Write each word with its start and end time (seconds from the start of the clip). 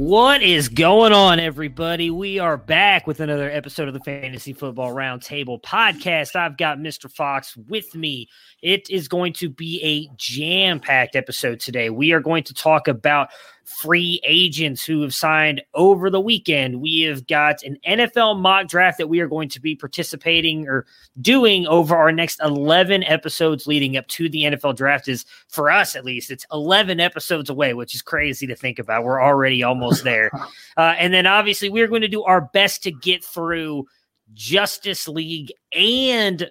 What 0.00 0.42
is 0.42 0.70
going 0.70 1.12
on, 1.12 1.38
everybody? 1.38 2.10
We 2.10 2.38
are 2.38 2.56
back 2.56 3.06
with 3.06 3.20
another 3.20 3.50
episode 3.50 3.86
of 3.86 3.92
the 3.92 4.00
Fantasy 4.00 4.54
Football 4.54 4.94
Roundtable 4.94 5.60
podcast. 5.60 6.34
I've 6.34 6.56
got 6.56 6.78
Mr. 6.78 7.12
Fox 7.12 7.54
with 7.54 7.94
me. 7.94 8.30
It 8.62 8.88
is 8.88 9.08
going 9.08 9.34
to 9.34 9.50
be 9.50 9.78
a 9.82 10.10
jam 10.16 10.80
packed 10.80 11.16
episode 11.16 11.60
today. 11.60 11.90
We 11.90 12.12
are 12.12 12.20
going 12.20 12.44
to 12.44 12.54
talk 12.54 12.88
about 12.88 13.28
free 13.64 14.20
agents 14.26 14.84
who 14.84 15.02
have 15.02 15.14
signed 15.14 15.62
over 15.74 16.10
the 16.10 16.20
weekend. 16.20 16.80
We 16.80 17.02
have 17.02 17.26
got 17.26 17.62
an 17.62 17.78
NFL 17.86 18.40
mock 18.40 18.68
draft 18.68 18.98
that 18.98 19.08
we 19.08 19.20
are 19.20 19.28
going 19.28 19.48
to 19.50 19.60
be 19.60 19.74
participating 19.76 20.68
or 20.68 20.86
doing 21.20 21.66
over 21.66 21.96
our 21.96 22.12
next 22.12 22.40
11 22.42 23.04
episodes 23.04 23.66
leading 23.66 23.96
up 23.96 24.06
to 24.08 24.28
the 24.28 24.44
NFL 24.44 24.76
draft 24.76 25.08
is 25.08 25.24
for 25.48 25.70
us 25.70 25.96
at 25.96 26.04
least 26.04 26.30
it's 26.30 26.46
11 26.52 27.00
episodes 27.00 27.50
away, 27.50 27.74
which 27.74 27.94
is 27.94 28.02
crazy 28.02 28.46
to 28.46 28.56
think 28.56 28.78
about. 28.78 29.04
We're 29.04 29.22
already 29.22 29.62
almost 29.62 30.04
there. 30.04 30.30
Uh, 30.76 30.94
and 30.98 31.12
then 31.12 31.26
obviously 31.26 31.68
we're 31.68 31.88
going 31.88 32.00
to 32.00 32.08
do 32.08 32.22
our 32.22 32.40
best 32.40 32.82
to 32.82 32.90
get 32.90 33.22
through 33.22 33.86
Justice 34.32 35.06
League 35.08 35.52
and 35.72 36.48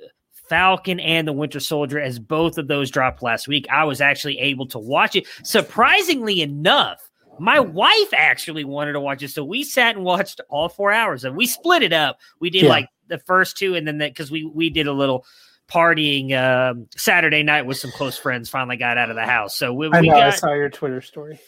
Falcon 0.49 0.99
and 0.99 1.27
the 1.27 1.33
Winter 1.33 1.59
Soldier 1.59 1.99
as 1.99 2.19
both 2.19 2.57
of 2.57 2.67
those 2.67 2.91
dropped 2.91 3.21
last 3.21 3.47
week. 3.47 3.67
I 3.71 3.83
was 3.85 4.01
actually 4.01 4.39
able 4.39 4.67
to 4.67 4.79
watch 4.79 5.15
it. 5.15 5.27
Surprisingly 5.43 6.41
enough, 6.41 7.09
my 7.39 7.59
wife 7.59 8.13
actually 8.13 8.65
wanted 8.65 8.93
to 8.93 8.99
watch 8.99 9.23
it, 9.23 9.29
so 9.29 9.43
we 9.43 9.63
sat 9.63 9.95
and 9.95 10.03
watched 10.03 10.41
all 10.49 10.69
four 10.69 10.91
hours, 10.91 11.23
and 11.23 11.37
we 11.37 11.45
split 11.45 11.83
it 11.83 11.93
up. 11.93 12.19
We 12.39 12.49
did 12.49 12.63
yeah. 12.63 12.69
like 12.69 12.89
the 13.07 13.19
first 13.19 13.57
two, 13.57 13.75
and 13.75 13.87
then 13.87 13.99
that 13.99 14.11
because 14.11 14.31
we 14.31 14.43
we 14.43 14.69
did 14.69 14.87
a 14.87 14.93
little 14.93 15.25
partying 15.69 16.33
um, 16.33 16.87
Saturday 16.95 17.43
night 17.43 17.65
with 17.65 17.77
some 17.77 17.91
close 17.91 18.17
friends. 18.17 18.49
Finally 18.49 18.77
got 18.77 18.97
out 18.97 19.09
of 19.09 19.15
the 19.15 19.25
house, 19.25 19.55
so 19.55 19.73
we, 19.73 19.89
I 19.91 20.01
we 20.01 20.07
know, 20.07 20.15
got, 20.15 20.27
I 20.27 20.31
saw 20.31 20.53
your 20.53 20.69
Twitter 20.69 21.01
story. 21.01 21.39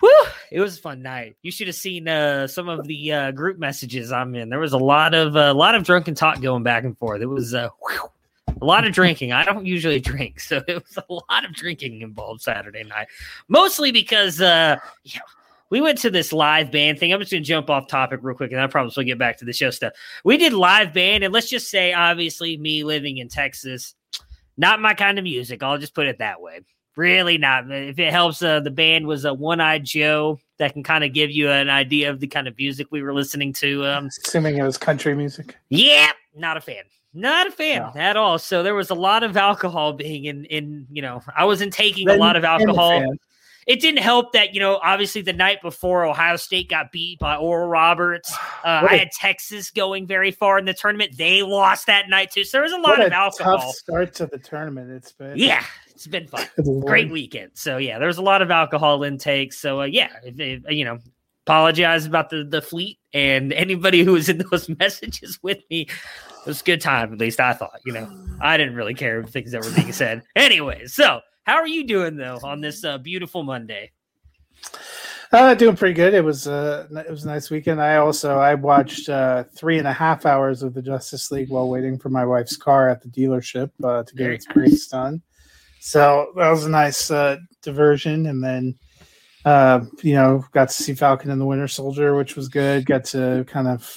Whew, 0.00 0.26
it 0.50 0.60
was 0.60 0.78
a 0.78 0.80
fun 0.80 1.02
night. 1.02 1.36
You 1.42 1.50
should 1.52 1.66
have 1.66 1.76
seen 1.76 2.08
uh, 2.08 2.46
some 2.46 2.68
of 2.68 2.86
the 2.86 3.12
uh, 3.12 3.30
group 3.32 3.58
messages 3.58 4.10
I'm 4.10 4.34
in. 4.34 4.48
There 4.48 4.58
was 4.58 4.72
a 4.72 4.78
lot 4.78 5.14
of 5.14 5.36
a 5.36 5.50
uh, 5.50 5.54
lot 5.54 5.74
of 5.74 5.84
drunken 5.84 6.14
talk 6.14 6.40
going 6.40 6.62
back 6.62 6.84
and 6.84 6.96
forth. 6.98 7.20
It 7.20 7.26
was 7.26 7.54
uh, 7.54 7.68
whew, 7.80 8.10
a 8.60 8.64
lot 8.64 8.86
of 8.86 8.92
drinking. 8.92 9.32
I 9.32 9.44
don't 9.44 9.66
usually 9.66 10.00
drink, 10.00 10.40
so 10.40 10.62
it 10.68 10.82
was 10.82 10.96
a 10.96 11.12
lot 11.12 11.44
of 11.44 11.52
drinking 11.52 12.02
involved 12.02 12.42
Saturday 12.42 12.84
night. 12.84 13.08
Mostly 13.48 13.92
because 13.92 14.40
uh, 14.40 14.76
know, 15.14 15.20
we 15.70 15.80
went 15.80 15.98
to 15.98 16.10
this 16.10 16.32
live 16.32 16.70
band 16.70 16.98
thing. 16.98 17.12
I'm 17.12 17.20
just 17.20 17.30
going 17.30 17.42
to 17.42 17.48
jump 17.48 17.70
off 17.70 17.86
topic 17.86 18.20
real 18.22 18.36
quick, 18.36 18.52
and 18.52 18.60
I 18.60 18.66
promise 18.66 18.96
we'll 18.96 19.06
get 19.06 19.18
back 19.18 19.38
to 19.38 19.44
the 19.44 19.52
show 19.52 19.70
stuff. 19.70 19.92
We 20.24 20.36
did 20.36 20.52
live 20.52 20.92
band, 20.92 21.24
and 21.24 21.32
let's 21.32 21.48
just 21.48 21.70
say, 21.70 21.92
obviously, 21.92 22.56
me 22.56 22.84
living 22.84 23.18
in 23.18 23.28
Texas, 23.28 23.94
not 24.56 24.80
my 24.80 24.94
kind 24.94 25.18
of 25.18 25.24
music. 25.24 25.62
I'll 25.62 25.78
just 25.78 25.94
put 25.94 26.06
it 26.06 26.18
that 26.18 26.40
way. 26.40 26.60
Really 26.96 27.38
not. 27.38 27.70
If 27.70 27.98
it 27.98 28.10
helps, 28.10 28.42
uh, 28.42 28.60
the 28.60 28.70
band 28.70 29.06
was 29.06 29.24
a 29.24 29.32
One 29.32 29.60
Eyed 29.60 29.84
Joe 29.84 30.40
that 30.58 30.72
can 30.72 30.82
kind 30.82 31.04
of 31.04 31.14
give 31.14 31.30
you 31.30 31.48
an 31.48 31.70
idea 31.70 32.10
of 32.10 32.18
the 32.18 32.26
kind 32.26 32.48
of 32.48 32.58
music 32.58 32.88
we 32.90 33.00
were 33.02 33.14
listening 33.14 33.52
to. 33.54 33.86
Um, 33.86 34.06
Assuming 34.06 34.58
it 34.58 34.64
was 34.64 34.76
country 34.76 35.14
music. 35.14 35.56
Yeah, 35.68 36.10
not 36.34 36.56
a 36.56 36.60
fan. 36.60 36.82
Not 37.12 37.48
a 37.48 37.50
fan 37.50 37.82
no. 37.94 38.00
at 38.00 38.16
all. 38.16 38.38
So 38.38 38.62
there 38.62 38.74
was 38.74 38.90
a 38.90 38.94
lot 38.94 39.22
of 39.22 39.36
alcohol 39.36 39.92
being 39.92 40.26
in 40.26 40.44
in 40.44 40.86
you 40.90 41.02
know 41.02 41.22
I 41.36 41.44
wasn't 41.44 41.72
taking 41.72 42.06
then, 42.06 42.16
a 42.16 42.20
lot 42.20 42.36
of 42.36 42.44
alcohol. 42.44 43.02
It 43.66 43.80
didn't 43.80 44.00
help 44.00 44.32
that 44.32 44.54
you 44.54 44.60
know 44.60 44.78
obviously 44.82 45.20
the 45.20 45.32
night 45.32 45.60
before 45.60 46.04
Ohio 46.04 46.36
State 46.36 46.68
got 46.68 46.92
beat 46.92 47.18
by 47.18 47.36
Oral 47.36 47.68
Roberts. 47.68 48.32
Uh, 48.62 48.86
I 48.90 48.96
had 48.96 49.10
Texas 49.12 49.70
going 49.70 50.06
very 50.06 50.30
far 50.32 50.58
in 50.58 50.66
the 50.66 50.74
tournament. 50.74 51.16
They 51.16 51.42
lost 51.42 51.86
that 51.86 52.10
night 52.10 52.30
too. 52.30 52.44
So 52.44 52.58
there 52.58 52.62
was 52.62 52.72
a 52.72 52.76
lot 52.76 53.02
of 53.02 53.10
alcohol. 53.10 53.56
Tough 53.56 53.74
start 53.74 54.14
to 54.16 54.26
the 54.26 54.36
tournament. 54.36 54.90
It's 54.90 55.12
been 55.12 55.38
yeah, 55.38 55.64
it's 55.88 56.06
been 56.06 56.26
fun. 56.26 56.44
Great 56.84 57.10
weekend. 57.10 57.52
So 57.54 57.78
yeah, 57.78 57.98
there's 57.98 58.18
a 58.18 58.22
lot 58.22 58.42
of 58.42 58.50
alcohol 58.50 59.02
intake. 59.02 59.54
So 59.54 59.80
uh, 59.80 59.84
yeah, 59.84 60.10
if, 60.24 60.38
if, 60.38 60.62
you 60.68 60.84
know, 60.84 60.98
apologize 61.46 62.04
about 62.04 62.28
the 62.28 62.44
the 62.44 62.60
fleet 62.60 62.98
and 63.14 63.54
anybody 63.54 64.04
who 64.04 64.12
was 64.12 64.28
in 64.28 64.44
those 64.50 64.68
messages 64.68 65.38
with 65.42 65.60
me 65.70 65.88
it 66.40 66.46
was 66.46 66.60
a 66.60 66.64
good 66.64 66.80
time, 66.80 67.12
at 67.12 67.18
least 67.18 67.40
I 67.40 67.52
thought. 67.52 67.80
You 67.84 67.92
know, 67.92 68.10
I 68.40 68.56
didn't 68.56 68.74
really 68.74 68.94
care 68.94 69.22
things 69.24 69.52
that 69.52 69.64
were 69.64 69.72
being 69.72 69.92
said. 69.92 70.22
anyway, 70.36 70.86
so 70.86 71.20
how 71.44 71.56
are 71.56 71.68
you 71.68 71.86
doing 71.86 72.16
though 72.16 72.38
on 72.42 72.60
this 72.60 72.84
uh, 72.84 72.98
beautiful 72.98 73.42
Monday? 73.42 73.92
Uh, 75.32 75.54
doing 75.54 75.76
pretty 75.76 75.94
good. 75.94 76.12
It 76.12 76.24
was 76.24 76.48
uh, 76.48 76.88
it 76.90 77.10
was 77.10 77.24
a 77.24 77.28
nice 77.28 77.50
weekend. 77.50 77.80
I 77.80 77.96
also 77.96 78.38
I 78.38 78.54
watched 78.54 79.08
uh, 79.08 79.44
three 79.54 79.78
and 79.78 79.86
a 79.86 79.92
half 79.92 80.26
hours 80.26 80.64
of 80.64 80.74
the 80.74 80.82
Justice 80.82 81.30
League 81.30 81.50
while 81.50 81.68
waiting 81.68 81.98
for 81.98 82.08
my 82.08 82.24
wife's 82.24 82.56
car 82.56 82.88
at 82.88 83.00
the 83.00 83.08
dealership 83.08 83.70
uh, 83.84 84.02
to 84.02 84.14
get 84.16 84.30
its 84.32 84.46
brakes 84.46 84.88
done. 84.88 85.22
So 85.80 86.32
that 86.36 86.50
was 86.50 86.64
a 86.64 86.70
nice 86.70 87.12
uh, 87.12 87.36
diversion, 87.62 88.26
and 88.26 88.42
then 88.42 88.74
uh, 89.44 89.84
you 90.02 90.14
know 90.14 90.44
got 90.52 90.68
to 90.68 90.74
see 90.74 90.94
Falcon 90.94 91.30
and 91.30 91.40
the 91.40 91.46
Winter 91.46 91.68
Soldier, 91.68 92.16
which 92.16 92.34
was 92.34 92.48
good. 92.48 92.84
Got 92.84 93.04
to 93.06 93.44
kind 93.46 93.68
of 93.68 93.96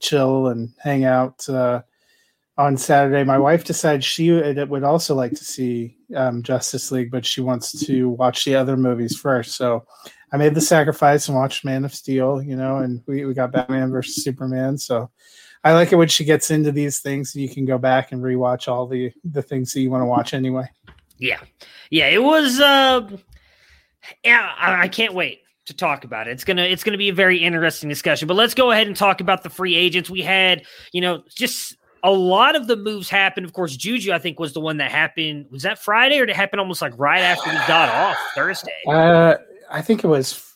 chill 0.00 0.48
and 0.48 0.70
hang 0.82 1.04
out 1.04 1.48
uh, 1.48 1.82
on 2.56 2.76
Saturday. 2.76 3.24
My 3.24 3.38
wife 3.38 3.64
decided 3.64 4.04
she 4.04 4.30
would 4.30 4.84
also 4.84 5.14
like 5.14 5.32
to 5.32 5.44
see 5.44 5.96
um, 6.14 6.42
Justice 6.42 6.90
League, 6.90 7.10
but 7.10 7.26
she 7.26 7.40
wants 7.40 7.84
to 7.86 8.10
watch 8.10 8.44
the 8.44 8.54
other 8.54 8.76
movies 8.76 9.16
first. 9.16 9.56
So 9.56 9.86
I 10.32 10.36
made 10.36 10.54
the 10.54 10.60
sacrifice 10.60 11.28
and 11.28 11.36
watched 11.36 11.64
Man 11.64 11.84
of 11.84 11.94
Steel, 11.94 12.42
you 12.42 12.56
know, 12.56 12.78
and 12.78 13.02
we, 13.06 13.24
we 13.24 13.34
got 13.34 13.52
Batman 13.52 13.90
versus 13.90 14.22
Superman. 14.22 14.78
So 14.78 15.10
I 15.62 15.72
like 15.72 15.92
it 15.92 15.96
when 15.96 16.08
she 16.08 16.24
gets 16.24 16.50
into 16.50 16.72
these 16.72 17.00
things 17.00 17.34
and 17.34 17.42
you 17.42 17.48
can 17.48 17.64
go 17.64 17.78
back 17.78 18.12
and 18.12 18.22
rewatch 18.22 18.68
all 18.68 18.86
the 18.86 19.12
the 19.24 19.42
things 19.42 19.72
that 19.72 19.80
you 19.80 19.90
want 19.90 20.02
to 20.02 20.06
watch 20.06 20.34
anyway. 20.34 20.68
Yeah, 21.18 21.40
yeah, 21.90 22.08
it 22.08 22.22
was. 22.22 22.60
Uh, 22.60 23.08
yeah, 24.22 24.52
I 24.58 24.88
can't 24.88 25.14
wait 25.14 25.43
to 25.66 25.74
talk 25.74 26.04
about 26.04 26.28
it. 26.28 26.32
It's 26.32 26.44
gonna 26.44 26.62
it's 26.62 26.84
gonna 26.84 26.98
be 26.98 27.08
a 27.08 27.14
very 27.14 27.38
interesting 27.38 27.88
discussion. 27.88 28.28
But 28.28 28.34
let's 28.34 28.54
go 28.54 28.70
ahead 28.70 28.86
and 28.86 28.96
talk 28.96 29.20
about 29.20 29.42
the 29.42 29.50
free 29.50 29.74
agents. 29.74 30.10
We 30.10 30.22
had, 30.22 30.62
you 30.92 31.00
know, 31.00 31.22
just 31.34 31.76
a 32.02 32.10
lot 32.10 32.54
of 32.54 32.66
the 32.66 32.76
moves 32.76 33.08
happened. 33.08 33.46
Of 33.46 33.54
course, 33.54 33.76
Juju, 33.76 34.12
I 34.12 34.18
think, 34.18 34.38
was 34.38 34.52
the 34.52 34.60
one 34.60 34.76
that 34.76 34.90
happened. 34.90 35.46
Was 35.50 35.62
that 35.62 35.78
Friday 35.78 36.18
or 36.18 36.26
did 36.26 36.32
it 36.32 36.36
happen 36.36 36.58
almost 36.58 36.82
like 36.82 36.92
right 36.98 37.22
after 37.22 37.50
we 37.50 37.56
got 37.66 37.88
off 37.88 38.16
Thursday? 38.34 38.72
Uh, 38.86 39.36
I 39.70 39.80
think 39.80 40.04
it 40.04 40.08
was. 40.08 40.52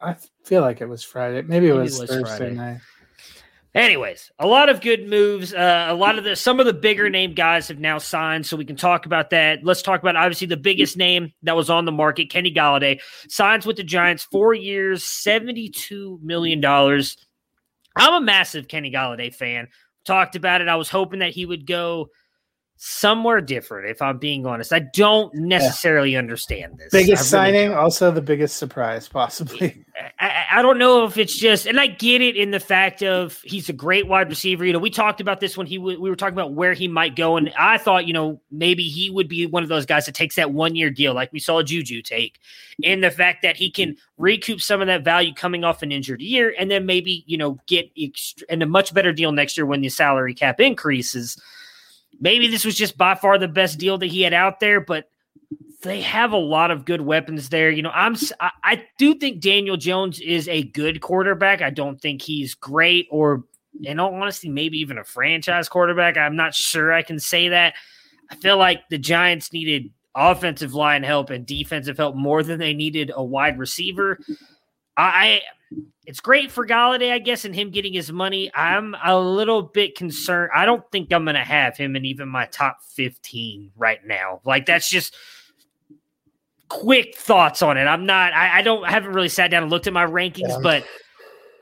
I 0.00 0.16
feel 0.44 0.62
like 0.62 0.80
it 0.80 0.88
was 0.88 1.04
Friday. 1.04 1.42
Maybe 1.42 1.68
it, 1.68 1.70
Maybe 1.70 1.82
was, 1.82 1.98
it 1.98 2.00
was, 2.00 2.10
Thursday 2.10 2.36
Friday. 2.38 2.54
night. 2.54 2.80
Anyways, 3.72 4.32
a 4.40 4.48
lot 4.48 4.68
of 4.68 4.80
good 4.80 5.08
moves. 5.08 5.54
Uh, 5.54 5.86
a 5.88 5.94
lot 5.94 6.18
of 6.18 6.24
the 6.24 6.34
some 6.34 6.58
of 6.58 6.66
the 6.66 6.72
bigger 6.72 7.08
name 7.08 7.34
guys 7.34 7.68
have 7.68 7.78
now 7.78 7.98
signed, 7.98 8.44
so 8.44 8.56
we 8.56 8.64
can 8.64 8.74
talk 8.74 9.06
about 9.06 9.30
that. 9.30 9.60
Let's 9.62 9.82
talk 9.82 10.00
about 10.00 10.16
obviously 10.16 10.48
the 10.48 10.56
biggest 10.56 10.96
name 10.96 11.32
that 11.44 11.54
was 11.54 11.70
on 11.70 11.84
the 11.84 11.92
market, 11.92 12.30
Kenny 12.30 12.52
Golladay, 12.52 13.00
signs 13.28 13.64
with 13.64 13.76
the 13.76 13.84
Giants, 13.84 14.24
four 14.24 14.54
years, 14.54 15.04
seventy-two 15.04 16.18
million 16.20 16.60
dollars. 16.60 17.16
I'm 17.94 18.14
a 18.14 18.24
massive 18.24 18.66
Kenny 18.66 18.90
Golladay 18.90 19.32
fan. 19.32 19.68
Talked 20.04 20.34
about 20.34 20.60
it. 20.62 20.68
I 20.68 20.76
was 20.76 20.88
hoping 20.88 21.20
that 21.20 21.32
he 21.32 21.46
would 21.46 21.64
go 21.64 22.08
somewhere 22.82 23.42
different. 23.42 23.90
If 23.90 24.00
I'm 24.00 24.16
being 24.16 24.46
honest, 24.46 24.72
I 24.72 24.78
don't 24.78 25.34
necessarily 25.34 26.12
yeah. 26.12 26.18
understand 26.18 26.78
this. 26.78 26.90
Biggest 26.90 27.30
really 27.30 27.52
signing, 27.52 27.68
don't. 27.68 27.78
also 27.78 28.10
the 28.10 28.22
biggest 28.22 28.56
surprise, 28.56 29.06
possibly. 29.06 29.84
I, 30.18 30.44
I 30.50 30.62
don't 30.62 30.78
know 30.78 31.04
if 31.04 31.18
it's 31.18 31.36
just, 31.36 31.66
and 31.66 31.78
I 31.78 31.88
get 31.88 32.22
it 32.22 32.36
in 32.36 32.52
the 32.52 32.58
fact 32.58 33.02
of 33.02 33.38
he's 33.44 33.68
a 33.68 33.74
great 33.74 34.08
wide 34.08 34.30
receiver. 34.30 34.64
You 34.64 34.72
know, 34.72 34.78
we 34.78 34.88
talked 34.88 35.20
about 35.20 35.40
this 35.40 35.58
when 35.58 35.66
he 35.66 35.76
we 35.76 35.98
were 35.98 36.16
talking 36.16 36.32
about 36.32 36.54
where 36.54 36.72
he 36.72 36.88
might 36.88 37.16
go, 37.16 37.36
and 37.36 37.52
I 37.58 37.76
thought, 37.76 38.06
you 38.06 38.14
know, 38.14 38.40
maybe 38.50 38.84
he 38.84 39.10
would 39.10 39.28
be 39.28 39.44
one 39.44 39.62
of 39.62 39.68
those 39.68 39.84
guys 39.84 40.06
that 40.06 40.14
takes 40.14 40.36
that 40.36 40.52
one 40.52 40.74
year 40.74 40.88
deal, 40.88 41.12
like 41.12 41.34
we 41.34 41.38
saw 41.38 41.62
Juju 41.62 42.00
take, 42.00 42.40
and 42.82 43.04
the 43.04 43.10
fact 43.10 43.42
that 43.42 43.58
he 43.58 43.70
can 43.70 43.94
recoup 44.16 44.62
some 44.62 44.80
of 44.80 44.86
that 44.86 45.04
value 45.04 45.34
coming 45.34 45.64
off 45.64 45.82
an 45.82 45.92
injured 45.92 46.22
year, 46.22 46.54
and 46.58 46.70
then 46.70 46.86
maybe 46.86 47.24
you 47.26 47.36
know 47.36 47.58
get 47.66 47.94
ext- 47.94 48.42
and 48.48 48.62
a 48.62 48.66
much 48.66 48.94
better 48.94 49.12
deal 49.12 49.32
next 49.32 49.58
year 49.58 49.66
when 49.66 49.82
the 49.82 49.90
salary 49.90 50.32
cap 50.32 50.60
increases. 50.60 51.38
Maybe 52.18 52.48
this 52.48 52.64
was 52.64 52.74
just 52.74 52.98
by 52.98 53.14
far 53.14 53.38
the 53.38 53.48
best 53.48 53.78
deal 53.78 53.98
that 53.98 54.06
he 54.06 54.22
had 54.22 54.34
out 54.34 54.60
there, 54.60 54.80
but 54.80 55.08
they 55.82 56.00
have 56.02 56.32
a 56.32 56.38
lot 56.38 56.70
of 56.70 56.84
good 56.84 57.00
weapons 57.00 57.48
there. 57.48 57.70
You 57.70 57.82
know, 57.82 57.90
I'm 57.90 58.16
I, 58.40 58.50
I 58.62 58.84
do 58.98 59.14
think 59.14 59.40
Daniel 59.40 59.76
Jones 59.76 60.20
is 60.20 60.48
a 60.48 60.62
good 60.62 61.00
quarterback. 61.00 61.62
I 61.62 61.70
don't 61.70 62.00
think 62.00 62.22
he's 62.22 62.54
great 62.54 63.06
or 63.10 63.44
in 63.82 63.98
all 63.98 64.14
honesty, 64.14 64.48
maybe 64.48 64.78
even 64.78 64.98
a 64.98 65.04
franchise 65.04 65.68
quarterback. 65.68 66.16
I'm 66.16 66.36
not 66.36 66.54
sure 66.54 66.92
I 66.92 67.02
can 67.02 67.18
say 67.18 67.48
that. 67.48 67.74
I 68.30 68.36
feel 68.36 68.58
like 68.58 68.88
the 68.90 68.98
Giants 68.98 69.52
needed 69.52 69.90
offensive 70.14 70.74
line 70.74 71.02
help 71.02 71.30
and 71.30 71.46
defensive 71.46 71.96
help 71.96 72.16
more 72.16 72.42
than 72.42 72.58
they 72.58 72.74
needed 72.74 73.12
a 73.14 73.24
wide 73.24 73.58
receiver. 73.58 74.18
I 74.96 75.40
it's 76.10 76.18
great 76.18 76.50
for 76.50 76.66
Golladay, 76.66 77.12
I 77.12 77.20
guess, 77.20 77.44
and 77.44 77.54
him 77.54 77.70
getting 77.70 77.92
his 77.92 78.10
money. 78.10 78.50
I'm 78.52 78.96
a 79.04 79.16
little 79.16 79.62
bit 79.62 79.96
concerned. 79.96 80.50
I 80.52 80.66
don't 80.66 80.82
think 80.90 81.12
I'm 81.12 81.24
gonna 81.24 81.44
have 81.44 81.76
him 81.76 81.94
in 81.94 82.04
even 82.04 82.28
my 82.28 82.46
top 82.46 82.78
15 82.82 83.70
right 83.76 84.04
now. 84.04 84.40
Like 84.44 84.66
that's 84.66 84.90
just 84.90 85.14
quick 86.68 87.16
thoughts 87.16 87.62
on 87.62 87.76
it. 87.76 87.84
I'm 87.84 88.06
not. 88.06 88.32
I, 88.32 88.58
I, 88.58 88.62
don't. 88.62 88.82
I 88.84 88.90
haven't 88.90 89.12
really 89.12 89.28
sat 89.28 89.52
down 89.52 89.62
and 89.62 89.70
looked 89.70 89.86
at 89.86 89.92
my 89.92 90.04
rankings, 90.04 90.48
yeah. 90.48 90.58
but 90.60 90.84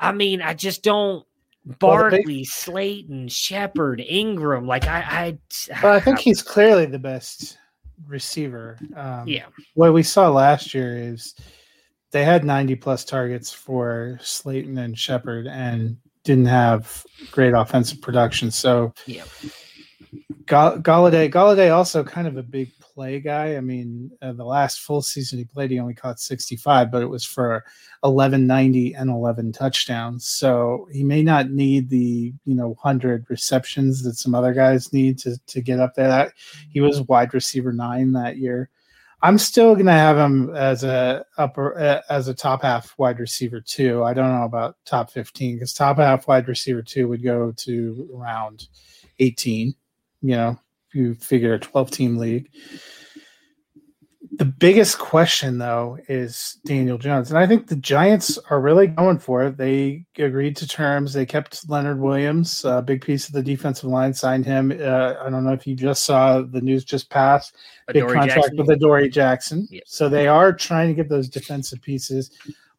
I 0.00 0.12
mean, 0.12 0.41
I 0.41 0.55
just 0.55 0.83
don't. 0.83 1.27
Barkley, 1.67 2.25
well, 2.25 2.45
Slayton, 2.47 3.29
Shepard, 3.29 4.00
Engram. 4.00 4.67
Like 4.67 4.87
I, 4.87 5.00
I. 5.00 5.39
But 5.83 5.93
I 5.93 6.00
think 6.00 6.21
he's 6.21 6.41
clearly 6.43 6.87
the 6.87 6.99
best 6.99 7.59
receiver. 8.06 8.79
Um, 8.97 9.29
yeah. 9.29 9.45
What 9.75 9.93
we 9.93 10.03
saw 10.03 10.31
last 10.31 10.73
year 10.73 10.97
is 10.97 11.35
they 12.11 12.25
had 12.25 12.45
90 12.45 12.77
plus 12.77 13.05
targets 13.05 13.53
for 13.53 14.19
Slayton 14.23 14.79
and 14.79 14.99
Shepard 14.99 15.47
and 15.47 15.97
didn't 16.25 16.47
have 16.47 17.05
great 17.31 17.55
offensive 17.55 18.01
production. 18.01 18.51
So 18.51 18.93
yeah. 19.07 19.25
Golladay, 20.47 21.31
Golladay 21.31 21.75
also 21.75 22.03
kind 22.03 22.27
of 22.27 22.39
a 22.39 22.43
big 22.43 22.73
play 22.81 23.21
guy. 23.21 23.57
I 23.57 23.61
mean, 23.61 24.11
uh, 24.23 24.33
the 24.33 24.45
last 24.45 24.81
full 24.81 25.03
season 25.03 25.39
he 25.39 25.45
played, 25.45 25.71
he 25.71 25.79
only 25.79 25.95
caught 25.95 26.19
65, 26.19 26.91
but 26.91 27.03
it 27.03 27.07
was 27.07 27.25
for 27.25 27.65
1190 28.01 28.95
and 28.95 29.11
11 29.11 29.53
touchdowns. 29.53 30.27
So 30.27 30.89
he 30.91 31.05
may 31.05 31.23
not 31.23 31.51
need 31.51 31.91
the, 31.91 32.33
you 32.45 32.55
know, 32.55 32.71
100 32.71 33.27
receptions 33.29 34.03
that 34.03 34.15
some 34.15 34.35
other 34.35 34.53
guys 34.53 34.93
need 34.93 35.19
to, 35.21 35.39
to 35.47 35.61
get 35.61 35.81
up 35.81 35.95
there. 35.95 36.09
That 36.09 36.33
he 36.71 36.81
was 36.81 37.03
wide 37.03 37.35
receiver 37.35 37.73
nine 37.73 38.13
that 38.13 38.39
year. 38.39 38.71
I'm 39.20 39.38
still 39.38 39.75
going 39.75 39.87
to 39.87 39.93
have 39.93 40.17
him 40.17 40.55
as 40.55 40.85
a 40.85 41.25
upper 41.37 41.79
uh, 41.79 42.03
as 42.09 42.29
a 42.29 42.35
top 42.35 42.62
half 42.62 42.94
wide 42.99 43.19
receiver 43.19 43.61
too. 43.61 44.05
I 44.05 44.15
don't 44.15 44.32
know 44.32 44.44
about 44.44 44.76
top 44.85 45.11
15 45.11 45.56
because 45.56 45.73
top 45.73 45.97
half 45.97 46.29
wide 46.29 46.47
receiver 46.47 46.82
two 46.82 47.09
would 47.09 47.23
go 47.23 47.53
to 47.53 48.09
around 48.15 48.69
18. 49.19 49.75
You 50.23 50.37
know, 50.37 50.61
if 50.88 50.94
you 50.94 51.15
figure 51.15 51.55
a 51.55 51.59
12 51.59 51.91
team 51.91 52.17
league. 52.17 52.49
The 54.38 54.44
biggest 54.44 55.00
question, 55.00 55.58
though, 55.58 55.99
is 56.08 56.58
Daniel 56.64 56.96
Jones. 56.96 57.31
And 57.31 57.38
I 57.38 57.46
think 57.46 57.67
the 57.67 57.75
Giants 57.75 58.38
are 58.50 58.61
really 58.61 58.87
going 58.87 59.19
for 59.19 59.43
it. 59.43 59.56
They 59.56 60.06
agreed 60.17 60.56
to 60.58 60.69
terms. 60.69 61.12
They 61.12 61.26
kept 61.26 61.69
Leonard 61.69 61.99
Williams, 61.99 62.64
a 62.64 62.81
big 62.81 63.02
piece 63.02 63.26
of 63.26 63.35
the 63.35 63.43
defensive 63.43 63.90
line, 63.90 64.14
signed 64.14 64.46
him. 64.46 64.70
Uh, 64.70 65.14
I 65.20 65.29
don't 65.29 65.44
know 65.44 65.52
if 65.52 65.67
you 65.67 65.75
just 65.75 66.05
saw 66.05 66.40
the 66.40 66.61
news 66.61 66.85
just 66.85 67.11
passed. 67.11 67.56
Big 67.93 68.05
contract 68.05 68.35
Jackson. 68.35 68.56
with 68.56 68.70
Adoree 68.70 69.11
Jackson. 69.11 69.67
Yep. 69.70 69.82
So 69.87 70.08
they 70.08 70.29
are 70.29 70.52
trying 70.52 70.87
to 70.87 70.94
get 70.94 71.08
those 71.08 71.29
defensive 71.29 71.82
pieces. 71.82 72.31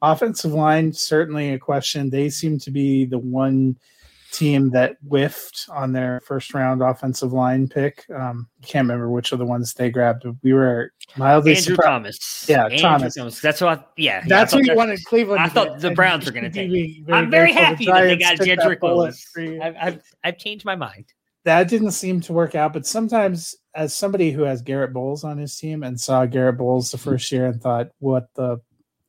Offensive 0.01 0.53
line, 0.53 0.93
certainly 0.93 1.51
a 1.51 1.59
question. 1.59 2.09
They 2.09 2.29
seem 2.29 2.57
to 2.59 2.71
be 2.71 3.03
the 3.05 3.19
one– 3.19 3.77
team 4.31 4.69
that 4.71 4.97
whiffed 5.07 5.67
on 5.69 5.91
their 5.91 6.21
first 6.21 6.53
round 6.53 6.81
offensive 6.81 7.33
line 7.33 7.67
pick. 7.67 8.05
Um, 8.13 8.47
can't 8.61 8.83
remember 8.85 9.09
which 9.09 9.31
of 9.31 9.39
the 9.39 9.45
ones 9.45 9.73
they 9.73 9.89
grabbed. 9.89 10.25
We 10.43 10.53
were 10.53 10.93
mildly 11.17 11.51
Andrew 11.55 11.75
surprised. 11.75 11.87
Thomas. 11.87 12.45
Yeah, 12.47 12.63
Andrew 12.65 12.77
Thomas. 12.79 13.15
Thomas. 13.15 13.41
That's 13.41 13.61
what. 13.61 13.79
I, 13.79 13.83
yeah, 13.97 14.23
that's 14.27 14.53
yeah, 14.53 14.59
what 14.59 14.65
you 14.67 14.75
wanted 14.75 15.03
Cleveland. 15.05 15.41
I 15.41 15.49
thought 15.49 15.79
the 15.79 15.91
Browns 15.91 16.25
were 16.25 16.31
going 16.31 16.43
to 16.43 16.49
take. 16.49 16.69
Very 16.69 17.05
I'm 17.09 17.31
very 17.31 17.51
happy 17.51 17.85
the 17.85 17.91
that 17.91 18.01
they 18.01 18.17
got 18.17 18.37
Jedrick 18.37 18.81
Willis. 18.81 19.25
I've, 19.37 19.75
I've, 19.79 20.01
I've 20.23 20.37
changed 20.37 20.65
my 20.65 20.75
mind. 20.75 21.05
That 21.45 21.69
didn't 21.69 21.91
seem 21.91 22.21
to 22.21 22.33
work 22.33 22.53
out, 22.53 22.73
but 22.73 22.85
sometimes, 22.85 23.55
as 23.73 23.93
somebody 23.93 24.31
who 24.31 24.43
has 24.43 24.61
Garett 24.61 24.93
Bolles 24.93 25.23
on 25.23 25.37
his 25.37 25.57
team 25.57 25.83
and 25.83 25.99
saw 25.99 26.25
Garett 26.25 26.57
Bolles 26.57 26.91
the 26.91 26.97
first 26.97 27.31
year 27.31 27.47
and 27.47 27.61
thought, 27.61 27.89
"What 27.99 28.27
the 28.35 28.59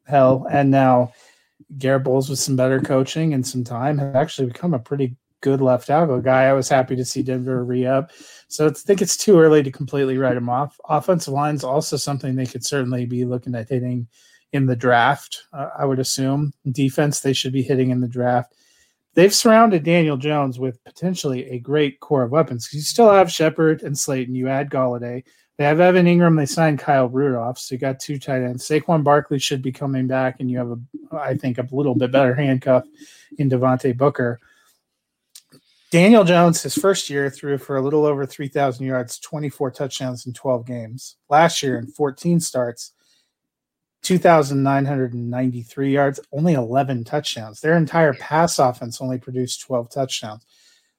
hell?" 0.07 0.47
and 0.51 0.71
now. 0.71 1.13
Garett 1.79 2.05
Bolles 2.05 2.29
with 2.29 2.39
some 2.39 2.57
better 2.57 2.81
coaching 2.81 3.35
and 3.35 3.47
some 3.47 3.65
time 3.65 3.99
has 3.99 4.15
actually 4.15 4.49
become 4.49 4.75
a 4.75 4.79
pretty 4.79 5.17
good 5.41 5.61
left 5.61 5.87
tackle 5.87 6.21
guy. 6.21 6.45
I 6.45 6.53
was 6.53 6.69
happy 6.69 6.97
to 6.97 7.05
see 7.05 7.23
Denver 7.23 7.65
re 7.65 7.87
up. 7.87 8.11
So 8.49 8.67
I 8.67 8.71
think 8.71 9.01
it's 9.01 9.17
too 9.17 9.39
early 9.39 9.63
to 9.63 9.71
completely 9.71 10.19
write 10.19 10.37
him 10.37 10.49
off. 10.49 10.79
Offensive 10.89 11.33
line's 11.33 11.65
also 11.65 11.97
something 11.97 12.35
they 12.35 12.47
could 12.47 12.65
certainly 12.65 13.07
be 13.07 13.25
looking 13.25 13.55
at 13.55 13.69
hitting 13.69 14.09
in 14.53 14.67
the 14.67 14.77
draft. 14.77 15.45
Uh, 15.53 15.69
I 15.79 15.85
would 15.85 15.99
assume 15.99 16.53
defense 16.71 17.21
they 17.21 17.33
should 17.33 17.53
be 17.53 17.63
hitting 17.63 17.91
in 17.91 18.01
the 18.01 18.09
draft. 18.09 18.55
They've 19.15 19.35
surrounded 19.35 19.83
Daniel 19.83 20.17
Jones 20.17 20.59
with 20.59 20.83
potentially 20.85 21.49
a 21.51 21.59
great 21.59 22.01
core 22.01 22.23
of 22.23 22.31
weapons. 22.31 22.69
You 22.73 22.81
still 22.81 23.11
have 23.11 23.31
Shepard 23.31 23.83
and 23.83 23.99
Slayton. 23.99 24.35
You 24.35 24.49
add 24.49 24.71
Golladay. 24.71 25.25
They 25.61 25.67
have 25.67 25.79
Evan 25.79 26.07
Engram. 26.07 26.39
They 26.39 26.47
signed 26.47 26.79
Kyle 26.79 27.11
Rudolph. 27.11 27.59
So 27.59 27.75
you 27.75 27.79
got 27.79 28.01
two 28.01 28.19
tight 28.19 28.41
ends. 28.41 28.67
Saquon 28.67 29.05
Barkley 29.05 29.39
should 29.39 29.61
be 29.61 29.73
coming 29.73 30.07
back, 30.07 30.37
and 30.41 30.51
you 30.51 30.57
have 30.57 30.71
a, 30.71 30.79
I 31.15 31.37
think, 31.37 31.59
a 31.59 31.69
little 31.71 31.95
bit 31.95 32.11
better 32.11 32.35
handcuff 32.35 32.87
in 33.37 33.51
Devontae 33.51 33.95
Booker. 33.95 34.41
Daniel 35.91 36.25
Jones, 36.25 36.63
his 36.63 36.75
first 36.75 37.11
year, 37.11 37.29
threw 37.29 37.59
for 37.59 37.77
a 37.77 37.83
little 37.83 38.07
over 38.07 38.25
3,000 38.25 38.87
yards, 38.87 39.19
24 39.19 39.71
touchdowns 39.73 40.25
in 40.25 40.33
12 40.33 40.65
games. 40.65 41.17
Last 41.29 41.63
year, 41.63 41.77
in 41.77 41.89
14 41.89 42.41
starts, 42.41 42.93
2,993 44.01 45.93
yards, 45.93 46.21
only 46.33 46.55
11 46.55 47.05
touchdowns. 47.05 47.61
Their 47.61 47.77
entire 47.77 48.15
pass 48.15 48.59
offense 48.59 48.99
only 49.03 49.19
produced 49.19 49.61
12 49.61 49.91
touchdowns. 49.91 50.43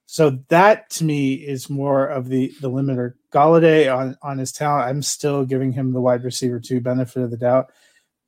So 0.06 0.38
that 0.50 0.88
to 0.90 1.04
me 1.04 1.34
is 1.34 1.68
more 1.68 2.06
of 2.06 2.28
the 2.28 2.52
the 2.60 2.70
limiter. 2.70 3.14
Golladay 3.32 3.94
on 3.94 4.16
on 4.22 4.38
his 4.38 4.52
talent, 4.52 4.88
I'm 4.88 5.02
still 5.02 5.44
giving 5.44 5.72
him 5.72 5.92
the 5.92 6.00
wide 6.00 6.24
receiver 6.24 6.60
two 6.60 6.80
benefit 6.80 7.22
of 7.22 7.30
the 7.30 7.36
doubt. 7.36 7.72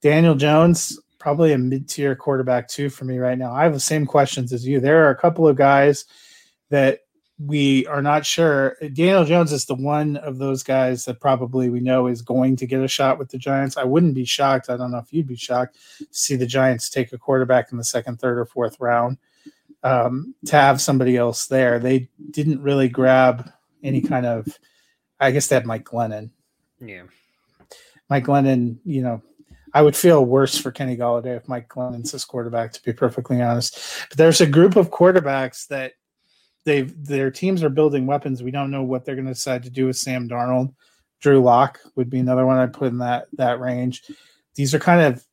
Daniel 0.03 0.35
Jones, 0.35 0.99
probably 1.19 1.53
a 1.53 1.59
mid 1.59 1.89
tier 1.89 2.15
quarterback 2.15 2.69
two 2.69 2.91
for 2.91 3.05
me 3.05 3.19
right 3.19 3.39
now. 3.39 3.53
I 3.53 3.65
have 3.65 3.75
the 3.75 3.81
same 3.81 4.07
questions 4.07 4.53
as 4.53 4.67
you. 4.67 4.81
There 4.81 5.07
are 5.07 5.11
a 5.11 5.17
couple 5.17 5.49
of 5.49 5.57
guys 5.57 6.05
that 6.71 7.01
we 7.39 7.87
are 7.87 8.03
not 8.03 8.25
sure. 8.25 8.77
Daniel 8.81 9.25
Jones 9.25 9.53
is 9.53 9.65
the 9.65 9.75
one 9.75 10.17
of 10.19 10.39
those 10.39 10.63
guys 10.63 11.05
that 11.05 11.21
probably 11.21 11.69
we 11.69 11.81
know 11.81 12.07
is 12.07 12.23
going 12.23 12.57
to 12.57 12.67
get 12.67 12.81
a 12.81 12.89
shot 12.89 13.19
with 13.19 13.31
the 13.31 13.39
Giants. 13.39 13.77
I 13.77 13.85
wouldn't 13.85 14.15
be 14.15 14.25
shocked. 14.25 14.71
I 14.71 14.77
don't 14.77 14.93
know 14.93 14.99
if 14.99 15.13
you'd 15.13 15.27
be 15.27 15.37
shocked 15.37 15.77
to 15.99 16.07
see 16.13 16.37
the 16.37 16.47
Giants 16.47 16.89
take 16.89 17.13
a 17.13 17.19
quarterback 17.19 17.73
in 17.73 17.79
the 17.79 17.85
second, 17.85 18.21
third, 18.21 18.39
or 18.39 18.47
fourth 18.47 18.79
round 18.79 19.19
um, 19.83 20.35
to 20.47 20.57
have 20.57 20.81
somebody 20.81 21.17
else 21.17 21.47
there. 21.47 21.79
They 21.79 22.09
didn't 22.31 22.63
really 22.63 22.89
grab 22.89 23.51
any 23.83 24.01
kind 24.01 24.27
of, 24.27 24.47
I 25.21 25.31
guess 25.31 25.47
they 25.47 25.57
had 25.57 25.67
Mike 25.67 25.85
Glennon. 25.85 26.31
Yeah. 26.81 27.05
Mike 28.11 28.25
Glennon, 28.25 28.79
you 28.85 29.03
know, 29.03 29.23
I 29.73 29.83
would 29.83 29.97
feel 29.97 30.25
worse 30.25 30.57
for 30.57 30.71
Kenny 30.71 30.97
Golladay 30.97 31.37
if 31.37 31.49
Mike 31.49 31.69
Glennon's 31.69 32.13
his 32.13 32.25
quarterback, 32.25 32.73
to 32.73 32.83
be 32.83 32.93
perfectly 32.93 33.43
honest. 33.43 33.79
But 34.09 34.19
there's 34.19 34.41
a 34.41 34.47
group 34.47 34.77
of 34.77 34.91
quarterbacks 34.91 35.67
that 35.67 35.95
they've 36.65 36.93
their 37.05 37.31
teams 37.31 37.65
are 37.65 37.69
building 37.69 38.07
weapons. 38.07 38.43
We 38.43 38.53
don't 38.53 38.71
know 38.71 38.85
what 38.85 39.05
they're 39.05 39.17
going 39.17 39.27
to 39.27 39.35
decide 39.35 39.65
to 39.65 39.71
do 39.71 39.87
with 39.87 39.97
Sam 39.97 40.29
Darnold. 40.29 40.75
Drew 41.21 41.43
Lock 41.43 41.81
would 41.97 42.09
be 42.09 42.21
another 42.21 42.47
one 42.47 42.59
I'd 42.59 42.73
put 42.73 42.93
in 42.93 42.99
that 42.99 43.27
that 43.33 43.59
range. 43.59 44.05
These 44.55 44.75
are 44.75 44.79
kind 44.79 45.01
of 45.01 45.25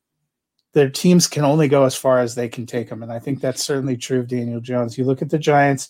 their 0.74 0.90
teams 0.90 1.28
can 1.28 1.44
only 1.44 1.68
go 1.68 1.84
as 1.84 1.96
far 1.96 2.20
as 2.20 2.34
they 2.34 2.50
can 2.50 2.66
take 2.66 2.90
them, 2.90 3.04
and 3.04 3.12
I 3.12 3.20
think 3.20 3.42
that's 3.42 3.64
certainly 3.64 3.98
true 3.98 4.22
of 4.22 4.28
Daniel 4.28 4.62
Jones. 4.62 4.98
You 4.98 5.04
look 5.04 5.22
at 5.22 5.30
the 5.30 5.38
Giants 5.38 5.90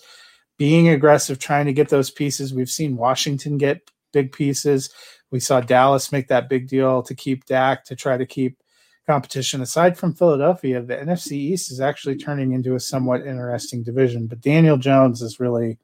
being 0.61 0.89
aggressive, 0.89 1.39
trying 1.39 1.65
to 1.65 1.73
get 1.73 1.89
those 1.89 2.11
pieces. 2.11 2.53
We've 2.53 2.69
seen 2.69 2.95
Washington 2.95 3.57
get 3.57 3.89
big 4.11 4.31
pieces. 4.31 4.91
We 5.31 5.39
saw 5.39 5.59
Dallas 5.59 6.11
make 6.11 6.27
that 6.27 6.49
big 6.49 6.67
deal 6.67 7.01
to 7.01 7.15
keep 7.15 7.45
Dak 7.45 7.83
to 7.85 7.95
try 7.95 8.15
to 8.15 8.27
keep 8.27 8.59
competition. 9.07 9.61
Aside 9.61 9.97
from 9.97 10.13
Philadelphia, 10.13 10.79
the 10.83 10.97
NFC 10.97 11.31
East 11.31 11.71
is 11.71 11.81
actually 11.81 12.15
turning 12.15 12.51
into 12.51 12.75
a 12.75 12.79
somewhat 12.79 13.25
interesting 13.25 13.81
division. 13.81 14.27
But 14.27 14.41
Daniel 14.41 14.77
Jones 14.77 15.23
is 15.23 15.39
really, 15.39 15.79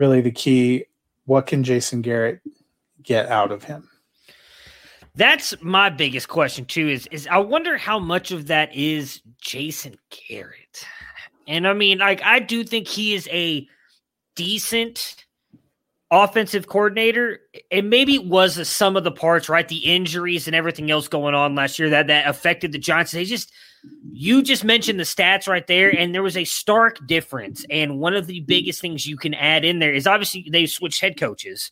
really 0.00 0.20
the 0.20 0.32
key. 0.32 0.86
What 1.26 1.46
can 1.46 1.62
Jason 1.62 2.02
Garrett 2.02 2.40
get 3.00 3.28
out 3.28 3.52
of 3.52 3.62
him? 3.62 3.88
That's 5.14 5.54
my 5.62 5.88
biggest 5.88 6.28
question 6.28 6.64
too. 6.64 6.88
Is 6.88 7.06
is 7.12 7.28
I 7.28 7.38
wonder 7.38 7.76
how 7.76 8.00
much 8.00 8.32
of 8.32 8.48
that 8.48 8.74
is 8.74 9.22
Jason 9.40 9.94
Garrett, 10.10 10.84
and 11.46 11.68
I 11.68 11.74
mean, 11.74 11.98
like 11.98 12.20
I 12.24 12.40
do 12.40 12.64
think 12.64 12.88
he 12.88 13.14
is 13.14 13.28
a 13.30 13.68
decent 14.34 15.24
offensive 16.10 16.68
coordinator. 16.68 17.40
And 17.70 17.90
maybe 17.90 18.14
it 18.14 18.26
was 18.26 18.54
the 18.54 18.64
sum 18.64 18.96
of 18.96 19.04
the 19.04 19.10
parts, 19.10 19.48
right? 19.48 19.66
The 19.66 19.78
injuries 19.78 20.46
and 20.46 20.54
everything 20.54 20.90
else 20.90 21.08
going 21.08 21.34
on 21.34 21.54
last 21.54 21.78
year 21.78 21.90
that 21.90 22.06
that 22.08 22.28
affected 22.28 22.72
the 22.72 22.78
Giants. 22.78 23.12
They 23.12 23.24
just 23.24 23.52
you 24.12 24.42
just 24.42 24.64
mentioned 24.64 24.98
the 24.98 25.04
stats 25.04 25.48
right 25.48 25.66
there, 25.66 25.90
and 25.90 26.14
there 26.14 26.22
was 26.22 26.36
a 26.36 26.44
stark 26.44 27.04
difference. 27.06 27.66
And 27.68 27.98
one 27.98 28.14
of 28.14 28.26
the 28.26 28.40
biggest 28.40 28.80
things 28.80 29.06
you 29.06 29.16
can 29.16 29.34
add 29.34 29.64
in 29.64 29.78
there 29.78 29.92
is 29.92 30.06
obviously 30.06 30.46
they 30.50 30.66
switched 30.66 31.00
head 31.00 31.18
coaches, 31.18 31.70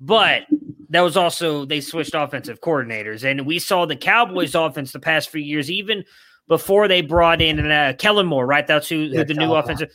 but 0.00 0.42
that 0.90 1.00
was 1.00 1.16
also 1.16 1.64
they 1.64 1.80
switched 1.80 2.14
offensive 2.14 2.60
coordinators, 2.60 3.24
and 3.28 3.46
we 3.46 3.58
saw 3.58 3.86
the 3.86 3.96
Cowboys' 3.96 4.54
offense 4.54 4.92
the 4.92 5.00
past 5.00 5.30
few 5.30 5.40
years, 5.40 5.70
even 5.70 6.04
before 6.48 6.88
they 6.88 7.00
brought 7.00 7.40
in 7.40 7.70
uh, 7.70 7.94
Kellen 7.98 8.26
Moore, 8.26 8.46
right? 8.46 8.66
That's 8.66 8.88
who, 8.88 8.96
yeah, 8.96 9.20
who 9.20 9.24
the 9.24 9.34
new 9.34 9.54
offensive. 9.54 9.90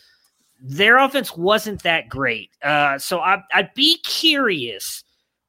Their 0.62 0.98
offense 0.98 1.36
wasn't 1.36 1.84
that 1.84 2.10
great, 2.10 2.52
uh, 2.64 2.98
so 2.98 3.20
I, 3.20 3.44
I'd 3.54 3.74
be 3.74 4.00
curious 4.00 5.04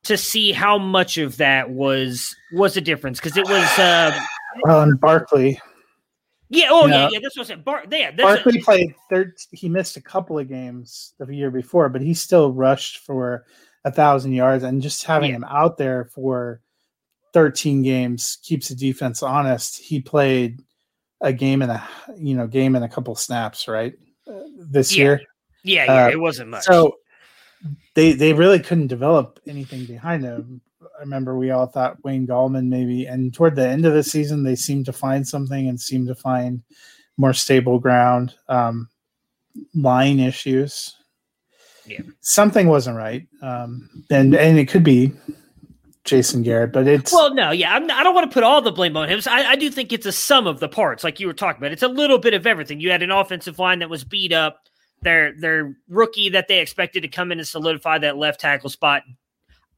to 0.05 0.17
see 0.17 0.53
how 0.53 0.79
much 0.79 1.19
of 1.19 1.37
that 1.39 1.71
was 1.71 2.35
was 2.53 2.77
a 2.77 2.81
difference 2.81 3.19
because 3.19 3.37
it 3.37 3.49
was. 3.49 3.79
Uh, 3.79 4.19
well, 4.65 4.91
Barkley. 4.97 5.61
Yeah. 6.51 6.69
Oh, 6.71 6.87
yeah. 6.87 7.09
Yeah. 7.11 7.19
That's 7.23 7.37
what 7.37 7.45
I 7.45 7.49
said. 7.49 7.65
Bar- 7.65 7.85
yeah, 7.91 8.11
Barkley 8.13 8.59
a- 8.59 8.63
played 8.63 8.95
third. 9.11 9.35
He 9.53 9.69
missed 9.69 9.97
a 9.97 10.03
couple 10.03 10.39
of 10.39 10.49
games 10.49 11.15
the 11.19 11.35
year 11.35 11.51
before, 11.51 11.89
but 11.89 12.01
he 12.01 12.15
still 12.15 12.53
rushed 12.53 12.99
for 12.99 13.45
a 13.85 13.93
thousand 13.93 14.33
yards, 14.33 14.65
and 14.65 14.83
just 14.83 15.05
having 15.05 15.31
yeah. 15.31 15.37
him 15.37 15.45
out 15.45 15.79
there 15.79 16.07
for 16.07 16.61
13 17.35 17.83
games 17.83 18.39
keeps 18.43 18.69
the 18.69 18.75
defense 18.75 19.23
honest. 19.23 19.79
He 19.79 20.01
played 20.01 20.63
a 21.21 21.33
game 21.33 21.63
and 21.63 21.73
a 21.73 21.89
you 22.17 22.35
know 22.35 22.47
game 22.47 22.77
and 22.77 22.85
a 22.85 22.89
couple 22.89 23.15
snaps 23.15 23.69
right 23.69 23.95
this 24.59 24.95
yeah. 24.95 25.03
year. 25.03 25.21
Yeah, 25.65 25.85
yeah, 25.85 26.05
uh, 26.07 26.11
it 26.11 26.21
wasn't 26.21 26.51
much. 26.51 26.65
So 26.65 26.97
they 27.95 28.13
they 28.13 28.33
really 28.33 28.61
couldn't 28.61 28.87
develop 28.87 29.41
anything 29.47 29.85
behind 29.85 30.25
him. 30.25 30.61
I 30.83 31.01
remember 31.01 31.37
we 31.37 31.51
all 31.51 31.67
thought 31.67 32.03
Wayne 32.05 32.27
Gallman 32.27 32.67
maybe, 32.69 33.07
and 33.07 33.33
toward 33.35 33.57
the 33.57 33.69
end 33.69 33.85
of 33.87 33.95
the 33.95 34.03
season 34.03 34.45
they 34.45 34.57
seemed 34.57 34.87
to 34.87 34.93
find 34.93 35.27
something 35.27 35.69
and 35.69 35.81
seemed 35.81 36.09
to 36.09 36.15
find 36.15 36.63
more 37.17 37.33
stable 37.33 37.79
ground. 37.79 38.35
Um, 38.49 38.89
line 39.75 40.21
issues 40.21 40.95
yeah. 41.89 42.01
something 42.21 42.69
wasn't 42.69 42.97
right. 42.97 43.27
Um, 43.43 44.05
and 44.11 44.35
and 44.35 44.59
it 44.59 44.69
could 44.69 44.85
be 44.85 45.13
Jason 46.09 46.43
Garrett, 46.43 46.73
but 46.73 46.87
it's 46.87 47.13
well, 47.13 47.35
no, 47.35 47.51
yeah, 47.51 47.75
I'm, 47.75 47.85
I 47.85 47.99
do 47.99 48.05
not 48.05 48.15
want 48.15 48.31
to 48.31 48.35
put 48.35 48.43
all 48.43 48.61
the 48.63 48.73
blame 48.73 48.97
on 48.97 49.09
him. 49.09 49.21
So 49.21 49.31
I, 49.31 49.51
I, 49.51 49.57
do 49.57 49.71
think 49.71 49.93
it's 49.93 50.07
a 50.07 50.13
sum 50.13 50.47
of 50.47 50.61
the 50.61 50.69
parts, 50.69 51.05
like 51.05 51.21
you 51.21 51.27
were 51.27 51.33
talking 51.33 51.61
about. 51.61 51.73
It's 51.73 51.83
a 51.83 51.89
little 51.89 52.19
bit 52.19 52.35
of 52.35 52.47
everything. 52.47 52.81
You 52.81 52.91
had 52.91 53.03
an 53.03 53.11
offensive 53.11 53.59
line 53.59 53.79
that 53.81 53.91
was 53.91 54.05
beat 54.05 54.33
up. 54.33 54.61
Their 55.03 55.33
their 55.39 55.77
rookie 55.89 56.31
that 56.31 56.49
they 56.49 56.59
expected 56.59 57.03
to 57.03 57.09
come 57.09 57.31
in 57.31 57.39
and 57.39 57.47
solidify 57.47 57.99
that 57.99 58.17
left 58.17 58.41
tackle 58.41 58.69
spot. 58.69 59.05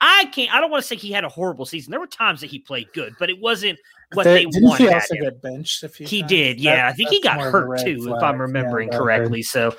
I 0.01 0.25
can't. 0.33 0.53
I 0.55 0.61
don't 0.61 0.71
want 0.71 0.83
to 0.83 0.89
say 0.89 0.97
he 0.97 1.13
had 1.13 1.25
a 1.25 1.29
horrible 1.29 1.67
season. 1.67 1.91
There 1.91 2.01
were 2.01 2.07
times 2.07 2.41
that 2.41 2.47
he 2.49 2.59
played 2.59 2.89
good, 2.95 3.15
but 3.19 3.29
it 3.29 3.39
wasn't 3.39 3.79
what 4.15 4.25
they, 4.25 4.45
they 4.45 4.51
didn't 4.51 4.69
wanted. 4.69 4.89
He 4.89 4.95
also 4.95 5.15
get 5.17 5.43
benched. 5.43 5.85
he 5.97 6.21
times? 6.21 6.31
did, 6.31 6.61
yeah. 6.61 6.77
That, 6.77 6.87
I 6.87 6.93
think 6.93 7.11
he 7.11 7.21
got 7.21 7.39
hurt 7.41 7.81
too, 7.81 8.05
flag. 8.05 8.17
if 8.17 8.23
I'm 8.23 8.41
remembering 8.41 8.91
yeah, 8.91 8.99
correctly. 8.99 9.43
So 9.43 9.77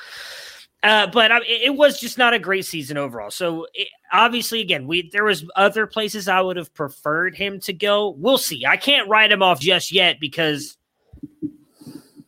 uh, 0.83 1.07
but 1.07 1.31
I, 1.31 1.41
it 1.45 1.75
was 1.75 1.99
just 1.99 2.17
not 2.17 2.33
a 2.33 2.39
great 2.39 2.65
season 2.65 2.97
overall. 2.97 3.29
So 3.29 3.67
it, 3.73 3.87
obviously, 4.11 4.61
again, 4.61 4.87
we 4.87 5.09
there 5.11 5.23
was 5.23 5.45
other 5.55 5.85
places 5.85 6.27
I 6.27 6.41
would 6.41 6.57
have 6.57 6.73
preferred 6.73 7.35
him 7.35 7.59
to 7.61 7.73
go. 7.73 8.09
We'll 8.09 8.39
see. 8.39 8.65
I 8.65 8.77
can't 8.77 9.07
write 9.07 9.31
him 9.31 9.43
off 9.43 9.59
just 9.59 9.91
yet 9.91 10.19
because 10.19 10.77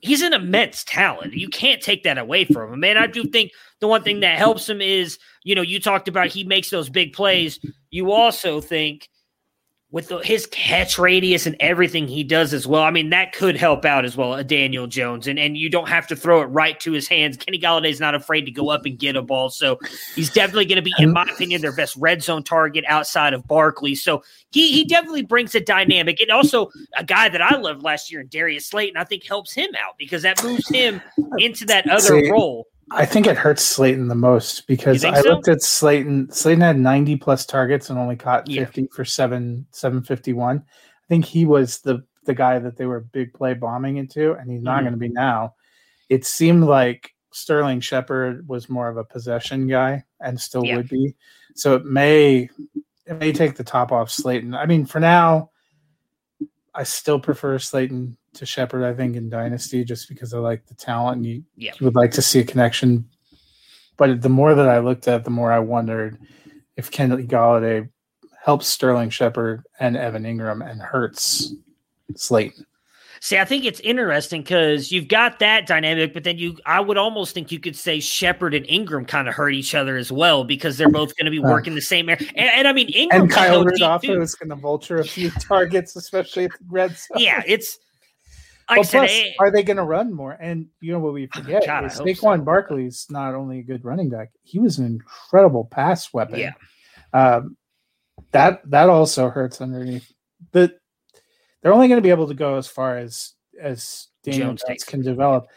he's 0.01 0.21
an 0.21 0.33
immense 0.33 0.83
talent. 0.83 1.33
You 1.33 1.47
can't 1.47 1.81
take 1.81 2.03
that 2.03 2.17
away 2.17 2.45
from 2.45 2.73
him. 2.73 2.83
And 2.83 2.99
I 2.99 3.07
do 3.07 3.23
think 3.23 3.51
the 3.79 3.87
one 3.87 4.03
thing 4.03 4.19
that 4.19 4.37
helps 4.37 4.69
him 4.69 4.81
is, 4.81 5.17
you 5.43 5.55
know, 5.55 5.61
you 5.61 5.79
talked 5.79 6.07
about 6.07 6.27
he 6.27 6.43
makes 6.43 6.69
those 6.69 6.89
big 6.89 7.13
plays. 7.13 7.59
You 7.89 8.11
also 8.11 8.61
think 8.61 9.09
with 9.93 10.07
the, 10.07 10.17
his 10.17 10.47
catch 10.47 10.97
radius 10.97 11.45
and 11.45 11.55
everything 11.59 12.07
he 12.07 12.23
does 12.23 12.51
as 12.51 12.65
well. 12.65 12.81
I 12.81 12.89
mean, 12.89 13.11
that 13.11 13.31
could 13.31 13.55
help 13.55 13.85
out 13.85 14.05
as 14.05 14.17
well, 14.17 14.33
uh, 14.33 14.41
Daniel 14.41 14.87
Jones. 14.87 15.27
And 15.27 15.37
and 15.37 15.55
you 15.55 15.69
don't 15.69 15.87
have 15.87 16.07
to 16.07 16.15
throw 16.15 16.41
it 16.41 16.45
right 16.45 16.79
to 16.79 16.91
his 16.91 17.07
hands. 17.07 17.37
Kenny 17.37 17.59
Golladay's 17.59 17.99
not 17.99 18.15
afraid 18.15 18.41
to 18.45 18.51
go 18.51 18.69
up 18.69 18.87
and 18.87 18.97
get 18.97 19.15
a 19.15 19.21
ball. 19.21 19.51
So 19.51 19.77
he's 20.15 20.31
definitely 20.31 20.65
going 20.65 20.77
to 20.77 20.81
be, 20.81 20.93
in 20.97 21.13
my 21.13 21.29
opinion, 21.31 21.61
their 21.61 21.75
best 21.75 21.95
red 21.95 22.23
zone 22.23 22.41
target 22.41 22.83
outside 22.87 23.33
of 23.33 23.47
Barkley. 23.47 23.93
So 23.93 24.23
he 24.51 24.71
he 24.71 24.83
definitely 24.83 25.21
brings 25.21 25.53
a 25.53 25.59
dynamic. 25.59 26.19
And 26.19 26.31
also 26.31 26.71
a 26.97 27.03
guy 27.03 27.29
that 27.29 27.41
I 27.41 27.55
loved 27.57 27.83
last 27.83 28.11
year, 28.11 28.23
Darius 28.23 28.65
Slayton, 28.65 28.97
I 28.97 29.03
think 29.03 29.23
helps 29.23 29.53
him 29.53 29.69
out 29.79 29.99
because 29.99 30.23
that 30.23 30.43
moves 30.43 30.67
him 30.69 31.03
into 31.37 31.65
that 31.65 31.87
other 31.87 32.01
See, 32.01 32.31
role. 32.31 32.65
I 32.93 33.05
think 33.05 33.25
it 33.27 33.37
hurts 33.37 33.63
Slayton 33.63 34.07
the 34.07 34.15
most 34.15 34.67
because 34.67 35.03
I 35.03 35.21
so? 35.21 35.29
looked 35.29 35.47
at 35.47 35.61
Slayton. 35.61 36.31
Slayton 36.31 36.61
had 36.61 36.77
90 36.77 37.17
plus 37.17 37.45
targets 37.45 37.89
and 37.89 37.97
only 37.97 38.15
caught 38.15 38.47
50 38.47 38.81
yeah. 38.81 38.87
for 38.91 39.03
seven 39.03 39.65
751. 39.71 40.57
I 40.57 41.07
think 41.09 41.25
he 41.25 41.45
was 41.45 41.79
the 41.79 42.03
the 42.25 42.33
guy 42.33 42.59
that 42.59 42.77
they 42.77 42.85
were 42.85 43.01
big 43.01 43.33
play 43.33 43.53
bombing 43.53 43.97
into, 43.97 44.33
and 44.33 44.49
he's 44.49 44.61
not 44.61 44.77
mm-hmm. 44.77 44.83
going 44.83 44.93
to 44.93 44.99
be 44.99 45.09
now. 45.09 45.55
It 46.09 46.25
seemed 46.25 46.63
like 46.63 47.13
Sterling 47.31 47.81
Shepard 47.81 48.47
was 48.47 48.69
more 48.69 48.87
of 48.87 48.97
a 48.97 49.03
possession 49.03 49.67
guy 49.67 50.03
and 50.21 50.39
still 50.39 50.63
yeah. 50.63 50.77
would 50.77 50.89
be. 50.89 51.15
So 51.55 51.75
it 51.75 51.85
may 51.85 52.49
it 53.05 53.19
may 53.19 53.33
take 53.33 53.55
the 53.55 53.63
top 53.63 53.91
off 53.91 54.11
Slayton. 54.11 54.53
I 54.53 54.65
mean, 54.65 54.85
for 54.85 54.99
now, 54.99 55.49
I 56.73 56.83
still 56.83 57.19
prefer 57.19 57.59
Slayton 57.59 58.17
to 58.35 58.45
Shepard, 58.45 58.83
I 58.83 58.93
think, 58.93 59.15
in 59.15 59.29
Dynasty, 59.29 59.83
just 59.83 60.09
because 60.09 60.33
I 60.33 60.39
like 60.39 60.65
the 60.65 60.73
talent 60.73 61.17
and 61.17 61.25
you, 61.25 61.43
yeah. 61.55 61.71
you 61.79 61.85
would 61.85 61.95
like 61.95 62.11
to 62.11 62.21
see 62.21 62.39
a 62.39 62.43
connection. 62.43 63.07
But 63.97 64.21
the 64.21 64.29
more 64.29 64.55
that 64.55 64.67
I 64.67 64.79
looked 64.79 65.07
at, 65.07 65.23
the 65.23 65.29
more 65.29 65.51
I 65.51 65.59
wondered 65.59 66.17
if 66.75 66.91
Kenny 66.91 67.23
Golladay 67.23 67.89
helps 68.43 68.67
Sterling 68.67 69.09
Shepard 69.09 69.63
and 69.79 69.95
Evan 69.95 70.23
Engram 70.23 70.67
and 70.69 70.81
hurts 70.81 71.53
Slayton. 72.15 72.65
See, 73.23 73.37
I 73.37 73.45
think 73.45 73.63
it's 73.63 73.79
interesting 73.79 74.41
because 74.41 74.91
you've 74.91 75.07
got 75.07 75.39
that 75.39 75.65
dynamic, 75.65 76.13
but 76.13 76.25
then 76.25 76.37
you, 76.37 76.57
I 76.65 76.81
would 76.81 76.97
almost 76.97 77.33
think 77.33 77.53
you 77.53 77.59
could 77.59 77.77
say 77.77 78.01
Shepard 78.01 78.53
and 78.53 78.65
Engram 78.65 79.07
kind 79.07 79.29
of 79.29 79.33
hurt 79.33 79.51
each 79.51 79.73
other 79.73 79.95
as 79.95 80.11
well 80.11 80.43
because 80.43 80.77
they're 80.77 80.89
both 80.89 81.15
going 81.15 81.23
to 81.23 81.31
be 81.31 81.39
working 81.39 81.73
the 81.73 81.79
same 81.79 82.09
area. 82.09 82.27
And, 82.35 82.49
and, 82.49 82.67
I 82.67 82.73
mean, 82.73 82.89
Engram 82.91 83.21
and 83.21 83.31
Kyle 83.31 83.63
Rudolph 83.63 84.03
is 84.03 84.35
going 84.35 84.49
to 84.49 84.57
vulture 84.57 84.97
a 84.97 85.05
few 85.05 85.31
targets, 85.39 85.95
especially 85.95 86.43
at 86.45 86.51
the 86.51 86.65
red 86.67 86.97
zone. 86.97 87.17
Yeah, 87.17 87.41
it's 87.47 87.79
like 88.69 88.89
plus, 88.89 89.11
are 89.39 89.51
they 89.51 89.63
going 89.63 89.77
to 89.77 89.83
run 89.83 90.13
more? 90.13 90.33
And 90.33 90.67
you 90.79 90.91
know 90.91 90.99
what 90.99 91.13
we 91.13 91.27
forget 91.27 91.65
God, 91.65 91.85
is 91.85 91.93
Saquon 91.93 92.39
so. 92.39 92.43
Barkley's 92.43 93.07
not 93.09 93.35
only 93.35 93.59
a 93.59 93.63
good 93.63 93.83
running 93.83 94.09
back; 94.09 94.31
he 94.43 94.59
was 94.59 94.77
an 94.77 94.85
incredible 94.85 95.65
pass 95.65 96.13
weapon. 96.13 96.39
Yeah, 96.39 96.53
um, 97.13 97.57
that 98.31 98.61
that 98.69 98.89
also 98.89 99.29
hurts 99.29 99.61
underneath. 99.61 100.11
But 100.51 100.77
they're 101.61 101.73
only 101.73 101.87
going 101.87 101.97
to 101.97 102.03
be 102.03 102.09
able 102.09 102.27
to 102.27 102.33
go 102.33 102.55
as 102.55 102.67
far 102.67 102.97
as 102.97 103.33
as 103.59 104.07
Daniel 104.23 104.55
Jones 104.55 104.83
can 104.83 105.01
develop. 105.01 105.47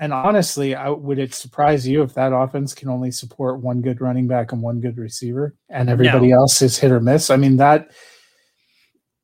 And 0.00 0.12
honestly, 0.12 0.74
I, 0.74 0.88
would 0.88 1.20
it 1.20 1.34
surprise 1.34 1.86
you 1.86 2.02
if 2.02 2.14
that 2.14 2.34
offense 2.34 2.74
can 2.74 2.88
only 2.88 3.12
support 3.12 3.60
one 3.60 3.80
good 3.80 4.00
running 4.00 4.26
back 4.26 4.50
and 4.50 4.60
one 4.60 4.80
good 4.80 4.98
receiver, 4.98 5.54
and 5.68 5.88
everybody 5.88 6.28
no. 6.28 6.40
else 6.40 6.60
is 6.62 6.78
hit 6.78 6.90
or 6.90 7.00
miss? 7.00 7.30
I 7.30 7.36
mean 7.36 7.56
that 7.58 7.90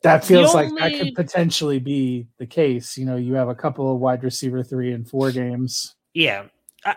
that 0.02 0.24
feels 0.24 0.54
only... 0.54 0.70
like 0.70 0.92
that 0.92 0.98
could 0.98 1.14
potentially 1.14 1.78
be 1.78 2.26
the 2.38 2.46
case. 2.46 2.96
You 2.96 3.06
know, 3.06 3.16
you 3.16 3.34
have 3.34 3.48
a 3.48 3.54
couple 3.54 3.92
of 3.92 4.00
wide 4.00 4.24
receiver 4.24 4.62
three 4.62 4.92
and 4.92 5.08
four 5.08 5.30
games. 5.30 5.94
Yeah. 6.14 6.44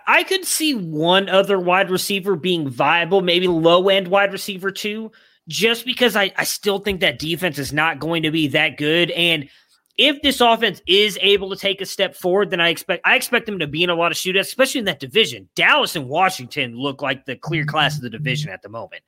I 0.08 0.24
could 0.24 0.46
see 0.46 0.74
one 0.74 1.28
other 1.28 1.60
wide 1.60 1.92
receiver 1.92 2.38
being 2.38 2.70
viable, 2.70 3.22
maybe 3.22 3.48
low 3.50 3.90
end 3.90 4.08
wide 4.08 4.32
receiver 4.32 4.72
two, 4.72 5.12
just 5.50 5.86
because 5.86 6.16
I, 6.16 6.32
I 6.38 6.46
still 6.46 6.80
think 6.80 7.02
that 7.02 7.20
defense 7.20 7.60
is 7.60 7.74
not 7.74 8.00
going 8.00 8.24
to 8.24 8.32
be 8.32 8.48
that 8.48 8.78
good. 8.78 9.12
And 9.12 9.50
if 9.98 10.22
this 10.22 10.40
offense 10.40 10.82
is 10.88 11.20
able 11.22 11.50
to 11.50 11.56
take 11.58 11.82
a 11.82 11.86
step 11.86 12.16
forward, 12.16 12.50
then 12.50 12.62
I 12.62 12.70
expect 12.70 13.06
I 13.06 13.16
expect 13.16 13.46
them 13.46 13.60
to 13.60 13.68
be 13.68 13.84
in 13.84 13.90
a 13.90 13.96
lot 13.96 14.12
of 14.12 14.18
shootouts, 14.18 14.40
especially 14.42 14.80
in 14.80 14.86
that 14.86 15.02
division. 15.02 15.50
Dallas 15.54 15.98
and 15.98 16.08
Washington 16.08 16.76
look 16.76 17.02
like 17.02 17.26
the 17.26 17.36
clear 17.36 17.66
class 17.66 17.96
of 17.98 18.02
the 18.02 18.10
division 18.10 18.50
at 18.50 18.62
the 18.62 18.70
moment. 18.70 19.04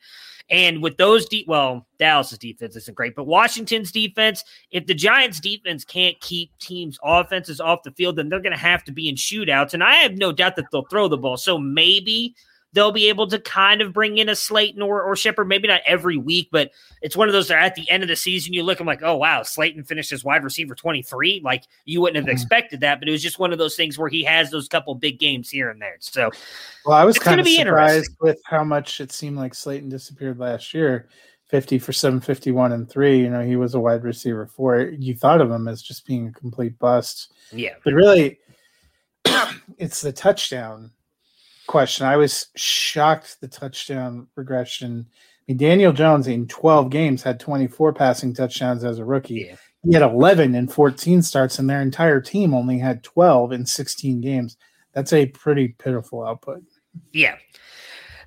And 0.49 0.83
with 0.83 0.97
those 0.97 1.25
deep, 1.25 1.47
well, 1.47 1.87
Dallas's 1.97 2.37
defense 2.37 2.75
isn't 2.75 2.95
great, 2.95 3.15
but 3.15 3.25
Washington's 3.25 3.91
defense, 3.91 4.43
if 4.71 4.85
the 4.85 4.93
Giants' 4.93 5.39
defense 5.39 5.83
can't 5.83 6.19
keep 6.21 6.55
teams' 6.59 6.99
offenses 7.03 7.59
off 7.59 7.83
the 7.83 7.91
field, 7.91 8.17
then 8.17 8.29
they're 8.29 8.41
going 8.41 8.53
to 8.53 8.59
have 8.59 8.83
to 8.83 8.91
be 8.91 9.09
in 9.09 9.15
shootouts. 9.15 9.73
And 9.73 9.83
I 9.83 9.95
have 9.95 10.17
no 10.17 10.31
doubt 10.31 10.55
that 10.57 10.65
they'll 10.71 10.85
throw 10.85 11.07
the 11.07 11.17
ball. 11.17 11.37
So 11.37 11.57
maybe 11.57 12.35
they'll 12.75 12.91
be 12.91 13.07
able 13.07 13.25
to 13.25 13.39
kind 13.39 13.81
of 13.81 13.93
bring 13.93 14.17
in 14.17 14.27
a 14.27 14.35
Slayton 14.35 14.81
or, 14.81 15.01
or 15.01 15.15
Shepard, 15.15 15.47
maybe 15.47 15.67
not 15.67 15.81
every 15.85 16.17
week, 16.17 16.49
but 16.51 16.71
it's 17.01 17.15
one 17.15 17.29
of 17.29 17.33
those 17.33 17.47
that 17.47 17.63
at 17.63 17.73
the 17.73 17.89
end 17.89 18.03
of 18.03 18.09
the 18.09 18.17
season, 18.17 18.53
you 18.53 18.63
look 18.63 18.79
and 18.81 18.85
like, 18.85 19.01
oh, 19.01 19.15
wow, 19.15 19.43
Slayton 19.43 19.85
finished 19.85 20.11
as 20.11 20.25
wide 20.25 20.43
receiver 20.43 20.75
23. 20.75 21.41
Like 21.43 21.63
you 21.85 22.01
wouldn't 22.01 22.17
have 22.17 22.25
mm-hmm. 22.25 22.31
expected 22.31 22.81
that, 22.81 22.99
but 22.99 23.07
it 23.07 23.11
was 23.11 23.23
just 23.23 23.39
one 23.39 23.53
of 23.53 23.57
those 23.57 23.77
things 23.77 23.97
where 23.97 24.09
he 24.09 24.23
has 24.25 24.51
those 24.51 24.67
couple 24.67 24.93
big 24.93 25.19
games 25.19 25.49
here 25.49 25.69
and 25.69 25.81
there. 25.81 25.95
So, 25.99 26.29
well, 26.85 26.97
I 26.97 27.05
was 27.05 27.17
kind 27.17 27.39
of 27.39 27.47
surprised 27.47 28.11
with 28.19 28.39
how 28.45 28.65
much 28.65 28.99
it 28.99 29.13
seemed 29.13 29.37
like 29.37 29.55
Slayton 29.55 29.87
disappeared 29.87 30.37
last 30.37 30.73
year 30.73 31.07
50 31.47 31.79
for 31.79 31.93
751 31.93 32.73
and 32.73 32.89
three. 32.89 33.19
You 33.19 33.29
know, 33.29 33.41
he 33.41 33.55
was 33.55 33.73
a 33.73 33.79
wide 33.79 34.03
receiver 34.03 34.47
four. 34.47 34.81
You 34.81 35.15
thought 35.15 35.39
of 35.39 35.49
him 35.49 35.69
as 35.69 35.81
just 35.81 36.05
being 36.05 36.27
a 36.27 36.31
complete 36.33 36.77
bust. 36.77 37.31
Yeah. 37.53 37.75
But 37.85 37.93
really, 37.93 38.39
it's 39.77 40.01
the 40.01 40.11
touchdown 40.11 40.91
question. 41.75 42.05
I 42.05 42.15
was 42.15 42.47
shocked 42.55 43.41
the 43.41 43.49
touchdown 43.49 44.27
regression. 44.37 45.05
I 45.09 45.43
mean, 45.49 45.57
Daniel 45.57 45.91
Jones 45.91 46.25
in 46.25 46.47
12 46.47 46.89
games 46.89 47.21
had 47.21 47.37
24 47.37 47.91
passing 47.91 48.33
touchdowns 48.33 48.85
as 48.85 48.97
a 48.97 49.03
rookie. 49.03 49.49
Yeah. 49.49 49.55
He 49.83 49.93
had 49.93 50.01
11 50.01 50.55
in 50.55 50.69
14 50.69 51.21
starts, 51.21 51.59
and 51.59 51.69
their 51.69 51.81
entire 51.81 52.21
team 52.21 52.53
only 52.53 52.79
had 52.79 53.03
12 53.03 53.51
in 53.51 53.65
16 53.65 54.21
games. 54.21 54.55
That's 54.93 55.11
a 55.11 55.25
pretty 55.25 55.75
pitiful 55.77 56.25
output. 56.25 56.63
Yeah. 57.11 57.35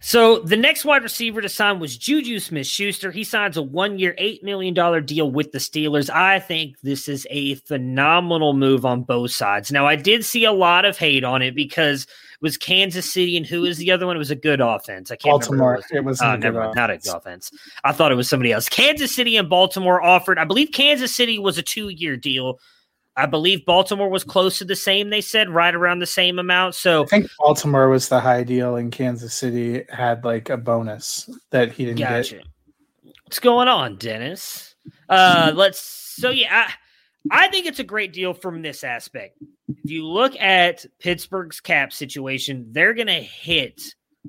So 0.01 0.41
the 0.41 0.55
next 0.55 0.85
wide 0.85 1.03
receiver 1.03 1.41
to 1.41 1.49
sign 1.49 1.81
was 1.81 1.97
Juju 1.97 2.41
Smith 2.41 2.67
Schuster. 2.67 3.11
He 3.11 3.25
signs 3.25 3.57
a 3.57 3.63
one 3.63 3.99
year, 3.99 4.15
$8 4.21 4.43
million 4.43 4.75
deal 5.07 5.31
with 5.31 5.53
the 5.53 5.59
Steelers. 5.59 6.11
I 6.11 6.39
think 6.39 6.79
this 6.83 7.09
is 7.09 7.27
a 7.31 7.55
phenomenal 7.55 8.53
move 8.53 8.85
on 8.85 9.05
both 9.05 9.31
sides. 9.31 9.73
Now, 9.73 9.87
I 9.87 9.97
did 9.97 10.27
see 10.27 10.45
a 10.45 10.53
lot 10.53 10.85
of 10.85 10.99
hate 10.99 11.25
on 11.25 11.41
it 11.41 11.55
because 11.55 12.07
was 12.41 12.57
Kansas 12.57 13.11
City 13.13 13.37
and 13.37 13.45
who 13.45 13.65
is 13.65 13.79
the 13.79 13.91
other 13.91 14.07
one? 14.07 14.15
It 14.17 14.21
was 14.21 14.31
a 14.31 14.37
good 14.37 14.61
offense. 14.61 15.11
I 15.11 15.17
can't 15.17 15.41
Baltimore. 15.41 15.73
remember. 15.73 15.97
It 15.97 16.05
was 16.05 16.21
Uh, 16.23 16.27
a 16.27 16.33
good 16.37 16.41
never, 16.41 16.73
not 16.75 16.91
a 16.91 16.99
good 16.99 17.15
offense. 17.15 17.51
I 17.85 17.93
thought 17.93 18.13
it 18.13 18.17
was 18.17 18.29
somebody 18.29 18.53
else. 18.53 18.69
Kansas 18.69 19.15
City 19.15 19.37
and 19.37 19.49
Baltimore 19.49 20.01
offered, 20.03 20.39
I 20.39 20.45
believe 20.45 20.71
Kansas 20.73 21.15
City 21.15 21.39
was 21.39 21.59
a 21.59 21.63
two 21.63 21.89
year 21.89 22.17
deal. 22.17 22.59
I 23.17 23.27
believe 23.27 23.67
Baltimore 23.67 24.09
was 24.09 24.23
close 24.23 24.59
to 24.59 24.65
the 24.65 24.77
same, 24.77 25.11
they 25.11 25.21
said, 25.21 25.51
right 25.51 25.75
around 25.75 25.99
the 25.99 26.07
same 26.07 26.39
amount. 26.39 26.77
So 26.77 27.03
I 27.03 27.07
think 27.07 27.29
Baltimore 27.41 27.89
was 27.89 28.09
the 28.09 28.21
high 28.21 28.45
deal, 28.45 28.77
and 28.77 28.93
Kansas 28.93 29.35
City 29.35 29.83
had 29.89 30.25
like 30.25 30.51
a 30.51 30.57
bonus 30.57 31.29
that 31.51 31.73
he 31.73 31.85
didn't 31.87 31.99
Gotcha. 31.99 32.37
get. 32.37 32.47
What's 33.25 33.41
going 33.41 33.67
on, 33.67 33.97
Dennis? 33.97 34.77
Uh, 35.09 35.51
let's. 35.53 35.81
So 35.81 36.31
yeah, 36.31 36.69
I, 36.69 36.73
I 37.31 37.49
think 37.49 37.67
it's 37.67 37.79
a 37.79 37.85
great 37.85 38.13
deal 38.13 38.35
from 38.35 38.63
this 38.63 38.85
aspect. 38.85 39.39
If 39.69 39.91
you 39.91 40.07
look 40.07 40.37
at 40.37 40.85
Pittsburgh's 41.01 41.61
cap 41.61 41.93
situation, 41.93 42.69
they're 42.71 42.95
going 42.95 43.09
to 43.09 43.15
hit 43.15 43.83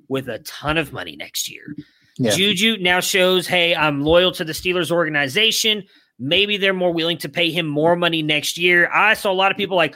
with 0.08 0.30
a 0.30 0.40
ton 0.40 0.78
of 0.78 0.94
money 0.94 1.16
next 1.16 1.50
year. 1.50 1.76
Yeah. 2.18 2.32
Juju 2.32 2.78
now 2.80 3.00
shows, 3.00 3.48
hey, 3.48 3.76
I'm 3.76 4.02
loyal 4.02 4.32
to 4.34 4.44
the 4.44 4.54
Steelers 4.54 4.92
organization. 4.92 5.84
Maybe 6.20 6.58
they're 6.58 6.74
more 6.74 6.92
willing 6.92 7.18
to 7.20 7.30
pay 7.30 7.52
him 7.52 7.66
more 7.66 7.96
money 7.96 8.22
next 8.22 8.58
year. 8.58 8.90
I 8.94 9.14
saw 9.14 9.32
a 9.32 9.34
lot 9.34 9.52
of 9.52 9.58
people 9.58 9.78
like, 9.78 9.96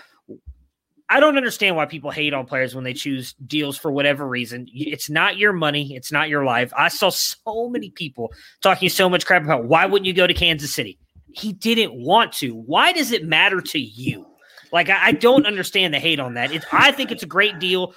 I 1.10 1.20
don't 1.20 1.36
understand 1.38 1.76
why 1.76 1.86
people 1.86 2.12
hate 2.12 2.34
on 2.34 2.46
players 2.46 2.74
when 2.74 2.86
they 2.86 2.94
choose 2.94 3.34
deals 3.46 3.78
for 3.78 3.92
whatever 3.92 4.28
reason. 4.28 4.68
It's 4.74 5.10
not 5.10 5.38
your 5.38 5.52
money, 5.52 5.96
it's 5.96 6.12
not 6.12 6.30
your 6.30 6.46
life. 6.46 6.72
I 6.78 6.88
saw 6.88 7.10
so 7.10 7.70
many 7.70 7.90
people 7.90 8.32
talking 8.62 8.90
so 8.90 9.10
much 9.10 9.26
crap 9.26 9.44
about 9.44 9.66
why 9.66 9.86
wouldn't 9.86 10.08
you 10.08 10.14
go 10.14 10.26
to 10.26 10.34
Kansas 10.34 10.74
City? 10.74 10.98
He 11.34 11.54
didn't 11.54 11.94
want 11.94 12.34
to. 12.34 12.56
Why 12.56 12.94
does 12.94 13.12
it 13.12 13.26
matter 13.26 13.62
to 13.62 13.80
you? 13.80 14.26
Like 14.72 14.90
I, 14.90 15.08
I 15.08 15.12
don't 15.12 15.46
understand 15.46 15.94
the 15.94 16.00
hate 16.00 16.20
on 16.20 16.34
that. 16.36 16.52
It, 16.52 16.66
I 16.72 16.92
think 16.92 17.12
it's 17.12 17.24
a 17.24 17.28
great 17.28 17.60
deal. 17.60 17.94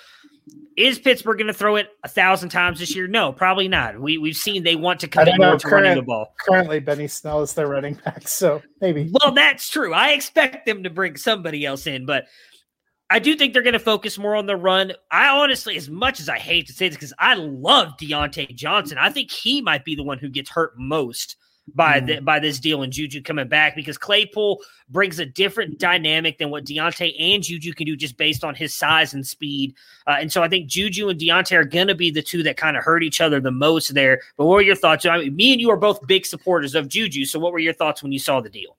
Is 0.76 0.98
Pittsburgh 0.98 1.38
going 1.38 1.46
to 1.46 1.54
throw 1.54 1.76
it 1.76 1.88
a 2.04 2.08
thousand 2.08 2.50
times 2.50 2.78
this 2.78 2.94
year? 2.94 3.08
No, 3.08 3.32
probably 3.32 3.66
not. 3.66 3.98
We 3.98 4.18
we've 4.18 4.36
seen 4.36 4.62
they 4.62 4.76
want 4.76 5.00
to 5.00 5.08
commit 5.08 5.38
more 5.38 5.56
to 5.56 5.68
running 5.68 5.96
the 5.96 6.02
ball. 6.02 6.34
Currently, 6.46 6.80
Benny 6.80 7.08
Snell 7.08 7.40
is 7.40 7.54
their 7.54 7.66
running 7.66 7.94
back, 8.04 8.28
so 8.28 8.62
maybe. 8.80 9.10
Well, 9.10 9.32
that's 9.32 9.70
true. 9.70 9.94
I 9.94 10.10
expect 10.10 10.66
them 10.66 10.82
to 10.82 10.90
bring 10.90 11.16
somebody 11.16 11.64
else 11.64 11.86
in, 11.86 12.04
but 12.04 12.26
I 13.08 13.20
do 13.20 13.36
think 13.36 13.52
they're 13.54 13.62
going 13.62 13.72
to 13.72 13.78
focus 13.78 14.18
more 14.18 14.36
on 14.36 14.46
the 14.46 14.56
run. 14.56 14.92
I 15.10 15.28
honestly, 15.28 15.76
as 15.76 15.88
much 15.88 16.20
as 16.20 16.28
I 16.28 16.38
hate 16.38 16.66
to 16.66 16.74
say 16.74 16.88
this, 16.88 16.96
because 16.96 17.14
I 17.18 17.34
love 17.34 17.92
Diontae 17.98 18.54
Johnson, 18.54 18.98
I 18.98 19.10
think 19.10 19.30
he 19.30 19.62
might 19.62 19.84
be 19.84 19.94
the 19.94 20.04
one 20.04 20.18
who 20.18 20.28
gets 20.28 20.50
hurt 20.50 20.74
most 20.76 21.36
by 21.74 22.00
the, 22.00 22.20
by 22.20 22.38
this 22.38 22.60
deal 22.60 22.82
and 22.82 22.92
Juju 22.92 23.22
coming 23.22 23.48
back 23.48 23.74
because 23.74 23.98
Claypool 23.98 24.62
brings 24.88 25.18
a 25.18 25.26
different 25.26 25.78
dynamic 25.78 26.38
than 26.38 26.50
what 26.50 26.64
Diontae 26.64 27.14
and 27.18 27.42
Juju 27.42 27.72
can 27.74 27.86
do 27.86 27.96
just 27.96 28.16
based 28.16 28.44
on 28.44 28.54
his 28.54 28.74
size 28.74 29.14
and 29.14 29.26
speed. 29.26 29.74
Uh, 30.06 30.16
and 30.20 30.30
so 30.30 30.42
I 30.42 30.48
think 30.48 30.68
Juju 30.68 31.08
and 31.08 31.18
Diontae 31.18 31.56
are 31.56 31.64
going 31.64 31.88
to 31.88 31.94
be 31.94 32.10
the 32.10 32.22
two 32.22 32.42
that 32.44 32.56
kind 32.56 32.76
of 32.76 32.84
hurt 32.84 33.02
each 33.02 33.20
other 33.20 33.40
the 33.40 33.50
most 33.50 33.94
there. 33.94 34.20
But 34.36 34.46
what 34.46 34.54
were 34.54 34.62
your 34.62 34.76
thoughts? 34.76 35.04
I 35.04 35.18
mean, 35.18 35.34
me 35.34 35.52
and 35.52 35.60
you 35.60 35.70
are 35.70 35.76
both 35.76 36.06
big 36.06 36.24
supporters 36.24 36.74
of 36.74 36.88
Juju. 36.88 37.24
So 37.24 37.38
what 37.38 37.52
were 37.52 37.58
your 37.58 37.74
thoughts 37.74 38.02
when 38.02 38.12
you 38.12 38.18
saw 38.18 38.40
the 38.40 38.50
deal? 38.50 38.76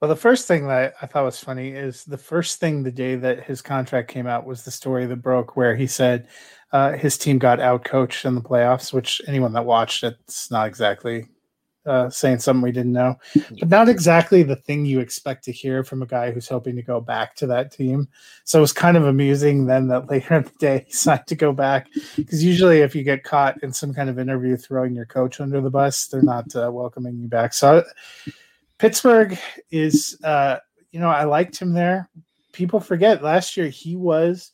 Well, 0.00 0.08
the 0.08 0.16
first 0.16 0.48
thing 0.48 0.66
that 0.68 0.94
I 1.02 1.06
thought 1.06 1.24
was 1.24 1.38
funny 1.38 1.70
is 1.72 2.04
the 2.04 2.16
first 2.16 2.58
thing 2.58 2.82
the 2.82 2.90
day 2.90 3.16
that 3.16 3.44
his 3.44 3.60
contract 3.60 4.08
came 4.10 4.26
out 4.26 4.46
was 4.46 4.64
the 4.64 4.70
story 4.70 5.06
that 5.06 5.16
broke 5.16 5.56
where 5.56 5.76
he 5.76 5.86
said 5.86 6.28
uh, 6.72 6.92
his 6.92 7.18
team 7.18 7.38
got 7.38 7.58
outcoached 7.58 8.24
in 8.24 8.34
the 8.34 8.40
playoffs, 8.40 8.94
which 8.94 9.20
anyone 9.26 9.52
that 9.52 9.66
watched 9.66 10.02
it's 10.02 10.50
not 10.50 10.66
exactly 10.66 11.26
uh, 11.86 12.10
saying 12.10 12.38
something 12.38 12.62
we 12.62 12.72
didn't 12.72 12.92
know, 12.92 13.16
but 13.58 13.68
not 13.68 13.88
exactly 13.88 14.42
the 14.42 14.56
thing 14.56 14.84
you 14.84 15.00
expect 15.00 15.44
to 15.44 15.52
hear 15.52 15.82
from 15.82 16.02
a 16.02 16.06
guy 16.06 16.30
who's 16.30 16.48
hoping 16.48 16.76
to 16.76 16.82
go 16.82 17.00
back 17.00 17.34
to 17.36 17.46
that 17.46 17.72
team. 17.72 18.06
So 18.44 18.58
it 18.58 18.62
was 18.62 18.72
kind 18.72 18.96
of 18.96 19.06
amusing 19.06 19.66
then 19.66 19.88
that 19.88 20.06
later 20.10 20.36
in 20.36 20.42
the 20.44 20.52
day 20.58 20.84
he 20.86 20.92
signed 20.92 21.26
to 21.26 21.34
go 21.34 21.52
back 21.52 21.88
because 22.16 22.44
usually 22.44 22.80
if 22.80 22.94
you 22.94 23.02
get 23.02 23.24
caught 23.24 23.62
in 23.62 23.72
some 23.72 23.94
kind 23.94 24.10
of 24.10 24.18
interview 24.18 24.56
throwing 24.56 24.94
your 24.94 25.06
coach 25.06 25.40
under 25.40 25.60
the 25.60 25.70
bus, 25.70 26.06
they're 26.06 26.22
not 26.22 26.54
uh, 26.54 26.70
welcoming 26.72 27.18
you 27.18 27.28
back. 27.28 27.54
So 27.54 27.84
Pittsburgh 28.78 29.38
is, 29.70 30.18
uh, 30.22 30.58
you 30.90 31.00
know, 31.00 31.08
I 31.08 31.24
liked 31.24 31.58
him 31.58 31.72
there. 31.72 32.08
People 32.52 32.80
forget 32.80 33.22
last 33.22 33.56
year 33.56 33.68
he 33.68 33.96
was 33.96 34.52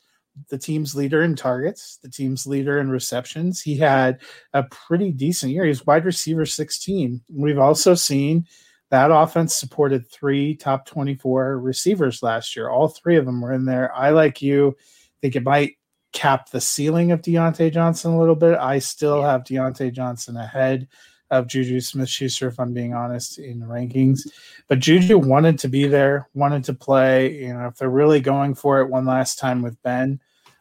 the 0.48 0.58
team's 0.58 0.94
leader 0.94 1.22
in 1.22 1.34
targets, 1.36 1.98
the 2.02 2.10
team's 2.10 2.46
leader 2.46 2.78
in 2.78 2.90
receptions. 2.90 3.60
He 3.60 3.76
had 3.76 4.20
a 4.52 4.64
pretty 4.64 5.12
decent 5.12 5.52
year. 5.52 5.64
He's 5.64 5.86
wide 5.86 6.04
receiver 6.04 6.46
16. 6.46 7.22
We've 7.30 7.58
also 7.58 7.94
seen 7.94 8.46
that 8.90 9.10
offense 9.10 9.56
supported 9.56 10.10
three 10.10 10.54
top 10.54 10.86
24 10.86 11.58
receivers 11.58 12.22
last 12.22 12.54
year. 12.54 12.68
All 12.68 12.88
three 12.88 13.16
of 13.16 13.26
them 13.26 13.40
were 13.40 13.52
in 13.52 13.64
there. 13.64 13.94
I 13.94 14.10
like 14.10 14.42
you. 14.42 14.76
think 15.20 15.36
it 15.36 15.42
might 15.42 15.76
cap 16.12 16.50
the 16.50 16.60
ceiling 16.60 17.12
of 17.12 17.20
Diontae 17.20 17.72
Johnson 17.72 18.12
a 18.12 18.18
little 18.18 18.36
bit. 18.36 18.58
I 18.58 18.78
still 18.78 19.22
have 19.22 19.44
Diontae 19.44 19.92
Johnson 19.92 20.36
ahead 20.36 20.88
of 21.30 21.46
Juju 21.46 21.80
Smith 21.80 22.08
Schuster, 22.08 22.48
if 22.48 22.60
I'm 22.60 22.72
being 22.72 22.94
honest, 22.94 23.38
in 23.38 23.60
the 23.60 23.66
rankings. 23.66 24.20
But 24.68 24.78
Juju 24.78 25.18
wanted 25.18 25.58
to 25.60 25.68
be 25.68 25.86
there, 25.86 26.28
wanted 26.34 26.64
to 26.64 26.74
play. 26.74 27.34
You 27.34 27.54
know, 27.54 27.66
if 27.66 27.76
they're 27.76 27.88
really 27.90 28.20
going 28.20 28.54
for 28.54 28.80
it 28.80 28.88
one 28.88 29.06
last 29.06 29.38
time 29.38 29.62
with 29.62 29.80
Ben, 29.82 30.20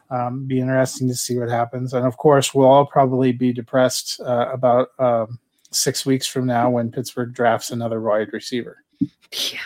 um, 0.10 0.46
be 0.46 0.60
interesting 0.60 1.08
to 1.08 1.16
see 1.16 1.38
what 1.38 1.50
happens. 1.50 1.94
And 1.94 2.06
of 2.06 2.18
course, 2.18 2.54
we'll 2.54 2.68
all 2.68 2.86
probably 2.86 3.32
be 3.32 3.52
depressed 3.54 4.20
uh, 4.22 4.50
about 4.52 4.90
um, 5.00 5.40
six 5.72 6.06
weeks 6.06 6.28
from 6.28 6.46
now 6.46 6.70
when 6.70 6.92
Pittsburgh 6.92 7.34
drafts 7.34 7.72
another 7.72 8.02
wide 8.02 8.32
receiver. 8.34 8.84
Yeah. 9.00 9.60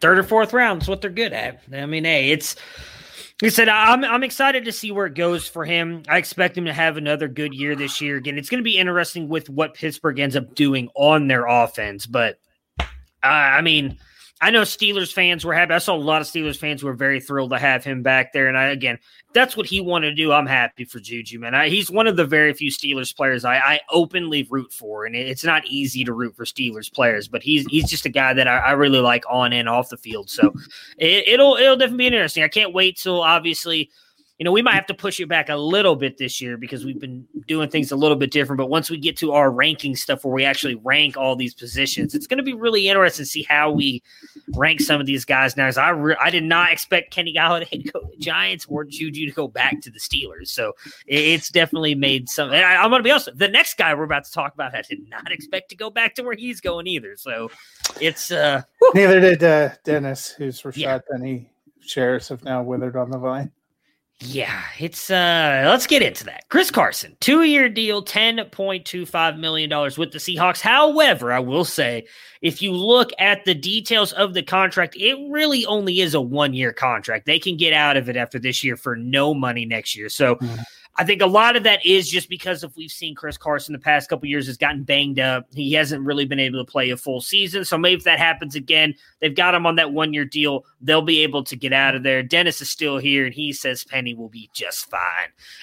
Third 0.00 0.18
or 0.18 0.22
fourth 0.24 0.52
round 0.52 0.82
is 0.82 0.88
what 0.88 1.00
they're 1.00 1.10
good 1.10 1.32
at. 1.32 1.62
I 1.72 1.86
mean, 1.86 2.04
hey, 2.04 2.30
it's 2.30 2.56
I 3.44 3.48
said, 3.48 3.68
I'm 3.68 4.04
I'm 4.04 4.22
excited 4.22 4.64
to 4.64 4.72
see 4.72 4.90
where 4.90 5.06
it 5.06 5.14
goes 5.14 5.46
for 5.46 5.64
him. 5.64 6.02
I 6.08 6.16
expect 6.18 6.56
him 6.56 6.64
to 6.64 6.72
have 6.72 6.96
another 6.96 7.28
good 7.28 7.52
year 7.52 7.76
this 7.76 8.00
year. 8.00 8.16
Again, 8.16 8.38
it's 8.38 8.48
going 8.48 8.58
to 8.60 8.64
be 8.64 8.78
interesting 8.78 9.28
with 9.28 9.50
what 9.50 9.74
Pittsburgh 9.74 10.18
ends 10.18 10.34
up 10.34 10.54
doing 10.54 10.88
on 10.94 11.28
their 11.28 11.46
offense. 11.46 12.06
But 12.06 12.38
uh, 12.78 13.26
I 13.26 13.60
mean, 13.60 13.98
I 14.40 14.50
know 14.50 14.62
Steelers 14.62 15.12
fans 15.12 15.44
were 15.44 15.52
happy. 15.52 15.74
I 15.74 15.78
saw 15.78 15.94
a 15.94 15.96
lot 15.96 16.22
of 16.22 16.26
Steelers 16.26 16.56
fans 16.56 16.82
were 16.82 16.94
very 16.94 17.20
thrilled 17.20 17.50
to 17.50 17.58
have 17.58 17.84
him 17.84 18.02
back 18.02 18.32
there. 18.32 18.48
And 18.48 18.56
I, 18.56 18.66
again, 18.66 18.98
that's 19.34 19.56
what 19.56 19.66
he 19.66 19.80
wanted 19.80 20.10
to 20.10 20.14
do. 20.14 20.32
I'm 20.32 20.46
happy 20.46 20.84
for 20.84 21.00
Juju, 21.00 21.40
man. 21.40 21.54
I, 21.54 21.68
he's 21.68 21.90
one 21.90 22.06
of 22.06 22.16
the 22.16 22.24
very 22.24 22.54
few 22.54 22.70
Steelers 22.70 23.14
players 23.14 23.44
I, 23.44 23.56
I 23.56 23.80
openly 23.90 24.46
root 24.48 24.72
for, 24.72 25.04
and 25.04 25.14
it's 25.16 25.44
not 25.44 25.66
easy 25.66 26.04
to 26.04 26.12
root 26.12 26.36
for 26.36 26.44
Steelers 26.44 26.90
players. 26.92 27.28
But 27.28 27.42
he's 27.42 27.66
he's 27.66 27.90
just 27.90 28.06
a 28.06 28.10
guy 28.10 28.32
that 28.32 28.48
I, 28.48 28.58
I 28.58 28.72
really 28.72 29.00
like 29.00 29.24
on 29.28 29.52
and 29.52 29.68
off 29.68 29.90
the 29.90 29.96
field. 29.96 30.30
So 30.30 30.54
it, 30.96 31.28
it'll 31.28 31.56
it'll 31.56 31.76
definitely 31.76 32.04
be 32.04 32.06
interesting. 32.06 32.44
I 32.44 32.48
can't 32.48 32.72
wait 32.72 32.96
till 32.96 33.20
obviously. 33.20 33.90
You 34.38 34.44
know, 34.44 34.50
we 34.50 34.62
might 34.62 34.74
have 34.74 34.86
to 34.86 34.94
push 34.94 35.20
it 35.20 35.28
back 35.28 35.48
a 35.48 35.54
little 35.54 35.94
bit 35.94 36.18
this 36.18 36.40
year 36.40 36.56
because 36.56 36.84
we've 36.84 36.98
been 36.98 37.24
doing 37.46 37.68
things 37.70 37.92
a 37.92 37.96
little 37.96 38.16
bit 38.16 38.32
different. 38.32 38.58
But 38.58 38.66
once 38.68 38.90
we 38.90 38.98
get 38.98 39.16
to 39.18 39.30
our 39.32 39.48
ranking 39.48 39.94
stuff 39.94 40.24
where 40.24 40.34
we 40.34 40.44
actually 40.44 40.74
rank 40.74 41.16
all 41.16 41.36
these 41.36 41.54
positions, 41.54 42.16
it's 42.16 42.26
going 42.26 42.38
to 42.38 42.42
be 42.42 42.52
really 42.52 42.88
interesting 42.88 43.22
to 43.24 43.30
see 43.30 43.44
how 43.44 43.70
we 43.70 44.02
rank 44.56 44.80
some 44.80 45.00
of 45.00 45.06
these 45.06 45.24
guys 45.24 45.56
now. 45.56 45.66
'cause 45.66 45.78
I 45.78 45.90
re- 45.90 46.16
I 46.20 46.30
did 46.30 46.42
not 46.42 46.72
expect 46.72 47.12
Kenny 47.12 47.32
Golladay 47.32 47.70
to 47.70 47.78
go 47.92 48.00
to 48.00 48.06
the 48.10 48.16
Giants 48.16 48.66
or 48.68 48.82
Juju 48.84 49.26
to 49.26 49.32
go 49.32 49.46
back 49.46 49.80
to 49.82 49.90
the 49.90 50.00
Steelers. 50.00 50.48
So 50.48 50.72
it's 51.06 51.48
definitely 51.50 51.94
made 51.94 52.28
some. 52.28 52.48
And 52.52 52.64
I, 52.64 52.82
I'm 52.82 52.90
going 52.90 52.98
to 53.00 53.04
be 53.04 53.12
honest. 53.12 53.28
The 53.36 53.46
next 53.48 53.76
guy 53.78 53.94
we're 53.94 54.02
about 54.02 54.24
to 54.24 54.32
talk 54.32 54.52
about, 54.52 54.74
I 54.74 54.82
did 54.82 55.08
not 55.08 55.30
expect 55.30 55.68
to 55.70 55.76
go 55.76 55.90
back 55.90 56.16
to 56.16 56.24
where 56.24 56.34
he's 56.34 56.60
going 56.60 56.88
either. 56.88 57.16
So 57.16 57.52
it's 58.00 58.32
uh, 58.32 58.62
Neither 58.94 59.20
did 59.20 59.44
uh, 59.44 59.70
Dennis, 59.84 60.30
whose 60.30 60.60
Rashad 60.62 60.76
Yeah. 60.76 60.98
Penny 61.08 61.52
shares 61.80 62.28
have 62.30 62.42
now 62.42 62.64
withered 62.64 62.96
on 62.96 63.10
the 63.12 63.18
vine. 63.18 63.52
Yeah, 64.26 64.62
it's 64.78 65.10
uh 65.10 65.64
let's 65.66 65.86
get 65.86 66.00
into 66.02 66.24
that. 66.24 66.48
Chris 66.48 66.70
Carson, 66.70 67.16
two-year 67.20 67.68
deal, 67.68 68.02
$10.25 68.04 69.38
million 69.38 69.70
with 69.98 70.12
the 70.12 70.18
Seahawks. 70.18 70.60
However, 70.60 71.32
I 71.32 71.40
will 71.40 71.64
say, 71.64 72.06
if 72.40 72.62
you 72.62 72.72
look 72.72 73.10
at 73.18 73.44
the 73.44 73.54
details 73.54 74.12
of 74.12 74.32
the 74.34 74.42
contract, 74.42 74.96
it 74.96 75.16
really 75.30 75.66
only 75.66 76.00
is 76.00 76.14
a 76.14 76.20
one-year 76.20 76.72
contract. 76.72 77.26
They 77.26 77.38
can 77.38 77.56
get 77.56 77.72
out 77.72 77.96
of 77.96 78.08
it 78.08 78.16
after 78.16 78.38
this 78.38 78.64
year 78.64 78.76
for 78.76 78.96
no 78.96 79.34
money 79.34 79.64
next 79.66 79.96
year. 79.96 80.08
So 80.08 80.36
Mhm. 80.36 80.64
I 80.96 81.04
think 81.04 81.22
a 81.22 81.26
lot 81.26 81.56
of 81.56 81.64
that 81.64 81.84
is 81.84 82.08
just 82.08 82.28
because 82.28 82.62
if 82.62 82.76
we've 82.76 82.90
seen 82.90 83.16
Chris 83.16 83.36
Carson 83.36 83.72
the 83.72 83.80
past 83.80 84.08
couple 84.08 84.28
years 84.28 84.46
has 84.46 84.56
gotten 84.56 84.84
banged 84.84 85.18
up. 85.18 85.46
He 85.52 85.72
hasn't 85.72 86.04
really 86.04 86.24
been 86.24 86.38
able 86.38 86.64
to 86.64 86.70
play 86.70 86.90
a 86.90 86.96
full 86.96 87.20
season. 87.20 87.64
So 87.64 87.76
maybe 87.76 87.98
if 87.98 88.04
that 88.04 88.20
happens 88.20 88.54
again, 88.54 88.94
they've 89.20 89.34
got 89.34 89.54
him 89.54 89.66
on 89.66 89.74
that 89.76 89.92
one 89.92 90.12
year 90.12 90.24
deal. 90.24 90.64
They'll 90.80 91.02
be 91.02 91.22
able 91.24 91.42
to 91.44 91.56
get 91.56 91.72
out 91.72 91.96
of 91.96 92.04
there. 92.04 92.22
Dennis 92.22 92.60
is 92.60 92.70
still 92.70 92.98
here, 92.98 93.24
and 93.26 93.34
he 93.34 93.52
says 93.52 93.84
Penny 93.84 94.14
will 94.14 94.28
be 94.28 94.50
just 94.54 94.88
fine. 94.88 95.00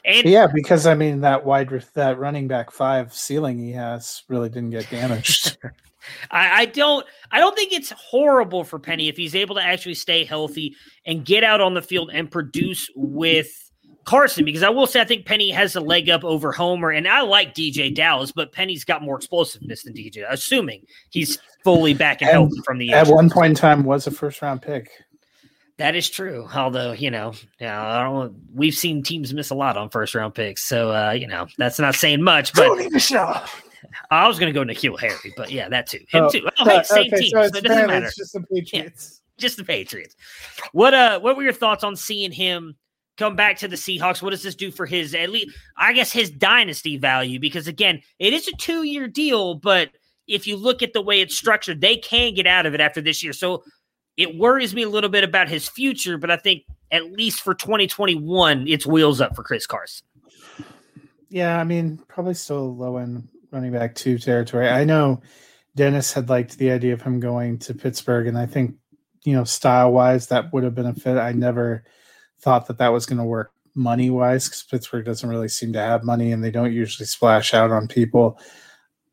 And 0.03 0.27
yeah, 0.27 0.47
because 0.53 0.85
I 0.85 0.95
mean 0.95 1.21
that 1.21 1.45
wide 1.45 1.69
that 1.93 2.19
running 2.19 2.47
back 2.47 2.71
five 2.71 3.13
ceiling 3.13 3.57
he 3.57 3.71
has 3.71 4.23
really 4.27 4.49
didn't 4.49 4.71
get 4.71 4.89
damaged. 4.89 5.57
I, 6.31 6.61
I, 6.61 6.65
don't 6.65 7.05
I 7.31 7.39
don't 7.39 7.55
think 7.55 7.71
it's 7.71 7.91
horrible 7.91 8.63
for 8.63 8.79
Penny 8.79 9.07
if 9.07 9.17
he's 9.17 9.35
able 9.35 9.55
to 9.55 9.61
actually 9.61 9.93
stay 9.93 10.25
healthy 10.25 10.75
and 11.05 11.23
get 11.23 11.43
out 11.43 11.61
on 11.61 11.73
the 11.73 11.81
field 11.81 12.09
and 12.11 12.29
produce 12.29 12.89
with 12.95 13.70
Carson 14.05 14.45
because 14.45 14.63
I 14.63 14.69
will 14.69 14.87
say 14.87 15.01
I 15.01 15.05
think 15.05 15.25
Penny 15.25 15.51
has 15.51 15.75
a 15.75 15.81
leg 15.81 16.09
up 16.09 16.23
over 16.23 16.51
Homer, 16.51 16.89
and 16.89 17.07
I 17.07 17.21
like 17.21 17.53
DeeJay 17.53 17.93
Dallas, 17.93 18.31
but 18.31 18.51
Penny's 18.51 18.83
got 18.83 19.01
more 19.01 19.15
explosiveness 19.15 19.83
than 19.83 19.93
DeeJay, 19.93 20.25
assuming 20.29 20.85
he's 21.09 21.39
fully 21.63 21.93
back 21.93 22.21
and, 22.21 22.31
healthy 22.31 22.59
from 22.65 22.77
the 22.77 22.91
at 22.93 23.07
one 23.07 23.29
point 23.29 23.51
in 23.51 23.55
time 23.55 23.83
was 23.83 24.07
a 24.07 24.11
first 24.11 24.41
round 24.41 24.61
pick. 24.61 24.89
That 25.77 25.95
is 25.95 26.09
true. 26.09 26.47
Although 26.53 26.91
you 26.93 27.11
know, 27.11 27.33
yeah, 27.59 27.81
I 27.81 28.03
don't. 28.03 28.35
We've 28.53 28.75
seen 28.75 29.03
teams 29.03 29.33
miss 29.33 29.49
a 29.49 29.55
lot 29.55 29.77
on 29.77 29.89
first 29.89 30.13
round 30.15 30.35
picks, 30.35 30.63
so 30.63 30.91
uh, 30.91 31.11
you 31.11 31.27
know 31.27 31.47
that's 31.57 31.79
not 31.79 31.95
saying 31.95 32.21
much. 32.21 32.53
But 32.53 32.69
Sony 32.69 32.91
Michel. 32.91 33.43
I 34.11 34.27
was 34.27 34.37
going 34.37 34.53
to 34.53 34.57
go 34.57 34.63
N'Keal 34.63 34.99
Harry, 34.99 35.33
but 35.35 35.51
yeah, 35.51 35.67
that 35.69 35.87
too. 35.87 35.99
Him 36.07 36.25
oh, 36.25 36.29
too. 36.29 36.47
Oh, 36.59 36.65
hey, 36.65 36.83
same 36.83 36.99
okay, 37.07 37.21
team, 37.21 37.29
so, 37.31 37.47
so 37.47 37.57
it 37.57 37.63
doesn't 37.63 37.87
matter. 37.87 38.05
It's 38.05 38.15
just 38.15 38.33
the 38.33 38.41
Patriots. 38.41 39.21
Yeah, 39.21 39.41
just 39.41 39.57
the 39.57 39.63
Patriots. 39.63 40.15
What 40.71 40.93
uh? 40.93 41.19
What 41.19 41.35
were 41.35 41.43
your 41.43 41.53
thoughts 41.53 41.83
on 41.83 41.95
seeing 41.95 42.31
him? 42.31 42.75
Come 43.17 43.35
back 43.35 43.57
to 43.57 43.67
the 43.67 43.75
Seahawks. 43.75 44.21
What 44.21 44.31
does 44.31 44.43
this 44.43 44.55
do 44.55 44.71
for 44.71 44.85
his 44.85 45.13
at 45.13 45.29
least 45.29 45.55
I 45.77 45.93
guess 45.93 46.11
his 46.11 46.29
dynasty 46.29 46.97
value? 46.97 47.39
Because 47.39 47.67
again, 47.67 48.01
it 48.19 48.33
is 48.33 48.47
a 48.47 48.55
two 48.57 48.83
year 48.83 49.07
deal, 49.07 49.55
but 49.55 49.89
if 50.27 50.47
you 50.47 50.55
look 50.55 50.81
at 50.81 50.93
the 50.93 51.01
way 51.01 51.21
it's 51.21 51.37
structured, 51.37 51.81
they 51.81 51.97
can 51.97 52.33
get 52.33 52.47
out 52.47 52.65
of 52.65 52.73
it 52.73 52.81
after 52.81 53.01
this 53.01 53.23
year. 53.23 53.33
So 53.33 53.63
it 54.17 54.37
worries 54.37 54.73
me 54.73 54.83
a 54.83 54.89
little 54.89 55.09
bit 55.09 55.23
about 55.23 55.49
his 55.49 55.67
future, 55.67 56.17
but 56.17 56.31
I 56.31 56.37
think 56.37 56.63
at 56.91 57.11
least 57.11 57.41
for 57.41 57.53
2021, 57.53 58.67
it's 58.67 58.85
wheels 58.85 59.21
up 59.21 59.35
for 59.35 59.43
Chris 59.43 59.65
Carson. 59.65 60.05
Yeah, 61.29 61.57
I 61.57 61.63
mean, 61.63 61.97
probably 62.07 62.33
still 62.33 62.75
low 62.75 62.97
end 62.97 63.29
running 63.51 63.71
back 63.71 63.95
two 63.95 64.17
territory. 64.17 64.69
I 64.69 64.83
know 64.83 65.21
Dennis 65.75 66.11
had 66.11 66.29
liked 66.29 66.57
the 66.57 66.71
idea 66.71 66.93
of 66.93 67.01
him 67.01 67.19
going 67.19 67.59
to 67.59 67.73
Pittsburgh, 67.73 68.27
and 68.27 68.37
I 68.37 68.45
think, 68.45 68.75
you 69.23 69.33
know, 69.33 69.43
style 69.43 69.91
wise, 69.91 70.27
that 70.27 70.51
would 70.51 70.63
have 70.63 70.75
been 70.75 70.85
a 70.85 70.93
fit. 70.93 71.17
I 71.17 71.31
never 71.31 71.83
thought 72.41 72.67
that 72.67 72.77
that 72.77 72.89
was 72.93 73.05
going 73.05 73.19
to 73.19 73.23
work 73.23 73.51
money 73.75 74.09
wise 74.09 74.47
because 74.47 74.63
Pittsburgh 74.63 75.05
doesn't 75.05 75.29
really 75.29 75.47
seem 75.47 75.73
to 75.73 75.79
have 75.79 76.03
money 76.03 76.31
and 76.31 76.43
they 76.43 76.51
don't 76.51 76.73
usually 76.73 77.05
splash 77.05 77.53
out 77.53 77.71
on 77.71 77.87
people. 77.87 78.39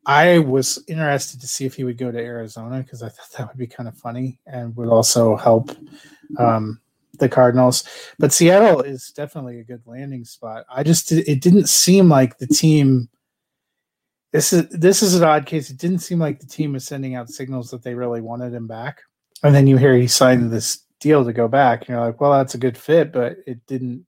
I 0.05 0.39
was 0.39 0.83
interested 0.87 1.39
to 1.41 1.47
see 1.47 1.65
if 1.65 1.75
he 1.75 1.83
would 1.83 1.97
go 1.97 2.11
to 2.11 2.17
Arizona 2.17 2.79
because 2.79 3.03
I 3.03 3.09
thought 3.09 3.31
that 3.37 3.47
would 3.47 3.57
be 3.57 3.67
kind 3.67 3.87
of 3.87 3.97
funny 3.97 4.39
and 4.47 4.75
would 4.75 4.89
also 4.89 5.35
help 5.35 5.71
um, 6.37 6.79
the 7.19 7.29
Cardinals. 7.29 7.83
But 8.17 8.33
Seattle 8.33 8.81
is 8.81 9.11
definitely 9.15 9.59
a 9.59 9.63
good 9.63 9.83
landing 9.85 10.25
spot. 10.25 10.65
I 10.69 10.83
just 10.83 11.11
it 11.11 11.41
didn't 11.41 11.69
seem 11.69 12.09
like 12.09 12.37
the 12.37 12.47
team. 12.47 13.09
This 14.31 14.53
is 14.53 14.69
this 14.69 15.03
is 15.03 15.15
an 15.15 15.23
odd 15.23 15.45
case. 15.45 15.69
It 15.69 15.77
didn't 15.77 15.99
seem 15.99 16.19
like 16.19 16.39
the 16.39 16.47
team 16.47 16.73
was 16.73 16.85
sending 16.85 17.15
out 17.15 17.29
signals 17.29 17.69
that 17.71 17.83
they 17.83 17.93
really 17.93 18.21
wanted 18.21 18.53
him 18.53 18.67
back. 18.67 19.01
And 19.43 19.53
then 19.53 19.67
you 19.67 19.77
hear 19.77 19.95
he 19.95 20.07
signed 20.07 20.51
this 20.51 20.83
deal 20.99 21.25
to 21.25 21.33
go 21.33 21.47
back. 21.47 21.81
And 21.81 21.89
you're 21.89 22.05
like, 22.05 22.21
well, 22.21 22.31
that's 22.31 22.55
a 22.55 22.59
good 22.59 22.77
fit, 22.77 23.11
but 23.11 23.37
it 23.47 23.65
didn't 23.67 24.05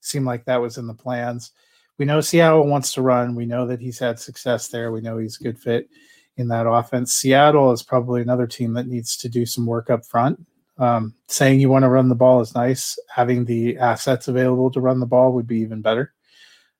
seem 0.00 0.24
like 0.24 0.44
that 0.44 0.60
was 0.60 0.78
in 0.78 0.86
the 0.86 0.94
plans. 0.94 1.52
We 1.98 2.04
know 2.04 2.20
Seattle 2.20 2.66
wants 2.66 2.92
to 2.94 3.02
run. 3.02 3.34
We 3.34 3.46
know 3.46 3.66
that 3.66 3.80
he's 3.80 3.98
had 3.98 4.18
success 4.18 4.68
there. 4.68 4.92
We 4.92 5.00
know 5.00 5.18
he's 5.18 5.40
a 5.40 5.44
good 5.44 5.58
fit 5.58 5.88
in 6.36 6.48
that 6.48 6.66
offense. 6.66 7.14
Seattle 7.14 7.72
is 7.72 7.82
probably 7.82 8.22
another 8.22 8.46
team 8.46 8.72
that 8.74 8.86
needs 8.86 9.16
to 9.18 9.28
do 9.28 9.46
some 9.46 9.66
work 9.66 9.90
up 9.90 10.04
front. 10.04 10.44
Um, 10.78 11.14
saying 11.28 11.60
you 11.60 11.68
want 11.68 11.84
to 11.84 11.90
run 11.90 12.08
the 12.08 12.14
ball 12.14 12.40
is 12.40 12.54
nice. 12.54 12.98
Having 13.14 13.44
the 13.44 13.78
assets 13.78 14.26
available 14.26 14.70
to 14.70 14.80
run 14.80 15.00
the 15.00 15.06
ball 15.06 15.32
would 15.34 15.46
be 15.46 15.58
even 15.58 15.82
better. 15.82 16.12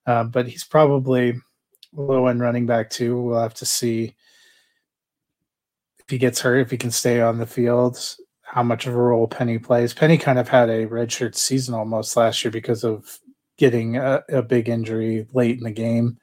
Uh, 0.05 0.23
but 0.25 0.47
he's 0.47 0.63
probably 0.63 1.35
low 1.93 2.27
end 2.27 2.41
running 2.41 2.65
back 2.65 2.89
too. 2.89 3.21
We'll 3.21 3.41
have 3.41 3.53
to 3.55 3.65
see 3.65 4.15
if 5.99 6.09
he 6.09 6.17
gets 6.17 6.41
hurt, 6.41 6.57
if 6.57 6.71
he 6.71 6.77
can 6.77 6.91
stay 6.91 7.21
on 7.21 7.37
the 7.37 7.45
field 7.45 7.97
how 8.53 8.61
much 8.61 8.85
of 8.85 8.93
a 8.93 9.01
role 9.01 9.27
Penny 9.27 9.57
plays. 9.57 9.95
Penny 9.95 10.15
kind 10.15 10.37
of 10.37 10.47
had 10.47 10.69
a 10.69 10.85
redshirt 10.85 11.33
season 11.33 11.73
almost 11.73 12.15
last 12.15 12.43
year 12.43 12.51
because 12.51 12.83
of 12.83 13.19
getting 13.57 13.97
a, 13.97 14.21
a 14.29 14.43
big 14.43 14.69
injury 14.69 15.25
late 15.33 15.57
in 15.57 15.63
the 15.63 15.71
game. 15.71 16.19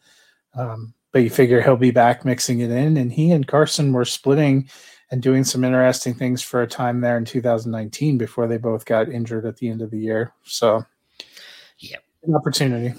Um, 0.55 0.95
but 1.11 1.25
you 1.25 1.31
figure 1.31 1.61
he'll 1.61 1.77
be 1.77 1.91
back 1.91 2.25
mixing 2.25 2.61
it 2.61 2.71
in. 2.71 2.97
And 2.97 3.13
he 3.13 3.33
and 3.33 3.49
Carson 3.49 3.93
were 3.93 4.05
splitting 4.05 4.71
and 5.11 5.21
doing 5.21 5.43
some 5.43 5.65
interesting 5.65 6.15
things 6.15 6.41
for 6.41 6.63
a 6.63 6.69
time 6.69 7.01
there 7.01 7.19
in 7.19 7.25
2019 7.25 8.17
before 8.17 8.47
they 8.47 8.59
both 8.59 8.85
got 8.85 9.09
injured 9.09 9.45
at 9.45 9.57
the 9.57 9.69
end 9.69 9.83
of 9.83 9.91
the 9.91 9.99
year. 9.99 10.33
So, 10.45 10.85
yeah, 11.79 11.97
an 12.23 12.37
opportunity. 12.37 12.95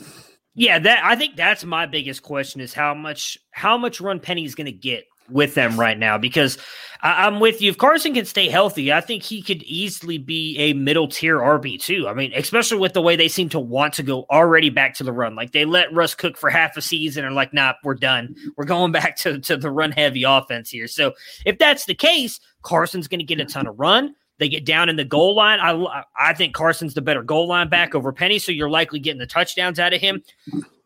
Yeah, 0.55 0.77
that 0.79 1.05
I 1.05 1.15
think 1.15 1.37
that's 1.37 1.63
my 1.63 1.85
biggest 1.85 2.21
question 2.21 2.59
is 2.59 2.73
how 2.73 2.93
much 2.93 3.37
how 3.51 3.77
much 3.77 4.01
run 4.01 4.19
Penny 4.19 4.43
is 4.43 4.55
going 4.55 4.65
to 4.65 4.73
get 4.73 5.05
with 5.31 5.55
them 5.55 5.79
right 5.79 5.97
now 5.97 6.17
because 6.17 6.57
I, 7.01 7.27
am 7.27 7.39
with 7.39 7.61
you. 7.61 7.71
If 7.71 7.77
Carson 7.77 8.13
can 8.13 8.25
stay 8.25 8.47
healthy, 8.47 8.93
I 8.93 9.01
think 9.01 9.23
he 9.23 9.41
could 9.41 9.63
easily 9.63 10.17
be 10.17 10.55
a 10.57 10.73
middle 10.73 11.07
tier 11.07 11.39
RB 11.39 11.81
too. 11.81 12.07
I 12.07 12.13
mean, 12.13 12.31
especially 12.35 12.77
with 12.77 12.93
the 12.93 13.01
way 13.01 13.15
they 13.15 13.27
seem 13.27 13.49
to 13.49 13.59
want 13.59 13.93
to 13.95 14.03
go 14.03 14.25
already 14.29 14.69
back 14.69 14.93
to 14.95 15.03
the 15.03 15.11
run. 15.11 15.35
Like 15.35 15.51
they 15.51 15.65
let 15.65 15.93
Russ 15.93 16.13
cook 16.13 16.37
for 16.37 16.49
half 16.49 16.77
a 16.77 16.81
season 16.81 17.25
and 17.25 17.33
like, 17.33 17.53
nah, 17.53 17.73
we're 17.83 17.95
done. 17.95 18.35
We're 18.55 18.65
going 18.65 18.91
back 18.91 19.15
to, 19.17 19.39
to 19.39 19.57
the 19.57 19.71
run 19.71 19.91
heavy 19.91 20.23
offense 20.23 20.69
here. 20.69 20.87
So 20.87 21.13
if 21.45 21.57
that's 21.57 21.85
the 21.85 21.95
case, 21.95 22.39
Carson's 22.61 23.07
going 23.07 23.19
to 23.19 23.25
get 23.25 23.39
a 23.39 23.45
ton 23.45 23.67
of 23.67 23.79
run. 23.79 24.13
They 24.37 24.49
get 24.49 24.65
down 24.65 24.89
in 24.89 24.95
the 24.95 25.05
goal 25.05 25.35
line. 25.35 25.59
I 25.59 26.03
I 26.17 26.33
think 26.33 26.55
Carson's 26.55 26.95
the 26.95 27.01
better 27.01 27.21
goal 27.21 27.47
line 27.47 27.69
back 27.69 27.93
over 27.93 28.11
Penny, 28.11 28.39
so 28.39 28.51
you're 28.51 28.71
likely 28.71 28.99
getting 28.99 29.19
the 29.19 29.27
touchdowns 29.27 29.77
out 29.77 29.93
of 29.93 30.01
him. 30.01 30.23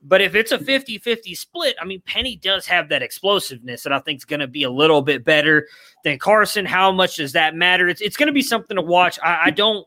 But 0.08 0.22
if 0.22 0.36
it's 0.36 0.52
a 0.52 0.60
50 0.60 1.00
50 1.00 1.34
split, 1.34 1.76
I 1.82 1.86
mean, 1.86 2.02
Penny 2.06 2.36
does 2.36 2.68
have 2.68 2.90
that 2.90 3.02
explosiveness 3.02 3.84
that 3.84 3.92
I 3.92 4.00
think 4.00 4.20
is 4.20 4.26
going 4.26 4.40
to 4.40 4.48
be 4.48 4.64
a 4.64 4.70
little 4.70 5.02
bit 5.02 5.26
better 5.26 5.68
than 6.04 6.20
Carson. 6.20 6.66
How 6.66 6.92
much 6.92 7.16
does 7.18 7.34
that 7.34 7.56
matter? 7.56 7.88
It's, 7.88 8.02
it's 8.02 8.16
going 8.16 8.28
to 8.28 8.34
be 8.34 8.44
something 8.44 8.76
to 8.76 8.84
watch. 8.84 9.18
I, 9.24 9.46
I 9.46 9.50
don't. 9.50 9.86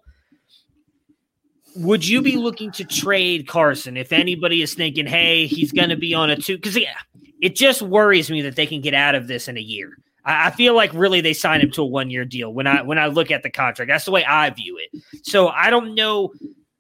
Would 1.77 2.07
you 2.07 2.21
be 2.21 2.37
looking 2.37 2.73
to 2.73 2.85
trade 2.85 3.47
Carson 3.47 3.97
if 3.97 4.13
anybody 4.13 4.63
is 4.63 4.75
thinking, 4.75 5.07
hey, 5.07 5.47
he's 5.47 5.71
going 5.71 5.91
to 5.91 5.97
be 5.97 6.15
on 6.15 6.31
a 6.31 6.37
two? 6.37 6.57
Because 6.57 6.77
yeah, 6.77 6.97
it 7.41 7.55
just 7.55 7.83
worries 7.83 8.29
me 8.29 8.43
that 8.43 8.57
they 8.57 8.67
can 8.67 8.81
get 8.81 8.95
out 8.95 9.15
of 9.15 9.29
this 9.29 9.47
in 9.47 9.57
a 9.57 9.61
year. 9.61 9.97
I, 10.25 10.51
feel 10.51 10.75
like 10.75 10.93
really 10.93 11.21
they 11.21 11.33
signed 11.33 11.63
him 11.63 11.71
to 11.73 11.83
a 11.83 11.87
one 11.87 12.11
year 12.11 12.25
deal 12.25 12.53
when 12.53 12.67
I 12.67 12.83
when 12.83 12.99
I 12.99 13.07
look 13.07 13.31
at 13.31 13.43
the 13.43 13.51
contract. 13.51 13.89
That's 13.89 14.05
the 14.05 14.11
way 14.11 14.25
I 14.25 14.51
view 14.51 14.79
it. 14.79 15.03
So 15.25 15.49
I 15.49 15.71
don't 15.71 15.95
know 15.95 16.33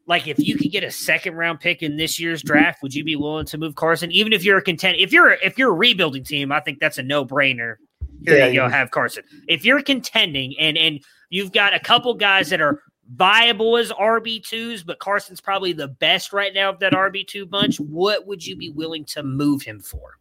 like 0.08 0.26
if 0.26 0.38
you 0.38 0.56
could 0.56 0.72
get 0.72 0.82
a 0.82 0.90
second 0.90 1.34
round 1.34 1.60
pick 1.60 1.82
in 1.82 1.98
this 1.98 2.18
year's 2.18 2.42
draft, 2.42 2.82
would 2.82 2.94
you 2.94 3.04
be 3.04 3.14
willing 3.14 3.44
to 3.46 3.58
move 3.58 3.74
Carson? 3.74 4.10
Even 4.10 4.32
if 4.32 4.42
you're 4.42 4.56
a 4.56 4.62
content, 4.62 4.96
if 4.98 5.12
you're 5.12 5.32
if 5.32 5.58
you're 5.58 5.70
a 5.70 5.74
rebuilding 5.74 6.24
team, 6.24 6.50
I 6.50 6.60
think 6.60 6.80
that's 6.80 6.96
a 6.96 7.02
no 7.02 7.26
brainer. 7.26 7.76
Here 8.24 8.38
yeah, 8.38 8.46
you 8.46 8.60
go, 8.60 8.68
have 8.68 8.90
Carson. 8.90 9.22
If 9.46 9.64
you're 9.64 9.82
contending 9.82 10.54
and 10.58 10.78
and 10.78 11.00
you've 11.28 11.52
got 11.52 11.74
a 11.74 11.78
couple 11.78 12.14
guys 12.14 12.48
that 12.48 12.60
are 12.62 12.82
viable 13.14 13.76
as 13.76 13.92
RB 13.92 14.42
twos, 14.42 14.82
but 14.82 14.98
Carson's 14.98 15.42
probably 15.42 15.74
the 15.74 15.88
best 15.88 16.32
right 16.32 16.54
now 16.54 16.70
of 16.70 16.78
that 16.80 16.94
RB 16.94 17.26
two 17.26 17.44
bunch. 17.44 17.78
What 17.78 18.26
would 18.26 18.44
you 18.44 18.56
be 18.56 18.70
willing 18.70 19.04
to 19.06 19.22
move 19.22 19.62
him 19.62 19.78
for? 19.78 20.16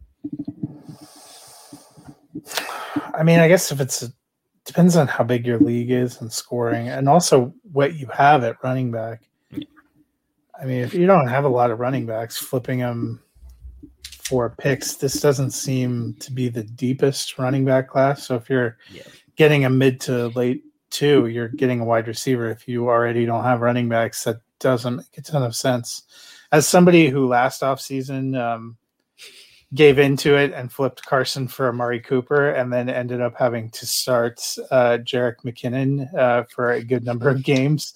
I 3.14 3.22
mean, 3.22 3.40
I 3.40 3.48
guess 3.48 3.72
if 3.72 3.80
it's 3.80 4.02
a, 4.02 4.12
depends 4.66 4.96
on 4.96 5.08
how 5.08 5.24
big 5.24 5.46
your 5.46 5.58
league 5.58 5.90
is 5.90 6.20
and 6.20 6.30
scoring, 6.30 6.88
and 6.88 7.08
also 7.08 7.54
what 7.72 7.94
you 7.94 8.06
have 8.08 8.44
at 8.44 8.62
running 8.62 8.90
back. 8.90 9.27
I 10.60 10.64
mean, 10.64 10.82
if 10.82 10.94
you 10.94 11.06
don't 11.06 11.28
have 11.28 11.44
a 11.44 11.48
lot 11.48 11.70
of 11.70 11.78
running 11.78 12.06
backs, 12.06 12.36
flipping 12.36 12.80
them 12.80 13.22
for 14.02 14.54
picks, 14.58 14.96
this 14.96 15.20
doesn't 15.20 15.52
seem 15.52 16.14
to 16.20 16.32
be 16.32 16.48
the 16.48 16.64
deepest 16.64 17.38
running 17.38 17.64
back 17.64 17.88
class. 17.88 18.26
So 18.26 18.34
if 18.34 18.50
you're 18.50 18.76
yeah. 18.90 19.02
getting 19.36 19.64
a 19.64 19.70
mid 19.70 20.00
to 20.02 20.28
late 20.28 20.64
two, 20.90 21.26
you're 21.26 21.48
getting 21.48 21.80
a 21.80 21.84
wide 21.84 22.08
receiver. 22.08 22.50
If 22.50 22.66
you 22.66 22.88
already 22.88 23.24
don't 23.24 23.44
have 23.44 23.60
running 23.60 23.88
backs, 23.88 24.24
that 24.24 24.40
doesn't 24.58 24.96
make 24.96 25.16
a 25.16 25.22
ton 25.22 25.44
of 25.44 25.54
sense. 25.54 26.02
As 26.50 26.66
somebody 26.66 27.08
who 27.08 27.28
last 27.28 27.62
off 27.62 27.80
season 27.80 28.34
um, 28.34 28.76
gave 29.74 29.98
into 29.98 30.36
it 30.36 30.52
and 30.52 30.72
flipped 30.72 31.04
Carson 31.04 31.46
for 31.46 31.68
Amari 31.68 32.00
Cooper, 32.00 32.50
and 32.50 32.72
then 32.72 32.88
ended 32.88 33.20
up 33.20 33.34
having 33.38 33.70
to 33.70 33.86
start 33.86 34.40
uh, 34.70 34.98
Jerick 35.02 35.36
McKinnon 35.44 36.12
uh, 36.14 36.44
for 36.44 36.72
a 36.72 36.82
good 36.82 37.04
number 37.04 37.28
of 37.28 37.44
games 37.44 37.94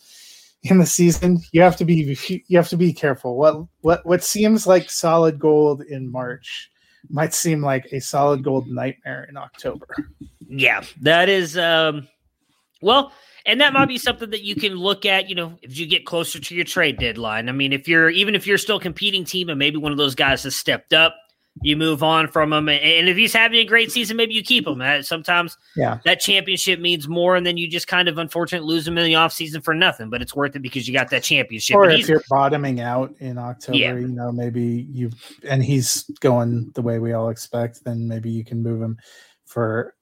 in 0.65 0.79
the 0.79 0.87
season, 0.87 1.41
you 1.53 1.61
have 1.61 1.77
to 1.77 1.85
be 1.85 2.17
you 2.47 2.57
have 2.57 2.69
to 2.69 2.77
be 2.77 2.93
careful. 2.93 3.37
What 3.37 3.67
what 3.81 4.07
what 4.07 4.23
seems 4.23 4.67
like 4.67 4.91
solid 4.91 5.39
gold 5.39 5.83
in 5.83 6.11
March 6.11 6.71
might 7.11 7.35
seem 7.35 7.63
like 7.63 7.87
a 7.93 8.01
solid 8.01 8.45
gold 8.45 8.69
nightmare 8.69 9.27
in 9.29 9.37
October. 9.37 9.87
Yeah, 10.49 10.83
that 11.01 11.29
is 11.29 11.59
um 11.59 12.07
well, 12.81 13.13
and 13.47 13.61
that 13.61 13.73
might 13.73 13.87
be 13.87 13.99
something 13.99 14.31
that 14.31 14.43
you 14.43 14.55
can 14.55 14.75
look 14.75 15.05
at, 15.05 15.29
you 15.29 15.35
know, 15.35 15.59
if 15.63 15.77
you 15.79 15.87
get 15.87 16.05
closer 16.05 16.39
to 16.39 16.55
your 16.55 16.65
trade 16.65 16.99
deadline. 16.99 17.49
I 17.49 17.53
mean, 17.53 17.73
if 17.73 17.89
you're 17.89 18.11
even 18.11 18.35
if 18.35 18.47
you're 18.47 18.59
still 18.59 18.79
competing 18.79 19.25
team 19.25 19.49
and 19.49 19.59
maybe 19.59 19.79
one 19.79 19.93
of 19.93 19.99
those 19.99 20.15
guys 20.15 20.45
has 20.45 20.55
stepped 20.55 20.93
up, 20.93 21.17
you 21.61 21.77
move 21.77 22.03
on 22.03 22.29
from 22.29 22.53
him. 22.53 22.69
And 22.69 23.09
if 23.09 23.17
he's 23.17 23.35
having 23.35 23.59
a 23.59 23.65
great 23.65 23.93
season, 23.93 24.17
maybe 24.17 24.33
you 24.35 24.43
keep 24.43 24.67
him. 24.67 24.83
Sometimes 25.03 25.59
yeah. 25.77 25.99
that 26.05 26.19
championship 26.21 26.81
means 26.81 27.09
more, 27.09 27.37
and 27.37 27.45
then 27.45 27.57
you 27.57 27.69
just 27.69 27.87
kind 27.87 28.09
of 28.09 28.17
unfortunately 28.17 28.67
lose 28.67 28.89
him 28.89 28.97
in 28.97 29.05
the 29.05 29.13
offseason 29.13 29.63
for 29.63 29.75
nothing, 29.75 30.09
but 30.09 30.23
it's 30.23 30.35
worth 30.35 30.57
it 30.57 30.63
because 30.63 30.89
you 30.89 30.95
got 30.95 31.11
that 31.11 31.23
championship. 31.23 31.77
Or 31.77 31.91
if 31.91 32.09
you're 32.09 32.23
bottoming 32.31 32.81
out 32.81 33.15
in 33.19 33.37
October, 33.37 33.77
yeah. 33.77 33.95
you 33.95 34.09
know, 34.09 34.33
maybe 34.33 34.89
you 34.91 35.11
and 35.47 35.63
he's 35.63 36.05
going 36.21 36.71
the 36.75 36.83
way 36.83 36.99
we 36.99 37.13
all 37.13 37.29
expect, 37.29 37.85
then 37.85 38.09
maybe 38.09 38.31
you 38.31 38.45
can 38.45 38.63
move 38.63 38.81
him 38.81 38.99
for 39.45 39.95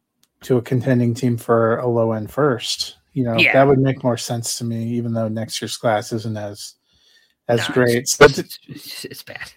to 0.42 0.56
a 0.56 0.62
contending 0.62 1.14
team 1.14 1.36
for 1.36 1.78
a 1.78 1.86
low 1.86 2.12
end 2.12 2.30
first. 2.30 2.96
You 3.12 3.24
know, 3.24 3.36
yeah. 3.36 3.54
that 3.54 3.66
would 3.66 3.80
make 3.80 4.04
more 4.04 4.16
sense 4.16 4.56
to 4.58 4.64
me, 4.64 4.84
even 4.84 5.14
though 5.14 5.26
next 5.26 5.60
year's 5.60 5.76
class 5.76 6.12
isn't 6.12 6.36
as 6.36 6.76
as 7.48 7.68
no, 7.68 7.74
great. 7.74 7.96
It's, 7.96 8.20
it's, 8.20 9.04
it's 9.04 9.22
bad. 9.24 9.52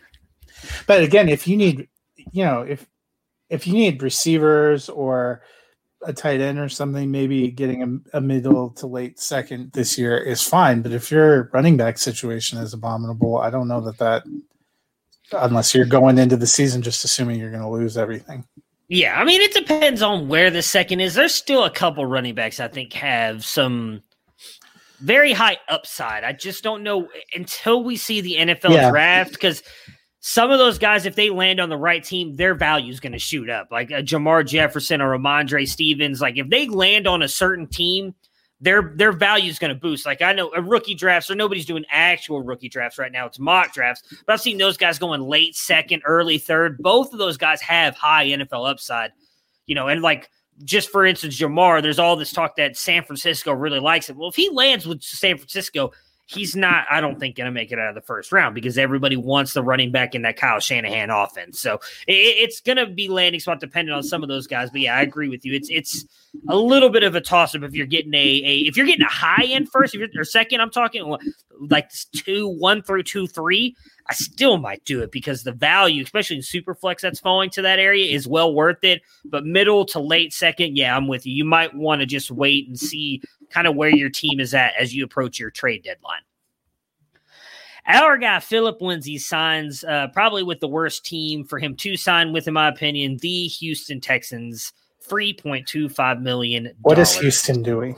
But 0.87 1.03
again, 1.03 1.29
if 1.29 1.47
you 1.47 1.57
need, 1.57 1.87
you 2.31 2.43
know, 2.45 2.61
if 2.61 2.85
if 3.49 3.67
you 3.67 3.73
need 3.73 4.01
receivers 4.01 4.89
or 4.89 5.41
a 6.05 6.13
tight 6.13 6.41
end 6.41 6.59
or 6.59 6.69
something, 6.69 7.11
maybe 7.11 7.49
getting 7.49 8.03
a, 8.13 8.17
a, 8.17 8.21
middle 8.21 8.69
to 8.71 8.87
late 8.87 9.19
second 9.19 9.71
this 9.73 9.97
year 9.97 10.17
is 10.17 10.41
fine. 10.41 10.81
But 10.81 10.91
if 10.91 11.11
your 11.11 11.49
running 11.53 11.77
back 11.77 11.97
situation 11.97 12.57
is 12.59 12.73
abominable, 12.73 13.37
I 13.37 13.49
don't 13.49 13.67
know 13.67 13.81
that 13.81 13.97
that, 13.99 14.23
unless 15.31 15.73
you're 15.73 15.85
going 15.85 16.17
into 16.17 16.35
the 16.35 16.47
season 16.47 16.81
just 16.81 17.05
assuming 17.05 17.39
you're 17.39 17.51
going 17.51 17.63
to 17.63 17.69
lose 17.69 17.97
everything. 17.97 18.45
Yeah, 18.89 19.19
I 19.19 19.23
mean, 19.23 19.41
it 19.41 19.53
depends 19.53 20.01
on 20.01 20.27
where 20.27 20.51
the 20.51 20.61
second 20.61 20.99
is. 20.99 21.13
There's 21.13 21.33
still 21.33 21.63
a 21.63 21.71
couple 21.71 22.05
running 22.05 22.35
backs 22.35 22.59
I 22.59 22.67
think 22.67 22.93
have 22.93 23.45
some 23.45 24.03
very 24.99 25.33
high 25.33 25.57
upside. 25.69 26.23
I 26.23 26.33
just 26.33 26.63
don't 26.63 26.83
know 26.83 27.07
until 27.33 27.83
we 27.83 27.95
see 27.95 28.21
the 28.21 28.35
NFL 28.35 28.71
yeah. 28.71 28.89
draft 28.89 29.31
because 29.33 29.63
some 30.25 30.51
of 30.51 30.57
those 30.57 30.77
guys, 30.77 31.05
if 31.05 31.15
they 31.15 31.29
land 31.29 31.59
on 31.59 31.67
the 31.67 31.75
right 31.75 32.01
team, 32.01 32.37
their 32.37 32.55
value 32.55 32.89
is 32.89 33.01
going 33.01 33.11
to 33.11 33.19
shoot 33.19 33.49
up. 33.49 33.67
Like 33.71 33.91
a 33.91 34.01
Jermar 34.01 34.47
Jefferson 34.47 35.01
or 35.01 35.17
Rhamondre 35.17 35.67
Stevens, 35.67 36.21
like 36.21 36.37
if 36.37 36.47
they 36.47 36.65
land 36.69 37.07
on 37.07 37.21
a 37.21 37.27
certain 37.27 37.67
team, 37.67 38.15
their 38.61 38.93
their 38.95 39.11
value 39.11 39.49
is 39.49 39.59
going 39.59 39.75
to 39.75 39.79
boost. 39.79 40.05
Like 40.05 40.21
I 40.21 40.31
know 40.31 40.49
a 40.55 40.61
rookie 40.61 40.95
draft, 40.95 41.25
so 41.25 41.33
nobody's 41.33 41.65
doing 41.65 41.83
actual 41.91 42.41
rookie 42.41 42.69
drafts 42.69 42.97
right 42.97 43.11
now. 43.11 43.25
It's 43.25 43.37
mock 43.37 43.73
drafts, 43.73 44.03
but 44.25 44.31
I've 44.31 44.39
seen 44.39 44.57
those 44.57 44.77
guys 44.77 44.97
going 44.97 45.19
late 45.19 45.57
second, 45.57 46.03
early 46.05 46.37
third. 46.37 46.77
Both 46.77 47.11
of 47.11 47.19
those 47.19 47.35
guys 47.35 47.59
have 47.59 47.97
high 47.97 48.27
NFL 48.27 48.69
upside, 48.69 49.11
you 49.65 49.75
know, 49.75 49.89
and 49.89 50.01
like 50.01 50.29
just 50.63 50.89
for 50.89 51.05
instance, 51.05 51.37
Jermar, 51.37 51.81
there's 51.81 51.99
all 51.99 52.15
this 52.15 52.31
talk 52.31 52.55
that 52.55 52.77
San 52.77 53.03
Francisco 53.03 53.51
really 53.51 53.81
likes 53.81 54.09
it. 54.09 54.15
Well, 54.15 54.29
if 54.29 54.35
he 54.35 54.49
lands 54.49 54.87
with 54.87 55.03
San 55.03 55.37
Francisco, 55.37 55.91
he's 56.25 56.55
not, 56.55 56.85
I 56.89 57.01
don't 57.01 57.19
think, 57.19 57.35
going 57.35 57.45
to 57.45 57.51
make 57.51 57.71
it 57.71 57.79
out 57.79 57.89
of 57.89 57.95
the 57.95 58.01
first 58.01 58.31
round 58.31 58.55
because 58.55 58.77
everybody 58.77 59.17
wants 59.17 59.53
the 59.53 59.63
running 59.63 59.91
back 59.91 60.15
in 60.15 60.21
that 60.23 60.37
Kyle 60.37 60.59
Shanahan 60.59 61.09
offense. 61.09 61.59
So 61.59 61.75
it, 62.07 62.13
it's 62.13 62.61
going 62.61 62.77
to 62.77 62.87
be 62.87 63.07
landing 63.07 63.39
spot 63.39 63.59
dependent 63.59 63.95
on 63.95 64.03
some 64.03 64.23
of 64.23 64.29
those 64.29 64.47
guys. 64.47 64.69
But 64.69 64.81
yeah, 64.81 64.95
I 64.95 65.01
agree 65.01 65.29
with 65.29 65.45
you. 65.45 65.53
It's 65.53 65.69
it's 65.69 66.05
a 66.49 66.55
little 66.55 66.89
bit 66.89 67.03
of 67.03 67.15
a 67.15 67.21
toss 67.21 67.55
up 67.55 67.63
if 67.63 67.73
you're 67.73 67.85
getting 67.85 68.13
a, 68.13 68.17
a 68.17 68.57
if 68.59 68.77
you're 68.77 68.85
getting 68.85 69.05
a 69.05 69.09
high 69.09 69.45
end 69.45 69.69
first, 69.69 69.95
or 69.95 70.23
second, 70.23 70.61
I'm 70.61 70.71
talking 70.71 71.17
like 71.59 71.91
two, 72.15 72.47
one 72.47 72.81
through 72.81 73.03
two, 73.03 73.27
three. 73.27 73.75
I 74.07 74.13
still 74.13 74.57
might 74.57 74.83
do 74.83 75.01
it 75.01 75.11
because 75.11 75.43
the 75.43 75.53
value, 75.53 76.03
especially 76.03 76.35
in 76.37 76.41
Superflex, 76.41 76.99
that's 77.01 77.21
falling 77.21 77.49
to 77.51 77.61
that 77.61 77.79
area 77.79 78.13
is 78.13 78.27
well 78.27 78.53
worth 78.53 78.83
it. 78.83 79.01
But 79.23 79.45
middle 79.45 79.85
to 79.87 79.99
late 79.99 80.33
second, 80.33 80.77
yeah, 80.77 80.95
I'm 80.95 81.07
with 81.07 81.25
you. 81.25 81.33
You 81.33 81.45
might 81.45 81.73
want 81.73 82.01
to 82.01 82.05
just 82.05 82.29
wait 82.29 82.67
and 82.67 82.77
see 82.77 83.21
kind 83.53 83.67
of 83.67 83.75
where 83.75 83.89
your 83.89 84.09
team 84.09 84.39
is 84.39 84.53
at 84.53 84.73
as 84.79 84.95
you 84.95 85.03
approach 85.03 85.39
your 85.39 85.51
trade 85.51 85.83
deadline. 85.83 86.21
Our 87.85 88.17
guy 88.17 88.39
Phillip 88.39 88.81
Lindsay 88.81 89.17
signs 89.17 89.83
uh, 89.83 90.07
probably 90.13 90.41
with 90.41 90.59
the 90.59 90.67
worst 90.67 91.05
team 91.05 91.43
for 91.43 91.59
him 91.59 91.75
to 91.77 91.97
sign 91.97 92.33
with, 92.33 92.47
in 92.47 92.53
my 92.53 92.69
opinion, 92.69 93.17
the 93.21 93.47
Houston 93.47 93.99
Texans. 94.01 94.73
Three 95.05 95.33
point 95.33 95.67
two 95.67 95.89
five 95.89 96.21
million. 96.21 96.71
What 96.83 96.97
is 96.97 97.13
Houston 97.17 97.61
doing? 97.61 97.97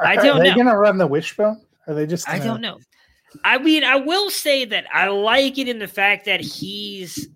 I 0.00 0.14
don't 0.14 0.38
Are 0.38 0.38
they 0.44 0.50
know. 0.50 0.54
Going 0.54 0.68
to 0.68 0.76
run 0.76 0.96
the 0.96 1.06
wishbone? 1.08 1.60
Are 1.88 1.94
they 1.94 2.06
just? 2.06 2.24
Gonna... 2.24 2.38
I 2.40 2.46
don't 2.46 2.60
know. 2.60 2.78
I 3.44 3.58
mean, 3.58 3.82
I 3.82 3.96
will 3.96 4.30
say 4.30 4.64
that 4.64 4.84
I 4.94 5.08
like 5.08 5.58
it 5.58 5.68
in 5.68 5.80
the 5.80 5.88
fact 5.88 6.24
that 6.26 6.40
he's, 6.40 7.28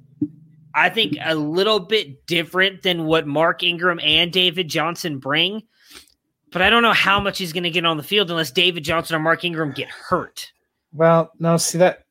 I 0.77 0.90
think, 0.90 1.16
a 1.20 1.35
little 1.35 1.81
bit 1.81 2.25
different 2.27 2.83
than 2.83 3.07
what 3.07 3.27
Mark 3.27 3.64
Ingram 3.64 3.99
and 3.99 4.33
David 4.33 4.68
Johnson 4.68 5.18
bring 5.18 5.62
but 6.53 6.63
I 6.63 6.71
don't 6.71 6.83
know 6.83 6.93
how 6.93 7.21
much 7.21 7.39
he's 7.39 7.53
going 7.53 7.65
to 7.65 7.71
get 7.71 7.85
on 7.85 7.97
the 7.97 8.03
field 8.03 8.31
unless 8.31 8.51
David 8.51 8.85
Johnson 8.85 9.17
or 9.17 9.21
Mark 9.21 9.45
Ingram 9.45 9.73
get 9.73 9.89
hurt. 9.89 10.53
Well, 10.93 11.31
no, 11.39 11.57
see 11.57 11.79
that. 11.79 12.05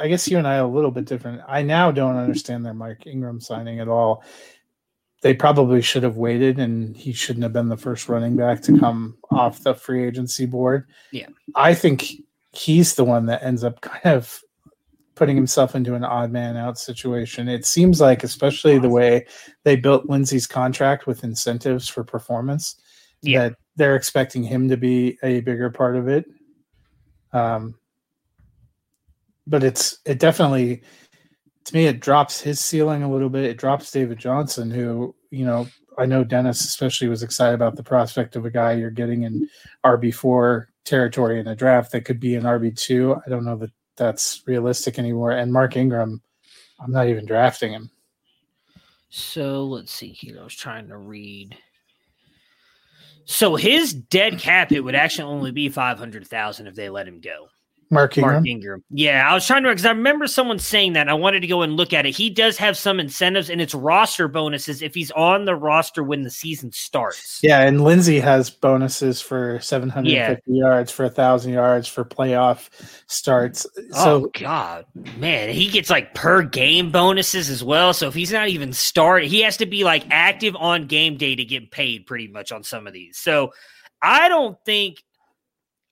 I 0.00 0.08
guess 0.08 0.26
you 0.28 0.38
and 0.38 0.46
I 0.46 0.56
are 0.56 0.64
a 0.64 0.68
little 0.68 0.90
bit 0.90 1.04
different. 1.04 1.42
I 1.46 1.62
now 1.62 1.90
don't 1.90 2.16
understand 2.16 2.64
their 2.64 2.72
Mark 2.72 3.06
Ingram 3.06 3.40
signing 3.40 3.80
at 3.80 3.88
all. 3.88 4.24
They 5.20 5.34
probably 5.34 5.82
should 5.82 6.02
have 6.02 6.16
waited, 6.16 6.58
and 6.58 6.96
he 6.96 7.12
shouldn't 7.12 7.42
have 7.42 7.52
been 7.52 7.68
the 7.68 7.76
first 7.76 8.08
running 8.08 8.34
back 8.34 8.62
to 8.62 8.78
come 8.78 9.16
off 9.30 9.62
the 9.62 9.74
free 9.74 10.04
agency 10.04 10.46
board. 10.46 10.88
Yeah, 11.12 11.28
I 11.54 11.74
think 11.74 12.10
he's 12.52 12.94
the 12.94 13.04
one 13.04 13.26
that 13.26 13.42
ends 13.42 13.62
up 13.62 13.80
kind 13.82 14.16
of 14.16 14.42
putting 15.14 15.36
himself 15.36 15.74
into 15.74 15.94
an 15.94 16.04
odd 16.04 16.32
man 16.32 16.56
out 16.56 16.78
situation. 16.78 17.48
It 17.48 17.66
seems 17.66 18.00
like, 18.00 18.24
especially 18.24 18.78
the 18.78 18.88
way 18.88 19.26
they 19.62 19.76
built 19.76 20.08
Lindsay's 20.08 20.46
contract 20.46 21.06
with 21.06 21.22
incentives 21.22 21.88
for 21.88 22.02
performance, 22.02 22.80
yeah. 23.20 23.48
that 23.48 23.56
they're 23.76 23.96
expecting 23.96 24.42
him 24.42 24.68
to 24.68 24.76
be 24.76 25.18
a 25.22 25.40
bigger 25.40 25.70
part 25.70 25.96
of 25.96 26.08
it. 26.08 26.26
Um, 27.32 27.74
but 29.46 29.64
it's 29.64 29.98
it 30.04 30.18
definitely 30.18 30.82
to 31.64 31.74
me 31.74 31.86
it 31.86 32.00
drops 32.00 32.40
his 32.40 32.60
ceiling 32.60 33.02
a 33.02 33.10
little 33.10 33.30
bit. 33.30 33.44
It 33.44 33.56
drops 33.56 33.90
David 33.90 34.18
Johnson, 34.18 34.70
who 34.70 35.14
you 35.30 35.44
know 35.44 35.66
I 35.98 36.06
know 36.06 36.24
Dennis 36.24 36.64
especially 36.64 37.08
was 37.08 37.22
excited 37.22 37.54
about 37.54 37.76
the 37.76 37.82
prospect 37.82 38.36
of 38.36 38.44
a 38.44 38.50
guy 38.50 38.72
you're 38.72 38.90
getting 38.90 39.22
in 39.22 39.48
RB 39.84 40.14
four 40.14 40.68
territory 40.84 41.38
in 41.40 41.48
a 41.48 41.56
draft 41.56 41.92
that 41.92 42.04
could 42.04 42.20
be 42.20 42.34
an 42.34 42.44
RB 42.44 42.76
two. 42.76 43.16
I 43.26 43.30
don't 43.30 43.44
know 43.44 43.56
that 43.56 43.70
that's 43.96 44.42
realistic 44.46 44.98
anymore. 44.98 45.32
And 45.32 45.52
Mark 45.52 45.76
Ingram, 45.76 46.22
I'm 46.80 46.92
not 46.92 47.08
even 47.08 47.26
drafting 47.26 47.72
him. 47.72 47.90
So 49.10 49.64
let's 49.64 49.92
see 49.92 50.08
here. 50.08 50.38
I 50.40 50.44
was 50.44 50.54
trying 50.54 50.88
to 50.88 50.96
read. 50.96 51.56
So 53.24 53.56
his 53.56 53.94
dead 53.94 54.38
cap 54.38 54.72
it 54.72 54.80
would 54.80 54.94
actually 54.94 55.32
only 55.32 55.52
be 55.52 55.68
five 55.68 55.98
hundred 55.98 56.26
thousand 56.26 56.66
if 56.66 56.74
they 56.74 56.90
let 56.90 57.08
him 57.08 57.20
go. 57.20 57.48
Mark 57.92 58.16
Ingram. 58.16 58.34
Mark 58.36 58.46
Ingram. 58.46 58.84
Yeah, 58.90 59.30
I 59.30 59.34
was 59.34 59.46
trying 59.46 59.62
to 59.64 59.68
because 59.68 59.84
I 59.84 59.90
remember 59.90 60.26
someone 60.26 60.58
saying 60.58 60.94
that. 60.94 61.10
I 61.10 61.14
wanted 61.14 61.40
to 61.40 61.46
go 61.46 61.60
and 61.60 61.76
look 61.76 61.92
at 61.92 62.06
it. 62.06 62.16
He 62.16 62.30
does 62.30 62.56
have 62.56 62.76
some 62.78 62.98
incentives, 62.98 63.50
and 63.50 63.60
it's 63.60 63.74
roster 63.74 64.28
bonuses 64.28 64.80
if 64.80 64.94
he's 64.94 65.10
on 65.10 65.44
the 65.44 65.54
roster 65.54 66.02
when 66.02 66.22
the 66.22 66.30
season 66.30 66.72
starts. 66.72 67.38
Yeah, 67.42 67.60
and 67.60 67.84
Lindsay 67.84 68.18
has 68.18 68.48
bonuses 68.48 69.20
for 69.20 69.60
seven 69.60 69.90
hundred 69.90 70.16
fifty 70.26 70.52
yeah. 70.52 70.64
yards, 70.64 70.90
for 70.90 71.04
a 71.04 71.10
thousand 71.10 71.52
yards, 71.52 71.86
for 71.86 72.02
playoff 72.02 72.70
starts. 73.08 73.66
So, 73.90 74.24
oh 74.24 74.30
God, 74.40 74.86
man, 75.18 75.50
he 75.50 75.68
gets 75.68 75.90
like 75.90 76.14
per 76.14 76.42
game 76.42 76.90
bonuses 76.90 77.50
as 77.50 77.62
well. 77.62 77.92
So 77.92 78.08
if 78.08 78.14
he's 78.14 78.32
not 78.32 78.48
even 78.48 78.72
start, 78.72 79.24
he 79.24 79.42
has 79.42 79.58
to 79.58 79.66
be 79.66 79.84
like 79.84 80.04
active 80.10 80.56
on 80.56 80.86
game 80.86 81.18
day 81.18 81.36
to 81.36 81.44
get 81.44 81.70
paid, 81.70 82.06
pretty 82.06 82.28
much 82.28 82.52
on 82.52 82.64
some 82.64 82.86
of 82.86 82.94
these. 82.94 83.18
So 83.18 83.52
I 84.00 84.30
don't 84.30 84.56
think 84.64 85.02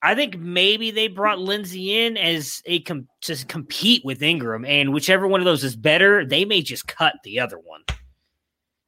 I 0.03 0.15
think 0.15 0.39
maybe 0.39 0.91
they 0.91 1.09
brought 1.09 1.39
Lindsay 1.39 2.05
in 2.05 2.17
as 2.17 2.63
a 2.65 2.81
com- 2.81 3.09
to 3.23 3.45
compete 3.47 4.05
with 4.05 4.23
Ingram, 4.23 4.65
and 4.65 4.93
whichever 4.93 5.27
one 5.27 5.41
of 5.41 5.45
those 5.45 5.63
is 5.63 5.77
better, 5.77 6.25
they 6.25 6.45
may 6.45 6.63
just 6.63 6.87
cut 6.87 7.15
the 7.23 7.41
other 7.41 7.59
one. 7.59 7.83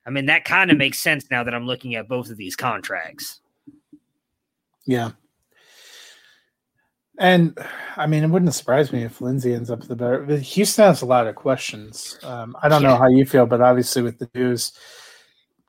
I 0.06 0.10
mean, 0.10 0.26
that 0.26 0.44
kind 0.44 0.70
of 0.70 0.78
makes 0.78 0.98
sense 0.98 1.30
now 1.30 1.44
that 1.44 1.54
I'm 1.54 1.66
looking 1.66 1.94
at 1.94 2.08
both 2.08 2.30
of 2.30 2.36
these 2.36 2.56
contracts. 2.56 3.40
Yeah. 4.84 5.12
And 7.18 7.56
I 7.96 8.06
mean, 8.06 8.24
it 8.24 8.30
wouldn't 8.30 8.54
surprise 8.54 8.92
me 8.92 9.04
if 9.04 9.20
Lindsay 9.20 9.54
ends 9.54 9.70
up 9.70 9.82
the 9.82 9.94
better. 9.94 10.36
Houston 10.38 10.86
has 10.86 11.02
a 11.02 11.06
lot 11.06 11.26
of 11.26 11.36
questions. 11.36 12.18
Um, 12.24 12.56
I 12.62 12.68
don't 12.68 12.82
yeah. 12.82 12.88
know 12.88 12.96
how 12.96 13.08
you 13.08 13.24
feel, 13.24 13.46
but 13.46 13.60
obviously 13.60 14.02
with 14.02 14.18
the 14.18 14.28
news 14.34 14.72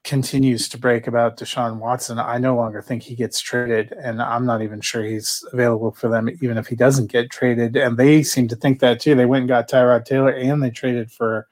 continues 0.03 0.67
to 0.69 0.77
break 0.77 1.07
about 1.07 1.37
Deshaun 1.37 1.77
Watson, 1.77 2.19
I 2.19 2.37
no 2.37 2.55
longer 2.55 2.81
think 2.81 3.03
he 3.03 3.15
gets 3.15 3.39
traded, 3.39 3.93
and 3.93 4.21
I'm 4.21 4.45
not 4.45 4.61
even 4.61 4.81
sure 4.81 5.03
he's 5.03 5.43
available 5.53 5.91
for 5.91 6.09
them, 6.09 6.29
even 6.41 6.57
if 6.57 6.67
he 6.67 6.75
doesn't 6.75 7.11
get 7.11 7.29
traded. 7.29 7.77
And 7.77 7.97
they 7.97 8.21
seem 8.23 8.47
to 8.49 8.55
think 8.55 8.79
that 8.79 8.99
too. 8.99 9.15
They 9.15 9.25
went 9.25 9.43
and 9.43 9.49
got 9.49 9.69
Tyrod 9.69 10.05
Taylor, 10.05 10.31
and 10.31 10.61
they 10.61 10.71
traded 10.71 11.11
for 11.11 11.47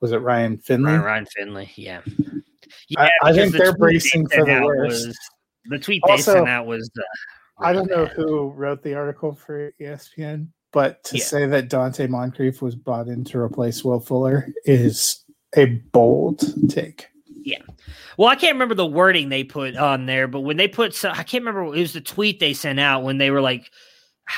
was 0.00 0.12
it 0.12 0.18
Ryan 0.18 0.58
Finley? 0.58 0.92
Ryan, 0.92 1.02
Ryan 1.02 1.26
Finley, 1.26 1.70
yeah. 1.76 2.00
yeah 2.88 3.00
I, 3.00 3.30
I 3.30 3.32
think 3.32 3.52
the 3.52 3.58
they're 3.58 3.76
bracing 3.76 4.28
for 4.28 4.44
the 4.44 4.60
worst. 4.62 5.06
Was, 5.06 5.18
the 5.66 5.78
tweet 5.78 6.02
they 6.06 6.12
also, 6.12 6.34
sent 6.34 6.48
out 6.48 6.66
was. 6.66 6.90
Uh, 6.98 7.02
I 7.64 7.72
don't 7.72 7.88
know 7.88 8.04
who 8.06 8.50
wrote 8.50 8.82
the 8.82 8.94
article 8.94 9.32
for 9.32 9.72
ESPN, 9.80 10.48
but 10.72 11.02
to 11.04 11.16
yeah. 11.16 11.24
say 11.24 11.46
that 11.46 11.70
Donte 11.70 12.08
Moncrief 12.08 12.60
was 12.60 12.74
brought 12.74 13.08
in 13.08 13.24
to 13.24 13.38
replace 13.38 13.84
Will 13.84 14.00
Fuller 14.00 14.48
is 14.64 15.24
a 15.56 15.66
bold 15.66 16.42
take. 16.68 17.06
Well, 18.16 18.28
I 18.28 18.36
can't 18.36 18.54
remember 18.54 18.74
the 18.74 18.86
wording 18.86 19.28
they 19.28 19.44
put 19.44 19.76
on 19.76 20.06
there, 20.06 20.28
but 20.28 20.40
when 20.40 20.56
they 20.56 20.68
put, 20.68 20.94
so, 20.94 21.10
I 21.10 21.22
can't 21.22 21.44
remember, 21.44 21.74
it 21.74 21.80
was 21.80 21.92
the 21.92 22.00
tweet 22.00 22.40
they 22.40 22.54
sent 22.54 22.78
out 22.78 23.02
when 23.02 23.18
they 23.18 23.30
were 23.30 23.40
like, 23.40 23.70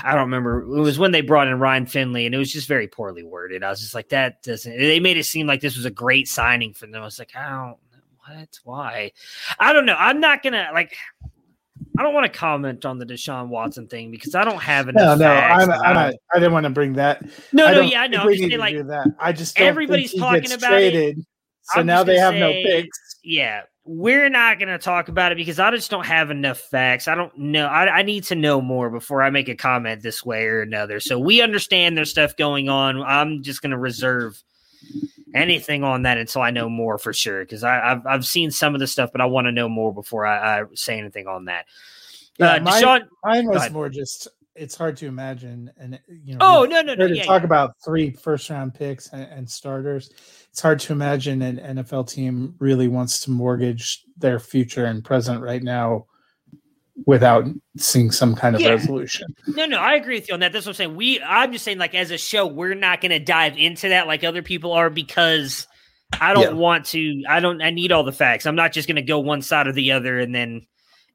I 0.02 0.12
don't 0.12 0.22
remember. 0.22 0.62
It 0.62 0.80
was 0.80 0.98
when 0.98 1.12
they 1.12 1.20
brought 1.20 1.46
in 1.46 1.58
Ryan 1.60 1.86
Finley, 1.86 2.26
and 2.26 2.34
it 2.34 2.38
was 2.38 2.52
just 2.52 2.66
very 2.66 2.88
poorly 2.88 3.22
worded. 3.22 3.62
I 3.62 3.70
was 3.70 3.80
just 3.80 3.94
like, 3.94 4.08
that 4.08 4.42
doesn't. 4.42 4.76
They 4.76 4.98
made 4.98 5.16
it 5.16 5.24
seem 5.24 5.46
like 5.46 5.60
this 5.60 5.76
was 5.76 5.84
a 5.84 5.90
great 5.90 6.26
signing 6.26 6.74
for 6.74 6.86
them. 6.86 7.00
I 7.00 7.04
was 7.04 7.18
like, 7.18 7.36
I 7.36 7.48
don't. 7.48 7.76
What? 8.26 8.58
Why? 8.64 9.12
I 9.60 9.72
don't 9.72 9.86
know. 9.86 9.94
I'm 9.96 10.18
not 10.18 10.42
gonna 10.42 10.70
like. 10.74 10.96
I 11.96 12.02
don't 12.02 12.12
want 12.12 12.30
to 12.30 12.36
comment 12.36 12.84
on 12.84 12.98
the 12.98 13.06
Deshaun 13.06 13.46
Watson 13.46 13.86
thing 13.86 14.10
because 14.10 14.34
I 14.34 14.44
don't 14.44 14.60
have 14.60 14.88
enough. 14.88 15.20
No, 15.20 15.26
no, 15.26 15.32
I'm, 15.32 15.70
I'm 15.70 15.94
not, 15.94 16.14
I 16.34 16.38
didn't 16.38 16.52
want 16.52 16.64
to 16.64 16.70
bring 16.70 16.94
that. 16.94 17.22
no, 17.52 17.70
no, 17.72 17.80
yeah, 17.80 18.02
I 18.02 18.06
know. 18.08 18.22
I'm 18.22 18.28
just 18.28 18.40
saying, 18.40 18.58
like, 18.58 18.74
do 18.74 18.82
that. 18.84 19.06
I 19.20 19.32
just 19.32 19.60
everybody's 19.60 20.12
talking 20.12 20.50
about 20.50 20.80
it. 20.80 21.16
So 21.62 21.80
I'm 21.80 21.86
now 21.86 22.02
they 22.02 22.16
have 22.18 22.34
no 22.34 22.50
say- 22.50 22.64
picks. 22.64 22.98
Yeah, 23.26 23.62
we're 23.84 24.28
not 24.28 24.60
going 24.60 24.68
to 24.68 24.78
talk 24.78 25.08
about 25.08 25.32
it 25.32 25.34
because 25.34 25.58
I 25.58 25.72
just 25.72 25.90
don't 25.90 26.06
have 26.06 26.30
enough 26.30 26.58
facts. 26.58 27.08
I 27.08 27.16
don't 27.16 27.36
know. 27.36 27.66
I, 27.66 27.98
I 27.98 28.02
need 28.02 28.22
to 28.24 28.36
know 28.36 28.60
more 28.60 28.88
before 28.88 29.20
I 29.20 29.30
make 29.30 29.48
a 29.48 29.56
comment 29.56 30.00
this 30.02 30.24
way 30.24 30.44
or 30.44 30.62
another. 30.62 31.00
So 31.00 31.18
we 31.18 31.40
understand 31.40 31.96
there's 31.96 32.10
stuff 32.10 32.36
going 32.36 32.68
on. 32.68 33.02
I'm 33.02 33.42
just 33.42 33.62
going 33.62 33.72
to 33.72 33.78
reserve 33.78 34.40
anything 35.34 35.82
on 35.82 36.02
that 36.02 36.18
until 36.18 36.40
I 36.40 36.52
know 36.52 36.68
more 36.68 36.98
for 36.98 37.12
sure 37.12 37.42
because 37.44 37.64
I've 37.64 38.06
I've 38.06 38.24
seen 38.24 38.52
some 38.52 38.74
of 38.74 38.80
the 38.80 38.86
stuff, 38.86 39.10
but 39.10 39.20
I 39.20 39.26
want 39.26 39.46
to 39.46 39.52
know 39.52 39.68
more 39.68 39.92
before 39.92 40.24
I, 40.24 40.60
I 40.60 40.64
say 40.74 40.96
anything 40.96 41.26
on 41.26 41.46
that. 41.46 41.66
Yeah, 42.38 42.54
uh, 42.54 42.60
mine- 42.60 42.82
Deshaun. 42.82 43.00
Mine 43.24 43.46
was 43.48 43.70
more 43.72 43.88
just. 43.88 44.28
It's 44.57 44.75
hard 44.75 44.97
to 44.99 45.07
imagine, 45.07 45.71
and 45.79 45.95
eh, 45.95 45.99
you 46.09 46.35
know. 46.37 46.38
Oh 46.40 46.64
no 46.64 46.81
no 46.83 46.95
no! 46.95 47.09
to 47.09 47.14
Yeah, 47.14 47.25
talk 47.25 47.42
yeah. 47.42 47.47
about 47.47 47.75
three 47.85 48.11
first 48.11 48.49
round 48.51 48.75
picks 48.75 49.09
and, 49.12 49.23
and 49.31 49.51
starters. 49.51 50.11
It's 50.51 50.61
hard 50.61 50.81
to 50.81 50.92
imagine 50.92 51.42
an 51.42 51.77
NFL 51.79 52.09
team 52.11 52.55
really 52.59 52.88
wants 52.88 53.21
to 53.21 53.31
mortgage 53.31 54.03
their 54.16 54.38
future 54.38 54.87
and 54.87 55.05
present 55.05 55.40
right 55.42 55.62
now 55.62 56.07
without 57.05 57.45
seeing 57.77 58.11
some 58.11 58.35
kind 58.35 58.55
of 58.57 58.62
Yeah. 58.62 58.71
resolution. 58.71 59.35
No, 59.49 59.66
no, 59.66 59.79
I 59.79 59.95
agree 59.95 60.14
with 60.16 60.29
you 60.29 60.35
on 60.35 60.40
that. 60.40 60.53
That's 60.53 60.64
what 60.64 60.71
I'm 60.71 60.75
saying. 60.77 60.97
We, 60.97 61.21
I'm 61.21 61.53
just 61.53 61.64
saying, 61.64 61.77
like 61.79 61.95
as 61.95 62.11
a 62.11 62.16
show, 62.16 62.47
we're 62.47 62.75
not 62.75 63.03
going 63.03 63.11
to 63.11 63.19
dive 63.19 63.59
into 63.59 63.90
that 63.90 64.07
like 64.07 64.25
other 64.25 64.42
people 64.42 64.73
are 64.73 64.88
because 64.88 65.66
I 66.21 66.33
don't 66.33 66.57
want 66.57 66.87
to. 66.87 67.23
I 67.29 67.40
don't. 67.40 67.61
I 67.61 67.71
need 67.71 67.92
all 67.92 68.05
the 68.05 68.12
facts. 68.12 68.47
I'm 68.47 68.57
not 68.57 68.73
just 68.73 68.88
going 68.88 68.97
to 68.97 69.03
go 69.03 69.19
one 69.19 69.42
side 69.42 69.66
or 69.66 69.73
the 69.73 69.92
other 69.92 70.19
and 70.19 70.35
then 70.35 70.66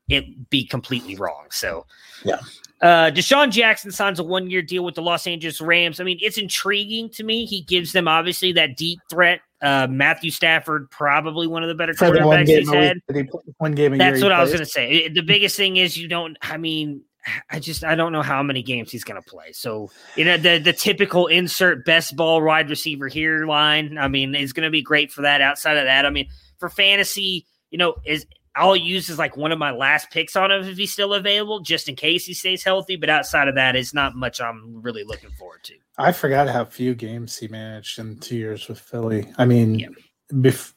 it 0.09 0.49
be 0.49 0.65
completely 0.65 1.15
wrong. 1.15 1.47
So, 1.51 1.85
Yeah. 2.25 2.39
Uh, 2.81 3.11
DeSean 3.11 3.51
Jackson 3.51 3.91
signs 3.91 4.19
a 4.19 4.23
one 4.23 4.49
year 4.49 4.61
deal 4.61 4.83
with 4.83 4.95
the 4.95 5.01
Los 5.01 5.27
Angeles 5.27 5.61
Rams. 5.61 5.99
I 5.99 6.03
mean, 6.03 6.17
it's 6.21 6.37
intriguing 6.37 7.09
to 7.11 7.23
me. 7.23 7.45
He 7.45 7.61
gives 7.61 7.91
them 7.91 8.07
obviously 8.07 8.51
that 8.53 8.75
deep 8.75 8.99
threat. 9.09 9.41
Uh, 9.61 9.87
Matthew 9.87 10.31
Stafford, 10.31 10.89
probably 10.89 11.45
one 11.45 11.61
of 11.61 11.69
the 11.69 11.75
better 11.75 11.93
one 11.99 12.13
quarterbacks 12.13 12.47
game 12.47 12.57
he's 12.59 12.71
week 12.71 12.79
had. 12.79 13.29
one 13.59 13.73
game. 13.73 13.97
That's 13.97 14.23
what 14.23 14.31
I 14.31 14.41
was 14.41 14.49
going 14.49 14.63
to 14.63 14.65
say. 14.65 15.07
The 15.09 15.21
biggest 15.21 15.55
thing 15.55 15.77
is 15.77 15.95
you 15.95 16.07
don't. 16.07 16.35
I 16.41 16.57
mean, 16.57 17.03
I 17.51 17.59
just 17.59 17.83
I 17.83 17.93
don't 17.93 18.11
know 18.11 18.23
how 18.23 18.41
many 18.41 18.63
games 18.63 18.91
he's 18.91 19.03
going 19.03 19.21
to 19.21 19.29
play. 19.29 19.51
So 19.51 19.91
you 20.15 20.25
know 20.25 20.37
the 20.37 20.57
the 20.57 20.73
typical 20.73 21.27
insert 21.27 21.85
best 21.85 22.15
ball 22.15 22.41
wide 22.41 22.69
receiver 22.69 23.07
here 23.07 23.45
line. 23.45 23.99
I 23.99 24.07
mean, 24.07 24.33
is 24.33 24.53
going 24.53 24.65
to 24.65 24.71
be 24.71 24.81
great 24.81 25.11
for 25.11 25.21
that. 25.21 25.41
Outside 25.41 25.77
of 25.77 25.85
that, 25.85 26.07
I 26.07 26.09
mean, 26.09 26.27
for 26.57 26.69
fantasy, 26.69 27.45
you 27.69 27.77
know, 27.77 27.95
is 28.05 28.25
I'll 28.55 28.75
use 28.75 29.09
as 29.09 29.17
like 29.17 29.37
one 29.37 29.51
of 29.51 29.59
my 29.59 29.71
last 29.71 30.09
picks 30.11 30.35
on 30.35 30.51
him 30.51 30.63
if 30.63 30.77
he's 30.77 30.91
still 30.91 31.13
available, 31.13 31.61
just 31.61 31.87
in 31.87 31.95
case 31.95 32.25
he 32.25 32.33
stays 32.33 32.63
healthy. 32.63 32.97
But 32.97 33.09
outside 33.09 33.47
of 33.47 33.55
that, 33.55 33.75
it's 33.77 33.93
not 33.93 34.15
much 34.15 34.41
I'm 34.41 34.81
really 34.81 35.03
looking 35.05 35.31
forward 35.31 35.63
to. 35.63 35.75
I 35.97 36.11
forgot 36.11 36.49
how 36.49 36.65
few 36.65 36.93
games 36.93 37.37
he 37.37 37.47
managed 37.47 37.97
in 37.99 38.17
two 38.19 38.35
years 38.35 38.67
with 38.67 38.79
Philly. 38.79 39.31
I 39.37 39.45
mean, 39.45 39.79
Yeah. 39.79 39.87
bef- 40.33 40.73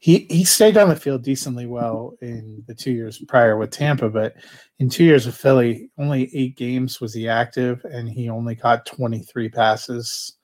he 0.00 0.28
he 0.30 0.44
stayed 0.44 0.76
on 0.76 0.88
the 0.88 0.94
field 0.94 1.24
decently 1.24 1.66
well 1.66 2.14
in 2.22 2.62
the 2.68 2.74
two 2.74 2.92
years 2.92 3.18
prior 3.26 3.56
with 3.56 3.72
Tampa, 3.72 4.08
but 4.08 4.36
in 4.78 4.88
two 4.88 5.02
years 5.02 5.26
with 5.26 5.34
Philly, 5.36 5.90
only 5.98 6.30
eight 6.32 6.56
games 6.56 7.00
was 7.00 7.12
he 7.12 7.28
active, 7.28 7.84
and 7.84 8.08
he 8.08 8.28
only 8.28 8.54
caught 8.54 8.86
twenty 8.86 9.18
three 9.24 9.48
passes. 9.48 10.36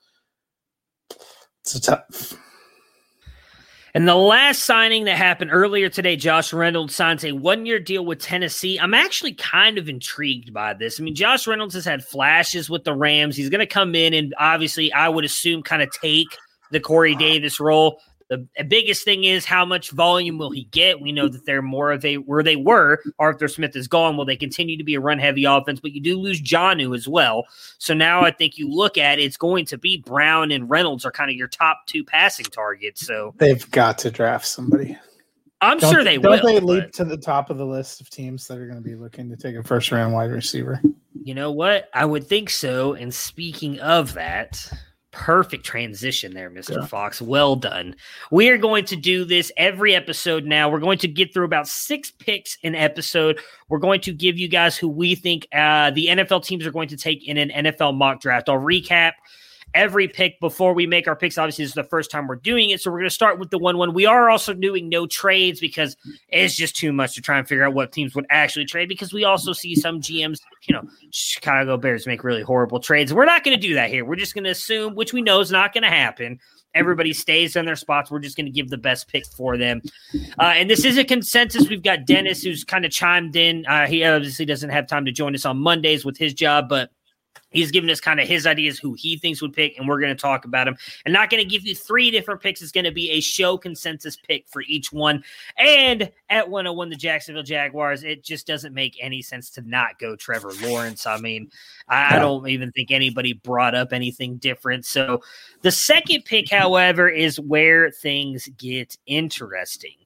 It's 1.60 1.76
a 1.76 1.80
tough. 1.80 2.34
And 3.96 4.08
the 4.08 4.16
last 4.16 4.64
signing 4.64 5.04
that 5.04 5.16
happened 5.16 5.52
earlier 5.52 5.88
today, 5.88 6.16
Josh 6.16 6.52
Reynolds 6.52 6.96
signs 6.96 7.24
a 7.24 7.30
one 7.30 7.64
year 7.64 7.78
deal 7.78 8.04
with 8.04 8.18
Tennessee. 8.18 8.76
I'm 8.76 8.92
actually 8.92 9.34
kind 9.34 9.78
of 9.78 9.88
intrigued 9.88 10.52
by 10.52 10.74
this. 10.74 10.98
I 10.98 11.04
mean, 11.04 11.14
Josh 11.14 11.46
Reynolds 11.46 11.74
has 11.74 11.84
had 11.84 12.04
flashes 12.04 12.68
with 12.68 12.82
the 12.82 12.92
Rams. 12.92 13.36
He's 13.36 13.50
going 13.50 13.60
to 13.60 13.66
come 13.66 13.94
in 13.94 14.12
and 14.12 14.34
obviously, 14.36 14.92
I 14.92 15.08
would 15.08 15.24
assume, 15.24 15.62
kind 15.62 15.80
of 15.80 15.92
take 15.92 16.26
the 16.72 16.80
Corey 16.80 17.14
Davis 17.14 17.60
role. 17.60 18.00
The 18.30 18.46
biggest 18.64 19.04
thing 19.04 19.24
is 19.24 19.44
how 19.44 19.64
much 19.64 19.90
volume 19.90 20.38
will 20.38 20.50
he 20.50 20.64
get? 20.64 21.00
We 21.00 21.12
know 21.12 21.28
that 21.28 21.44
they're 21.44 21.60
more 21.62 21.92
of 21.92 22.04
a 22.04 22.16
where 22.16 22.42
they 22.42 22.56
were. 22.56 23.00
Arthur 23.18 23.48
Smith 23.48 23.76
is 23.76 23.86
gone. 23.86 24.16
Will 24.16 24.24
they 24.24 24.36
continue 24.36 24.78
to 24.78 24.84
be 24.84 24.94
a 24.94 25.00
run 25.00 25.18
heavy 25.18 25.44
offense? 25.44 25.78
But 25.80 25.92
you 25.92 26.00
do 26.00 26.18
lose 26.18 26.40
Jonnu 26.40 26.94
as 26.96 27.06
well. 27.06 27.44
So 27.78 27.92
now 27.92 28.22
I 28.22 28.30
think 28.30 28.56
you 28.56 28.68
look 28.68 28.96
at 28.96 29.18
it, 29.18 29.22
it's 29.22 29.36
going 29.36 29.66
to 29.66 29.78
be 29.78 29.98
Brown 29.98 30.50
and 30.52 30.70
Reynolds 30.70 31.04
are 31.04 31.10
kind 31.12 31.30
of 31.30 31.36
your 31.36 31.48
top 31.48 31.82
two 31.86 32.02
passing 32.04 32.46
targets. 32.46 33.06
So 33.06 33.34
They've 33.36 33.70
got 33.70 33.98
to 33.98 34.10
draft 34.10 34.46
somebody. 34.46 34.96
I'm 35.60 35.78
Don't- 35.78 35.92
sure 35.94 36.04
they 36.04 36.18
don't 36.18 36.42
will. 36.42 36.46
they 36.52 36.60
leap 36.60 36.92
to 36.92 37.04
the 37.04 37.16
top 37.16 37.50
of 37.50 37.58
the 37.58 37.66
list 37.66 38.00
of 38.00 38.10
teams 38.10 38.46
that 38.48 38.58
are 38.58 38.66
going 38.66 38.82
to 38.82 38.86
be 38.88 38.94
looking 38.96 39.28
to 39.30 39.36
take 39.36 39.54
a 39.56 39.62
first 39.62 39.92
round 39.92 40.12
wide 40.14 40.30
receiver? 40.30 40.80
you 41.22 41.34
know 41.34 41.50
what? 41.52 41.88
I 41.94 42.04
would 42.04 42.26
think 42.26 42.50
so. 42.50 42.92
And 42.94 43.12
speaking 43.14 43.78
of 43.80 44.12
that, 44.14 44.70
perfect 45.14 45.64
transition 45.64 46.34
there, 46.34 46.50
Mr. 46.50 46.80
Yeah. 46.80 46.86
Fox. 46.86 47.22
Well 47.22 47.54
done. 47.54 47.94
We 48.32 48.48
are 48.50 48.58
going 48.58 48.84
to 48.86 48.96
do 48.96 49.24
this 49.24 49.52
every 49.56 49.94
episode 49.94 50.44
now. 50.44 50.68
We're 50.68 50.80
going 50.80 50.98
to 50.98 51.08
get 51.08 51.32
through 51.32 51.44
about 51.44 51.68
six 51.68 52.10
picks 52.10 52.58
an 52.64 52.74
episode. 52.74 53.38
We're 53.68 53.78
going 53.78 54.00
to 54.02 54.12
give 54.12 54.38
you 54.38 54.48
guys 54.48 54.76
who 54.76 54.88
we 54.88 55.14
think 55.14 55.46
uh, 55.52 55.92
the 55.92 56.08
NFL 56.08 56.44
teams 56.44 56.66
are 56.66 56.72
going 56.72 56.88
to 56.88 56.96
take 56.96 57.26
in 57.26 57.36
an 57.38 57.50
NFL 57.64 57.96
mock 57.96 58.20
draft. 58.20 58.48
I'll 58.48 58.56
recap 58.56 59.12
every 59.74 60.06
pick 60.06 60.38
before 60.40 60.72
we 60.72 60.86
make 60.86 61.08
our 61.08 61.16
picks. 61.16 61.36
Obviously, 61.36 61.64
this 61.64 61.70
is 61.70 61.74
the 61.74 61.84
first 61.84 62.10
time 62.10 62.26
we're 62.26 62.36
doing 62.36 62.70
it. 62.70 62.80
So 62.80 62.90
we're 62.90 62.98
going 62.98 63.10
to 63.10 63.14
start 63.14 63.38
with 63.38 63.50
the 63.50 63.58
1 63.58 63.76
1. 63.76 63.92
We 63.92 64.06
are 64.06 64.30
also 64.30 64.54
doing 64.54 64.88
no 64.88 65.06
trades 65.06 65.60
because 65.60 65.96
it's 66.28 66.54
just 66.54 66.76
too 66.76 66.92
much 66.92 67.14
to 67.16 67.20
try 67.20 67.38
and 67.38 67.46
figure 67.46 67.64
out 67.64 67.74
what 67.74 67.92
teams 67.92 68.14
would 68.14 68.26
actually 68.30 68.64
trade 68.64 68.88
because 68.88 69.12
we 69.12 69.24
also 69.24 69.52
see 69.52 69.74
some 69.74 70.00
GMs, 70.00 70.38
you 70.62 70.74
know, 70.74 70.82
Chicago 71.10 71.76
Bears 71.76 72.06
make 72.06 72.24
really 72.24 72.42
horrible 72.42 72.80
trades. 72.80 73.12
We're 73.12 73.24
not 73.24 73.44
going 73.44 73.58
to 73.58 73.66
do 73.66 73.74
that 73.74 73.90
here. 73.90 74.04
We're 74.04 74.16
just 74.16 74.34
going 74.34 74.44
to 74.44 74.50
assume, 74.50 74.94
which 74.94 75.12
we 75.12 75.22
know 75.22 75.40
is 75.40 75.50
not 75.50 75.72
going 75.72 75.82
to 75.82 75.90
happen. 75.90 76.38
Everybody 76.74 77.12
stays 77.12 77.54
in 77.54 77.66
their 77.66 77.76
spots. 77.76 78.10
We're 78.10 78.18
just 78.18 78.36
going 78.36 78.46
to 78.46 78.52
give 78.52 78.68
the 78.68 78.78
best 78.78 79.06
pick 79.06 79.24
for 79.26 79.56
them. 79.56 79.80
Uh, 80.40 80.54
and 80.56 80.68
this 80.68 80.84
is 80.84 80.98
a 80.98 81.04
consensus. 81.04 81.68
We've 81.68 81.82
got 81.82 82.04
Dennis 82.04 82.42
who's 82.42 82.64
kind 82.64 82.84
of 82.84 82.90
chimed 82.90 83.36
in. 83.36 83.64
Uh, 83.66 83.86
he 83.86 84.02
obviously 84.02 84.44
doesn't 84.44 84.70
have 84.70 84.88
time 84.88 85.04
to 85.04 85.12
join 85.12 85.36
us 85.36 85.44
on 85.44 85.58
Mondays 85.58 86.04
with 86.04 86.18
his 86.18 86.34
job, 86.34 86.68
but 86.68 86.90
he's 87.54 87.70
giving 87.70 87.88
us 87.88 88.00
kind 88.00 88.20
of 88.20 88.28
his 88.28 88.46
ideas 88.46 88.78
who 88.78 88.94
he 88.94 89.16
thinks 89.16 89.40
would 89.40 89.54
pick, 89.54 89.78
and 89.78 89.88
we're 89.88 90.00
going 90.00 90.14
to 90.14 90.20
talk 90.20 90.44
about 90.44 90.68
him. 90.68 90.76
And 91.04 91.14
not 91.14 91.30
going 91.30 91.42
to 91.42 91.48
give 91.48 91.64
you 91.64 91.74
three 91.74 92.10
different 92.10 92.42
picks. 92.42 92.60
It's 92.60 92.72
going 92.72 92.84
to 92.84 92.92
be 92.92 93.10
a 93.10 93.20
show 93.20 93.56
consensus 93.56 94.16
pick 94.16 94.46
for 94.48 94.62
each 94.62 94.92
one. 94.92 95.24
And 95.56 96.10
at 96.28 96.50
101, 96.50 96.90
the 96.90 96.96
Jacksonville 96.96 97.42
Jaguars, 97.42 98.02
it 98.04 98.22
just 98.22 98.46
doesn't 98.46 98.74
make 98.74 98.98
any 99.00 99.22
sense 99.22 99.50
to 99.50 99.62
not 99.62 99.98
go 99.98 100.16
Trevor 100.16 100.52
Lawrence. 100.62 101.06
I 101.06 101.16
mean, 101.18 101.50
I, 101.88 102.16
I 102.16 102.18
don't 102.18 102.46
even 102.48 102.72
think 102.72 102.90
anybody 102.90 103.32
brought 103.32 103.74
up 103.74 103.92
anything 103.92 104.36
different. 104.36 104.84
So 104.84 105.22
the 105.62 105.70
second 105.70 106.24
pick, 106.24 106.50
however, 106.50 107.08
is 107.08 107.40
where 107.40 107.90
things 107.90 108.48
get 108.58 108.98
interesting. 109.06 109.96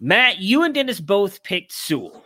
Matt, 0.00 0.38
you 0.38 0.62
and 0.62 0.72
Dennis 0.72 1.00
both 1.00 1.42
picked 1.42 1.72
Sewell. 1.72 2.24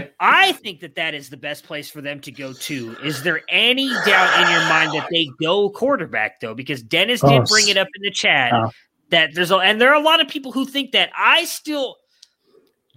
Yep. 0.00 0.14
I 0.20 0.52
think 0.52 0.80
that 0.80 0.94
that 0.96 1.14
is 1.14 1.30
the 1.30 1.36
best 1.36 1.64
place 1.64 1.90
for 1.90 2.00
them 2.00 2.20
to 2.20 2.32
go 2.32 2.52
to. 2.52 2.96
Is 3.04 3.22
there 3.22 3.42
any 3.48 3.88
doubt 4.04 4.42
in 4.42 4.50
your 4.50 4.68
mind 4.68 4.92
that 4.92 5.08
they 5.10 5.28
go 5.40 5.70
quarterback 5.70 6.40
though? 6.40 6.54
Because 6.54 6.82
Dennis 6.82 7.20
did 7.20 7.44
bring 7.44 7.68
it 7.68 7.76
up 7.76 7.88
in 7.94 8.02
the 8.02 8.10
chat 8.10 8.52
oh. 8.52 8.70
that 9.10 9.34
there's 9.34 9.50
a, 9.50 9.56
and 9.56 9.80
there 9.80 9.90
are 9.90 10.00
a 10.00 10.04
lot 10.04 10.20
of 10.20 10.28
people 10.28 10.52
who 10.52 10.64
think 10.64 10.92
that. 10.92 11.10
I 11.16 11.44
still 11.44 11.96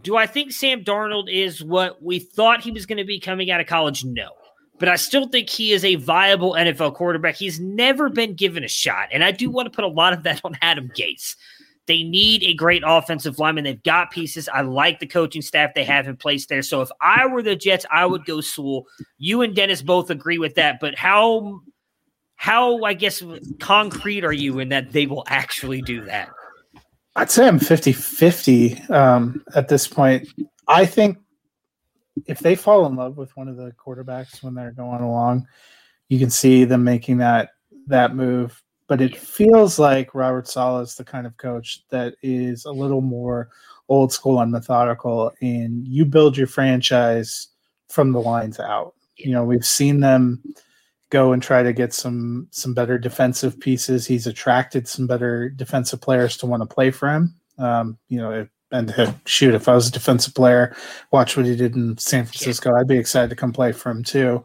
do. 0.04 0.16
I 0.16 0.28
think 0.28 0.52
Sam 0.52 0.84
Darnold 0.84 1.32
is 1.32 1.64
what 1.64 2.02
we 2.02 2.20
thought 2.20 2.62
he 2.62 2.72
was 2.72 2.86
going 2.86 2.98
to 2.98 3.06
be 3.06 3.20
coming 3.20 3.52
out 3.52 3.60
of 3.60 3.68
college. 3.68 4.04
No, 4.06 4.32
but 4.80 4.90
I 4.90 4.96
still 4.96 5.28
think 5.28 5.50
he 5.50 5.72
is 5.72 5.84
a 5.84 5.96
viable 5.96 6.54
NFL 6.54 6.96
quarterback. 6.96 7.36
He's 7.36 7.60
never 7.60 8.10
been 8.10 8.34
given 8.34 8.64
a 8.64 8.70
shot, 8.70 9.10
and 9.12 9.24
I 9.24 9.32
do 9.32 9.50
want 9.50 9.66
to 9.68 9.76
put 9.76 9.84
a 9.84 9.90
lot 9.90 10.14
of 10.14 10.24
that 10.24 10.42
on 10.44 10.58
Adam 10.62 10.90
Gase. 10.98 11.36
They 11.90 12.04
need 12.04 12.44
a 12.44 12.54
great 12.54 12.84
offensive 12.86 13.40
lineman. 13.40 13.64
They've 13.64 13.82
got 13.82 14.12
pieces. 14.12 14.48
I 14.48 14.62
like 14.62 15.00
the 15.00 15.08
coaching 15.08 15.42
staff 15.42 15.74
they 15.74 15.84
have 15.86 16.08
in 16.08 16.18
place 16.18 16.46
there. 16.46 16.62
So 16.62 16.82
if 16.82 16.90
I 17.02 17.26
were 17.26 17.42
the 17.42 17.56
Jets, 17.56 17.84
I 17.92 18.06
would 18.06 18.26
go 18.26 18.42
Sewell. 18.42 18.86
You 19.18 19.42
and 19.42 19.56
Dennis 19.56 19.82
both 19.82 20.12
agree 20.12 20.38
with 20.38 20.54
that, 20.54 20.80
but 20.80 20.96
how 20.96 21.62
how 22.36 22.84
I 22.84 22.94
guess 22.94 23.24
concrete 23.60 24.24
are 24.24 24.32
you 24.32 24.60
in 24.60 24.70
that 24.70 24.92
they 24.92 25.08
will 25.08 25.24
actually 25.26 25.82
do 25.82 26.06
that? 26.06 26.30
I'd 27.16 27.32
say 27.32 27.48
I'm 27.48 27.58
50 27.58 27.92
50 27.92 28.80
um, 28.92 29.44
at 29.56 29.68
this 29.68 29.88
point. 29.88 30.30
I 30.68 30.86
think 30.86 31.18
if 32.28 32.38
they 32.38 32.54
fall 32.56 32.86
in 32.86 32.98
love 32.98 33.18
with 33.18 33.36
one 33.36 33.48
of 33.48 33.58
the 33.58 33.74
quarterbacks 33.84 34.44
when 34.44 34.54
they're 34.54 34.74
going 34.74 35.02
along, 35.02 35.48
you 36.08 36.20
can 36.20 36.30
see 36.30 36.66
them 36.66 36.84
making 36.84 37.18
that 37.18 37.50
that 37.88 38.16
move. 38.16 38.62
But 38.90 39.02
it 39.02 39.16
feels 39.16 39.78
like 39.78 40.16
Robert 40.16 40.48
Saleh 40.48 40.84
is 40.84 40.96
the 40.96 41.06
kind 41.06 41.28
of 41.28 41.38
coach 41.38 41.84
that 41.92 42.16
is 42.24 42.66
a 42.66 42.72
little 42.72 43.02
more 43.02 43.50
old 43.88 44.12
school 44.12 44.42
and 44.42 44.52
methodical. 44.52 45.32
And 45.42 45.88
you 45.88 46.06
build 46.06 46.36
your 46.36 46.48
franchise 46.48 47.50
from 47.88 48.12
the 48.12 48.20
lines 48.20 48.60
out. 48.60 48.96
You 49.16 49.32
know, 49.32 49.44
we've 49.44 49.66
seen 49.66 50.00
them 50.00 50.42
go 51.12 51.34
and 51.34 51.42
try 51.42 51.62
to 51.62 51.72
get 51.72 51.94
some 51.94 52.48
some 52.50 52.74
better 52.74 52.98
defensive 52.98 53.60
pieces. 53.60 54.08
He's 54.08 54.26
attracted 54.26 54.88
some 54.88 55.06
better 55.06 55.50
defensive 55.50 56.02
players 56.02 56.36
to 56.38 56.48
want 56.48 56.64
to 56.64 56.74
play 56.74 56.90
for 56.90 57.10
him. 57.10 57.36
Um, 57.60 57.98
you 58.08 58.18
know, 58.18 58.48
and 58.72 59.16
shoot, 59.26 59.54
if 59.54 59.68
I 59.68 59.76
was 59.76 59.88
a 59.88 59.92
defensive 59.92 60.34
player, 60.34 60.76
watch 61.12 61.38
what 61.38 61.46
he 61.46 61.56
did 61.56 61.76
in 61.76 61.96
San 62.00 62.26
Francisco, 62.26 62.76
I'd 62.76 62.88
be 62.88 62.98
excited 62.98 63.30
to 63.30 63.36
come 63.36 63.54
play 63.54 63.72
for 63.72 63.92
him 63.92 64.04
too. 64.04 64.44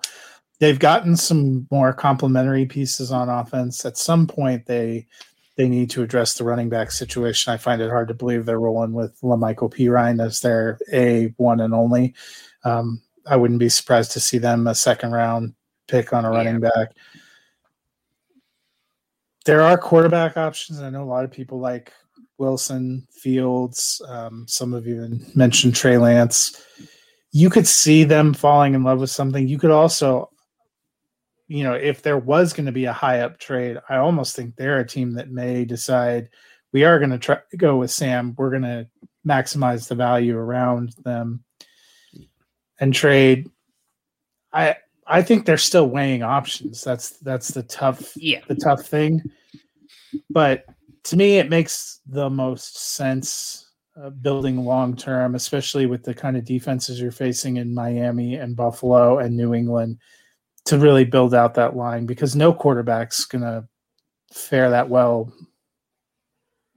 They've 0.60 0.78
gotten 0.78 1.16
some 1.16 1.66
more 1.70 1.92
complementary 1.92 2.66
pieces 2.66 3.10
on 3.10 3.28
offense. 3.28 3.84
At 3.84 3.98
some 3.98 4.26
point, 4.26 4.66
they 4.66 5.06
they 5.56 5.68
need 5.68 5.90
to 5.90 6.02
address 6.02 6.34
the 6.34 6.44
running 6.44 6.68
back 6.68 6.90
situation. 6.90 7.52
I 7.52 7.56
find 7.56 7.80
it 7.80 7.90
hard 7.90 8.08
to 8.08 8.14
believe 8.14 8.44
they're 8.44 8.58
rolling 8.58 8.92
with 8.92 9.20
La'Mical 9.20 9.72
Perine 9.72 10.24
as 10.24 10.40
their 10.40 10.78
a 10.92 11.26
one 11.36 11.60
and 11.60 11.74
only. 11.74 12.14
Um, 12.64 13.02
I 13.26 13.36
wouldn't 13.36 13.60
be 13.60 13.68
surprised 13.68 14.12
to 14.12 14.20
see 14.20 14.38
them 14.38 14.66
a 14.66 14.74
second 14.74 15.12
round 15.12 15.54
pick 15.86 16.12
on 16.12 16.24
a 16.24 16.30
running 16.30 16.60
yeah. 16.60 16.70
back. 16.74 16.92
There 19.44 19.60
are 19.60 19.76
quarterback 19.76 20.36
options. 20.36 20.80
I 20.80 20.90
know 20.90 21.02
a 21.02 21.04
lot 21.04 21.24
of 21.24 21.30
people 21.30 21.60
like 21.60 21.92
Wilson, 22.38 23.06
Fields. 23.10 24.00
Um, 24.08 24.46
some 24.48 24.72
have 24.72 24.88
even 24.88 25.24
mentioned 25.34 25.74
Trey 25.74 25.98
Lance. 25.98 26.60
You 27.32 27.50
could 27.50 27.66
see 27.66 28.04
them 28.04 28.32
falling 28.32 28.74
in 28.74 28.82
love 28.82 29.00
with 29.00 29.10
something. 29.10 29.46
You 29.46 29.58
could 29.58 29.70
also, 29.70 30.30
you 31.48 31.62
know, 31.62 31.74
if 31.74 32.02
there 32.02 32.18
was 32.18 32.52
going 32.52 32.66
to 32.66 32.72
be 32.72 32.86
a 32.86 32.92
high 32.92 33.20
up 33.20 33.38
trade, 33.38 33.78
I 33.88 33.96
almost 33.96 34.34
think 34.34 34.56
they're 34.56 34.80
a 34.80 34.86
team 34.86 35.12
that 35.12 35.30
may 35.30 35.64
decide 35.64 36.28
we 36.72 36.84
are 36.84 36.98
going 36.98 37.10
to 37.10 37.18
try 37.18 37.38
to 37.50 37.56
go 37.56 37.76
with 37.76 37.90
Sam. 37.90 38.34
We're 38.36 38.50
going 38.50 38.62
to 38.62 38.88
maximize 39.26 39.88
the 39.88 39.94
value 39.94 40.36
around 40.36 40.94
them 41.04 41.44
and 42.80 42.92
trade. 42.92 43.48
I 44.52 44.76
I 45.06 45.22
think 45.22 45.44
they're 45.44 45.58
still 45.58 45.88
weighing 45.88 46.22
options. 46.22 46.82
That's 46.82 47.10
that's 47.18 47.48
the 47.48 47.62
tough 47.64 48.12
yeah 48.16 48.40
the 48.48 48.54
tough 48.54 48.86
thing. 48.86 49.22
But 50.30 50.64
to 51.04 51.16
me, 51.16 51.38
it 51.38 51.50
makes 51.50 52.00
the 52.06 52.30
most 52.30 52.94
sense 52.94 53.70
uh, 54.00 54.10
building 54.10 54.64
long 54.64 54.96
term, 54.96 55.34
especially 55.34 55.86
with 55.86 56.02
the 56.02 56.14
kind 56.14 56.36
of 56.36 56.44
defenses 56.44 57.00
you're 57.00 57.12
facing 57.12 57.58
in 57.58 57.74
Miami 57.74 58.36
and 58.36 58.56
Buffalo 58.56 59.18
and 59.18 59.36
New 59.36 59.54
England, 59.54 59.98
to 60.66 60.78
really 60.78 61.04
build 61.04 61.34
out 61.34 61.54
that 61.54 61.76
line 61.76 62.06
because 62.06 62.34
no 62.34 62.52
quarterback's 62.52 63.24
gonna 63.24 63.68
fare 64.32 64.70
that 64.70 64.88
well 64.88 65.32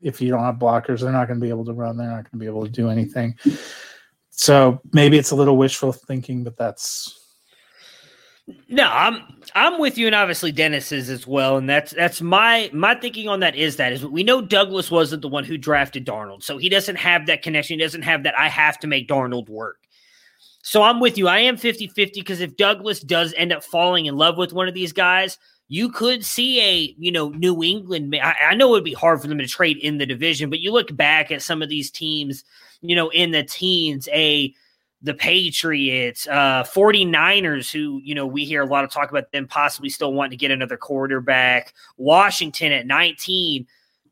if 0.02 0.22
you 0.22 0.30
don't 0.30 0.44
have 0.44 0.56
blockers. 0.56 1.02
They're 1.02 1.12
not 1.12 1.28
going 1.28 1.40
to 1.40 1.44
be 1.44 1.50
able 1.50 1.66
to 1.66 1.74
run. 1.74 1.98
They're 1.98 2.08
not 2.08 2.24
going 2.24 2.32
to 2.34 2.38
be 2.38 2.46
able 2.46 2.64
to 2.64 2.72
do 2.72 2.90
anything. 2.90 3.36
So 4.30 4.80
maybe 4.94 5.18
it's 5.18 5.32
a 5.32 5.36
little 5.36 5.58
wishful 5.58 5.92
thinking, 5.92 6.44
but 6.44 6.58
that's 6.58 7.14
no, 8.70 8.90
I'm 8.90 9.22
I'm 9.56 9.78
with 9.78 9.98
you, 9.98 10.06
and 10.06 10.16
obviously 10.16 10.54
Dennis 10.54 10.94
is 10.94 11.10
as 11.10 11.28
well, 11.28 11.58
and 11.58 11.70
that's 11.70 11.92
that's 11.92 12.22
my 12.22 12.70
my 12.72 12.96
thinking 12.96 13.28
on 13.28 13.42
that 13.42 13.56
is 13.56 13.76
that 13.76 13.92
is 13.92 14.06
we 14.06 14.24
know 14.24 14.42
Douglas 14.42 14.90
wasn't 14.90 15.22
the 15.22 15.28
one 15.28 15.44
who 15.44 15.58
drafted 15.58 16.06
Darnold, 16.06 16.44
so 16.44 16.58
he 16.58 16.70
doesn't 16.70 16.96
have 16.96 17.26
that 17.26 17.42
connection. 17.42 17.78
He 17.78 17.84
doesn't 17.84 18.04
have 18.04 18.24
that. 18.24 18.38
I 18.40 18.48
have 18.48 18.80
to 18.80 18.88
make 18.88 19.10
Darnold 19.10 19.50
work. 19.50 19.80
So 20.68 20.84
I'm 20.84 21.00
with 21.00 21.18
you. 21.18 21.30
I 21.30 21.40
am 21.40 21.56
50 21.56 21.88
50 21.88 22.20
because 22.20 22.42
if 22.42 22.58
Douglas 22.58 23.00
does 23.00 23.34
end 23.38 23.54
up 23.54 23.64
falling 23.64 24.08
in 24.08 24.18
love 24.18 24.36
with 24.36 24.52
one 24.52 24.68
of 24.68 24.74
these 24.74 24.92
guys, 24.92 25.38
you 25.70 25.90
could 25.90 26.26
see 26.26 26.60
a 26.60 26.94
you 26.98 27.10
know 27.10 27.30
New 27.30 27.64
England. 27.64 28.14
I, 28.22 28.54
know 28.54 28.68
it 28.68 28.72
would 28.72 28.84
be 28.84 28.92
hard 28.92 29.22
for 29.22 29.30
them 29.30 29.38
to 29.38 29.48
trade 29.48 29.78
in 29.78 29.98
the 29.98 30.06
division, 30.06 30.50
but 30.50 30.60
you 30.60 30.74
look 30.74 30.94
back 30.94 31.32
at 31.32 31.42
some 31.42 31.62
of 31.62 31.70
these 31.70 31.90
teams, 31.90 32.44
you 32.82 32.98
know, 32.98 33.08
in 33.08 33.32
the 33.32 33.44
teens, 33.44 34.10
a 34.12 34.54
the 35.02 35.14
Patriots, 35.14 36.28
uh, 36.28 36.66
49ers, 36.66 37.72
who, 37.72 38.02
you 38.04 38.14
know, 38.14 38.28
we 38.28 38.44
hear 38.44 38.62
a 38.62 38.66
lot 38.66 38.84
of 38.84 38.92
talk 38.92 39.10
about 39.10 39.32
them 39.32 39.48
possibly 39.48 39.90
still 39.90 40.12
wanting 40.12 40.32
to 40.32 40.38
get 40.38 40.52
another 40.52 40.76
quarterback, 40.76 41.74
Washington 41.96 42.74
at 42.74 42.86
19 42.86 43.66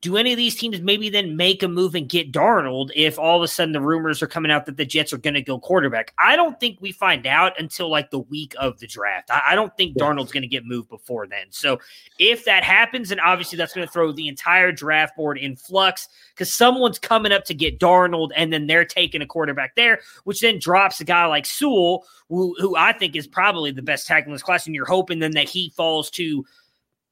do 0.06 0.18
any 0.18 0.32
of 0.32 0.38
these 0.38 0.56
teams 0.56 0.80
maybe 0.82 1.10
then 1.10 1.36
make 1.36 1.64
a 1.64 1.68
move 1.68 1.96
and 1.96 2.08
get 2.08 2.32
Darnold 2.32 2.92
if 2.96 3.18
all 3.18 3.38
of 3.38 3.44
a 3.44 3.48
sudden 3.48 3.74
the 3.74 3.82
rumors 3.82 4.22
are 4.22 4.28
coming 4.28 4.52
out 4.52 4.68
that 4.68 4.78
the 4.78 4.86
Jets 4.86 5.12
are 5.12 5.18
going 5.18 5.34
to 5.34 5.42
go 5.42 5.60
quarterback? 5.60 6.14
I 6.20 6.36
don't 6.36 6.60
think 6.60 6.78
we 6.80 6.92
find 6.92 7.26
out 7.26 7.60
until 7.60 7.90
like 7.90 8.12
the 8.12 8.20
week 8.20 8.54
of 8.60 8.80
the 8.80 8.86
draft. 8.86 9.32
I, 9.32 9.42
I 9.50 9.56
don't 9.56 9.76
think 9.76 9.96
yes. 9.96 10.06
Darnold's 10.06 10.32
going 10.32 10.44
to 10.44 10.48
get 10.48 10.64
moved 10.64 10.90
before 10.90 11.26
then. 11.26 11.48
So 11.50 11.80
if 12.20 12.46
that 12.46 12.64
happens, 12.64 13.10
and 13.10 13.20
obviously 13.20 13.58
that's 13.58 13.74
going 13.74 13.88
to 13.88 13.92
throw 13.92 14.12
the 14.12 14.28
entire 14.28 14.72
draft 14.72 15.16
board 15.16 15.40
in 15.40 15.56
flux 15.56 16.08
because 16.34 16.54
someone's 16.54 17.00
coming 17.00 17.32
up 17.32 17.44
to 17.46 17.56
get 17.56 17.80
Darnold 17.80 18.30
and 18.36 18.54
then 18.54 18.68
they're 18.68 18.86
taking 18.86 19.24
a 19.24 19.26
quarterback 19.26 19.76
there, 19.76 20.02
which 20.24 20.42
then 20.42 20.60
drops 20.60 21.02
a 21.02 21.04
guy 21.04 21.26
like 21.26 21.48
Sewell, 21.48 22.06
who, 22.30 22.56
who 22.60 22.76
I 22.76 22.94
think 22.94 23.16
is 23.16 23.26
probably 23.26 23.72
the 23.72 23.82
best 23.82 24.06
tackle 24.06 24.28
in 24.28 24.34
this 24.34 24.44
class. 24.44 24.68
And 24.68 24.76
you're 24.76 24.86
hoping 24.86 25.18
then 25.18 25.32
that 25.32 25.50
he 25.50 25.74
falls 25.76 26.12
to 26.12 26.46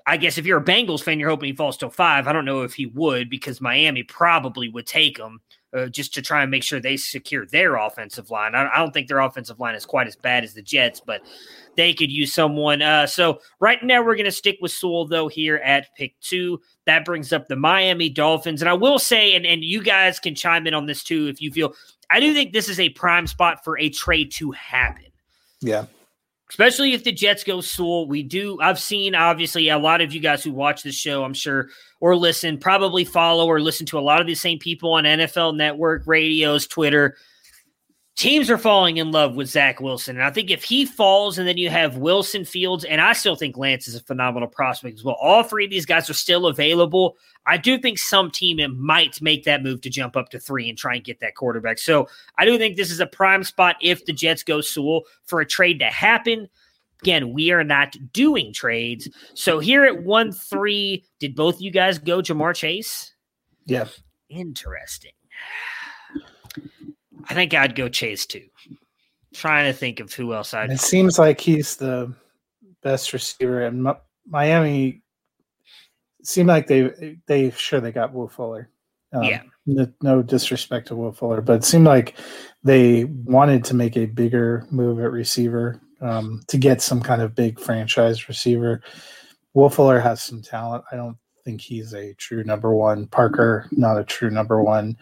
I 0.05 0.17
guess 0.17 0.37
if 0.37 0.45
you're 0.45 0.59
a 0.59 0.63
Bengals 0.63 1.01
fan, 1.01 1.19
you're 1.19 1.29
hoping 1.29 1.47
he 1.47 1.55
falls 1.55 1.77
to 1.77 1.89
five. 1.89 2.27
I 2.27 2.33
don't 2.33 2.45
know 2.45 2.63
if 2.63 2.73
he 2.73 2.87
would 2.87 3.29
because 3.29 3.61
Miami 3.61 4.03
probably 4.03 4.67
would 4.67 4.85
take 4.85 5.17
him 5.17 5.39
uh, 5.73 5.87
just 5.87 6.13
to 6.13 6.21
try 6.21 6.41
and 6.41 6.51
make 6.51 6.63
sure 6.63 6.79
they 6.79 6.97
secure 6.97 7.45
their 7.45 7.75
offensive 7.75 8.29
line. 8.29 8.53
I, 8.53 8.69
I, 8.69 8.77
don't 8.77 8.93
think 8.93 9.07
their 9.07 9.19
offensive 9.19 9.59
line 9.59 9.75
is 9.75 9.85
quite 9.85 10.05
as 10.05 10.15
bad 10.15 10.43
as 10.43 10.53
the 10.53 10.61
Jets, 10.61 10.99
but 10.99 11.21
they 11.77 11.93
could 11.93 12.11
use 12.11 12.33
someone. 12.33 12.81
Uh, 12.81 13.07
so 13.07 13.39
right 13.59 13.81
now 13.81 14.03
we're 14.03 14.15
going 14.15 14.25
to 14.25 14.31
stick 14.31 14.57
with 14.61 14.71
Sewell 14.71 15.07
though 15.07 15.29
here 15.29 15.57
at 15.57 15.87
pick 15.95 16.19
two. 16.19 16.61
That 16.85 17.05
brings 17.05 17.31
up 17.31 17.47
the 17.47 17.55
Miami 17.55 18.09
Dolphins, 18.09 18.61
and 18.61 18.69
I 18.69 18.73
will 18.73 18.99
say, 18.99 19.35
and 19.35 19.45
and 19.45 19.63
you 19.63 19.81
guys 19.81 20.19
can 20.19 20.35
chime 20.35 20.67
in 20.67 20.73
on 20.73 20.85
this 20.85 21.03
too 21.03 21.27
if 21.27 21.41
you 21.41 21.49
feel. 21.49 21.73
I 22.09 22.19
do 22.19 22.33
think 22.33 22.51
this 22.53 22.69
is 22.69 22.79
a 22.79 22.89
prime 22.89 23.25
spot 23.25 23.63
for 23.63 23.79
a 23.79 23.89
trade 23.89 24.31
to 24.33 24.51
happen. 24.51 25.05
Yeah 25.61 25.85
especially 26.53 26.93
if 26.93 27.03
the 27.03 27.11
Jets 27.11 27.43
go 27.43 27.61
Sewell. 27.61 28.07
We 28.07 28.21
do. 28.21 28.59
I've 28.61 28.79
seen 28.79 29.15
obviously 29.15 29.69
a 29.69 29.77
lot 29.79 30.01
of 30.01 30.13
you 30.13 30.19
guys 30.19 30.43
who 30.43 30.51
watch 30.51 30.83
this 30.83 30.93
show, 30.93 31.23
I'm 31.23 31.33
sure, 31.33 31.69
or 31.99 32.15
listen, 32.15 32.59
probably 32.59 33.05
follow 33.05 33.47
or 33.47 33.59
listen 33.59 33.87
to 33.87 33.97
a 33.97 34.01
lot 34.01 34.21
of 34.21 34.27
the 34.27 34.35
same 34.35 34.59
people 34.59 34.93
on 34.93 35.03
NFL 35.03 35.57
Network, 35.57 36.03
radios, 36.05 36.67
Twitter 36.67 37.17
teams 38.15 38.49
are 38.49 38.57
falling 38.57 38.97
in 38.97 39.11
love 39.11 39.35
with 39.35 39.49
Zach 39.49 39.81
Wilson. 39.81 40.17
And 40.17 40.23
I 40.23 40.29
think 40.29 40.51
if 40.51 40.63
he 40.63 40.85
falls 40.85 41.37
and 41.37 41.47
then 41.47 41.57
you 41.57 41.69
have 41.69 41.97
Wilson 41.97 42.45
Fields, 42.45 42.83
and 42.83 43.01
I 43.01 43.13
still 43.13 43.35
think 43.35 43.57
Lance 43.57 43.87
is 43.87 43.95
a 43.95 44.03
phenomenal 44.03 44.47
prospect 44.47 44.99
as 44.99 45.03
well. 45.03 45.17
All 45.21 45.43
three 45.43 45.65
of 45.65 45.71
these 45.71 45.85
guys 45.85 46.09
are 46.09 46.15
still 46.15 46.45
available. 46.45 47.17
I 47.45 47.57
do 47.57 47.77
think 47.77 47.97
some 47.97 48.29
team 48.29 48.59
might 48.79 49.21
make 49.21 49.43
that 49.45 49.63
move 49.63 49.81
to 49.81 49.89
jump 49.89 50.15
up 50.15 50.29
to 50.29 50.39
three 50.39 50.69
and 50.69 50.77
try 50.77 50.95
and 50.95 51.03
get 51.03 51.19
that 51.21 51.35
quarterback. 51.35 51.79
So 51.79 52.07
I 52.37 52.45
do 52.45 52.57
think 52.57 52.77
this 52.77 52.91
is 52.91 52.99
a 52.99 53.07
prime 53.07 53.43
spot 53.43 53.77
if 53.81 54.05
the 54.05 54.13
Jets 54.13 54.43
go 54.43 54.61
Sewell 54.61 55.03
for 55.25 55.41
a 55.41 55.45
trade 55.45 55.79
to 55.79 55.85
happen. 55.85 56.47
Again, 57.01 57.33
we 57.33 57.51
are 57.51 57.65
not 57.65 57.97
doing 58.13 58.53
trades. 58.53 59.09
So 59.33 59.59
here 59.59 59.83
at 59.83 60.03
1 60.03 60.31
3, 60.31 61.03
did 61.19 61.35
both 61.35 61.59
you 61.59 61.71
guys 61.71 61.97
go 61.97 62.21
Ja'Marr 62.21 62.55
Chase? 62.55 63.13
Yeah. 63.65 63.87
Interesting. 64.29 65.11
I 67.33 67.35
think 67.35 67.53
I'd 67.55 67.73
go 67.73 67.89
Chase 67.89 68.27
too. 68.27 68.45
Trying 69.33 69.65
to 69.65 69.73
think 69.77 69.99
of 69.99 70.13
who 70.13 70.35
else 70.35 70.53
I'd. 70.53 70.71
It 70.71 70.79
seems 70.79 71.17
like 71.17 71.41
he's 71.41 71.75
the 71.75 72.13
best 72.83 73.11
receiver, 73.11 73.63
and 73.63 73.87
Miami 74.27 75.01
seemed 76.21 76.47
like 76.47 76.67
they 76.67 77.17
they 77.25 77.49
sure 77.49 77.81
they 77.81 77.91
got 77.91 78.13
Will 78.13 78.27
Fuller. 78.27 78.69
Um, 79.11 79.23
yeah. 79.23 79.41
No, 79.65 79.87
no, 80.01 80.21
disrespect 80.21 80.89
to 80.89 80.95
Will 80.95 81.11
Fuller, 81.11 81.41
but 81.41 81.53
it 81.53 81.63
seemed 81.63 81.85
like 81.85 82.15
they 82.63 83.05
wanted 83.05 83.63
to 83.65 83.73
make 83.73 83.97
a 83.97 84.05
bigger 84.05 84.67
move 84.69 84.99
at 84.99 85.11
receiver 85.11 85.81
um, 86.01 86.43
to 86.47 86.57
get 86.57 86.81
some 86.81 87.01
kind 87.01 87.21
of 87.21 87.33
big 87.33 87.59
franchise 87.59 88.27
receiver. 88.27 88.81
Will 89.55 89.69
Fuller 89.69 89.99
has 89.99 90.21
some 90.21 90.41
talent. 90.41 90.83
I 90.91 90.97
don't 90.97 91.17
think 91.43 91.61
he's 91.61 91.93
a 91.93 92.13
true 92.15 92.43
number 92.43 92.75
one. 92.75 93.07
Parker, 93.07 93.67
not 93.71 93.97
a 93.97 94.03
true 94.03 94.29
number 94.29 94.61
one. 94.61 94.97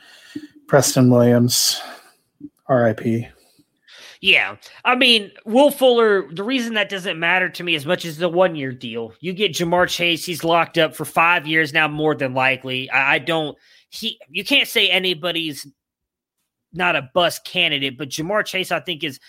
Preston 0.67 1.09
Williams, 1.09 1.81
RIP. 2.71 3.25
Yeah. 4.21 4.57
I 4.85 4.95
mean, 4.95 5.31
Will 5.45 5.71
Fuller, 5.71 6.31
the 6.31 6.43
reason 6.43 6.75
that 6.75 6.89
doesn't 6.89 7.19
matter 7.19 7.49
to 7.49 7.63
me 7.63 7.73
as 7.73 7.87
much 7.87 8.05
as 8.05 8.17
the 8.17 8.29
one 8.29 8.55
year 8.55 8.71
deal, 8.71 9.13
you 9.19 9.33
get 9.33 9.53
Ja'Marr 9.53 9.89
Chase, 9.89 10.23
he's 10.23 10.43
locked 10.43 10.77
up 10.77 10.95
for 10.95 11.05
five 11.05 11.47
years 11.47 11.73
now, 11.73 11.87
more 11.87 12.13
than 12.13 12.35
likely. 12.35 12.89
I, 12.91 13.15
I 13.15 13.19
don't, 13.19 13.57
he, 13.89 14.19
you 14.29 14.45
can't 14.45 14.67
say 14.67 14.89
anybody's 14.89 15.65
not 16.71 16.95
a 16.95 17.09
bust 17.13 17.43
candidate, 17.45 17.97
but 17.97 18.09
Ja'Marr 18.09 18.45
Chase, 18.45 18.71
I 18.71 18.79
think, 18.79 19.03
is 19.03 19.19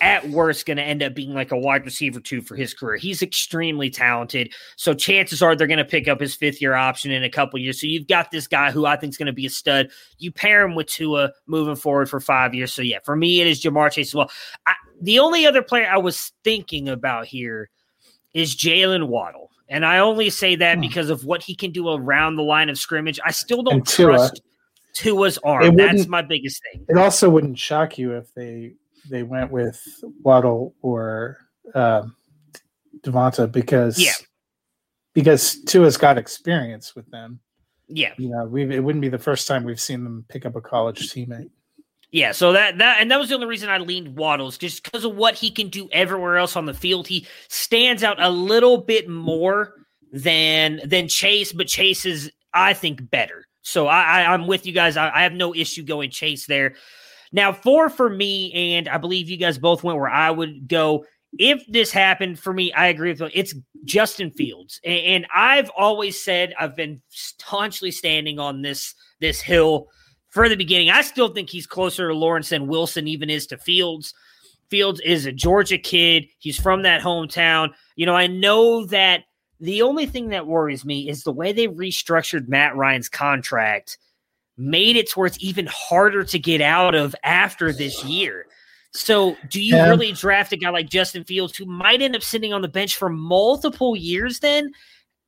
at 0.00 0.28
worst 0.30 0.66
going 0.66 0.76
to 0.76 0.82
end 0.82 1.02
up 1.02 1.14
being 1.14 1.34
like 1.34 1.52
a 1.52 1.58
wide 1.58 1.84
receiver 1.84 2.20
two 2.20 2.40
for 2.40 2.56
his 2.56 2.74
career. 2.74 2.96
He's 2.96 3.22
extremely 3.22 3.90
talented. 3.90 4.52
So 4.76 4.94
chances 4.94 5.42
are 5.42 5.54
they're 5.54 5.66
going 5.66 5.78
to 5.78 5.84
pick 5.84 6.08
up 6.08 6.20
his 6.20 6.34
fifth 6.34 6.60
year 6.62 6.74
option 6.74 7.10
in 7.10 7.22
a 7.24 7.30
couple 7.30 7.58
years. 7.58 7.80
So 7.80 7.86
you've 7.86 8.06
got 8.06 8.30
this 8.30 8.46
guy 8.46 8.70
who 8.70 8.86
I 8.86 8.96
think 8.96 9.10
is 9.12 9.16
going 9.16 9.26
to 9.26 9.32
be 9.32 9.46
a 9.46 9.50
stud. 9.50 9.90
You 10.18 10.32
pair 10.32 10.64
him 10.64 10.74
with 10.74 10.86
Tua 10.86 11.32
moving 11.46 11.76
forward 11.76 12.08
for 12.08 12.20
five 12.20 12.54
years. 12.54 12.72
So 12.72 12.82
yeah, 12.82 12.98
for 13.04 13.16
me, 13.16 13.40
it 13.40 13.46
is 13.46 13.62
Ja'Marr 13.62 13.92
Chase 13.92 14.08
as 14.08 14.14
well. 14.14 14.30
I, 14.66 14.74
the 15.00 15.18
only 15.18 15.46
other 15.46 15.62
player 15.62 15.88
I 15.90 15.98
was 15.98 16.32
thinking 16.44 16.88
about 16.88 17.26
here 17.26 17.70
is 18.34 18.56
Jalen 18.56 19.08
Waddle. 19.08 19.50
And 19.68 19.86
I 19.86 19.98
only 19.98 20.30
say 20.30 20.56
that 20.56 20.76
Hmm. 20.76 20.80
because 20.80 21.10
of 21.10 21.24
what 21.24 21.42
he 21.42 21.54
can 21.54 21.70
do 21.70 21.88
around 21.90 22.36
the 22.36 22.42
line 22.42 22.68
of 22.68 22.78
scrimmage. 22.78 23.20
I 23.24 23.30
still 23.30 23.62
don't 23.62 23.86
trust 23.86 24.42
Tua's 24.94 25.38
arm. 25.44 25.76
That's 25.76 26.08
my 26.08 26.22
biggest 26.22 26.60
thing. 26.72 26.84
It 26.88 26.98
also 26.98 27.30
wouldn't 27.30 27.58
shock 27.58 27.96
you 27.96 28.16
if 28.16 28.34
they 28.34 28.72
they 29.08 29.22
went 29.22 29.50
with 29.50 29.80
Waddle 30.22 30.74
or 30.82 31.38
um, 31.74 32.14
Devonta 33.02 33.50
because 33.50 33.98
Yeah. 33.98 34.12
because 35.14 35.62
Tua's 35.64 35.96
got 35.96 36.18
experience 36.18 36.94
with 36.94 37.10
them. 37.10 37.40
Yeah. 37.88 38.12
You 38.18 38.30
know, 38.30 38.44
we 38.44 38.62
it 38.74 38.82
wouldn't 38.82 39.02
be 39.02 39.08
the 39.08 39.18
first 39.18 39.48
time 39.48 39.64
we've 39.64 39.80
seen 39.80 40.04
them 40.04 40.24
pick 40.28 40.46
up 40.46 40.56
a 40.56 40.60
college 40.60 41.10
teammate. 41.10 41.50
Yeah, 42.12 42.32
so 42.32 42.52
that 42.54 42.78
that 42.78 43.00
and 43.00 43.08
that 43.12 43.20
was 43.20 43.28
the 43.28 43.36
only 43.36 43.46
reason 43.46 43.68
I 43.68 43.78
leaned 43.78 44.16
Waddles, 44.16 44.58
just 44.58 44.82
because 44.82 45.04
of 45.04 45.14
what 45.14 45.34
he 45.36 45.48
can 45.48 45.68
do 45.68 45.88
everywhere 45.92 46.38
else 46.38 46.56
on 46.56 46.66
the 46.66 46.74
field. 46.74 47.06
He 47.06 47.24
stands 47.46 48.02
out 48.02 48.20
a 48.20 48.28
little 48.30 48.78
bit 48.78 49.08
more 49.08 49.74
than 50.12 50.80
than 50.84 51.06
Chase, 51.06 51.52
but 51.52 51.68
Chase 51.68 52.04
is, 52.04 52.28
I 52.52 52.72
think, 52.72 53.10
better. 53.10 53.46
So 53.62 53.86
I, 53.86 54.22
I 54.22 54.34
I'm 54.34 54.48
with 54.48 54.66
you 54.66 54.72
guys. 54.72 54.96
I, 54.96 55.08
I 55.14 55.22
have 55.22 55.34
no 55.34 55.54
issue 55.54 55.84
going 55.84 56.10
Chase 56.10 56.46
there. 56.46 56.74
Now, 57.32 57.52
four 57.52 57.88
for 57.88 58.10
me, 58.10 58.52
and 58.74 58.88
I 58.88 58.98
believe 58.98 59.30
you 59.30 59.36
guys 59.36 59.58
both 59.58 59.84
went 59.84 59.98
where 59.98 60.08
I 60.08 60.30
would 60.30 60.68
go. 60.68 61.04
If 61.38 61.64
this 61.68 61.92
happened 61.92 62.40
for 62.40 62.52
me, 62.52 62.72
I 62.72 62.88
agree 62.88 63.10
with 63.10 63.20
you. 63.20 63.30
It's 63.32 63.54
Justin 63.84 64.32
Fields, 64.32 64.80
and, 64.84 65.26
I've 65.32 65.70
always 65.76 66.20
said 66.20 66.54
I've 66.58 66.74
been 66.74 67.00
staunchly 67.08 67.92
standing 67.92 68.38
on 68.40 68.62
this 68.62 68.94
this 69.20 69.40
hill 69.40 69.88
for 70.30 70.48
the 70.48 70.56
beginning. 70.56 70.90
I 70.90 71.02
still 71.02 71.28
think 71.28 71.48
he's 71.48 71.66
closer 71.66 72.08
to 72.08 72.14
Lawrence 72.14 72.48
than 72.48 72.66
Wilson 72.66 73.06
even 73.06 73.30
is 73.30 73.46
to 73.48 73.58
Fields. 73.58 74.12
Fields 74.70 75.00
is 75.00 75.26
a 75.26 75.32
Georgia 75.32 75.78
kid. 75.78 76.26
He's 76.38 76.58
from 76.58 76.82
that 76.82 77.02
hometown. 77.02 77.70
You 77.96 78.06
know, 78.06 78.14
I 78.16 78.26
know 78.26 78.86
that 78.86 79.24
the 79.60 79.82
only 79.82 80.06
thing 80.06 80.30
that 80.30 80.46
worries 80.46 80.84
me 80.84 81.08
is 81.08 81.22
the 81.22 81.32
way 81.32 81.52
they 81.52 81.68
restructured 81.68 82.48
Matt 82.48 82.74
Ryan's 82.76 83.08
contract 83.08 83.98
made 84.60 84.96
it 84.96 85.08
to 85.10 85.18
where 85.18 85.26
it's 85.26 85.42
even 85.42 85.66
harder 85.66 86.22
to 86.22 86.38
get 86.38 86.60
out 86.60 86.94
of 86.94 87.14
after 87.24 87.72
this 87.72 88.04
year. 88.04 88.46
So, 88.92 89.36
do 89.48 89.60
you 89.62 89.76
Yeah. 89.76 89.88
really 89.88 90.12
draft 90.12 90.52
a 90.52 90.56
guy 90.56 90.68
like 90.70 90.90
Justin 90.90 91.24
Fields 91.24 91.56
who 91.56 91.64
might 91.64 92.02
end 92.02 92.14
up 92.14 92.22
sitting 92.22 92.52
on 92.52 92.60
the 92.60 92.68
bench 92.68 92.96
for 92.96 93.08
multiple 93.08 93.96
years 93.96 94.40
then? 94.40 94.72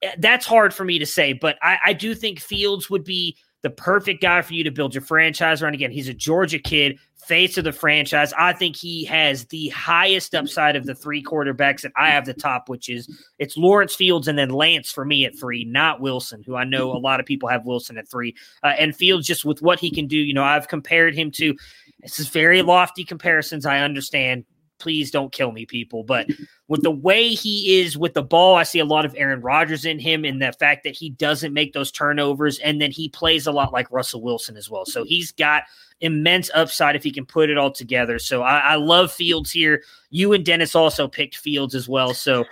Eh, 0.02 0.14
That's 0.18 0.44
hard 0.46 0.74
for 0.74 0.84
me 0.84 0.98
to 0.98 1.06
say, 1.06 1.32
but 1.32 1.56
I, 1.62 1.78
I 1.86 1.92
do 1.92 2.14
think 2.14 2.40
Fields 2.40 2.90
would 2.90 3.04
be 3.04 3.36
the 3.62 3.70
perfect 3.70 4.20
guy 4.20 4.42
for 4.42 4.54
you 4.54 4.64
to 4.64 4.70
build 4.70 4.94
your 4.94 5.02
franchise 5.02 5.62
around. 5.62 5.74
Again, 5.74 5.90
he's 5.90 6.08
a 6.08 6.14
Georgia 6.14 6.58
kid, 6.58 6.98
face 7.26 7.56
of 7.56 7.64
the 7.64 7.72
franchise. 7.72 8.32
I 8.36 8.52
think 8.52 8.76
he 8.76 9.04
has 9.04 9.46
the 9.46 9.68
highest 9.68 10.34
upside 10.34 10.74
of 10.74 10.84
the 10.84 10.94
three 10.94 11.22
quarterbacks 11.22 11.82
that 11.82 11.92
I 11.96 12.10
have 12.10 12.26
the 12.26 12.34
top, 12.34 12.68
which 12.68 12.88
is 12.88 13.08
it's 13.38 13.56
Lawrence 13.56 13.94
Fields 13.94 14.26
and 14.26 14.36
then 14.36 14.50
Lance 14.50 14.90
for 14.90 15.04
me 15.04 15.24
at 15.24 15.38
three, 15.38 15.64
not 15.64 16.00
Wilson, 16.00 16.42
who 16.44 16.56
I 16.56 16.64
know 16.64 16.92
a 16.92 16.98
lot 16.98 17.20
of 17.20 17.26
people 17.26 17.48
have 17.48 17.64
Wilson 17.64 17.98
at 17.98 18.08
three. 18.08 18.34
Uh, 18.62 18.74
and 18.78 18.94
Fields, 18.94 19.26
just 19.26 19.44
with 19.44 19.62
what 19.62 19.78
he 19.78 19.90
can 19.90 20.06
do, 20.06 20.16
you 20.16 20.34
know, 20.34 20.44
I've 20.44 20.68
compared 20.68 21.14
him 21.14 21.30
to. 21.32 21.54
This 22.00 22.18
is 22.18 22.28
very 22.28 22.62
lofty 22.62 23.04
comparisons. 23.04 23.64
I 23.64 23.78
understand. 23.78 24.44
Please 24.82 25.12
don't 25.12 25.32
kill 25.32 25.52
me, 25.52 25.64
people. 25.64 26.02
But 26.02 26.26
with 26.66 26.82
the 26.82 26.90
way 26.90 27.28
he 27.28 27.80
is 27.80 27.96
with 27.96 28.14
the 28.14 28.22
ball, 28.22 28.56
I 28.56 28.64
see 28.64 28.80
a 28.80 28.84
lot 28.84 29.04
of 29.04 29.14
Aaron 29.16 29.40
Rodgers 29.40 29.84
in 29.84 30.00
him, 30.00 30.24
and 30.24 30.42
the 30.42 30.52
fact 30.52 30.82
that 30.82 30.96
he 30.96 31.10
doesn't 31.10 31.52
make 31.52 31.72
those 31.72 31.92
turnovers, 31.92 32.58
and 32.58 32.80
then 32.80 32.90
he 32.90 33.08
plays 33.08 33.46
a 33.46 33.52
lot 33.52 33.72
like 33.72 33.92
Russell 33.92 34.22
Wilson 34.22 34.56
as 34.56 34.68
well. 34.68 34.84
So 34.84 35.04
he's 35.04 35.30
got 35.30 35.62
immense 36.00 36.50
upside 36.52 36.96
if 36.96 37.04
he 37.04 37.12
can 37.12 37.24
put 37.24 37.48
it 37.48 37.56
all 37.56 37.70
together. 37.70 38.18
So 38.18 38.42
I, 38.42 38.58
I 38.58 38.74
love 38.74 39.12
Fields 39.12 39.52
here. 39.52 39.84
You 40.10 40.32
and 40.32 40.44
Dennis 40.44 40.74
also 40.74 41.06
picked 41.06 41.36
Fields 41.36 41.76
as 41.76 41.88
well. 41.88 42.12
So 42.12 42.44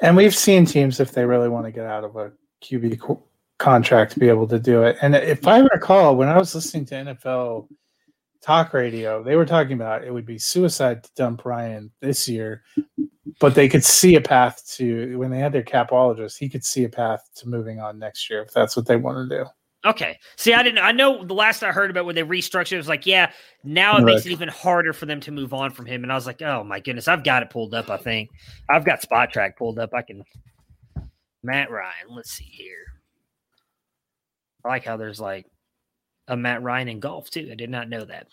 And 0.00 0.16
we've 0.16 0.34
seen 0.34 0.66
teams 0.66 0.98
if 0.98 1.12
they 1.12 1.24
really 1.24 1.48
want 1.48 1.66
to 1.66 1.70
get 1.70 1.86
out 1.86 2.02
of 2.02 2.16
a 2.16 2.32
QB 2.60 3.20
contract 3.58 4.18
be 4.18 4.28
able 4.28 4.48
to 4.48 4.58
do 4.58 4.82
it. 4.82 4.96
And 5.00 5.14
if 5.14 5.46
I 5.46 5.60
recall, 5.60 6.16
when 6.16 6.28
I 6.28 6.38
was 6.38 6.54
listening 6.54 6.86
to 6.86 6.94
NFL 6.94 7.68
talk 8.48 8.72
radio, 8.72 9.22
they 9.22 9.36
were 9.36 9.44
talking 9.44 9.74
about 9.74 10.04
it 10.04 10.10
would 10.10 10.24
be 10.24 10.38
suicide 10.38 11.04
to 11.04 11.10
dump 11.14 11.44
Ryan 11.44 11.90
this 12.00 12.26
year, 12.26 12.62
but 13.40 13.54
they 13.54 13.68
could 13.68 13.84
see 13.84 14.14
a 14.14 14.22
path 14.22 14.66
to 14.76 15.18
when 15.18 15.30
they 15.30 15.38
had 15.38 15.52
their 15.52 15.62
capologist, 15.62 16.38
he 16.38 16.48
could 16.48 16.64
see 16.64 16.84
a 16.84 16.88
path 16.88 17.28
to 17.36 17.48
moving 17.48 17.78
on 17.78 17.98
next 17.98 18.30
year 18.30 18.40
if 18.40 18.50
that's 18.54 18.74
what 18.74 18.86
they 18.86 18.96
want 18.96 19.28
to 19.28 19.36
do. 19.36 19.44
Okay. 19.84 20.18
See, 20.36 20.54
I 20.54 20.62
didn't. 20.62 20.78
I 20.78 20.92
know 20.92 21.24
the 21.24 21.34
last 21.34 21.62
I 21.62 21.72
heard 21.72 21.90
about 21.90 22.06
when 22.06 22.14
they 22.14 22.22
restructured, 22.22 22.72
it 22.72 22.78
was 22.78 22.88
like, 22.88 23.04
yeah, 23.06 23.30
now 23.64 23.98
it 23.98 24.02
makes 24.02 24.24
it 24.24 24.32
even 24.32 24.48
harder 24.48 24.94
for 24.94 25.04
them 25.04 25.20
to 25.20 25.30
move 25.30 25.52
on 25.52 25.70
from 25.70 25.84
him. 25.84 26.02
And 26.02 26.10
I 26.10 26.14
was 26.14 26.26
like, 26.26 26.40
oh 26.40 26.64
my 26.64 26.80
goodness, 26.80 27.06
I've 27.06 27.24
got 27.24 27.42
it 27.42 27.50
pulled 27.50 27.74
up. 27.74 27.90
I 27.90 27.98
think 27.98 28.30
I've 28.70 28.84
got 28.86 29.02
Spotrac 29.02 29.56
pulled 29.56 29.78
up. 29.78 29.90
I 29.92 30.00
can. 30.00 30.24
Matt 31.42 31.70
Ryan. 31.70 32.08
Let's 32.08 32.32
see 32.32 32.48
here. 32.50 32.86
I 34.64 34.68
like 34.68 34.84
how 34.86 34.96
there's 34.96 35.20
like 35.20 35.44
a 36.28 36.36
Matt 36.36 36.62
Ryan 36.62 36.88
in 36.88 37.00
golf 37.00 37.30
too. 37.30 37.48
I 37.50 37.54
did 37.54 37.70
not 37.70 37.88
know 37.88 38.04
that. 38.04 38.28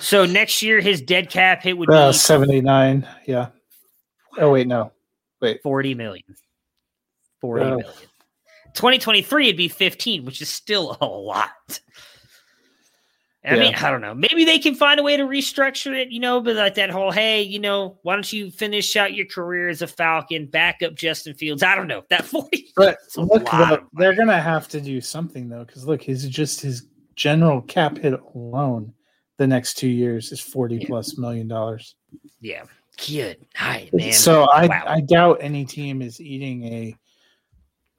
So 0.00 0.24
next 0.26 0.62
year, 0.62 0.80
his 0.80 1.00
dead 1.00 1.30
cap 1.30 1.62
hit 1.62 1.76
would 1.78 1.90
Uh, 1.90 2.08
be 2.08 2.12
79. 2.14 3.06
Yeah. 3.26 3.48
Oh, 4.38 4.50
wait, 4.50 4.66
no. 4.66 4.90
Wait. 5.40 5.62
40 5.62 5.94
million. 5.94 6.24
40 7.40 7.64
Oh. 7.64 7.68
million. 7.76 7.92
2023 8.74 9.46
it'd 9.48 9.56
be 9.56 9.68
15, 9.68 10.24
which 10.24 10.42
is 10.42 10.48
still 10.48 10.96
a 11.00 11.06
lot. 11.06 11.80
I 13.46 13.56
mean, 13.58 13.74
I 13.74 13.90
don't 13.90 14.00
know. 14.00 14.14
Maybe 14.14 14.46
they 14.46 14.58
can 14.58 14.74
find 14.74 14.98
a 14.98 15.02
way 15.02 15.18
to 15.18 15.24
restructure 15.24 15.94
it, 15.94 16.08
you 16.10 16.18
know, 16.18 16.40
but 16.40 16.56
like 16.56 16.76
that 16.76 16.88
whole, 16.88 17.10
hey, 17.10 17.42
you 17.42 17.58
know, 17.58 17.98
why 18.02 18.14
don't 18.14 18.32
you 18.32 18.50
finish 18.50 18.96
out 18.96 19.12
your 19.12 19.26
career 19.26 19.68
as 19.68 19.82
a 19.82 19.86
Falcon, 19.86 20.46
back 20.46 20.80
up 20.82 20.94
Justin 20.94 21.34
Fields? 21.34 21.62
I 21.62 21.74
don't 21.76 21.86
know. 21.86 22.04
That 22.08 22.24
40 22.24 22.72
But 22.74 22.96
look, 23.18 23.46
they're 23.92 24.14
going 24.14 24.28
to 24.28 24.40
have 24.40 24.66
to 24.68 24.80
do 24.80 25.02
something, 25.02 25.50
though, 25.50 25.62
because 25.64 25.86
look, 25.86 26.02
his 26.02 26.26
just 26.26 26.62
his 26.62 26.86
general 27.16 27.62
cap 27.62 27.98
hit 27.98 28.14
alone 28.34 28.92
the 29.36 29.46
next 29.46 29.74
two 29.74 29.88
years 29.88 30.30
is 30.32 30.40
40 30.40 30.76
Yeah. 30.76 30.86
plus 30.86 31.18
million 31.18 31.48
dollars. 31.48 31.96
Yeah. 32.40 32.62
Good. 33.08 33.38
Hi, 33.56 33.88
man. 33.92 34.12
So 34.12 34.44
I, 34.44 34.66
Wow. 34.66 34.84
I 34.86 35.00
doubt 35.00 35.38
any 35.40 35.64
team 35.64 36.00
is 36.02 36.20
eating 36.20 36.64
a 36.64 36.96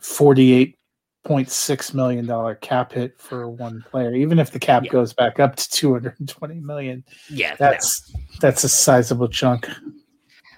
$48.6 0.02 1.94
million 1.94 2.56
cap 2.62 2.94
hit 2.94 3.20
for 3.20 3.50
one 3.50 3.84
player, 3.90 4.14
even 4.16 4.40
if 4.40 4.52
the 4.52 4.60
cap 4.60 4.86
Yeah. 4.86 4.92
goes 4.92 5.12
back 5.14 5.40
up 5.40 5.56
to 5.58 5.70
220 5.72 6.60
million. 6.62 7.04
yeah. 7.30 7.52
no. 7.52 7.56
That's 7.60 8.14
that's 8.40 8.64
a 8.64 8.70
sizable 8.70 9.28
chunk. 9.28 9.68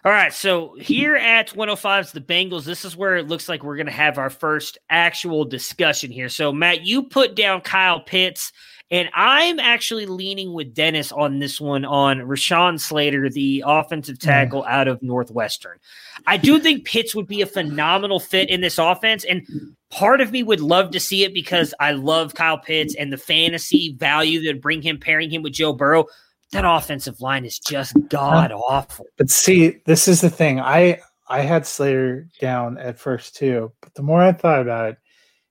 All 0.08 0.14
right, 0.14 0.32
so 0.32 0.74
here 0.80 1.18
at 1.18 1.54
105 1.54 2.06
is 2.06 2.12
the 2.14 2.22
Bengals. 2.22 2.64
This 2.64 2.86
is 2.86 2.96
where 2.96 3.18
it 3.18 3.28
looks 3.28 3.50
like 3.50 3.62
we're 3.62 3.76
going 3.76 3.88
to 3.88 3.92
have 3.92 4.18
our 4.18 4.30
first 4.30 4.78
actual 4.90 5.44
discussion 5.44 6.12
here. 6.12 6.30
So, 6.30 6.54
Matt, 6.54 6.86
you 6.86 7.04
put 7.04 7.36
down 7.36 7.60
Kyle 7.60 8.00
Pitts, 8.00 8.54
and 8.90 9.10
I'm 9.14 9.60
actually 9.60 10.06
leaning 10.06 10.54
with 10.54 10.74
Dennis 10.74 11.12
on 11.12 11.40
this 11.40 11.60
one 11.60 11.84
on 11.84 12.20
Rashawn 12.20 12.80
Slater, 12.80 13.30
the 13.30 13.66
offensive 13.68 14.16
mm. 14.16 14.22
tackle 14.22 14.64
out 14.64 14.88
of 14.88 15.04
Northwestern. 15.04 15.78
I 16.26 16.38
do 16.38 16.58
think 16.58 16.86
Pitts 16.86 17.14
would 17.14 17.28
be 17.28 17.42
a 17.42 17.46
phenomenal 17.46 18.22
fit 18.22 18.50
in 18.50 18.62
this 18.62 18.78
offense, 18.78 19.26
and 19.26 19.46
part 19.90 20.22
of 20.22 20.32
me 20.32 20.42
would 20.42 20.62
love 20.62 20.92
to 20.92 21.02
see 21.02 21.26
it 21.26 21.34
because 21.34 21.74
I 21.82 21.92
love 21.92 22.34
Kyle 22.34 22.60
Pitts 22.60 22.96
and 22.96 23.12
the 23.12 23.18
fantasy 23.18 23.94
value 24.00 24.42
that 24.44 24.62
bring 24.62 24.82
him 24.82 25.02
pairing 25.02 25.30
him 25.30 25.42
with 25.42 25.52
Joe 25.52 25.74
Burrow. 25.74 26.06
That 26.52 26.64
offensive 26.66 27.20
line 27.20 27.46
is 27.46 27.60
just 27.60 27.94
god 28.10 28.52
awful. 28.52 29.06
But 29.18 29.30
see, 29.30 29.82
this 29.86 30.08
is 30.08 30.22
the 30.22 30.30
thing. 30.30 30.60
I 30.60 31.00
I 31.28 31.42
had 31.42 31.66
Slater 31.66 32.28
down 32.40 32.78
at 32.78 32.98
first 33.00 33.36
too, 33.36 33.74
but 33.82 33.94
the 33.96 34.04
more 34.04 34.22
I 34.22 34.32
thought 34.32 34.62
about 34.62 34.92
it, 34.92 34.98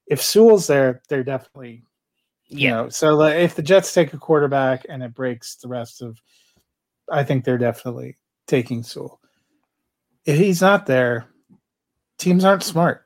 if 0.07 0.21
Sewell's 0.21 0.67
there, 0.67 1.01
they're 1.07 1.23
definitely 1.23 1.83
you 2.47 2.59
Yeah. 2.59 2.71
know. 2.71 2.89
So 2.89 3.15
like, 3.15 3.35
if 3.35 3.55
the 3.55 3.61
Jets 3.61 3.93
take 3.93 4.13
a 4.13 4.17
quarterback 4.17 4.85
and 4.89 5.03
it 5.03 5.13
breaks 5.13 5.55
the 5.57 5.67
rest 5.67 6.01
of, 6.01 6.17
I 7.11 7.23
think 7.23 7.43
they're 7.43 7.57
definitely 7.57 8.17
taking 8.47 8.83
Sewell. 8.83 9.19
If 10.25 10.37
he's 10.37 10.61
not 10.61 10.85
there, 10.85 11.27
teams 12.17 12.43
aren't 12.43 12.63
smart. 12.63 13.03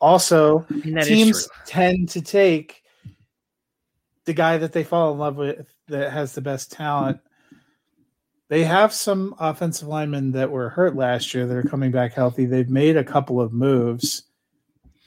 Also, 0.00 0.64
And 0.70 0.96
that 0.96 1.02
is 1.02 1.08
teams 1.08 1.48
tend 1.66 2.08
to 2.10 2.22
take 2.22 2.82
the 4.26 4.34
guy 4.34 4.58
that 4.58 4.72
they 4.72 4.84
fall 4.84 5.12
in 5.12 5.18
love 5.18 5.36
with 5.36 5.66
that 5.88 6.12
has 6.12 6.32
the 6.32 6.40
best 6.40 6.70
talent. 6.70 7.20
They 8.48 8.64
have 8.64 8.92
some 8.92 9.34
offensive 9.40 9.88
linemen 9.88 10.32
that 10.32 10.50
were 10.50 10.68
hurt 10.68 10.94
last 10.94 11.32
year 11.34 11.46
that 11.46 11.56
are 11.56 11.62
coming 11.62 11.90
back 11.90 12.12
healthy. 12.12 12.44
They've 12.44 12.68
made 12.68 12.96
a 12.96 13.04
couple 13.04 13.40
of 13.40 13.52
moves. 13.52 14.24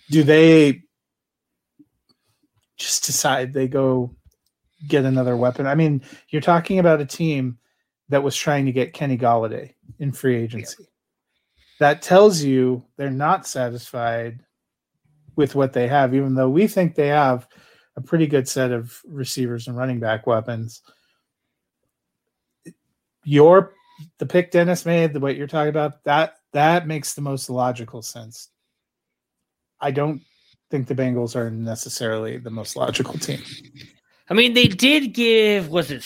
Do 0.10 0.24
they 0.24 0.82
just 2.78 3.06
decide 3.06 3.54
they 3.54 3.68
go 3.68 4.16
get 4.88 5.06
another 5.06 5.38
weapon? 5.38 5.68
I 5.68 5.76
mean, 5.76 6.02
you're 6.30 6.42
talking 6.42 6.80
about 6.80 7.02
a 7.02 7.06
team 7.06 7.58
that 8.10 8.24
was 8.24 8.36
trying 8.36 8.66
to 8.66 8.72
get 8.72 8.94
Kenny 8.94 9.18
Golladay 9.18 9.74
in 10.00 10.12
free 10.12 10.36
agency. 10.36 10.86
That 11.80 12.02
tells 12.02 12.42
you 12.42 12.84
they're 12.98 13.10
not 13.10 13.48
satisfied 13.48 14.44
with 15.36 15.56
what 15.56 15.72
they 15.72 15.88
have, 15.88 16.14
even 16.14 16.36
though 16.36 16.50
we 16.50 16.68
think 16.68 16.96
they 16.96 17.08
have 17.08 17.48
a 18.00 18.02
pretty 18.02 18.28
good 18.28 18.48
set 18.48 18.72
of 18.72 19.02
receivers 19.06 19.68
and 19.68 19.78
running 19.78 20.00
back 20.00 20.26
weapons. 20.26 20.82
Your 23.24 23.74
the 24.18 24.26
pick 24.26 24.52
Dennis 24.52 24.86
made, 24.86 25.14
the 25.14 25.20
what 25.20 25.36
you're 25.36 25.48
talking 25.48 25.70
about, 25.70 26.04
that 26.06 26.38
that 26.54 26.88
makes 26.88 27.14
the 27.14 27.22
most 27.22 27.50
logical 27.50 28.02
sense 28.02 28.50
I 29.82 29.92
don't 29.92 30.22
think 30.70 30.88
the 30.88 30.96
Bengals 30.96 31.36
are 31.36 31.50
necessarily 31.50 32.38
the 32.38 32.50
most 32.50 32.76
logical 32.76 33.18
team. 33.18 33.42
I 34.30 34.34
mean, 34.34 34.54
they 34.54 34.68
did 34.68 35.14
give 35.14 35.70
was 35.70 35.90
it 35.92 36.02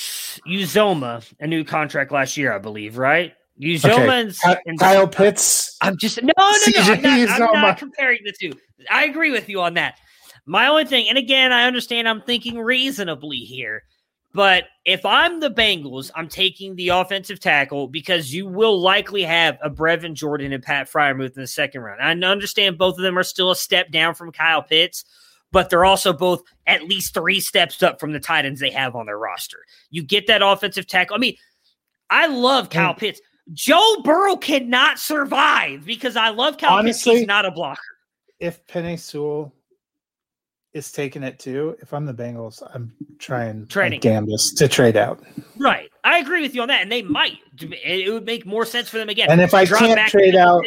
Uzomah 0.47 1.25
a 1.39 1.47
new 1.47 1.63
contract 1.63 2.11
last 2.11 2.37
year, 2.37 2.53
I 2.53 2.59
believe, 2.59 2.97
right? 2.97 3.33
Uzomah 3.61 4.35
okay. 4.49 4.59
and, 4.65 4.79
Kyle 4.79 5.07
Pitts. 5.07 5.77
I'm 5.81 5.97
just 5.97 6.21
no, 6.21 6.31
no, 6.37 6.57
no. 6.75 6.93
I'm 6.93 7.01
not, 7.01 7.41
I'm 7.41 7.61
not 7.61 7.77
comparing 7.77 8.19
the 8.23 8.33
two. 8.39 8.57
I 8.89 9.05
agree 9.05 9.31
with 9.31 9.49
you 9.49 9.61
on 9.61 9.73
that. 9.75 9.99
My 10.45 10.67
only 10.67 10.85
thing, 10.85 11.07
and 11.09 11.17
again, 11.17 11.51
I 11.51 11.65
understand 11.65 12.07
I'm 12.07 12.21
thinking 12.21 12.59
reasonably 12.59 13.37
here, 13.37 13.83
but 14.33 14.65
if 14.83 15.05
I'm 15.05 15.39
the 15.39 15.51
Bengals, 15.51 16.11
I'm 16.15 16.27
taking 16.27 16.75
the 16.75 16.89
offensive 16.89 17.39
tackle 17.39 17.87
because 17.87 18.33
you 18.33 18.47
will 18.47 18.81
likely 18.81 19.21
have 19.21 19.57
a 19.61 19.69
Brevin 19.69 20.13
Jordan 20.13 20.51
and 20.51 20.63
Pat 20.63 20.91
Freiermuth 20.91 21.35
in 21.35 21.41
the 21.41 21.47
second 21.47 21.81
round. 21.81 22.01
I 22.01 22.27
understand 22.27 22.77
both 22.77 22.97
of 22.97 23.03
them 23.03 23.17
are 23.17 23.23
still 23.23 23.51
a 23.51 23.55
step 23.55 23.91
down 23.91 24.15
from 24.15 24.31
Kyle 24.31 24.63
Pitts, 24.63 25.05
but 25.51 25.69
they're 25.69 25.85
also 25.85 26.11
both 26.11 26.41
at 26.65 26.83
least 26.83 27.13
three 27.13 27.39
steps 27.39 27.83
up 27.83 27.99
from 27.99 28.11
the 28.11 28.19
tight 28.19 28.45
ends 28.45 28.59
they 28.59 28.71
have 28.71 28.95
on 28.95 29.05
their 29.05 29.19
roster. 29.19 29.59
You 29.91 30.03
get 30.03 30.27
that 30.27 30.41
offensive 30.41 30.87
tackle. 30.87 31.15
I 31.15 31.19
mean, 31.19 31.37
I 32.09 32.25
love 32.25 32.69
mm. 32.69 32.71
Kyle 32.71 32.95
Pitts. 32.95 33.21
Joe 33.51 34.01
Burrow 34.03 34.35
cannot 34.35 34.99
survive 34.99 35.85
because 35.85 36.15
I 36.15 36.29
love 36.29 36.57
Kyle 36.57 36.79
Honestly, 36.79 37.11
Pitts. 37.11 37.19
He's 37.19 37.27
not 37.27 37.45
a 37.45 37.51
blocker. 37.51 37.81
If 38.39 38.65
Penei 38.65 38.97
Sewell 38.97 39.53
is 40.73 40.91
taking 40.91 41.23
it 41.23 41.39
too. 41.39 41.75
If 41.81 41.93
I'm 41.93 42.05
the 42.05 42.13
Bengals, 42.13 42.61
I'm 42.73 42.93
trying 43.19 43.67
Trading. 43.67 43.99
Gambus 43.99 44.55
to 44.57 44.67
trade 44.67 44.97
out. 44.97 45.23
Right. 45.57 45.89
I 46.03 46.19
agree 46.19 46.41
with 46.41 46.55
you 46.55 46.61
on 46.61 46.67
that. 46.69 46.81
And 46.81 46.91
they 46.91 47.01
might. 47.01 47.37
It 47.59 48.11
would 48.11 48.25
make 48.25 48.45
more 48.45 48.65
sense 48.65 48.89
for 48.89 48.97
them 48.97 49.09
again. 49.09 49.29
And 49.29 49.39
if 49.39 49.53
I 49.53 49.65
can't 49.65 50.09
trade 50.09 50.35
out, 50.35 50.63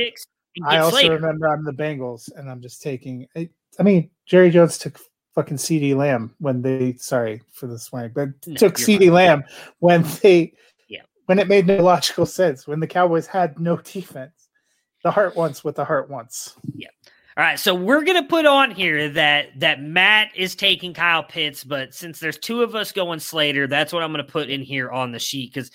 I 0.64 0.78
also 0.78 0.98
Slater. 0.98 1.14
remember 1.14 1.48
I'm 1.48 1.64
the 1.64 1.72
Bengals 1.72 2.30
and 2.36 2.50
I'm 2.50 2.62
just 2.62 2.82
taking. 2.82 3.26
I 3.34 3.82
mean, 3.82 4.10
Jerry 4.26 4.50
Jones 4.50 4.78
took 4.78 4.98
fucking 5.34 5.58
CeeDee 5.58 5.94
Lamb 5.94 6.34
when 6.38 6.62
they, 6.62 6.94
sorry 6.94 7.42
for 7.52 7.66
the 7.66 7.78
swing, 7.78 8.10
but 8.14 8.30
no, 8.46 8.54
took 8.54 8.76
CeeDee 8.76 9.10
Lamb 9.10 9.44
when 9.80 10.02
they, 10.22 10.54
yeah, 10.88 11.02
when 11.26 11.38
it 11.38 11.46
made 11.46 11.66
no 11.66 11.82
logical 11.82 12.24
sense, 12.24 12.66
when 12.66 12.80
the 12.80 12.86
Cowboys 12.86 13.26
had 13.26 13.60
no 13.60 13.76
defense. 13.76 14.48
The 15.04 15.10
heart 15.10 15.36
wants 15.36 15.62
what 15.62 15.76
the 15.76 15.84
heart 15.84 16.08
wants. 16.08 16.56
Yeah. 16.74 16.88
All 17.38 17.44
right, 17.44 17.58
so 17.58 17.74
we're 17.74 18.02
gonna 18.02 18.26
put 18.26 18.46
on 18.46 18.70
here 18.70 19.10
that 19.10 19.60
that 19.60 19.82
Matt 19.82 20.30
is 20.34 20.54
taking 20.54 20.94
Kyle 20.94 21.22
Pitts, 21.22 21.64
but 21.64 21.94
since 21.94 22.18
there's 22.18 22.38
two 22.38 22.62
of 22.62 22.74
us 22.74 22.92
going 22.92 23.20
Slater, 23.20 23.66
that's 23.66 23.92
what 23.92 24.02
I'm 24.02 24.10
gonna 24.10 24.24
put 24.24 24.48
in 24.48 24.62
here 24.62 24.90
on 24.90 25.12
the 25.12 25.18
sheet 25.18 25.52
because 25.52 25.70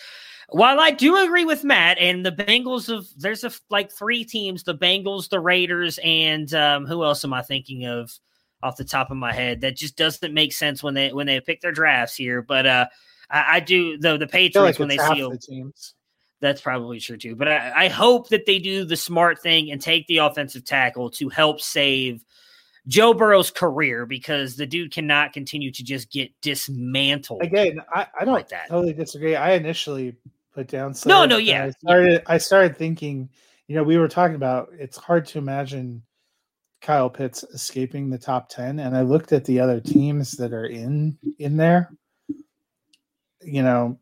while 0.50 0.80
I 0.80 0.92
do 0.92 1.24
agree 1.24 1.46
with 1.46 1.64
Matt 1.64 1.98
and 1.98 2.26
the 2.26 2.32
Bengals 2.32 2.90
of 2.90 3.08
there's 3.16 3.44
a 3.44 3.52
like 3.70 3.92
three 3.92 4.26
teams, 4.26 4.64
the 4.64 4.76
Bengals, 4.76 5.30
the 5.30 5.40
Raiders, 5.40 6.00
and 6.04 6.54
um, 6.56 6.86
who 6.86 7.04
else 7.04 7.24
am 7.24 7.34
I 7.34 7.42
thinking 7.42 7.86
of 7.86 8.12
off 8.64 8.76
the 8.76 8.84
top 8.84 9.12
of 9.12 9.18
my 9.18 9.34
head 9.34 9.62
that 9.62 9.76
just 9.76 9.96
doesn't 9.96 10.34
make 10.34 10.54
sense 10.54 10.84
when 10.84 10.94
they 10.94 11.14
when 11.14 11.28
they 11.28 11.40
pick 11.40 11.62
their 11.62 11.72
drafts 11.72 12.16
here. 12.16 12.42
But 12.42 12.66
uh, 12.66 12.88
I, 13.30 13.58
I 13.58 13.60
do 13.60 13.98
though 13.98 14.18
the 14.18 14.28
Patriots 14.28 14.56
like 14.58 14.80
when 14.80 14.90
they 14.90 14.98
see 14.98 15.22
the 15.22 15.38
teams. 15.38 15.94
That's 16.42 16.60
probably 16.60 17.00
true 17.00 17.18
too. 17.18 17.36
But 17.36 17.48
I, 17.48 17.86
I, 17.86 17.88
hope 17.88 18.30
that 18.30 18.48
they 18.48 18.58
do 18.58 18.84
the 18.84 18.98
smart 18.98 19.40
thing 19.40 19.72
and 19.72 19.80
take 19.80 20.08
the 20.08 20.18
offensive 20.18 20.66
tackle 20.66 21.12
to 21.12 21.30
help 21.30 21.62
save 21.62 22.26
Joe 22.88 23.14
Burrow's 23.14 23.52
career 23.52 24.08
because 24.08 24.56
the 24.56 24.66
dude 24.66 24.92
cannot 24.92 25.34
continue 25.34 25.72
to 25.72 25.84
just 25.84 26.12
get 26.12 26.32
dismantled. 26.42 27.44
Again, 27.44 27.80
I, 27.94 28.08
I 28.20 28.26
don't 28.26 28.34
like 28.34 28.50
that. 28.50 28.70
totally 28.70 28.94
disagree. 28.94 29.36
I 29.36 29.52
initially 29.52 30.16
put 30.54 30.68
down. 30.68 30.96
No, 31.06 31.26
no, 31.26 31.38
yeah. 31.38 31.66
I 31.66 31.70
started, 31.70 32.24
I 32.26 32.38
started 32.40 32.76
thinking, 32.76 33.30
you 33.68 33.76
know, 33.76 33.84
we 33.84 33.98
were 33.98 34.08
talking 34.08 34.36
about 34.36 34.70
it's 34.74 34.98
hard 34.98 35.28
to 35.28 35.38
imagine 35.38 36.02
Kyle 36.82 37.10
Pitts 37.10 37.44
escaping 37.54 38.10
the 38.10 38.18
top 38.18 38.50
10. 38.50 38.80
And 38.80 38.98
I 38.98 39.02
looked 39.04 39.32
at 39.32 39.46
the 39.46 39.60
other 39.60 39.80
teams 39.80 40.32
that 40.34 40.54
are 40.54 40.66
in 40.66 41.18
in 41.38 41.58
there. 41.58 41.92
You 43.44 43.64
know, 43.64 44.00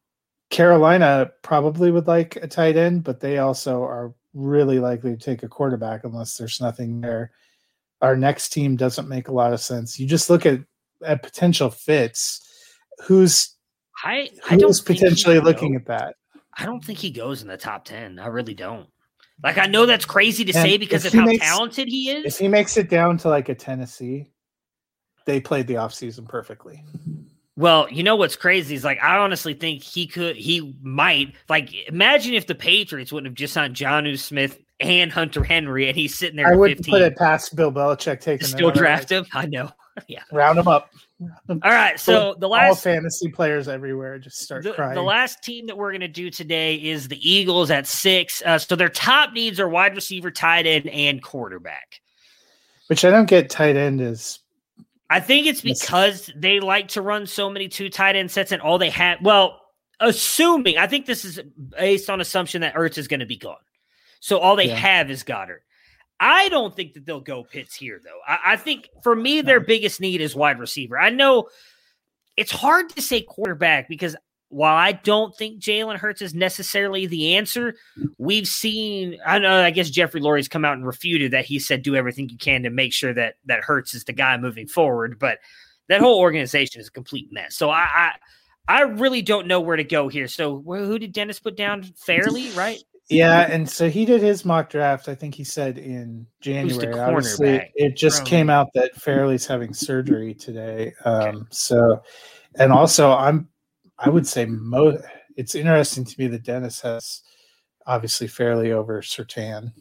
Carolina 0.50 1.32
probably 1.44 1.92
would 1.92 2.08
like 2.08 2.36
a 2.38 2.48
tight 2.48 2.76
end, 2.76 3.04
but 3.04 3.20
they 3.20 3.38
also 3.38 3.84
are 3.84 4.14
really 4.34 4.80
likely 4.80 5.12
to 5.12 5.18
take 5.18 5.44
a 5.44 5.48
quarterback 5.48 6.04
unless 6.04 6.38
there's 6.38 6.62
nothing 6.62 7.02
there. 7.02 7.32
Our 8.02 8.16
next 8.16 8.50
team 8.50 8.76
doesn't 8.76 9.10
make 9.10 9.28
a 9.28 9.34
lot 9.34 9.54
of 9.54 9.62
sense. 9.62 10.00
You 10.00 10.08
just 10.08 10.30
look 10.30 10.46
at 10.46 10.60
at 11.06 11.24
potential 11.24 11.70
fits. 11.70 12.42
Who's 13.06 13.56
I, 14.04 14.30
I 14.50 14.56
who's 14.56 14.82
potentially 14.82 15.40
looking 15.40 15.76
at 15.76 15.86
that? 15.86 16.16
I 16.58 16.66
don't 16.66 16.84
think 16.84 17.00
he 17.00 17.12
goes 17.12 17.42
in 17.42 17.48
the 17.48 17.58
top 17.58 17.86
ten. 17.86 18.20
I 18.20 18.28
really 18.28 18.54
don't. 18.54 18.88
Like 19.44 19.58
I 19.58 19.66
know 19.68 19.86
that's 19.86 20.06
crazy 20.06 20.44
to 20.46 20.58
and 20.58 20.70
say 20.70 20.78
because 20.78 21.06
of 21.06 21.14
how 21.14 21.26
makes, 21.26 21.46
talented 21.46 21.88
he 21.88 22.10
is. 22.10 22.26
If 22.26 22.40
he 22.40 22.48
makes 22.48 22.76
it 22.78 22.90
down 22.90 23.18
to 23.20 23.30
like 23.30 23.50
a 23.50 23.56
Tennessee, 23.56 24.32
they 25.26 25.40
played 25.40 25.68
the 25.68 25.76
offseason 25.76 26.28
perfectly. 26.28 26.84
Well, 27.60 27.90
you 27.92 28.04
know 28.04 28.16
what's 28.16 28.38
crazy 28.38 28.74
is 28.74 28.86
like 28.86 29.04
I 29.04 29.18
honestly 29.18 29.54
think 29.54 29.84
he 29.84 30.08
could, 30.08 30.38
he 30.38 30.74
might 30.82 31.36
like 31.50 31.74
imagine 31.90 32.34
if 32.34 32.48
the 32.48 32.56
Patriots 32.56 33.12
wouldn't 33.12 33.28
have 33.28 33.36
just 33.36 33.54
signed 33.54 33.76
Jonnu 33.76 34.18
Smith 34.18 34.58
and 34.80 35.12
Hunter 35.12 35.44
Henry, 35.44 35.90
and 35.90 35.98
he's 35.98 36.18
sitting 36.18 36.38
there. 36.38 36.48
I 36.48 36.56
wouldn't 36.56 36.88
put 36.88 37.02
it 37.02 37.18
past 37.18 37.58
Bill 37.58 37.70
Belichick 37.70 38.22
taking 38.22 38.48
still 38.48 38.72
draft 38.72 39.12
him. 39.12 39.26
I 39.34 39.46
know. 39.48 39.74
yeah, 40.08 40.22
round 40.32 40.58
him 40.58 40.70
up. 40.70 40.90
All 41.50 41.58
right, 41.66 42.00
so 42.00 42.34
the 42.40 42.48
last 42.48 42.70
all 42.70 42.76
fantasy 42.76 43.28
players 43.28 43.68
everywhere 43.68 44.18
just 44.20 44.38
start 44.38 44.64
the, 44.64 44.72
crying. 44.72 44.96
The 44.96 45.04
last 45.04 45.44
team 45.44 45.68
that 45.68 45.78
we're 45.78 45.92
going 45.92 46.00
to 46.00 46.08
do 46.08 46.30
today 46.30 46.76
is 46.76 47.10
the 47.10 47.30
Eagles 47.30 47.72
at 47.72 47.88
six. 47.88 48.42
Uh, 48.46 48.58
so 48.58 48.78
their 48.78 48.88
top 48.88 49.34
needs 49.34 49.60
are 49.60 49.68
wide 49.68 49.96
receiver, 49.96 50.32
tight 50.32 50.66
end, 50.66 50.88
and 50.88 51.22
quarterback. 51.22 52.00
Which 52.88 53.04
I 53.04 53.12
don't 53.12 53.26
get. 53.26 53.50
Tight 53.50 53.76
end 53.76 54.00
is 54.00 54.40
I 55.10 55.20
think 55.20 55.48
it's 55.48 55.62
because 55.62 56.32
they 56.36 56.60
like 56.60 56.90
to 56.90 57.02
run 57.02 57.26
so 57.26 57.50
many 57.50 57.68
two 57.68 57.90
tight 57.90 58.16
end 58.16 58.30
sets 58.30 58.52
and 58.52 58.62
all 58.62 58.78
they 58.78 58.92
have. 58.92 59.20
Well, 59.22 59.60
assuming 60.00 60.78
I 60.78 60.88
think 60.88 61.06
this 61.06 61.26
is 61.26 61.40
based 61.78 62.10
on 62.10 62.22
assumption 62.22 62.62
that 62.62 62.76
Ertz 62.76 62.98
is 62.98 63.08
going 63.08 63.20
to 63.22 63.26
be 63.26 63.38
gone, 63.38 63.58
so 64.20 64.38
all 64.38 64.56
they 64.56 64.68
yeah. 64.68 64.76
have 64.76 65.10
is 65.10 65.24
Goedert. 65.24 65.60
I 66.20 66.50
don't 66.50 66.76
think 66.76 66.94
that 66.94 67.06
they'll 67.06 67.22
go 67.22 67.44
Pitts 67.44 67.76
here 67.76 68.00
though. 68.04 68.20
I, 68.28 68.54
I 68.54 68.56
think 68.58 68.90
for 69.04 69.16
me 69.16 69.42
their 69.42 69.60
biggest 69.60 70.02
need 70.02 70.22
is 70.22 70.36
wide 70.36 70.60
receiver. 70.60 71.00
I 71.00 71.10
know 71.10 71.50
it's 72.38 72.52
hard 72.52 72.90
to 72.90 73.02
say 73.02 73.22
quarterback 73.22 73.88
because 73.90 74.16
while 74.50 74.76
I 74.76 74.92
don't 74.92 75.36
think 75.36 75.62
Jalen 75.62 75.98
Hurts 75.98 76.22
is 76.22 76.34
necessarily 76.34 77.06
the 77.06 77.36
answer, 77.36 77.76
we've 78.18 78.48
seen. 78.48 79.18
I 79.26 79.40
know. 79.40 79.62
I 79.62 79.72
guess 79.72 79.90
Jeffrey 79.90 80.22
Lurie's 80.22 80.48
come 80.48 80.66
out 80.66 80.74
and 80.74 80.86
refuted 80.86 81.32
that. 81.32 81.46
He 81.46 81.60
said, 81.60 81.84
"Do 81.84 81.96
everything 81.96 82.30
you 82.30 82.38
can 82.38 82.64
to 82.64 82.70
make 82.70 82.94
sure 82.94 83.14
that 83.14 83.36
that 83.46 83.62
Hurts 83.64 83.94
is 83.94 84.04
the 84.04 84.14
guy 84.14 84.38
moving 84.38 84.68
forward." 84.68 85.20
But 85.20 85.38
that 85.88 86.02
whole 86.02 86.20
organization 86.20 86.82
is 86.82 86.88
a 86.88 86.92
complete 86.92 87.30
mess. 87.32 87.56
So 87.56 87.70
I, 87.70 87.84
I, 87.84 88.12
I 88.68 88.82
really 88.82 89.22
don't 89.22 89.48
know 89.48 89.60
where 89.60 89.78
to 89.78 89.84
go 89.84 90.08
here. 90.08 90.28
So 90.28 90.62
who 90.62 91.00
did 91.00 91.14
Dennis 91.14 91.40
put 91.40 91.56
down? 91.58 91.84
Farley, 91.96 92.50
right? 92.52 92.82
Yeah, 93.10 93.42
and 93.50 93.68
so 93.68 93.90
he 93.90 94.06
did 94.06 94.22
his 94.22 94.46
mock 94.46 94.70
draft. 94.70 95.10
I 95.10 95.16
think 95.16 95.34
he 95.34 95.44
said 95.44 95.80
in 95.80 96.28
January. 96.42 96.94
Obviously, 96.94 97.72
it 97.74 97.98
just 97.98 98.24
came 98.24 98.52
out 98.52 98.68
that 98.76 98.96
Farley's 98.96 99.48
having 99.48 99.74
surgery 99.74 100.36
today. 100.36 100.94
Um, 101.06 101.22
okay. 101.22 101.38
So, 101.50 102.04
and 102.56 102.72
also, 102.72 103.12
I'm 103.12 103.49
I 104.00 104.10
would 104.10 104.28
say 104.28 104.46
most. 104.46 105.04
It's 105.36 105.56
interesting 105.56 106.06
to 106.06 106.16
me 106.20 106.28
that 106.28 106.44
Dennis 106.44 106.82
has 106.82 107.22
obviously 107.86 108.28
Farley 108.28 108.72
over 108.72 109.02
Surtain. 109.02 109.72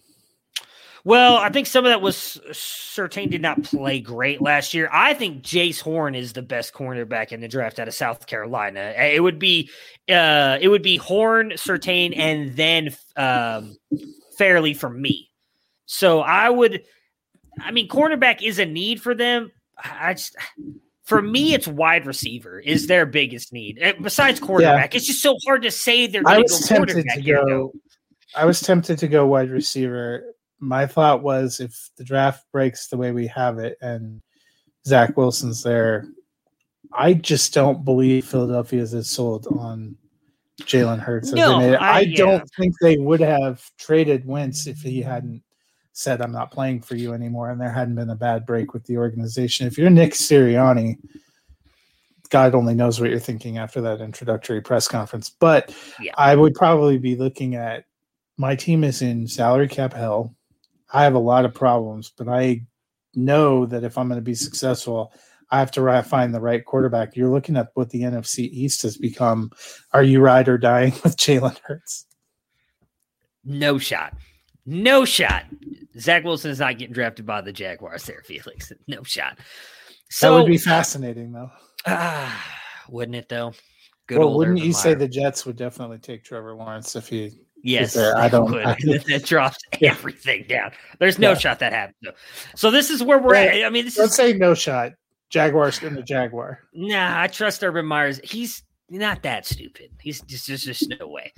Well, 1.05 1.37
I 1.37 1.49
think 1.49 1.67
some 1.67 1.85
of 1.85 1.91
that 1.91 2.03
was 2.03 2.41
Surtain 2.51 3.31
did 3.31 3.41
not 3.41 3.63
play 3.63 4.01
great 4.01 4.43
last 4.43 4.75
year. 4.75 4.91
I 4.93 5.15
think 5.15 5.43
Jaycee 5.43 5.81
Horn 5.81 6.15
is 6.15 6.33
the 6.33 6.43
best 6.43 6.75
cornerback 6.75 7.33
in 7.33 7.41
the 7.41 7.49
draft 7.49 7.79
out 7.79 7.89
of 7.89 7.95
South 7.95 8.27
Carolina. 8.27 8.93
It 8.97 9.23
would 9.23 9.39
be 9.39 9.71
uh 10.11 10.59
it 10.61 10.69
would 10.69 10.83
be 10.83 10.97
Horn, 10.97 11.53
Surtain, 11.53 12.17
and 12.17 12.55
then 12.57 12.95
um 13.17 13.77
Farley 14.37 14.75
for 14.75 14.91
me. 14.91 15.31
So 15.87 16.21
I 16.21 16.51
would 16.51 16.83
I 17.61 17.71
mean 17.71 17.89
cornerback 17.89 18.43
is 18.43 18.59
a 18.59 18.67
need 18.67 19.01
for 19.01 19.15
them. 19.15 19.51
I 19.83 20.15
just 20.15 20.37
for 21.09 21.23
me, 21.23 21.55
it's 21.55 21.67
wide 21.67 22.05
receiver 22.05 22.61
is 22.61 22.87
their 22.87 23.07
biggest 23.07 23.51
need. 23.51 23.83
Besides 24.03 24.39
quarterback, 24.41 24.93
yeah. 24.93 24.97
it's 24.99 25.07
just 25.07 25.23
so 25.23 25.39
hard 25.47 25.63
to 25.63 25.71
say 25.71 26.07
they're 26.07 26.23
going 26.23 26.45
to 26.45 26.49
go 26.49 26.77
quarterback 26.77 27.15
to 27.15 27.23
go, 27.23 27.73
I 28.37 28.45
was 28.45 28.61
tempted 28.61 28.99
to 28.99 29.09
go 29.09 29.27
wide 29.27 29.49
receiver. 29.49 30.35
My 30.61 30.87
thought 30.87 31.23
was 31.23 31.61
if 31.61 31.89
the 31.97 32.05
draft 32.05 32.45
breaks 32.53 32.89
the 32.89 32.99
way 32.99 33.13
we 33.13 33.27
have 33.29 33.59
it 33.59 33.79
and 33.81 34.21
Zach 34.87 35.17
Wilson's 35.17 35.63
there, 35.63 36.07
I 36.93 37.15
just 37.15 37.55
don't 37.55 37.87
believe 37.87 38.27
Philadelphia 38.27 38.83
is 38.83 39.11
sold 39.11 39.47
on 39.47 39.97
Jalen 40.61 40.99
Hurts. 40.99 41.33
No, 41.33 41.59
I, 41.59 41.97
I 42.01 42.05
don't 42.05 42.47
think 42.59 42.75
they 42.83 42.99
would 42.99 43.21
have 43.21 43.63
traded 43.79 44.27
Wentz 44.27 44.67
if 44.67 44.83
he 44.83 45.01
hadn't 45.01 45.43
said 45.99 46.23
I'm 46.23 46.31
not 46.31 46.53
playing 46.53 46.83
for 46.83 46.95
you 46.95 47.13
anymore, 47.13 47.51
and 47.51 47.61
there 47.61 47.73
hadn't 47.73 47.97
been 47.97 48.11
a 48.11 48.15
bad 48.15 48.47
break 48.47 48.73
with 48.73 48.85
the 48.85 48.97
organization. 48.97 49.67
If 49.67 49.77
you're 49.77 49.91
Nick 49.91 50.13
Sirianni, 50.13 50.97
God 52.31 52.55
only 52.55 52.75
knows 52.75 53.01
what 53.01 53.11
you're 53.11 53.19
thinking 53.19 53.59
after 53.59 53.81
that 53.81 54.01
introductory 54.01 54.61
press 54.61 54.87
conference. 54.87 55.29
But 55.29 55.75
yeah. 56.01 56.13
I 56.17 56.37
would 56.37 56.55
probably 56.55 56.99
be 56.99 57.17
looking 57.17 57.57
at 57.57 57.85
my 58.37 58.55
team 58.55 58.85
is 58.85 59.03
in 59.03 59.27
salary 59.27 59.67
cap 59.67 59.93
hell. 59.93 60.37
I 60.93 61.03
have 61.03 61.15
a 61.15 61.19
lot 61.19 61.45
of 61.45 61.53
problems, 61.53 62.13
but 62.17 62.29
I 62.29 62.63
know 63.17 63.67
that 63.67 63.83
if 63.83 63.99
I'm 63.99 64.07
going 64.07 64.21
to 64.21 64.23
be 64.23 64.35
successful, 64.35 65.13
I 65.51 65.59
have 65.59 65.73
to 65.73 66.03
find 66.05 66.33
the 66.33 66.41
right 66.41 66.65
quarterback. 66.65 67.17
You're 67.17 67.31
looking 67.31 67.57
at 67.57 67.71
what 67.75 67.91
the 67.91 68.03
NFC 68.03 68.49
East 68.51 68.83
has 68.83 68.97
become. 68.97 69.51
Are 69.93 70.05
you 70.05 70.21
ride 70.21 70.49
or 70.49 70.59
dying 70.59 70.93
with 71.03 71.17
Jalen 71.17 71.59
Hurts? 71.59 72.07
No 73.45 73.79
shot. 73.79 74.15
No 74.71 75.07
shot. 75.07 75.45
Zach 75.99 76.25
Wilson 76.25 76.51
is 76.51 76.61
not 76.61 76.77
getting 76.77 76.93
drafted 76.93 77.25
by 77.25 77.41
the 77.41 77.53
Jaguars 77.53 78.05
there, 78.05 78.23
Felix. 78.25 78.71
No 78.87 79.03
shot. 79.03 79.39
So, 80.11 80.35
that 80.35 80.43
would 80.43 80.51
be 80.51 80.59
fascinating, 80.59 81.33
though. 81.33 81.51
Uh, 81.87 82.31
wouldn't 82.91 83.17
it, 83.17 83.31
though? 83.31 83.55
Good 84.07 84.19
well, 84.19 84.35
wouldn't 84.35 84.59
you 84.59 84.73
say 84.73 84.95
the 84.95 85.09
Jets 85.09 85.47
would 85.47 85.57
definitely 85.57 85.99
take 85.99 86.25
Trevor 86.25 86.55
Lawrence 86.55 86.97
if 86.97 87.09
he 87.09 87.31
Yes, 87.63 87.97
I 87.97 88.29
don't. 88.29 88.55
I, 88.55 88.75
that 89.09 89.25
drops 89.25 89.59
everything 89.83 90.45
down. 90.49 90.71
There's 90.99 91.19
no 91.19 91.31
yeah. 91.31 91.39
shot 91.39 91.59
that 91.59 91.73
happens. 91.73 91.97
Though. 92.03 92.13
So 92.55 92.71
this 92.71 92.89
is 92.89 93.03
where 93.03 93.19
we're 93.19 93.35
at. 93.35 93.65
I 93.65 93.71
mean, 93.71 93.85
this 93.85 93.99
let's 93.99 94.13
is, 94.13 94.17
say 94.17 94.33
no 94.35 94.55
shot. 94.55 94.93
Jaguars 95.29 95.83
in 95.83 95.95
the 95.95 96.03
Jaguar. 96.03 96.61
Nah, 96.73 97.21
I 97.21 97.27
trust 97.27 97.65
Urban 97.65 97.85
Meyers. 97.85 98.21
He's 98.23 98.63
not 98.89 99.23
that 99.25 99.45
stupid. 99.45 99.91
He's 100.01 100.21
just 100.23 100.47
there's 100.47 100.65
just 100.65 100.89
no 100.89 101.09
way. 101.09 101.33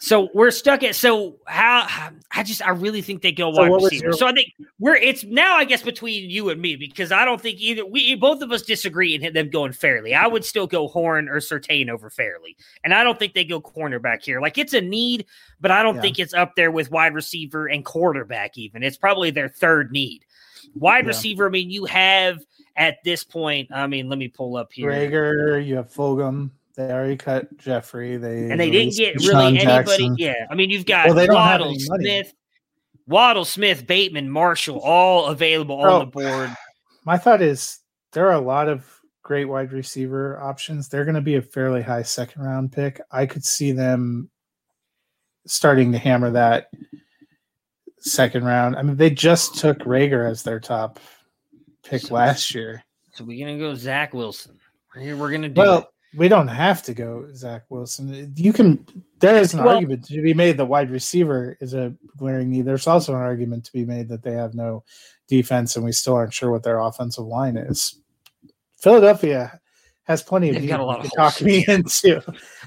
So 0.00 0.28
we're 0.34 0.50
stuck 0.50 0.82
at 0.82 0.94
so 0.94 1.36
how 1.46 2.10
I 2.32 2.42
just 2.42 2.62
I 2.62 2.70
really 2.70 3.02
think 3.02 3.22
they 3.22 3.32
go 3.32 3.50
wide 3.50 3.68
so 3.68 3.74
receiver. 3.74 4.04
Your- 4.06 4.12
so 4.12 4.26
I 4.26 4.32
think 4.32 4.52
we're 4.78 4.96
it's 4.96 5.24
now 5.24 5.56
I 5.56 5.64
guess 5.64 5.82
between 5.82 6.30
you 6.30 6.50
and 6.50 6.60
me 6.60 6.76
because 6.76 7.12
I 7.12 7.24
don't 7.24 7.40
think 7.40 7.60
either 7.60 7.84
we 7.84 8.14
both 8.14 8.42
of 8.42 8.52
us 8.52 8.62
disagree 8.62 9.14
in 9.14 9.32
them 9.32 9.50
going 9.50 9.72
Farley. 9.72 10.14
I 10.14 10.26
would 10.26 10.44
still 10.44 10.66
go 10.66 10.88
Horn 10.88 11.28
or 11.28 11.40
Surtain 11.40 11.88
over 11.88 12.10
Farley, 12.10 12.56
and 12.84 12.94
I 12.94 13.02
don't 13.02 13.18
think 13.18 13.34
they 13.34 13.44
go 13.44 13.60
cornerback 13.60 14.24
here. 14.24 14.40
Like 14.40 14.58
it's 14.58 14.74
a 14.74 14.80
need, 14.80 15.26
but 15.60 15.70
I 15.70 15.82
don't 15.82 15.96
yeah. 15.96 16.02
think 16.02 16.18
it's 16.18 16.34
up 16.34 16.54
there 16.54 16.70
with 16.70 16.90
wide 16.90 17.14
receiver 17.14 17.66
and 17.66 17.84
quarterback. 17.84 18.56
Even 18.58 18.82
it's 18.82 18.96
probably 18.96 19.30
their 19.30 19.48
third 19.48 19.90
need. 19.90 20.24
Wide 20.74 21.04
yeah. 21.04 21.08
receiver. 21.08 21.46
I 21.46 21.50
mean, 21.50 21.70
you 21.70 21.84
have 21.86 22.44
at 22.76 23.02
this 23.04 23.24
point. 23.24 23.68
I 23.72 23.86
mean, 23.86 24.08
let 24.08 24.18
me 24.18 24.28
pull 24.28 24.56
up 24.56 24.72
here. 24.72 24.90
Reagor, 24.90 25.64
you 25.64 25.76
have 25.76 25.92
Fulgham. 25.92 26.50
They 26.78 26.92
already 26.92 27.16
cut 27.16 27.58
Jeffery. 27.58 28.18
They 28.18 28.48
and 28.50 28.60
they 28.60 28.70
didn't 28.70 28.94
get 28.94 29.16
really 29.16 29.58
anybody. 29.58 30.12
Yeah, 30.16 30.46
I 30.48 30.54
mean, 30.54 30.70
you've 30.70 30.86
got 30.86 31.06
well, 31.06 31.16
they 31.16 31.26
don't 31.26 31.34
Waddle, 31.34 31.74
Smith, 31.76 32.32
Waddle, 33.08 33.44
Smith, 33.44 33.84
Bateman, 33.84 34.30
Marshall, 34.30 34.78
all 34.78 35.26
available 35.26 35.80
on 35.80 35.98
the 35.98 36.06
board. 36.06 36.54
My 37.04 37.18
thought 37.18 37.42
is 37.42 37.80
there 38.12 38.28
are 38.28 38.34
a 38.34 38.40
lot 38.40 38.68
of 38.68 38.88
great 39.24 39.46
wide 39.46 39.72
receiver 39.72 40.40
options. 40.40 40.88
They're 40.88 41.04
going 41.04 41.16
to 41.16 41.20
be 41.20 41.34
a 41.34 41.42
fairly 41.42 41.82
high 41.82 42.04
second 42.04 42.44
round 42.44 42.70
pick. 42.70 43.00
I 43.10 43.26
could 43.26 43.44
see 43.44 43.72
them 43.72 44.30
starting 45.48 45.90
to 45.90 45.98
hammer 45.98 46.30
that 46.30 46.70
second 47.98 48.44
round. 48.44 48.76
I 48.76 48.82
mean, 48.82 48.94
they 48.94 49.10
just 49.10 49.56
took 49.56 49.80
Reagor 49.80 50.30
as 50.30 50.44
their 50.44 50.60
top 50.60 51.00
pick 51.82 52.02
so, 52.02 52.14
last 52.14 52.54
year. 52.54 52.84
So 53.14 53.24
we're 53.24 53.44
gonna 53.44 53.58
go 53.58 53.74
Zach 53.74 54.14
Wilson. 54.14 54.60
We're 54.94 55.32
gonna 55.32 55.48
do 55.48 55.60
well. 55.60 55.78
It. 55.78 55.86
We 56.18 56.28
don't 56.28 56.48
have 56.48 56.82
to 56.82 56.94
go 56.94 57.28
Zach 57.32 57.62
Wilson. 57.68 58.32
You 58.36 58.52
can. 58.52 58.84
There 59.20 59.36
is 59.36 59.54
an 59.54 59.64
well, 59.64 59.76
argument 59.76 60.04
to 60.06 60.20
be 60.20 60.34
made 60.34 60.56
that 60.56 60.66
wide 60.66 60.90
receiver 60.90 61.56
is 61.60 61.74
a 61.74 61.94
glaring 62.16 62.50
need. 62.50 62.64
There's 62.64 62.86
also 62.86 63.14
an 63.14 63.20
argument 63.20 63.64
to 63.64 63.72
be 63.72 63.84
made 63.84 64.08
that 64.08 64.22
they 64.22 64.32
have 64.32 64.54
no 64.54 64.84
defense, 65.28 65.76
and 65.76 65.84
we 65.84 65.92
still 65.92 66.14
aren't 66.14 66.34
sure 66.34 66.50
what 66.50 66.64
their 66.64 66.80
offensive 66.80 67.24
line 67.24 67.56
is. 67.56 68.00
Philadelphia 68.76 69.60
has 70.08 70.22
plenty 70.22 70.48
of 70.48 70.66
got 70.66 70.80
a 70.80 70.84
lot 70.84 71.04
of 71.04 71.12
talk 71.14 71.40
me 71.42 71.64
into. 71.68 72.22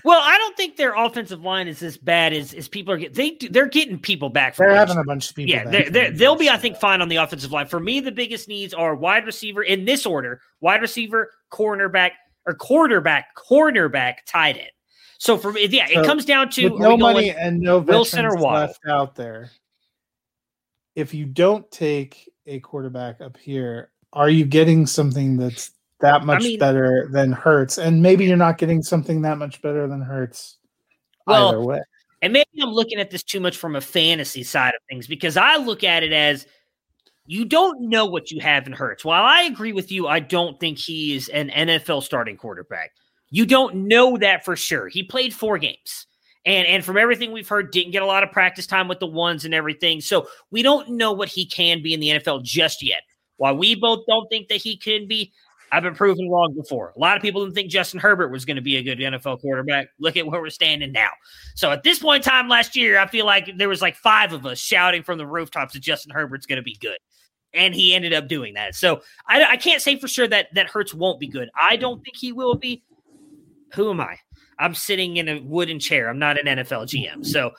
Well, 0.06 0.20
I 0.22 0.38
don't 0.38 0.56
think 0.56 0.78
their 0.78 0.94
offensive 0.94 1.42
line 1.42 1.68
is 1.68 1.82
as 1.82 1.98
bad 1.98 2.34
as, 2.34 2.54
as 2.54 2.68
people 2.68 2.94
are 2.94 2.98
getting. 2.98 3.16
They 3.16 3.48
they're 3.48 3.68
getting 3.68 3.98
people 3.98 4.30
back. 4.30 4.54
From 4.54 4.68
they're 4.68 4.76
having 4.76 4.98
a 4.98 5.04
bunch 5.04 5.30
of 5.30 5.36
people. 5.36 5.52
Yeah, 5.52 5.64
they're, 5.64 5.90
they're, 5.90 6.12
they'll 6.12 6.36
be, 6.36 6.50
I 6.50 6.58
think, 6.58 6.78
fine 6.78 7.02
on 7.02 7.10
the 7.10 7.16
offensive 7.16 7.52
line. 7.52 7.68
For 7.68 7.80
me, 7.80 8.00
the 8.00 8.12
biggest 8.12 8.48
needs 8.48 8.74
are 8.74 8.96
wide 8.96 9.26
receiver 9.26 9.64
in 9.64 9.86
this 9.86 10.06
order: 10.06 10.40
wide 10.60 10.82
receiver, 10.82 11.32
cornerback, 11.52 12.12
or 12.46 12.54
quarterback, 12.54 13.36
cornerback, 13.36 14.18
tight 14.26 14.58
end. 14.58 14.72
So 15.18 15.38
for 15.38 15.58
yeah, 15.58 15.88
so 15.88 16.02
it 16.02 16.06
comes 16.06 16.26
down 16.26 16.50
to 16.52 16.78
no 16.80 16.98
money 16.98 17.30
and 17.30 17.60
no 17.60 17.80
Wilson 17.80 18.26
or 18.26 18.36
Waddle 18.36 18.68
left 18.68 18.80
out 18.88 19.16
there. 19.16 19.52
If 20.96 21.14
you 21.14 21.26
don't 21.26 21.70
take 21.72 22.30
a 22.48 22.60
quarterback 22.60 23.22
up 23.22 23.38
here, 23.38 23.92
are 24.14 24.30
you 24.30 24.46
getting 24.46 24.86
something 24.88 25.38
that's 25.38 25.72
that 26.00 26.26
much 26.26 26.42
I 26.42 26.48
mean, 26.48 26.60
better 26.60 27.08
than 27.12 27.32
Hurts? 27.32 27.78
And 27.78 28.02
maybe 28.02 28.26
you're 28.26 28.36
not 28.36 28.58
getting 28.58 28.82
something 28.82 29.22
that 29.22 29.38
much 29.38 29.62
better 29.62 29.88
than 29.88 30.02
Hurts 30.02 30.58
well, 31.28 31.50
either 31.50 31.62
way. 31.62 31.82
And 32.24 32.34
maybe 32.34 32.50
I'm 32.62 32.72
looking 32.72 33.00
at 33.00 33.12
this 33.12 33.24
too 33.24 33.40
much 33.40 33.58
from 33.58 33.76
a 33.76 33.82
fantasy 33.82 34.44
side 34.44 34.74
of 34.74 34.82
things 34.90 35.08
because 35.08 35.38
I 35.38 35.58
look 35.58 35.84
at 35.84 36.04
it 36.04 36.14
as 36.14 36.46
you 37.26 37.46
don't 37.46 37.90
know 37.90 38.06
what 38.06 38.32
you 38.32 38.40
have 38.42 38.68
in 38.68 38.74
Hurts. 38.74 39.06
While 39.06 39.24
I 39.24 39.44
agree 39.44 39.74
with 39.74 39.92
you, 39.92 40.08
I 40.08 40.20
don't 40.20 40.60
think 40.60 40.78
he 40.78 41.16
is 41.16 41.30
an 41.30 41.50
NFL 41.50 42.04
starting 42.04 42.38
quarterback. 42.38 42.92
You 43.30 43.46
don't 43.46 43.88
know 43.88 44.18
that 44.18 44.44
for 44.44 44.56
sure. 44.56 44.88
He 44.88 45.04
played 45.04 45.34
four 45.34 45.58
games. 45.58 46.08
And 46.46 46.68
and 46.68 46.84
from 46.84 46.98
everything 46.98 47.32
we've 47.32 47.48
heard, 47.48 47.72
didn't 47.72 47.92
get 47.92 48.02
a 48.02 48.08
lot 48.08 48.24
of 48.24 48.32
practice 48.32 48.66
time 48.66 48.88
with 48.88 49.00
the 49.00 49.08
ones 49.08 49.46
and 49.46 49.54
everything. 49.54 50.02
So 50.02 50.28
we 50.50 50.64
don't 50.64 50.90
know 50.90 51.12
what 51.14 51.30
he 51.30 51.46
can 51.46 51.84
be 51.84 51.94
in 51.94 52.00
the 52.00 52.10
NFL 52.10 52.44
just 52.44 52.84
yet. 52.84 53.04
While 53.38 53.58
we 53.58 53.76
both 53.76 54.06
don't 54.08 54.28
think 54.28 54.48
that 54.50 54.62
he 54.62 54.76
can 54.76 55.08
be, 55.08 55.32
I've 55.72 55.84
been 55.84 55.96
proven 55.96 56.30
wrong 56.30 56.54
before. 56.54 56.92
A 56.96 57.00
lot 57.00 57.16
of 57.16 57.22
people 57.22 57.44
didn't 57.44 57.56
think 57.56 57.70
Justin 57.70 58.00
Herbert 58.00 58.30
was 58.30 58.44
going 58.44 58.56
to 58.56 58.62
be 58.62 58.76
a 58.76 58.84
good 58.84 59.00
NFL 59.00 59.40
quarterback. 59.40 59.88
Look 60.00 60.18
at 60.18 60.28
where 60.28 60.42
we're 60.42 60.50
standing 60.50 60.92
now. 60.92 61.12
So 61.56 61.72
at 61.72 61.84
this 61.84 62.00
point 62.00 62.26
in 62.26 62.30
time 62.30 62.50
last 62.50 62.76
year, 62.76 63.00
I 63.00 63.08
feel 63.08 63.26
like 63.26 63.58
there 63.58 63.70
was 63.70 63.82
like 63.82 63.96
five 63.96 64.34
of 64.34 64.46
us 64.46 64.60
shouting 64.60 65.04
from 65.04 65.18
the 65.18 65.26
rooftops 65.26 65.74
that 65.74 65.80
Justin 65.80 66.12
Herbert's 66.12 66.46
going 66.46 66.58
to 66.58 66.64
be 66.64 66.76
good. 66.76 66.98
And 67.54 67.74
he 67.74 67.96
ended 67.96 68.14
up 68.14 68.28
doing 68.28 68.54
that. 68.56 68.76
So 68.76 69.02
I, 69.28 69.44
I 69.44 69.58
can't 69.58 69.82
say 69.82 69.98
for 69.98 70.08
sure 70.08 70.28
that 70.28 70.48
that 70.56 70.70
Hurts 70.70 70.94
won't 70.94 71.20
be 71.20 71.28
good. 71.28 71.50
I 71.60 71.78
don't 71.78 72.04
think 72.04 72.18
he 72.18 72.32
will 72.32 72.56
be. 72.56 72.84
Who 73.74 73.90
am 73.90 74.02
I? 74.02 74.18
I'm 74.60 74.76
sitting 74.76 75.18
in 75.18 75.30
a 75.30 75.40
wooden 75.40 75.80
chair. 75.80 76.10
I'm 76.10 76.20
not 76.20 76.38
an 76.38 76.46
NFL 76.58 76.88
GM. 76.88 77.26
So 77.26 77.52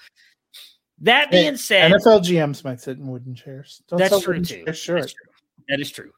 that 1.00 1.30
being 1.30 1.56
said, 1.56 1.90
NFL 1.90 2.20
GMs 2.24 2.62
might 2.64 2.80
sit 2.80 2.98
in 2.98 3.06
wooden 3.06 3.34
chairs. 3.34 3.82
Don't 3.88 3.98
that's 3.98 4.22
true 4.22 4.42
too. 4.42 4.72
Sure. 4.72 5.00
That's 5.00 5.12
true. 5.12 5.32
That 5.68 5.80
is 5.80 5.90
true. 5.90 6.12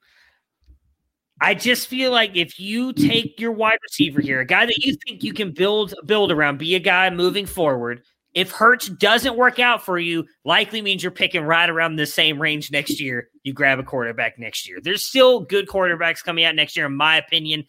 I 1.40 1.54
just 1.54 1.88
feel 1.88 2.12
like 2.12 2.36
if 2.36 2.60
you 2.60 2.92
take 2.92 3.40
your 3.40 3.52
wide 3.52 3.78
receiver 3.82 4.20
here, 4.20 4.40
a 4.40 4.46
guy 4.46 4.66
that 4.66 4.84
you 4.84 4.96
think 5.06 5.24
you 5.24 5.32
can 5.32 5.52
build 5.52 5.94
build 6.06 6.30
around, 6.30 6.58
be 6.58 6.74
a 6.74 6.80
guy 6.80 7.10
moving 7.10 7.46
forward. 7.46 8.02
If 8.34 8.50
Hurts 8.50 8.88
doesn't 8.88 9.36
work 9.36 9.60
out 9.60 9.84
for 9.84 9.98
you, 9.98 10.26
likely 10.44 10.82
means 10.82 11.02
you're 11.02 11.12
picking 11.12 11.44
right 11.44 11.70
around 11.70 11.96
the 11.96 12.06
same 12.06 12.40
range 12.40 12.70
next 12.72 13.00
year. 13.00 13.28
You 13.44 13.52
grab 13.52 13.78
a 13.78 13.84
quarterback 13.84 14.38
next 14.38 14.68
year. 14.68 14.78
There's 14.82 15.06
still 15.06 15.40
good 15.40 15.68
quarterbacks 15.68 16.22
coming 16.22 16.44
out 16.44 16.56
next 16.56 16.76
year, 16.76 16.86
in 16.86 16.96
my 16.96 17.16
opinion. 17.16 17.64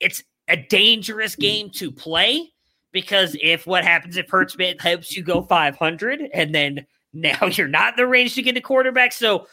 It's 0.00 0.22
a 0.48 0.56
dangerous 0.56 1.36
game 1.36 1.70
to 1.70 1.90
play 1.90 2.50
because 2.92 3.36
if 3.40 3.66
what 3.66 3.84
happens 3.84 4.16
if 4.16 4.28
Hurts 4.28 4.56
helps 4.80 5.16
you 5.16 5.22
go 5.22 5.42
500 5.42 6.28
and 6.32 6.54
then 6.54 6.86
now 7.12 7.46
you're 7.46 7.68
not 7.68 7.94
in 7.94 7.96
the 7.96 8.06
range 8.06 8.34
to 8.34 8.42
get 8.42 8.56
a 8.56 8.60
quarterback. 8.60 9.12
So 9.12 9.46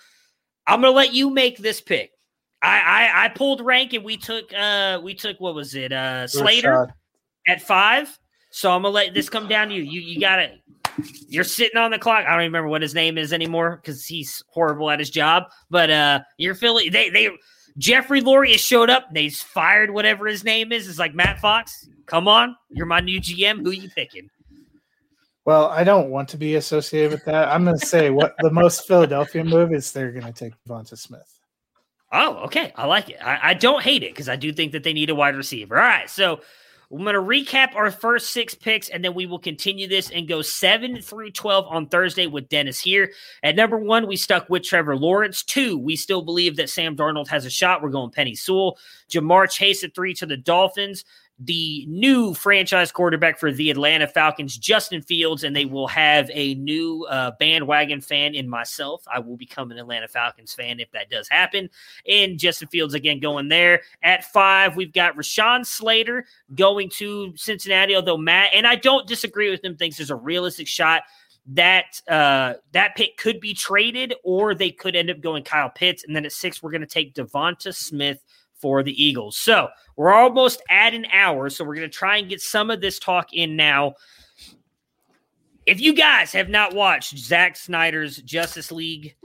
I'm 0.67 0.81
going 0.81 0.91
to 0.91 0.95
let 0.95 1.13
you 1.13 1.29
make 1.29 1.57
this 1.57 1.79
pick. 1.79 2.10
I, 2.61 2.79
I, 2.79 3.25
I 3.25 3.29
pulled 3.29 3.61
rank 3.61 3.93
and 3.93 4.03
we 4.03 4.17
took 4.17 4.53
uh 4.53 4.99
we 5.03 5.15
took 5.15 5.39
what 5.39 5.55
was 5.55 5.73
it 5.75 5.91
uh 5.91 6.27
Slater 6.27 6.93
at 7.47 7.61
five. 7.61 8.17
So 8.51 8.71
I'm 8.71 8.83
gonna 8.83 8.93
let 8.93 9.13
this 9.13 9.29
come 9.29 9.47
down 9.47 9.69
to 9.69 9.73
you. 9.73 9.83
You 9.83 10.01
you 10.01 10.19
got 10.19 10.39
it. 10.39 10.59
You're 11.27 11.43
sitting 11.43 11.77
on 11.77 11.91
the 11.91 11.99
clock. 11.99 12.25
I 12.25 12.31
don't 12.31 12.39
remember 12.39 12.69
what 12.69 12.81
his 12.81 12.93
name 12.93 13.17
is 13.17 13.33
anymore 13.33 13.79
because 13.81 14.05
he's 14.05 14.43
horrible 14.49 14.89
at 14.89 14.99
his 14.99 15.09
job. 15.09 15.43
But 15.69 15.89
uh 15.89 16.19
you're 16.37 16.55
feeling 16.55 16.91
they 16.91 17.09
they 17.09 17.29
Jeffrey 17.77 18.21
Lurie 18.21 18.51
has 18.51 18.61
showed 18.61 18.89
up. 18.89 19.07
They've 19.13 19.33
fired 19.33 19.91
whatever 19.91 20.27
his 20.27 20.43
name 20.43 20.71
is. 20.71 20.87
It's 20.87 20.99
like 20.99 21.15
Matt 21.15 21.39
Fox. 21.39 21.87
Come 22.05 22.27
on, 22.27 22.55
you're 22.69 22.85
my 22.85 22.99
new 22.99 23.21
GM. 23.21 23.63
Who 23.63 23.71
you 23.71 23.89
picking? 23.89 24.29
Well, 25.45 25.69
I 25.69 25.83
don't 25.83 26.11
want 26.11 26.29
to 26.29 26.37
be 26.37 26.55
associated 26.55 27.11
with 27.11 27.25
that. 27.25 27.47
I'm 27.47 27.63
going 27.63 27.79
to 27.79 27.85
say 27.85 28.11
what 28.11 28.35
the 28.39 28.51
most 28.51 28.85
Philadelphia 28.87 29.43
move 29.43 29.73
is. 29.73 29.91
They're 29.91 30.11
going 30.11 30.25
to 30.25 30.33
take 30.33 30.53
Devonta 30.67 30.97
Smith. 30.97 31.40
Oh, 32.11 32.37
okay. 32.45 32.73
I 32.75 32.85
like 32.85 33.09
it. 33.09 33.17
I, 33.23 33.39
I 33.41 33.53
don't 33.53 33.81
hate 33.81 34.03
it 34.03 34.11
because 34.11 34.27
I 34.27 34.35
do 34.35 34.51
think 34.51 34.73
that 34.73 34.83
they 34.83 34.93
need 34.93 35.09
a 35.09 35.15
wide 35.15 35.35
receiver. 35.35 35.77
All 35.77 35.83
right. 35.83 36.09
So 36.09 36.41
I'm 36.91 37.03
going 37.03 37.13
to 37.13 37.21
recap 37.21 37.73
our 37.75 37.89
first 37.89 38.31
six 38.31 38.53
picks 38.53 38.89
and 38.89 39.03
then 39.03 39.13
we 39.13 39.25
will 39.25 39.39
continue 39.39 39.87
this 39.87 40.09
and 40.09 40.27
go 40.27 40.41
seven 40.41 41.01
through 41.01 41.31
12 41.31 41.65
on 41.67 41.87
Thursday 41.87 42.27
with 42.27 42.49
Dennis 42.49 42.81
here. 42.81 43.11
At 43.43 43.55
number 43.55 43.77
one, 43.77 44.07
we 44.07 44.17
stuck 44.17 44.49
with 44.49 44.63
Trevor 44.63 44.97
Lawrence. 44.97 45.41
Two, 45.41 45.77
we 45.77 45.95
still 45.95 46.21
believe 46.21 46.57
that 46.57 46.69
Sam 46.69 46.97
Darnold 46.97 47.29
has 47.29 47.45
a 47.45 47.49
shot. 47.49 47.81
We're 47.81 47.89
going 47.89 48.11
Penei 48.11 48.37
Sewell. 48.37 48.77
Ja'Marr 49.09 49.49
Chase 49.49 49.83
at 49.85 49.95
three 49.95 50.13
to 50.15 50.25
the 50.25 50.37
Dolphins 50.37 51.05
the 51.43 51.85
new 51.87 52.33
franchise 52.35 52.91
quarterback 52.91 53.39
for 53.39 53.51
the 53.51 53.71
Atlanta 53.71 54.07
Falcons, 54.07 54.57
Justin 54.57 55.01
Fields, 55.01 55.43
and 55.43 55.55
they 55.55 55.65
will 55.65 55.87
have 55.87 56.29
a 56.33 56.53
new 56.55 57.05
uh, 57.09 57.31
bandwagon 57.39 57.99
fan 57.99 58.35
in 58.35 58.47
myself. 58.47 59.03
I 59.11 59.19
will 59.19 59.37
become 59.37 59.71
an 59.71 59.79
Atlanta 59.79 60.07
Falcons 60.07 60.53
fan 60.53 60.79
if 60.79 60.91
that 60.91 61.09
does 61.09 61.27
happen. 61.29 61.69
And 62.07 62.37
Justin 62.37 62.67
Fields 62.67 62.93
again 62.93 63.19
going 63.19 63.49
there. 63.49 63.81
At 64.03 64.23
five, 64.25 64.75
we've 64.75 64.93
got 64.93 65.15
Rashawn 65.15 65.65
Slater 65.65 66.25
going 66.53 66.89
to 66.97 67.33
Cincinnati, 67.35 67.95
although 67.95 68.17
Matt, 68.17 68.51
and 68.53 68.67
I 68.67 68.75
don't 68.75 69.07
disagree 69.07 69.49
with 69.49 69.63
him, 69.63 69.75
thinks 69.75 69.97
there's 69.97 70.11
a 70.11 70.15
realistic 70.15 70.67
shot 70.67 71.03
that 71.47 71.99
uh, 72.07 72.53
that 72.71 72.95
pick 72.95 73.17
could 73.17 73.39
be 73.39 73.55
traded, 73.55 74.13
or 74.23 74.53
they 74.53 74.69
could 74.69 74.95
end 74.95 75.09
up 75.09 75.21
going 75.21 75.43
Kyle 75.43 75.71
Pitts. 75.71 76.03
And 76.03 76.15
then 76.15 76.25
at 76.25 76.31
six, 76.31 76.61
we're 76.61 76.71
going 76.71 76.81
to 76.81 76.87
take 76.87 77.15
Devonta 77.15 77.73
Smith 77.73 78.23
for 78.61 78.83
the 78.83 79.03
Eagles. 79.03 79.37
So 79.37 79.69
we're 79.95 80.13
almost 80.13 80.61
at 80.69 80.93
an 80.93 81.05
hour, 81.11 81.49
so 81.49 81.63
we're 81.63 81.75
going 81.75 81.89
to 81.89 81.97
try 81.97 82.17
and 82.17 82.29
get 82.29 82.41
some 82.41 82.69
of 82.69 82.81
this 82.81 82.99
talk 82.99 83.33
in 83.33 83.55
now. 83.55 83.95
If 85.65 85.79
you 85.79 85.93
guys 85.93 86.31
have 86.33 86.49
not 86.49 86.73
watched 86.73 87.17
Zack 87.17 87.55
Snyder's 87.55 88.17
Justice 88.17 88.71
League, 88.71 89.15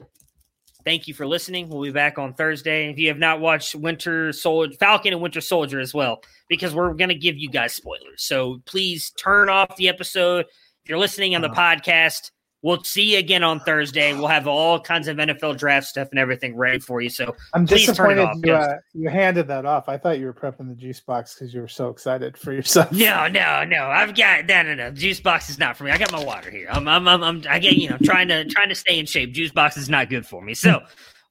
thank 0.84 1.08
you 1.08 1.14
for 1.14 1.26
listening. 1.26 1.68
We'll 1.68 1.82
be 1.82 1.90
back 1.90 2.18
on 2.18 2.34
Thursday. 2.34 2.90
If 2.90 2.98
you 2.98 3.08
have 3.08 3.18
not 3.18 3.40
watched 3.40 3.74
Winter 3.74 4.32
Soldier, 4.32 4.74
Falcon 4.78 5.12
and 5.12 5.22
Winter 5.22 5.40
Soldier 5.40 5.80
as 5.80 5.94
well, 5.94 6.20
because 6.48 6.74
we're 6.74 6.94
going 6.94 7.08
to 7.08 7.14
give 7.14 7.36
you 7.36 7.48
guys 7.48 7.74
spoilers. 7.74 8.22
So 8.22 8.60
please 8.66 9.10
turn 9.18 9.48
off 9.48 9.76
the 9.76 9.88
episode. 9.88 10.46
If 10.84 10.90
you're 10.90 10.98
listening 10.98 11.34
on 11.34 11.40
the 11.40 11.50
uh-huh. 11.50 11.76
podcast, 11.76 12.30
We'll 12.66 12.82
see 12.82 13.12
you 13.12 13.18
again 13.18 13.44
on 13.44 13.60
Thursday. 13.60 14.12
We'll 14.12 14.26
have 14.26 14.48
all 14.48 14.80
kinds 14.80 15.06
of 15.06 15.18
NFL 15.18 15.56
draft 15.56 15.86
stuff 15.86 16.08
and 16.10 16.18
everything 16.18 16.56
ready 16.56 16.80
for 16.80 17.00
you. 17.00 17.08
So 17.08 17.36
I'm 17.54 17.64
disappointed 17.64 18.28
you, 18.42 18.52
uh, 18.52 18.78
you 18.92 19.08
handed 19.08 19.46
that 19.46 19.64
off. 19.64 19.88
I 19.88 19.96
thought 19.96 20.18
you 20.18 20.26
were 20.26 20.32
prepping 20.32 20.68
the 20.68 20.74
juice 20.74 20.98
box 20.98 21.32
because 21.32 21.54
you 21.54 21.60
were 21.60 21.68
so 21.68 21.90
excited 21.90 22.36
for 22.36 22.52
yourself. 22.52 22.90
No, 22.90 23.28
no, 23.28 23.62
no. 23.62 23.84
I've 23.84 24.16
got 24.16 24.46
no, 24.46 24.62
no, 24.62 24.74
no. 24.74 24.90
Juice 24.90 25.20
box 25.20 25.48
is 25.48 25.60
not 25.60 25.76
for 25.76 25.84
me. 25.84 25.92
I 25.92 25.98
got 25.98 26.10
my 26.10 26.24
water 26.24 26.50
here. 26.50 26.66
I'm, 26.68 26.88
I'm, 26.88 27.06
I'm, 27.06 27.22
I'm 27.22 27.44
I 27.48 27.60
get 27.60 27.74
you 27.74 27.88
know 27.88 27.98
trying 28.02 28.26
to 28.26 28.44
trying 28.46 28.70
to 28.70 28.74
stay 28.74 28.98
in 28.98 29.06
shape. 29.06 29.32
Juice 29.32 29.52
box 29.52 29.76
is 29.76 29.88
not 29.88 30.10
good 30.10 30.26
for 30.26 30.42
me. 30.42 30.52
So. 30.54 30.80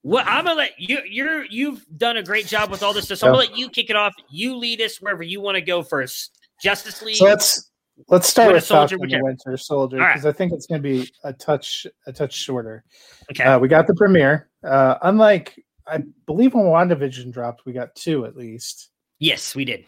What 0.04 0.28
I'm 0.28 0.46
gonna 0.46 0.56
let 0.56 0.74
you 0.78 1.00
you're 1.10 1.46
you've 1.46 1.84
done 1.98 2.18
a 2.18 2.22
great 2.22 2.46
job 2.46 2.70
with 2.70 2.84
all 2.84 2.94
this 2.94 3.06
stuff. 3.06 3.18
So 3.18 3.26
I'm 3.26 3.34
gonna 3.34 3.48
let 3.48 3.58
you 3.58 3.70
kick 3.70 3.90
it 3.90 3.96
off. 3.96 4.14
You 4.30 4.56
lead 4.56 4.80
us 4.80 5.02
wherever 5.02 5.24
you 5.24 5.42
want 5.42 5.56
to 5.56 5.62
go 5.62 5.82
first. 5.82 6.38
Justice 6.62 7.02
League. 7.02 7.16
So 7.16 7.26
let's 7.26 7.72
Let's 8.10 8.28
start 8.28 8.48
Winter 8.48 8.56
with 8.58 8.66
Soldier, 8.66 8.98
Falcon 8.98 9.24
Winter 9.24 9.58
Soldier 9.58 9.98
because 9.98 10.26
right. 10.26 10.30
I 10.30 10.38
think 10.38 10.52
it's 10.52 10.68
going 10.68 10.82
to 10.82 10.88
be 10.88 11.10
a 11.24 11.32
touch 11.32 11.88
a 12.06 12.12
touch 12.12 12.34
shorter. 12.34 12.84
Okay, 13.32 13.44
uh, 13.44 13.58
we 13.58 13.68
got 13.68 13.88
the 13.88 13.96
premiere. 13.96 14.50
Uh, 14.64 14.96
unlike 15.04 15.64
I 15.88 16.04
believe 16.26 16.54
when 16.54 16.66
WandaVision 16.66 17.32
dropped, 17.32 17.66
we 17.66 17.72
got 17.72 17.96
two 17.96 18.26
at 18.26 18.36
least. 18.36 18.90
Yes, 19.20 19.56
we 19.56 19.64
did. 19.64 19.86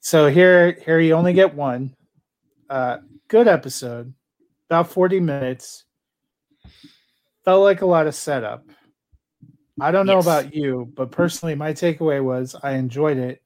So 0.00 0.28
here, 0.28 0.72
here 0.84 0.98
you 0.98 1.14
only 1.14 1.32
get 1.32 1.54
one. 1.54 1.94
Uh, 2.68 2.98
good 3.28 3.46
episode, 3.46 4.12
about 4.68 4.90
forty 4.90 5.20
minutes. 5.20 5.84
Felt 7.44 7.62
like 7.62 7.82
a 7.82 7.86
lot 7.86 8.08
of 8.08 8.16
setup. 8.16 8.66
I 9.80 9.92
don't 9.92 10.06
know 10.06 10.16
yes. 10.16 10.24
about 10.24 10.54
you, 10.54 10.92
but 10.94 11.12
personally, 11.12 11.54
my 11.54 11.72
takeaway 11.72 12.22
was 12.22 12.56
I 12.62 12.72
enjoyed 12.72 13.16
it. 13.16 13.42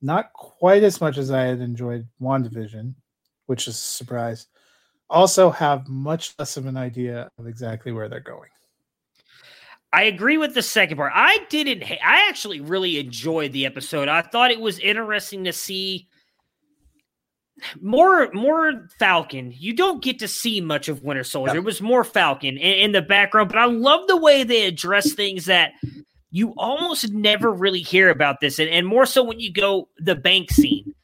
Not 0.00 0.32
quite 0.32 0.84
as 0.84 1.00
much 1.00 1.18
as 1.18 1.32
I 1.32 1.42
had 1.42 1.60
enjoyed 1.60 2.06
WandaVision 2.22 2.94
which 3.48 3.66
is 3.66 3.74
a 3.74 3.78
surprise, 3.78 4.46
also 5.10 5.50
have 5.50 5.88
much 5.88 6.34
less 6.38 6.56
of 6.56 6.66
an 6.66 6.76
idea 6.76 7.28
of 7.38 7.46
exactly 7.46 7.92
where 7.92 8.08
they're 8.08 8.20
going. 8.20 8.50
I 9.90 10.02
agree 10.02 10.36
with 10.36 10.54
the 10.54 10.62
second 10.62 10.98
part. 10.98 11.12
I 11.14 11.38
didn't. 11.48 11.82
I 11.82 12.28
actually 12.28 12.60
really 12.60 12.98
enjoyed 12.98 13.52
the 13.52 13.64
episode. 13.64 14.08
I 14.08 14.20
thought 14.20 14.50
it 14.50 14.60
was 14.60 14.78
interesting 14.78 15.44
to 15.44 15.52
see 15.52 16.08
more 17.80 18.30
more 18.34 18.86
Falcon. 18.98 19.52
You 19.56 19.74
don't 19.74 20.02
get 20.02 20.18
to 20.18 20.28
see 20.28 20.60
much 20.60 20.88
of 20.88 21.02
Winter 21.02 21.24
Soldier. 21.24 21.56
It 21.56 21.64
was 21.64 21.80
more 21.80 22.04
Falcon 22.04 22.58
in, 22.58 22.72
in, 22.78 22.92
the 22.92 23.02
background, 23.02 23.48
but 23.48 23.58
I 23.58 23.64
love 23.64 24.06
the 24.06 24.16
way 24.18 24.44
they 24.44 24.66
address 24.66 25.12
things 25.14 25.46
that 25.46 25.72
you 26.30 26.52
almost 26.58 27.10
never 27.10 27.50
really 27.50 27.80
hear 27.80 28.10
about 28.10 28.40
this, 28.40 28.58
and, 28.58 28.68
and 28.68 28.86
more 28.86 29.06
so 29.06 29.24
when 29.24 29.40
you 29.40 29.50
go 29.50 29.88
the 29.96 30.14
bank 30.14 30.50
scene 30.50 30.94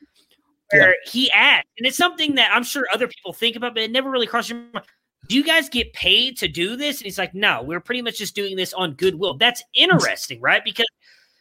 where 0.70 0.90
yeah. 0.90 1.10
he 1.10 1.30
asked, 1.32 1.66
and 1.78 1.86
it's 1.86 1.96
something 1.96 2.34
that 2.36 2.50
I'm 2.52 2.64
sure 2.64 2.84
other 2.92 3.08
people 3.08 3.32
think 3.32 3.56
about, 3.56 3.74
but 3.74 3.82
it 3.82 3.90
never 3.90 4.10
really 4.10 4.26
crossed 4.26 4.50
your 4.50 4.60
mind. 4.72 4.86
Do 5.28 5.36
you 5.36 5.44
guys 5.44 5.68
get 5.68 5.92
paid 5.94 6.36
to 6.38 6.48
do 6.48 6.76
this? 6.76 6.98
And 6.98 7.04
he's 7.04 7.18
like, 7.18 7.34
no, 7.34 7.62
we're 7.62 7.80
pretty 7.80 8.02
much 8.02 8.18
just 8.18 8.34
doing 8.34 8.56
this 8.56 8.74
on 8.74 8.92
goodwill. 8.92 9.38
That's 9.38 9.62
interesting, 9.74 10.40
right? 10.40 10.62
Because 10.62 10.86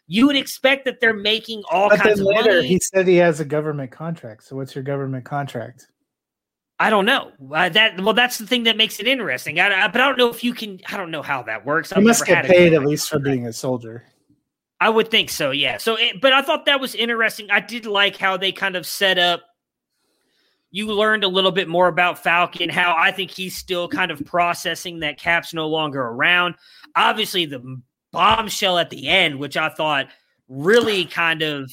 you 0.08 0.26
would 0.28 0.36
expect 0.36 0.86
that 0.86 1.02
they're 1.02 1.14
making 1.14 1.64
all 1.70 1.90
but 1.90 2.00
kinds 2.00 2.20
of 2.20 2.28
later, 2.28 2.56
money. 2.56 2.68
He 2.68 2.80
said 2.80 3.08
he 3.08 3.18
has 3.18 3.40
a 3.40 3.46
government 3.46 3.92
contract. 3.92 4.44
So 4.44 4.56
what's 4.56 4.74
your 4.74 4.84
government 4.84 5.26
contract? 5.26 5.88
I 6.80 6.90
don't 6.90 7.06
know. 7.06 7.32
Uh, 7.54 7.70
that 7.70 8.00
well, 8.02 8.14
that's 8.14 8.38
the 8.38 8.48
thing 8.48 8.64
that 8.64 8.78
makes 8.78 9.00
it 9.00 9.08
interesting. 9.08 9.60
I, 9.60 9.86
I, 9.86 9.88
but 9.88 10.02
I 10.02 10.08
don't 10.08 10.18
know 10.18 10.30
if 10.30 10.44
you 10.44 10.54
can. 10.54 10.80
I 10.90 10.98
don't 10.98 11.12
know 11.12 11.22
how 11.22 11.44
that 11.44 11.66
works. 11.66 11.94
I've 11.94 12.04
must 12.04 12.26
get 12.26 12.46
paid 12.46 12.74
at 12.74 12.84
least 12.84 13.10
for 13.10 13.20
being 13.20 13.48
a 13.48 13.54
soldier. 13.54 14.04
I 14.84 14.90
would 14.90 15.10
think 15.10 15.30
so, 15.30 15.52
yeah. 15.52 15.78
So, 15.78 15.96
it, 15.96 16.20
but 16.20 16.34
I 16.34 16.42
thought 16.42 16.66
that 16.66 16.82
was 16.82 16.94
interesting. 16.94 17.50
I 17.50 17.62
did 17.62 17.86
like 17.86 18.18
how 18.18 18.36
they 18.36 18.52
kind 18.52 18.76
of 18.76 18.86
set 18.86 19.18
up. 19.18 19.42
You 20.72 20.88
learned 20.92 21.24
a 21.24 21.30
little 21.30 21.54
bit 21.54 21.70
more 21.70 21.88
about 21.88 22.22
Falcon, 22.22 22.68
how 22.68 22.94
I 22.98 23.12
think 23.12 23.32
he's 23.32 23.56
still 23.56 23.88
kind 23.88 24.12
of 24.12 24.26
processing 24.26 25.00
that 25.00 25.18
Cap's 25.18 25.54
no 25.54 25.70
longer 25.70 26.02
around. 26.02 26.56
Obviously, 26.98 27.46
the 27.46 27.82
bombshell 28.12 28.78
at 28.78 28.90
the 28.90 29.08
end, 29.08 29.40
which 29.40 29.56
I 29.56 29.70
thought 29.70 30.10
really 30.50 31.06
kind 31.06 31.44
of 31.44 31.72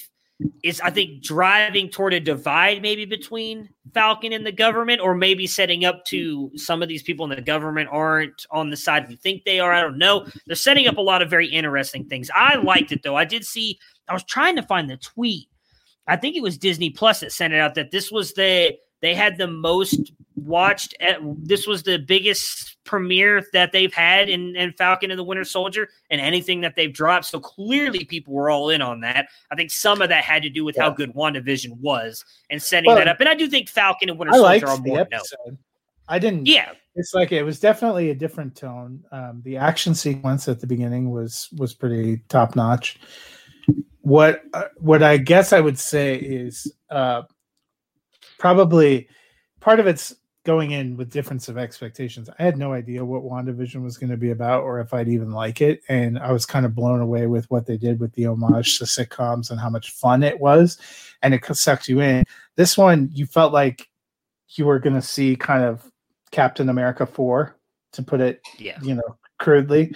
is 0.62 0.80
I 0.80 0.91
think 0.91 1.22
driving 1.22 1.88
toward 1.88 2.12
a 2.12 2.20
divide 2.20 2.82
maybe 2.82 3.05
between 3.05 3.68
Falcon 3.95 4.32
and 4.32 4.47
the 4.47 4.53
government, 4.53 5.01
or 5.01 5.14
maybe 5.14 5.47
setting 5.47 5.84
up 5.84 6.05
to 6.07 6.51
some 6.57 6.82
of 6.82 6.88
these 6.88 7.03
people 7.03 7.24
in 7.24 7.34
the 7.34 7.43
government 7.43 7.88
aren't 7.91 8.47
on 8.51 8.70
the 8.70 8.76
side 8.76 9.09
we 9.09 9.16
think 9.16 9.45
they 9.45 9.61
are. 9.61 9.72
I 9.72 9.80
don't 9.80 9.99
know. 9.99 10.26
They're 10.47 10.57
setting 10.57 10.86
up 10.86 10.99
a 10.99 11.03
lot 11.03 11.22
of 11.22 11.30
very 11.30 11.49
interesting 11.49 12.05
things. 12.05 12.30
I 12.34 12.57
liked 12.57 12.93
it 12.93 13.03
though. 13.03 13.16
I 13.16 13.24
did 13.24 13.45
see. 13.45 13.78
I 14.09 14.12
was 14.12 14.24
trying 14.24 14.57
to 14.57 14.62
find 14.62 14.88
the 14.88 14.97
tweet. 14.97 15.49
I 16.07 16.16
think 16.16 16.36
it 16.36 16.43
was 16.43 16.59
Disney 16.59 16.91
Plus 16.91 17.20
that 17.20 17.32
sent 17.32 17.53
it 17.53 17.61
out 17.61 17.74
that 17.74 17.91
this 17.91 18.11
was 18.11 18.32
the 18.32 18.76
they 19.01 19.14
had 19.14 19.38
the 19.38 19.46
most 19.46 20.12
watched. 20.36 20.94
At, 21.01 21.18
this 21.42 21.66
was 21.66 21.82
the 21.82 21.98
biggest 21.98 22.76
premiere 22.84 23.44
that 23.53 23.72
they've 23.72 23.92
had 23.92 24.28
in, 24.28 24.57
in 24.57 24.72
Falcon 24.72 25.11
and 25.11 25.18
the 25.18 25.24
Winter 25.24 25.44
Soldier 25.44 25.88
and 26.11 26.20
anything 26.20 26.61
that 26.62 26.74
they've 26.76 26.92
dropped. 26.92 27.26
So 27.26 27.40
clearly, 27.40 28.05
people 28.05 28.34
were 28.34 28.51
all 28.51 28.70
in 28.70 28.82
on 28.82 29.01
that. 29.01 29.28
I 29.51 29.55
think 29.55 29.70
some 29.70 30.03
of 30.03 30.09
that 30.09 30.24
had 30.24 30.42
to 30.42 30.51
do 30.51 30.64
with 30.64 30.76
yeah. 30.76 30.84
how 30.84 30.90
good 30.90 31.14
WandaVision 31.14 31.78
was 31.78 32.24
and 32.51 32.62
setting 32.62 32.88
well, 32.88 32.96
that 32.96 33.09
up. 33.09 33.20
And 33.20 33.28
I 33.28 33.34
do 33.34 33.48
think 33.48 33.68
Falcon 33.68 34.11
and 34.11 34.18
Winter 34.18 34.34
I 34.34 34.59
Soldier 34.59 34.68
are 34.68 34.78
more 34.78 35.01
episode. 35.01 35.59
I 36.09 36.18
didn't. 36.18 36.46
Yeah, 36.46 36.72
it's 36.96 37.14
like 37.14 37.30
it 37.30 37.44
was 37.44 37.61
definitely 37.61 38.11
a 38.11 38.14
different 38.14 38.57
tone. 38.57 39.05
Um, 39.12 39.42
the 39.44 39.57
action 39.57 39.94
sequence 39.94 40.48
at 40.48 40.61
the 40.61 40.66
beginning 40.66 41.11
was 41.11 41.48
was 41.57 41.72
pretty 41.72 42.22
top 42.28 42.57
notch. 42.57 42.98
What 44.01 44.42
uh, 44.53 44.64
what 44.78 45.03
I 45.03 45.16
guess 45.18 45.53
I 45.53 45.61
would 45.61 45.78
say 45.78 46.16
is 46.16 46.72
uh, 46.90 47.22
probably 48.41 49.07
part 49.61 49.78
of 49.78 49.86
it's 49.86 50.14
going 50.45 50.70
in 50.70 50.97
with 50.97 51.12
difference 51.12 51.49
of 51.49 51.59
expectations. 51.59 52.30
I 52.38 52.43
had 52.43 52.57
no 52.57 52.72
idea 52.72 53.05
what 53.05 53.22
WandaVision 53.22 53.82
was 53.82 53.99
going 53.99 54.11
to 54.11 54.16
be 54.16 54.30
about 54.30 54.62
or 54.62 54.80
if 54.80 54.95
I'd 54.95 55.09
even 55.09 55.30
like 55.30 55.61
it. 55.61 55.82
And 55.91 56.18
I 56.18 56.32
was 56.32 56.47
kind 56.47 56.64
of 56.64 56.74
blown 56.74 57.01
away 57.01 57.26
with 57.26 57.49
what 57.51 57.66
they 57.66 57.76
did 57.76 58.01
with 58.01 58.14
the 58.14 58.26
homage 58.26 58.78
to 58.78 58.84
sitcoms 58.84 59.51
and 59.51 59.61
how 59.61 59.68
much 59.68 59.91
fun 59.91 60.22
it 60.22 60.41
was. 60.41 60.78
And 61.20 61.34
it 61.34 61.45
sucked 61.53 61.88
you 61.88 62.01
in. 62.01 62.24
This 62.57 62.78
one, 62.78 63.11
you 63.12 63.26
felt 63.26 63.53
like 63.53 63.86
you 64.55 64.64
were 64.64 64.78
going 64.78 64.97
to 64.97 65.03
see 65.03 65.36
kind 65.36 65.62
of 65.62 65.84
Captain 66.30 66.70
America 66.70 67.05
4, 67.05 67.55
to 67.93 68.03
put 68.03 68.20
it, 68.20 68.41
yeah. 68.57 68.78
you 68.82 68.95
know, 68.95 69.18
crudely. 69.38 69.95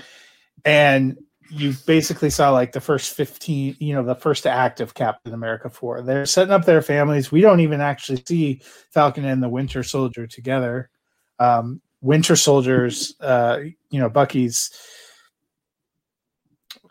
And 0.67 1.17
you 1.51 1.75
basically 1.87 2.31
saw 2.31 2.51
like 2.51 2.73
the 2.73 2.81
first 2.81 3.15
15 3.15 3.77
you 3.79 3.95
know 3.95 4.03
the 4.03 4.15
first 4.15 4.47
act 4.47 4.81
of 4.81 4.95
captain 4.95 5.35
america 5.35 5.69
4 5.69 6.03
they're 6.03 6.27
setting 6.27 6.53
up 6.53 6.65
their 6.65 6.83
families. 6.83 7.31
We 7.31 7.41
don't 7.41 7.61
even 7.61 7.81
actually 7.81 8.23
see 8.27 8.61
falcon 8.91 9.25
and 9.25 9.43
the 9.43 9.49
winter 9.49 9.83
soldier 9.83 10.27
together. 10.27 10.91
Um, 11.39 11.81
winter 12.01 12.37
soldiers 12.37 13.15
uh, 13.21 13.61
you 13.91 14.01
know 14.01 14.09
bucky's 14.09 14.71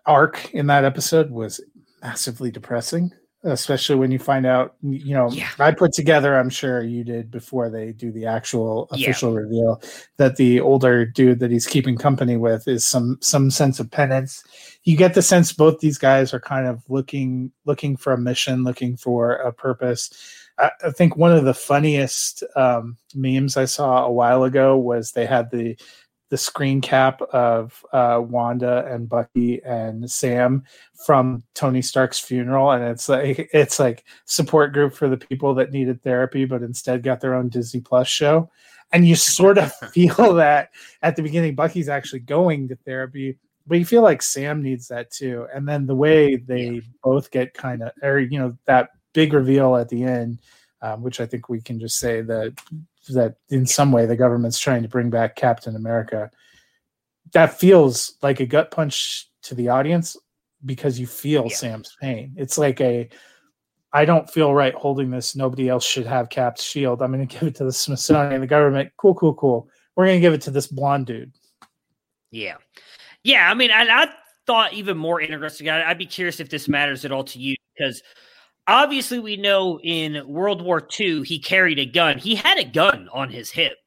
arc 0.06 0.54
in 0.54 0.68
that 0.68 0.86
episode 0.86 1.32
was 1.32 1.62
massively 2.02 2.52
depressing 2.52 3.12
especially 3.44 3.96
when 3.96 4.12
you 4.12 4.20
find 4.20 4.46
out 4.46 4.76
you 4.82 5.14
know 5.14 5.30
yeah. 5.32 5.50
i 5.60 5.72
put 5.72 5.92
together 5.92 6.38
i'm 6.38 6.50
sure 6.50 6.82
you 6.82 7.04
did 7.04 7.30
before 7.30 7.70
they 7.70 7.92
do 7.92 8.12
the 8.12 8.26
actual 8.26 8.88
official 8.92 9.34
yeah. 9.34 9.40
reveal 9.40 9.82
that 10.18 10.38
the 10.38 10.60
older 10.62 11.06
dude 11.06 11.40
that 11.40 11.52
he's 11.52 11.68
keeping 11.68 11.98
company 11.98 12.38
with 12.38 12.68
is 12.68 12.86
some 12.86 13.18
some 13.22 13.52
sense 13.52 13.80
of 13.80 13.92
penance 13.92 14.44
you 14.84 14.96
get 14.96 15.14
the 15.14 15.22
sense 15.22 15.52
both 15.52 15.80
these 15.80 15.98
guys 15.98 16.34
are 16.34 16.40
kind 16.40 16.68
of 16.68 16.82
looking 16.88 17.52
looking 17.66 17.98
for 17.98 18.14
a 18.14 18.18
mission 18.18 18.64
looking 18.64 18.96
for 18.96 19.34
a 19.34 19.52
purpose 19.52 20.10
i, 20.58 20.72
I 20.86 20.92
think 20.92 21.18
one 21.18 21.34
of 21.34 21.44
the 21.44 21.54
funniest 21.54 22.44
um, 22.56 22.98
memes 23.14 23.58
i 23.58 23.66
saw 23.66 24.06
a 24.06 24.12
while 24.12 24.44
ago 24.44 24.78
was 24.78 25.12
they 25.12 25.26
had 25.26 25.52
the 25.52 25.78
the 26.34 26.38
screen 26.40 26.82
cap 26.82 27.22
of 27.32 27.86
uh, 27.94 28.20
Wanda 28.20 28.88
and 28.92 29.08
Bucky 29.08 29.62
and 29.64 30.10
Sam 30.10 30.64
from 31.06 31.44
Tony 31.54 31.84
Stark's 31.84 32.18
funeral, 32.18 32.72
and 32.72 32.84
it's 32.84 33.08
like 33.08 33.52
it's 33.54 33.78
like 33.78 34.04
support 34.26 34.74
group 34.74 34.96
for 34.96 35.08
the 35.08 35.16
people 35.16 35.54
that 35.54 35.72
needed 35.72 36.02
therapy, 36.02 36.46
but 36.46 36.64
instead 36.64 37.04
got 37.04 37.22
their 37.22 37.36
own 37.36 37.50
Disney 37.50 37.82
Plus 37.82 38.08
show. 38.08 38.50
And 38.92 39.08
you 39.08 39.16
sort 39.16 39.60
of 39.60 39.72
feel 39.92 40.34
that 40.34 40.72
at 41.04 41.16
the 41.16 41.22
beginning, 41.22 41.54
Bucky's 41.54 41.88
actually 41.88 42.22
going 42.22 42.68
to 42.70 42.76
therapy, 42.78 43.38
but 43.68 43.78
you 43.78 43.86
feel 43.86 44.02
like 44.02 44.24
Sam 44.24 44.64
needs 44.64 44.88
that 44.88 45.12
too. 45.12 45.46
And 45.54 45.70
then 45.70 45.86
the 45.86 45.94
way 45.94 46.38
they 46.38 46.66
yeah. 46.66 46.82
both 47.04 47.30
get 47.30 47.54
kind 47.54 47.84
of, 47.84 47.92
or 48.02 48.18
you 48.18 48.40
know, 48.40 48.58
that 48.66 48.90
big 49.14 49.34
reveal 49.34 49.76
at 49.76 49.88
the 49.88 50.04
end, 50.04 50.40
um, 50.82 51.04
which 51.04 51.22
I 51.22 51.28
think 51.28 51.48
we 51.48 51.62
can 51.62 51.80
just 51.80 52.00
say 52.00 52.22
that 52.22 52.60
that 53.10 53.36
in 53.50 53.66
some 53.66 53.92
way 53.92 54.06
the 54.06 54.16
government's 54.16 54.60
trying 54.60 54.84
to 54.84 54.90
bring 54.90 55.10
back 55.10 55.36
Captain 55.36 55.76
America. 55.76 56.32
That 57.34 57.58
feels 57.60 58.18
like 58.22 58.40
a 58.40 58.46
gut 58.46 58.72
punch 58.72 59.30
to 59.44 59.56
the 59.56 59.70
audience 59.70 60.16
because 60.66 61.00
you 61.00 61.08
feel 61.08 61.48
yeah. 61.50 61.56
Sam's 61.56 61.96
pain. 62.00 62.34
It's 62.38 62.58
like 62.58 62.80
a 62.82 63.10
I 63.94 64.06
don't 64.06 64.30
feel 64.30 64.54
right 64.54 64.74
holding 64.74 65.12
this. 65.12 65.36
Nobody 65.36 65.70
else 65.70 65.86
should 65.86 66.08
have 66.08 66.30
Cap's 66.30 66.64
shield. 66.64 67.02
I'm 67.02 67.12
going 67.12 67.28
to 67.28 67.34
give 67.40 67.48
it 67.48 67.56
to 67.56 67.64
the 67.64 67.72
Smithsonian, 67.72 68.42
the 68.42 68.48
government. 68.48 68.92
Cool, 68.98 69.14
cool, 69.14 69.36
cool. 69.36 69.70
We're 69.96 70.06
going 70.06 70.18
to 70.18 70.22
give 70.22 70.34
it 70.34 70.42
to 70.44 70.52
this 70.52 70.68
blonde 70.68 71.06
dude. 71.06 71.32
Yeah. 72.32 72.56
Yeah. 73.24 73.50
I 73.50 73.54
mean, 73.54 73.70
I, 73.70 73.84
I 73.84 74.10
thought 74.48 74.74
even 74.74 74.98
more 74.98 75.22
interesting. 75.22 75.70
I, 75.70 75.88
I'd 75.88 76.00
be 76.00 76.08
curious 76.08 76.40
if 76.40 76.50
this 76.50 76.68
matters 76.68 77.06
at 77.06 77.12
all 77.12 77.24
to 77.26 77.40
you 77.40 77.56
because 77.78 78.02
obviously 78.68 79.20
we 79.20 79.38
know 79.38 79.80
in 79.82 80.28
World 80.28 80.62
War 80.62 80.88
II 81.00 81.24
he 81.24 81.40
carried 81.40 81.80
a 81.80 81.86
gun. 81.86 82.18
He 82.18 82.36
had 82.36 82.58
a 82.58 82.66
gun 82.66 83.10
on 83.14 83.30
his 83.30 83.52
hip. 83.52 83.78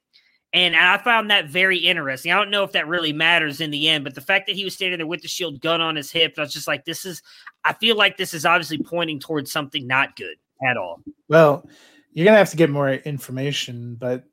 And 0.53 0.75
I 0.75 0.97
found 0.99 1.31
that 1.31 1.51
very 1.51 1.77
interesting. 1.79 2.33
I 2.33 2.37
don't 2.37 2.51
know 2.51 2.65
if 2.65 2.73
that 2.73 2.89
really 2.89 3.13
matters 3.13 3.61
in 3.61 3.71
the 3.71 3.89
end, 3.89 4.05
but 4.05 4.15
the 4.15 4.23
fact 4.23 4.47
that 4.47 4.57
he 4.57 4.65
was 4.65 4.75
standing 4.75 4.99
there 4.99 5.07
with 5.07 5.21
the 5.21 5.29
shield 5.29 5.61
gun 5.61 5.83
on 5.83 5.97
his 5.97 6.11
hip, 6.11 6.35
I 6.39 6.43
was 6.43 6.53
just 6.53 6.67
like, 6.67 6.85
this 6.87 7.05
is, 7.05 7.23
I 7.65 7.75
feel 7.75 7.97
like 7.97 8.17
this 8.17 8.33
is 8.33 8.47
obviously 8.47 8.79
pointing 8.79 9.21
towards 9.21 9.53
something 9.53 9.87
not 9.87 10.17
good 10.17 10.37
at 10.67 10.79
all. 10.79 11.03
Well, 11.29 11.69
you're 12.13 12.25
going 12.25 12.35
to 12.35 12.39
have 12.39 12.51
to 12.51 12.57
get 12.57 12.71
more 12.71 12.91
information, 12.91 13.97
but 13.97 14.25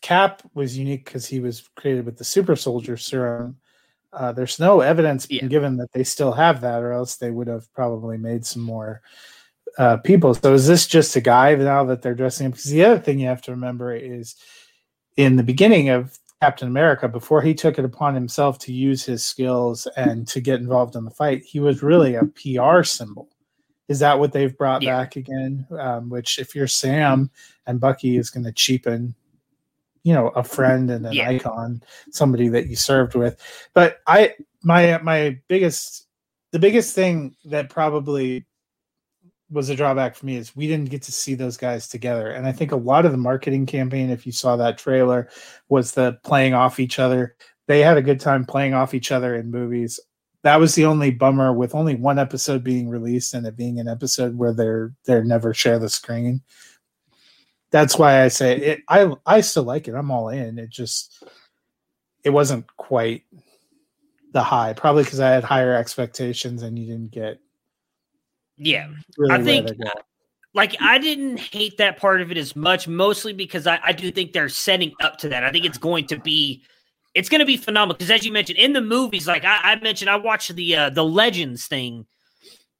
Cap 0.00 0.42
was 0.54 0.78
unique 0.78 1.04
because 1.04 1.26
he 1.26 1.40
was 1.40 1.68
created 1.76 2.06
with 2.06 2.16
the 2.16 2.24
super 2.24 2.56
soldier 2.56 2.96
serum. 2.96 3.56
Uh, 4.14 4.32
there's 4.32 4.58
no 4.58 4.80
evidence 4.80 5.26
yeah. 5.28 5.44
given 5.46 5.76
that 5.76 5.92
they 5.92 6.04
still 6.04 6.32
have 6.32 6.62
that, 6.62 6.82
or 6.82 6.92
else 6.92 7.16
they 7.16 7.30
would 7.30 7.48
have 7.48 7.70
probably 7.74 8.16
made 8.16 8.46
some 8.46 8.62
more 8.62 9.02
uh, 9.78 9.96
people. 9.98 10.34
So 10.34 10.54
is 10.54 10.66
this 10.66 10.86
just 10.86 11.16
a 11.16 11.20
guy 11.20 11.54
now 11.54 11.84
that 11.84 12.02
they're 12.02 12.14
dressing 12.14 12.46
him? 12.46 12.50
Because 12.52 12.70
the 12.70 12.84
other 12.84 12.98
thing 12.98 13.18
you 13.18 13.28
have 13.28 13.42
to 13.42 13.50
remember 13.50 13.94
is 13.94 14.36
in 15.16 15.36
the 15.36 15.42
beginning 15.42 15.88
of 15.88 16.18
Captain 16.40 16.68
America, 16.68 17.08
before 17.08 17.40
he 17.40 17.54
took 17.54 17.78
it 17.78 17.84
upon 17.84 18.14
himself 18.14 18.58
to 18.58 18.72
use 18.72 19.04
his 19.04 19.24
skills 19.24 19.86
and 19.96 20.28
to 20.28 20.40
get 20.40 20.60
involved 20.60 20.94
in 20.96 21.04
the 21.04 21.10
fight, 21.10 21.42
he 21.42 21.58
was 21.58 21.82
really 21.82 22.16
a 22.16 22.24
PR 22.24 22.82
symbol. 22.82 23.30
Is 23.88 23.98
that 24.00 24.18
what 24.18 24.32
they've 24.32 24.56
brought 24.56 24.82
yeah. 24.82 24.98
back 24.98 25.16
again? 25.16 25.66
Um, 25.78 26.10
which, 26.10 26.38
if 26.38 26.54
you're 26.54 26.66
Sam 26.66 27.30
and 27.66 27.80
Bucky, 27.80 28.16
is 28.16 28.30
going 28.30 28.44
to 28.44 28.52
cheapen, 28.52 29.14
you 30.02 30.12
know, 30.12 30.28
a 30.28 30.42
friend 30.42 30.90
and 30.90 31.06
an 31.06 31.12
yeah. 31.12 31.28
icon, 31.28 31.82
somebody 32.10 32.48
that 32.48 32.66
you 32.66 32.76
served 32.76 33.14
with. 33.14 33.40
But 33.72 34.00
I, 34.06 34.34
my, 34.62 34.98
my 34.98 35.38
biggest, 35.48 36.08
the 36.52 36.58
biggest 36.58 36.94
thing 36.94 37.36
that 37.46 37.70
probably 37.70 38.46
was 39.54 39.70
a 39.70 39.76
drawback 39.76 40.16
for 40.16 40.26
me 40.26 40.36
is 40.36 40.54
we 40.56 40.66
didn't 40.66 40.90
get 40.90 41.02
to 41.02 41.12
see 41.12 41.34
those 41.34 41.56
guys 41.56 41.88
together. 41.88 42.30
And 42.30 42.46
I 42.46 42.52
think 42.52 42.72
a 42.72 42.76
lot 42.76 43.06
of 43.06 43.12
the 43.12 43.18
marketing 43.18 43.66
campaign, 43.66 44.10
if 44.10 44.26
you 44.26 44.32
saw 44.32 44.56
that 44.56 44.76
trailer, 44.76 45.28
was 45.68 45.92
the 45.92 46.18
playing 46.24 46.54
off 46.54 46.80
each 46.80 46.98
other. 46.98 47.36
They 47.66 47.80
had 47.80 47.96
a 47.96 48.02
good 48.02 48.20
time 48.20 48.44
playing 48.44 48.74
off 48.74 48.92
each 48.92 49.12
other 49.12 49.36
in 49.36 49.50
movies. 49.50 50.00
That 50.42 50.60
was 50.60 50.74
the 50.74 50.84
only 50.84 51.10
bummer 51.10 51.52
with 51.52 51.74
only 51.74 51.94
one 51.94 52.18
episode 52.18 52.62
being 52.62 52.88
released 52.88 53.32
and 53.32 53.46
it 53.46 53.56
being 53.56 53.78
an 53.80 53.88
episode 53.88 54.36
where 54.36 54.52
they're 54.52 54.92
they're 55.06 55.24
never 55.24 55.54
share 55.54 55.78
the 55.78 55.88
screen. 55.88 56.42
That's 57.70 57.98
why 57.98 58.22
I 58.22 58.28
say 58.28 58.56
it 58.58 58.80
I 58.88 59.14
I 59.24 59.40
still 59.40 59.62
like 59.62 59.88
it. 59.88 59.94
I'm 59.94 60.10
all 60.10 60.28
in. 60.28 60.58
It 60.58 60.68
just 60.68 61.24
it 62.24 62.30
wasn't 62.30 62.66
quite 62.76 63.22
the 64.32 64.42
high, 64.42 64.74
probably 64.74 65.04
because 65.04 65.20
I 65.20 65.30
had 65.30 65.44
higher 65.44 65.74
expectations 65.74 66.62
and 66.62 66.78
you 66.78 66.86
didn't 66.86 67.12
get 67.12 67.38
yeah, 68.56 68.88
really 69.16 69.34
I 69.34 69.42
think 69.42 69.70
like 70.54 70.76
I 70.80 70.98
didn't 70.98 71.38
hate 71.38 71.78
that 71.78 71.98
part 71.98 72.20
of 72.20 72.30
it 72.30 72.36
as 72.36 72.54
much, 72.54 72.86
mostly 72.86 73.32
because 73.32 73.66
I, 73.66 73.80
I 73.82 73.92
do 73.92 74.10
think 74.10 74.32
they're 74.32 74.48
setting 74.48 74.92
up 75.00 75.18
to 75.18 75.28
that. 75.30 75.44
I 75.44 75.50
think 75.50 75.64
it's 75.64 75.78
going 75.78 76.06
to 76.06 76.18
be 76.18 76.62
it's 77.14 77.28
going 77.28 77.40
to 77.40 77.46
be 77.46 77.56
phenomenal 77.56 77.96
because 77.96 78.10
as 78.10 78.24
you 78.24 78.32
mentioned 78.32 78.58
in 78.58 78.72
the 78.72 78.80
movies, 78.80 79.26
like 79.26 79.44
I, 79.44 79.72
I 79.72 79.76
mentioned, 79.80 80.10
I 80.10 80.16
watched 80.16 80.54
the 80.54 80.76
uh, 80.76 80.90
the 80.90 81.04
Legends 81.04 81.66
thing 81.66 82.06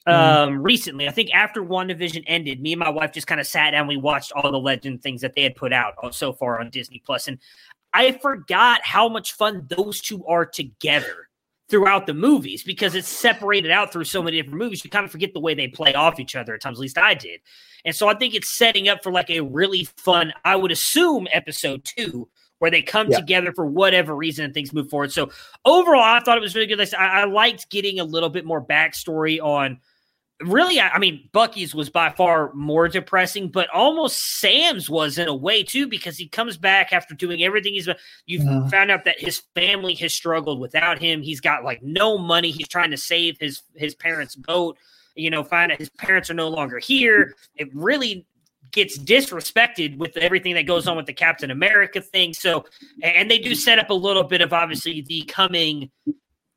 mm-hmm. 0.07 0.13
um 0.13 0.61
mm. 0.61 0.65
recently. 0.65 1.09
I 1.09 1.11
think 1.11 1.35
after 1.35 1.63
WandaVision 1.63 2.25
ended, 2.27 2.61
me 2.61 2.73
and 2.73 2.81
my 2.81 2.91
wife 2.91 3.13
just 3.13 3.27
kind 3.27 3.41
of 3.41 3.47
sat 3.47 3.73
down. 3.73 3.89
We 3.89 3.97
watched 3.97 4.33
all 4.33 4.53
the 4.53 4.59
Legend 4.59 5.03
things 5.03 5.21
that 5.23 5.35
they 5.35 5.43
had 5.43 5.57
put 5.57 5.73
out 5.73 6.15
so 6.15 6.33
far 6.33 6.61
on 6.61 6.71
Disney 6.71 7.03
Plus, 7.05 7.27
and 7.27 7.39
I 7.93 8.13
forgot 8.13 8.83
how 8.85 9.09
much 9.09 9.33
fun 9.33 9.67
those 9.69 10.01
two 10.01 10.25
are 10.27 10.47
together 10.47 11.24
throughout 11.69 12.07
the 12.07 12.15
movies 12.15 12.63
because 12.63 12.95
it's 12.95 13.09
separated 13.09 13.71
out 13.71 13.93
through 13.93 14.05
so 14.05 14.23
many 14.23 14.37
different 14.37 14.59
movies. 14.59 14.85
You 14.85 14.91
kind 14.91 15.05
of 15.05 15.11
forget 15.11 15.33
the 15.33 15.41
way 15.41 15.55
they 15.55 15.69
play 15.69 15.95
off 15.95 16.21
each 16.21 16.37
other 16.37 16.55
at 16.55 16.61
times, 16.61 16.79
at 16.79 16.83
least 16.83 16.99
I 16.99 17.15
did. 17.15 17.41
And 17.85 17.95
so 17.95 18.09
I 18.09 18.15
think 18.15 18.35
it's 18.35 18.57
setting 18.57 18.89
up 18.89 19.03
for 19.03 19.13
like 19.13 19.31
a 19.31 19.41
really 19.41 19.85
fun, 19.97 20.33
I 20.45 20.57
would 20.57 20.71
assume, 20.71 21.27
episode 21.33 21.85
two 21.85 22.29
where 22.59 22.71
they 22.71 22.83
come 22.83 23.11
yeah. 23.11 23.19
together 23.19 23.53
for 23.53 23.67
whatever 23.67 24.15
reason 24.15 24.45
and 24.45 24.55
things 24.55 24.73
move 24.73 24.89
forward. 24.89 25.13
So 25.13 25.31
overall, 25.65 26.01
I 26.01 26.21
thought 26.21 26.39
it 26.39 26.41
was 26.41 26.55
really 26.55 26.67
good. 26.67 26.95
I, 26.95 27.23
I 27.23 27.25
liked 27.25 27.69
getting 27.71 28.01
a 28.01 28.05
little 28.05 28.31
bit 28.31 28.45
more 28.45 28.65
backstory 28.65 29.43
on 29.43 29.81
really, 30.45 30.81
I 30.81 30.99
mean, 30.99 31.29
Bucky's 31.33 31.75
was 31.75 31.91
by 31.91 32.11
far 32.11 32.53
more 32.55 32.89
depressing, 32.89 33.49
but 33.49 33.69
almost 33.71 34.39
Sam's 34.41 34.89
was 34.89 35.19
in 35.19 35.29
a 35.29 35.35
way 35.35 35.63
too, 35.63 35.87
because 35.87 36.17
he 36.17 36.29
comes 36.29 36.57
back 36.57 36.93
after 36.93 37.15
doing 37.15 37.43
everything 37.43 37.75
he's. 37.75 37.89
You 38.27 38.41
uh-huh. 38.41 38.69
found 38.69 38.91
out 38.91 39.05
that 39.05 39.21
his 39.21 39.43
family 39.55 39.95
has 39.95 40.15
struggled 40.15 40.61
without 40.61 40.99
him. 40.99 41.23
He's 41.23 41.41
got 41.41 41.65
like 41.65 41.83
no 41.83 42.19
money. 42.19 42.51
He's 42.51 42.69
trying 42.69 42.91
to 42.91 42.97
save 42.97 43.39
his 43.39 43.63
his 43.75 43.95
parents' 43.95 44.37
boat. 44.37 44.77
You 45.17 45.31
know, 45.31 45.45
find 45.45 45.71
out 45.71 45.79
his 45.79 45.91
parents 45.91 46.31
are 46.31 46.35
no 46.35 46.49
longer 46.49 46.79
here. 46.79 47.35
It 47.57 47.69
really 47.75 48.27
gets 48.73 48.99
disrespected 48.99 49.97
with 49.97 50.17
everything 50.17 50.55
that 50.55 50.67
goes 50.67 50.89
on 50.89 50.97
with 50.97 51.07
the 51.07 51.13
Captain 51.13 51.51
America 51.51 52.01
thing. 52.01 52.35
So, 52.35 52.65
and 53.03 53.31
they 53.31 53.39
do 53.39 53.55
set 53.55 53.79
up 53.79 53.91
a 53.91 53.95
little 53.95 54.25
bit 54.25 54.41
of 54.41 54.53
obviously 54.53 55.03
the 55.03 55.23
coming 55.23 55.91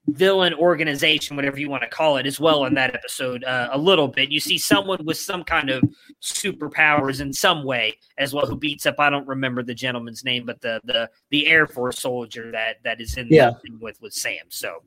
villain 0.08 0.54
organization, 0.54 1.36
whatever 1.36 1.60
you 1.60 1.70
want 1.70 1.84
to 1.84 1.90
call 1.90 2.18
it, 2.18 2.26
as 2.26 2.40
well 2.40 2.66
in 2.66 2.74
that 2.76 2.96
episode 2.96 3.44
uh, 3.44 3.70
a 3.72 3.78
little 3.78 4.08
bit. 4.08 4.32
You 4.32 4.40
see 4.40 4.58
someone 4.58 5.04
with 5.06 5.18
some 5.18 5.44
kind 5.44 5.70
of 5.70 5.84
superpowers 6.22 7.22
in 7.22 7.34
some 7.34 7.64
way 7.64 7.98
as 8.18 8.34
well 8.34 8.46
who 8.46 8.56
beats 8.56 8.86
up. 8.86 8.96
I 9.00 9.10
don't 9.10 9.28
remember 9.28 9.64
the 9.64 9.76
gentleman's 9.76 10.24
name, 10.24 10.46
but 10.46 10.62
the 10.62 10.80
the 10.86 11.10
the 11.30 11.48
Air 11.48 11.68
Force 11.68 12.00
soldier 12.00 12.52
that 12.52 12.78
that 12.84 13.02
is 13.02 13.18
in 13.18 13.28
yeah. 13.30 13.52
with 13.80 14.02
with 14.02 14.14
Sam. 14.14 14.46
So 14.50 14.84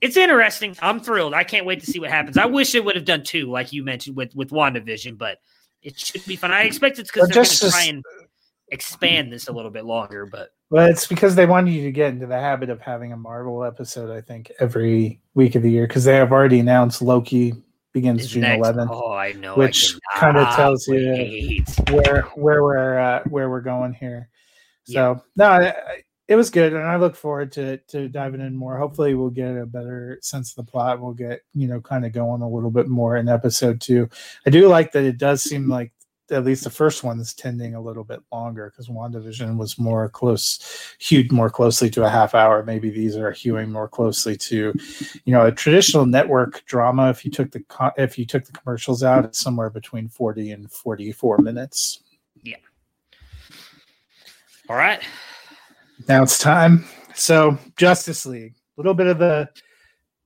it's 0.00 0.16
interesting. 0.16 0.76
I'm 0.82 1.00
thrilled. 1.00 1.34
I 1.34 1.44
can't 1.44 1.66
wait 1.66 1.80
to 1.80 1.86
see 1.86 2.00
what 2.00 2.10
happens. 2.10 2.36
I 2.36 2.46
wish 2.46 2.74
it 2.74 2.84
would 2.84 2.96
have 2.96 3.04
done 3.04 3.22
two, 3.22 3.50
like 3.50 3.72
you 3.72 3.84
mentioned 3.84 4.16
with 4.16 4.34
with 4.34 4.50
WandaVision, 4.50 5.16
but 5.16 5.38
it 5.82 5.98
should 5.98 6.24
be 6.26 6.36
fun. 6.36 6.50
I 6.50 6.62
expect 6.62 6.98
it's 6.98 7.10
because 7.10 7.28
they're 7.28 7.36
going 7.36 7.46
to 7.46 7.70
try 7.70 7.84
and 7.84 8.02
expand 8.72 9.32
this 9.32 9.48
a 9.48 9.52
little 9.52 9.70
bit 9.70 9.84
longer, 9.84 10.26
but 10.26 10.50
well, 10.74 10.90
it's 10.90 11.06
because 11.06 11.36
they 11.36 11.46
want 11.46 11.68
you 11.68 11.82
to 11.82 11.92
get 11.92 12.12
into 12.12 12.26
the 12.26 12.40
habit 12.40 12.68
of 12.68 12.80
having 12.80 13.12
a 13.12 13.16
Marvel 13.16 13.62
episode. 13.62 14.10
I 14.10 14.20
think 14.20 14.50
every 14.58 15.20
week 15.34 15.54
of 15.54 15.62
the 15.62 15.70
year 15.70 15.86
because 15.86 16.02
they 16.02 16.16
have 16.16 16.32
already 16.32 16.58
announced 16.58 17.00
Loki 17.00 17.54
begins 17.92 18.24
it's 18.24 18.32
June 18.32 18.42
next, 18.42 18.66
11th. 18.66 18.88
Oh, 18.90 19.12
I 19.12 19.34
know. 19.34 19.54
Which 19.54 19.96
kind 20.16 20.36
of 20.36 20.52
tells 20.56 20.88
you 20.88 21.62
where 21.92 22.22
where 22.34 22.64
we're 22.64 22.98
uh, 22.98 23.22
where 23.28 23.48
we're 23.48 23.60
going 23.60 23.92
here. 23.92 24.28
So 24.82 25.12
yeah. 25.12 25.18
no, 25.36 25.44
I, 25.46 25.74
it 26.26 26.34
was 26.34 26.50
good, 26.50 26.72
and 26.72 26.82
I 26.82 26.96
look 26.96 27.14
forward 27.14 27.52
to 27.52 27.76
to 27.76 28.08
diving 28.08 28.40
in 28.40 28.56
more. 28.56 28.76
Hopefully, 28.76 29.14
we'll 29.14 29.30
get 29.30 29.56
a 29.56 29.66
better 29.66 30.18
sense 30.22 30.50
of 30.50 30.66
the 30.66 30.72
plot. 30.72 31.00
We'll 31.00 31.12
get 31.12 31.42
you 31.54 31.68
know 31.68 31.80
kind 31.80 32.04
of 32.04 32.10
going 32.10 32.42
a 32.42 32.48
little 32.48 32.72
bit 32.72 32.88
more 32.88 33.16
in 33.16 33.28
episode 33.28 33.80
two. 33.80 34.08
I 34.44 34.50
do 34.50 34.66
like 34.66 34.90
that 34.90 35.04
it 35.04 35.18
does 35.18 35.40
seem 35.40 35.68
like 35.68 35.92
at 36.30 36.44
least 36.44 36.64
the 36.64 36.70
first 36.70 37.04
one 37.04 37.20
is 37.20 37.34
tending 37.34 37.74
a 37.74 37.80
little 37.80 38.04
bit 38.04 38.20
longer 38.32 38.70
because 38.70 38.88
WandaVision 38.88 39.56
was 39.58 39.78
more 39.78 40.08
close, 40.08 40.94
hewed 40.98 41.30
more 41.30 41.50
closely 41.50 41.90
to 41.90 42.04
a 42.04 42.08
half 42.08 42.34
hour. 42.34 42.62
Maybe 42.64 42.90
these 42.90 43.16
are 43.16 43.30
hewing 43.30 43.70
more 43.70 43.88
closely 43.88 44.36
to, 44.36 44.72
you 45.24 45.32
know, 45.32 45.46
a 45.46 45.52
traditional 45.52 46.06
network 46.06 46.64
drama. 46.64 47.10
If 47.10 47.24
you 47.24 47.30
took 47.30 47.50
the 47.50 47.62
if 47.96 48.18
you 48.18 48.24
took 48.24 48.44
the 48.46 48.52
commercials 48.52 49.02
out, 49.02 49.24
it's 49.24 49.38
somewhere 49.38 49.70
between 49.70 50.08
forty 50.08 50.52
and 50.52 50.70
forty 50.70 51.12
four 51.12 51.38
minutes. 51.38 52.00
Yeah. 52.42 52.56
All 54.68 54.76
right. 54.76 55.02
Now 56.08 56.22
it's 56.22 56.38
time. 56.38 56.84
So 57.14 57.58
Justice 57.76 58.24
League, 58.26 58.54
a 58.54 58.80
little 58.80 58.94
bit 58.94 59.06
of 59.06 59.18
the 59.18 59.48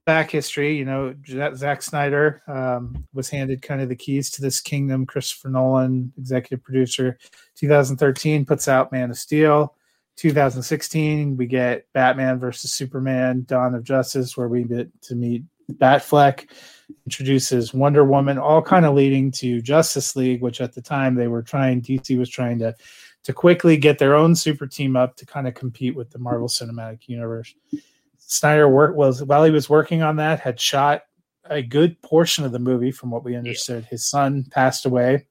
back 0.09 0.31
history, 0.31 0.75
you 0.75 0.87
know, 0.87 1.15
Zack 1.55 1.83
Snyder 1.83 2.41
um, 2.49 3.05
was 3.13 3.29
handed 3.29 3.61
kind 3.61 3.83
of 3.83 3.91
the 3.91 3.95
keys 3.95 4.31
to 4.31 4.41
this 4.41 4.59
kingdom. 4.59 5.05
Christopher 5.05 5.51
Nolan, 5.51 6.15
executive 6.17 6.65
producer, 6.65 7.19
2013 7.57 8.47
puts 8.47 8.69
out 8.69 8.91
Man 8.91 9.11
of 9.11 9.19
Steel. 9.19 9.75
2016 10.17 11.37
we 11.37 11.45
get 11.45 11.85
Batman 11.93 12.39
versus 12.39 12.73
Superman: 12.73 13.45
Dawn 13.47 13.75
of 13.75 13.85
Justice, 13.85 14.35
where 14.35 14.49
we 14.49 14.65
get 14.65 14.89
to 15.03 15.15
meet 15.15 15.43
Batfleck. 15.73 16.49
Introduces 17.05 17.75
Wonder 17.75 18.03
Woman, 18.03 18.39
all 18.39 18.63
kind 18.63 18.87
of 18.87 18.95
leading 18.95 19.31
to 19.33 19.61
Justice 19.61 20.17
League, 20.17 20.41
which 20.41 20.63
at 20.63 20.73
the 20.73 20.81
time 20.81 21.17
they 21.17 21.29
were 21.29 21.43
trying. 21.43 21.83
DC 21.83 22.19
was 22.19 22.31
trying 22.31 22.59
to 22.61 22.75
to 23.25 23.33
quickly 23.35 23.77
get 23.77 23.99
their 23.99 24.15
own 24.15 24.35
super 24.35 24.67
team 24.67 24.97
up 24.97 25.17
to 25.17 25.27
kind 25.27 25.47
of 25.47 25.53
compete 25.53 25.95
with 25.95 26.09
the 26.09 26.19
Marvel 26.19 26.49
Cinematic 26.49 27.09
Universe. 27.09 27.55
Snyder 28.29 28.69
work 28.69 28.97
was 28.97 29.23
while 29.23 29.43
he 29.43 29.51
was 29.51 29.69
working 29.69 30.03
on 30.03 30.17
that 30.17 30.41
had 30.41 30.61
shot 30.61 31.03
a 31.51 31.63
good 31.63 32.01
portion 32.03 32.45
of 32.45 32.53
the 32.53 32.59
movie 32.59 32.93
from 32.93 33.11
what 33.11 33.25
we 33.25 33.35
understood. 33.35 33.83
Yeah. 33.85 33.91
His 33.91 34.09
son 34.09 34.47
passed 34.51 34.87
away. 34.87 35.27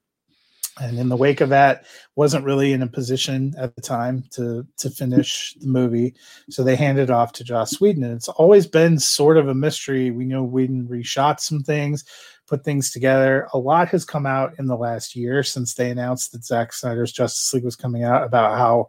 And 0.80 1.00
in 1.00 1.10
the 1.10 1.16
wake 1.16 1.42
of 1.42 1.50
that 1.50 1.86
wasn't 2.16 2.46
really 2.46 2.72
in 2.72 2.84
a 2.84 2.88
position 2.88 3.56
at 3.58 3.76
the 3.76 3.82
time 3.82 4.24
to 4.32 4.68
to 4.78 4.92
finish 4.92 5.56
the 5.60 5.68
movie. 5.68 6.14
So 6.52 6.64
they 6.64 6.76
handed 6.76 7.10
off 7.10 7.34
to 7.34 7.44
joss 7.44 7.82
whedon. 7.82 8.04
And 8.04 8.14
it's 8.14 8.28
always 8.28 8.68
been 8.68 9.00
sort 9.00 9.38
of 9.38 9.48
a 9.48 9.56
mystery. 9.56 10.12
We 10.12 10.26
know 10.26 10.44
whedon 10.44 10.88
reshot 10.88 11.40
some 11.40 11.64
things 11.64 12.04
put 12.48 12.64
things 12.64 12.90
together. 12.90 13.48
A 13.54 13.60
lot 13.60 13.90
has 13.90 14.06
come 14.06 14.26
out 14.26 14.54
in 14.58 14.68
the 14.68 14.78
last 14.78 15.16
year 15.16 15.44
since 15.44 15.74
they 15.74 15.92
announced 15.92 16.32
that 16.32 16.46
Zack 16.46 16.74
snyder's 16.74 17.12
justice 17.12 17.54
league 17.54 17.66
was 17.66 17.76
coming 17.76 18.04
out 18.04 18.24
about 18.24 18.58
how 18.58 18.88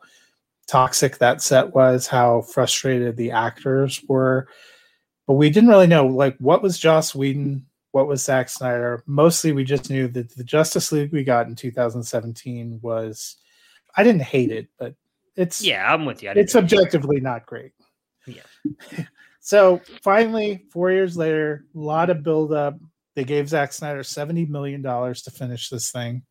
toxic 0.68 1.18
that 1.18 1.42
set 1.42 1.74
was 1.74 2.06
how 2.06 2.42
frustrated 2.42 3.16
the 3.16 3.30
actors 3.30 4.04
were 4.08 4.46
but 5.26 5.34
we 5.34 5.50
didn't 5.50 5.70
really 5.70 5.86
know 5.86 6.06
like 6.06 6.36
what 6.38 6.62
was 6.62 6.78
joss 6.78 7.14
whedon 7.14 7.64
what 7.92 8.06
was 8.06 8.24
Zack 8.24 8.48
Snyder. 8.48 9.02
Mostly, 9.06 9.52
we 9.52 9.64
just 9.64 9.90
knew 9.90 10.08
that 10.08 10.34
the 10.34 10.44
Justice 10.44 10.92
League 10.92 11.12
we 11.12 11.24
got 11.24 11.46
in 11.46 11.54
2017 11.54 12.80
was. 12.82 13.36
I 13.96 14.04
didn't 14.04 14.22
hate 14.22 14.52
it, 14.52 14.68
but 14.78 14.94
it's 15.34 15.62
yeah, 15.62 15.92
I'm 15.92 16.04
with 16.04 16.22
you. 16.22 16.30
It's 16.34 16.54
objectively 16.54 17.20
not 17.20 17.46
great. 17.46 17.72
Yeah. 18.26 18.42
so 19.40 19.80
finally, 20.02 20.66
four 20.70 20.92
years 20.92 21.16
later, 21.16 21.64
a 21.74 21.78
lot 21.78 22.10
of 22.10 22.22
build 22.22 22.52
up. 22.52 22.78
They 23.16 23.24
gave 23.24 23.48
Zack 23.48 23.72
Snyder 23.72 24.04
70 24.04 24.46
million 24.46 24.82
dollars 24.82 25.22
to 25.22 25.30
finish 25.30 25.68
this 25.68 25.90
thing. 25.90 26.22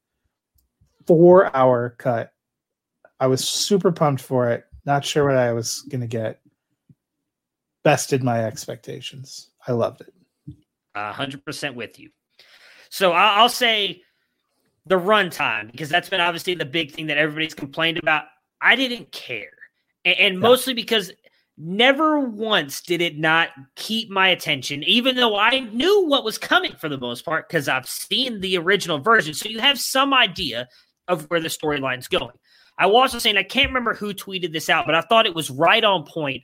Four 1.05 1.53
hour 1.55 1.95
cut. 1.97 2.31
I 3.19 3.27
was 3.27 3.47
super 3.47 3.91
pumped 3.91 4.21
for 4.21 4.49
it. 4.49 4.65
Not 4.85 5.05
sure 5.05 5.25
what 5.25 5.35
I 5.35 5.51
was 5.53 5.81
gonna 5.89 6.07
get. 6.07 6.39
Bested 7.83 8.23
my 8.23 8.43
expectations. 8.45 9.51
I 9.67 9.71
loved 9.71 10.01
it 10.01 10.13
hundred 10.97 11.43
percent 11.45 11.75
with 11.75 11.99
you. 11.99 12.09
So 12.89 13.11
I'll, 13.11 13.43
I'll 13.43 13.49
say 13.49 14.01
the 14.85 14.99
runtime 14.99 15.71
because 15.71 15.89
that's 15.89 16.09
been 16.09 16.21
obviously 16.21 16.55
the 16.55 16.65
big 16.65 16.91
thing 16.91 17.07
that 17.07 17.17
everybody's 17.17 17.53
complained 17.53 17.97
about. 17.97 18.25
I 18.61 18.75
didn't 18.75 19.11
care, 19.11 19.51
and, 20.05 20.17
and 20.19 20.33
yeah. 20.35 20.39
mostly 20.39 20.73
because 20.73 21.11
never 21.59 22.19
once 22.19 22.81
did 22.81 23.01
it 23.01 23.17
not 23.17 23.49
keep 23.75 24.09
my 24.09 24.29
attention, 24.29 24.83
even 24.83 25.15
though 25.15 25.37
I 25.37 25.59
knew 25.59 26.07
what 26.07 26.23
was 26.23 26.37
coming 26.37 26.73
for 26.79 26.87
the 26.87 26.99
most 26.99 27.25
part 27.25 27.47
because 27.47 27.67
I've 27.67 27.87
seen 27.87 28.39
the 28.41 28.57
original 28.57 28.99
version. 28.99 29.33
So 29.33 29.49
you 29.49 29.59
have 29.59 29.79
some 29.79 30.13
idea 30.13 30.67
of 31.07 31.29
where 31.29 31.39
the 31.39 31.47
storyline's 31.47 32.07
going. 32.07 32.35
I 32.77 32.85
was 32.85 33.13
also 33.13 33.19
saying 33.19 33.37
I 33.37 33.43
can't 33.43 33.67
remember 33.67 33.93
who 33.93 34.13
tweeted 34.13 34.53
this 34.53 34.69
out, 34.69 34.85
but 34.85 34.95
I 34.95 35.01
thought 35.01 35.25
it 35.25 35.35
was 35.35 35.49
right 35.49 35.83
on 35.83 36.05
point 36.05 36.43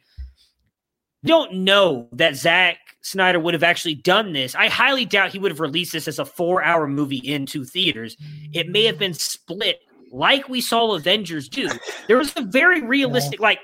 don't 1.24 1.54
know 1.54 2.10
that 2.14 2.36
Zack 2.36 2.78
Snyder 3.02 3.40
would 3.40 3.54
have 3.54 3.64
actually 3.64 3.96
done 3.96 4.34
this. 4.34 4.56
I 4.56 4.68
highly 4.68 5.06
doubt 5.06 5.32
he 5.32 5.40
would 5.40 5.52
have 5.52 5.60
released 5.60 5.94
this 5.94 6.08
as 6.08 6.20
a 6.20 6.26
four 6.26 6.64
hour 6.64 6.88
movie 6.88 7.18
into 7.18 7.64
theaters. 7.66 8.18
It 8.54 8.70
may 8.70 8.84
have 8.84 9.00
been 9.00 9.14
split 9.14 9.80
like 10.12 10.48
we 10.50 10.62
saw 10.62 10.96
Avengers 10.96 11.50
do. 11.50 11.70
There 12.08 12.18
was 12.18 12.34
a 12.36 12.42
very 12.42 12.82
realistic, 12.82 13.40
like, 13.40 13.60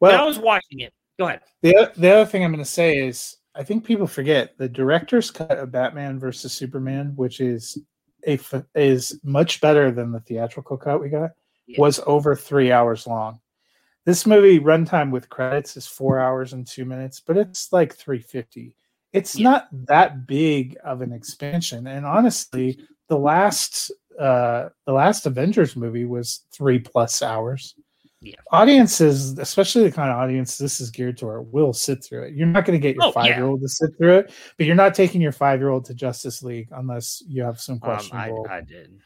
well, 0.00 0.12
when 0.12 0.20
I 0.20 0.24
was 0.24 0.38
watching 0.38 0.80
it. 0.80 0.92
Go 1.18 1.26
ahead. 1.26 1.40
The, 1.62 1.92
the 1.96 2.10
other 2.10 2.26
thing 2.26 2.44
I'm 2.44 2.52
going 2.52 2.64
to 2.64 2.70
say 2.70 2.96
is 2.96 3.36
I 3.54 3.62
think 3.62 3.84
people 3.84 4.06
forget 4.06 4.56
the 4.56 4.68
director's 4.68 5.30
cut 5.30 5.58
of 5.58 5.70
Batman 5.70 6.18
versus 6.18 6.52
Superman, 6.52 7.12
which 7.16 7.40
is 7.40 7.78
a 8.26 8.40
is 8.74 9.20
much 9.22 9.60
better 9.60 9.90
than 9.90 10.10
the 10.10 10.20
theatrical 10.20 10.76
cut 10.76 11.00
we 11.00 11.10
got, 11.10 11.30
yeah. 11.66 11.80
was 11.80 12.00
over 12.06 12.34
three 12.34 12.72
hours 12.72 13.06
long. 13.06 13.40
This 14.04 14.26
movie 14.26 14.58
runtime 14.58 15.10
with 15.10 15.28
credits 15.28 15.76
is 15.76 15.86
four 15.86 16.18
hours 16.18 16.52
and 16.52 16.66
two 16.66 16.84
minutes, 16.84 17.20
but 17.20 17.36
it's 17.36 17.72
like 17.72 17.94
350. 17.94 18.74
It's 19.12 19.36
yeah. 19.36 19.50
not 19.50 19.68
that 19.86 20.26
big 20.26 20.76
of 20.84 21.02
an 21.02 21.12
expansion. 21.12 21.86
And 21.86 22.04
honestly, 22.04 22.78
the 23.08 23.18
last 23.18 23.92
uh 24.18 24.68
the 24.86 24.92
last 24.92 25.26
Avengers 25.26 25.76
movie 25.76 26.04
was 26.04 26.44
three 26.52 26.78
plus 26.78 27.22
hours. 27.22 27.74
Yeah. 28.22 28.36
Audiences, 28.52 29.36
especially 29.38 29.82
the 29.82 29.92
kind 29.92 30.10
of 30.10 30.16
audience 30.16 30.56
this 30.56 30.80
is 30.80 30.90
geared 30.90 31.18
toward, 31.18 31.52
will 31.52 31.72
sit 31.72 32.04
through 32.04 32.22
it. 32.24 32.34
You're 32.34 32.46
not 32.46 32.64
going 32.64 32.80
to 32.80 32.82
get 32.82 32.94
your 32.94 33.06
oh, 33.06 33.12
five 33.12 33.36
year 33.36 33.44
old 33.44 33.60
to 33.62 33.68
sit 33.68 33.90
through 33.98 34.18
it, 34.18 34.32
but 34.56 34.66
you're 34.66 34.76
not 34.76 34.94
taking 34.94 35.20
your 35.20 35.32
five 35.32 35.58
year 35.58 35.70
old 35.70 35.84
to 35.86 35.94
Justice 35.94 36.40
League 36.40 36.68
unless 36.70 37.22
you 37.26 37.42
have 37.42 37.60
some 37.60 37.80
questionable. 37.80 38.44
Um, 38.44 38.50
I, 38.50 38.56
I, 38.58 38.60
did. 38.60 39.00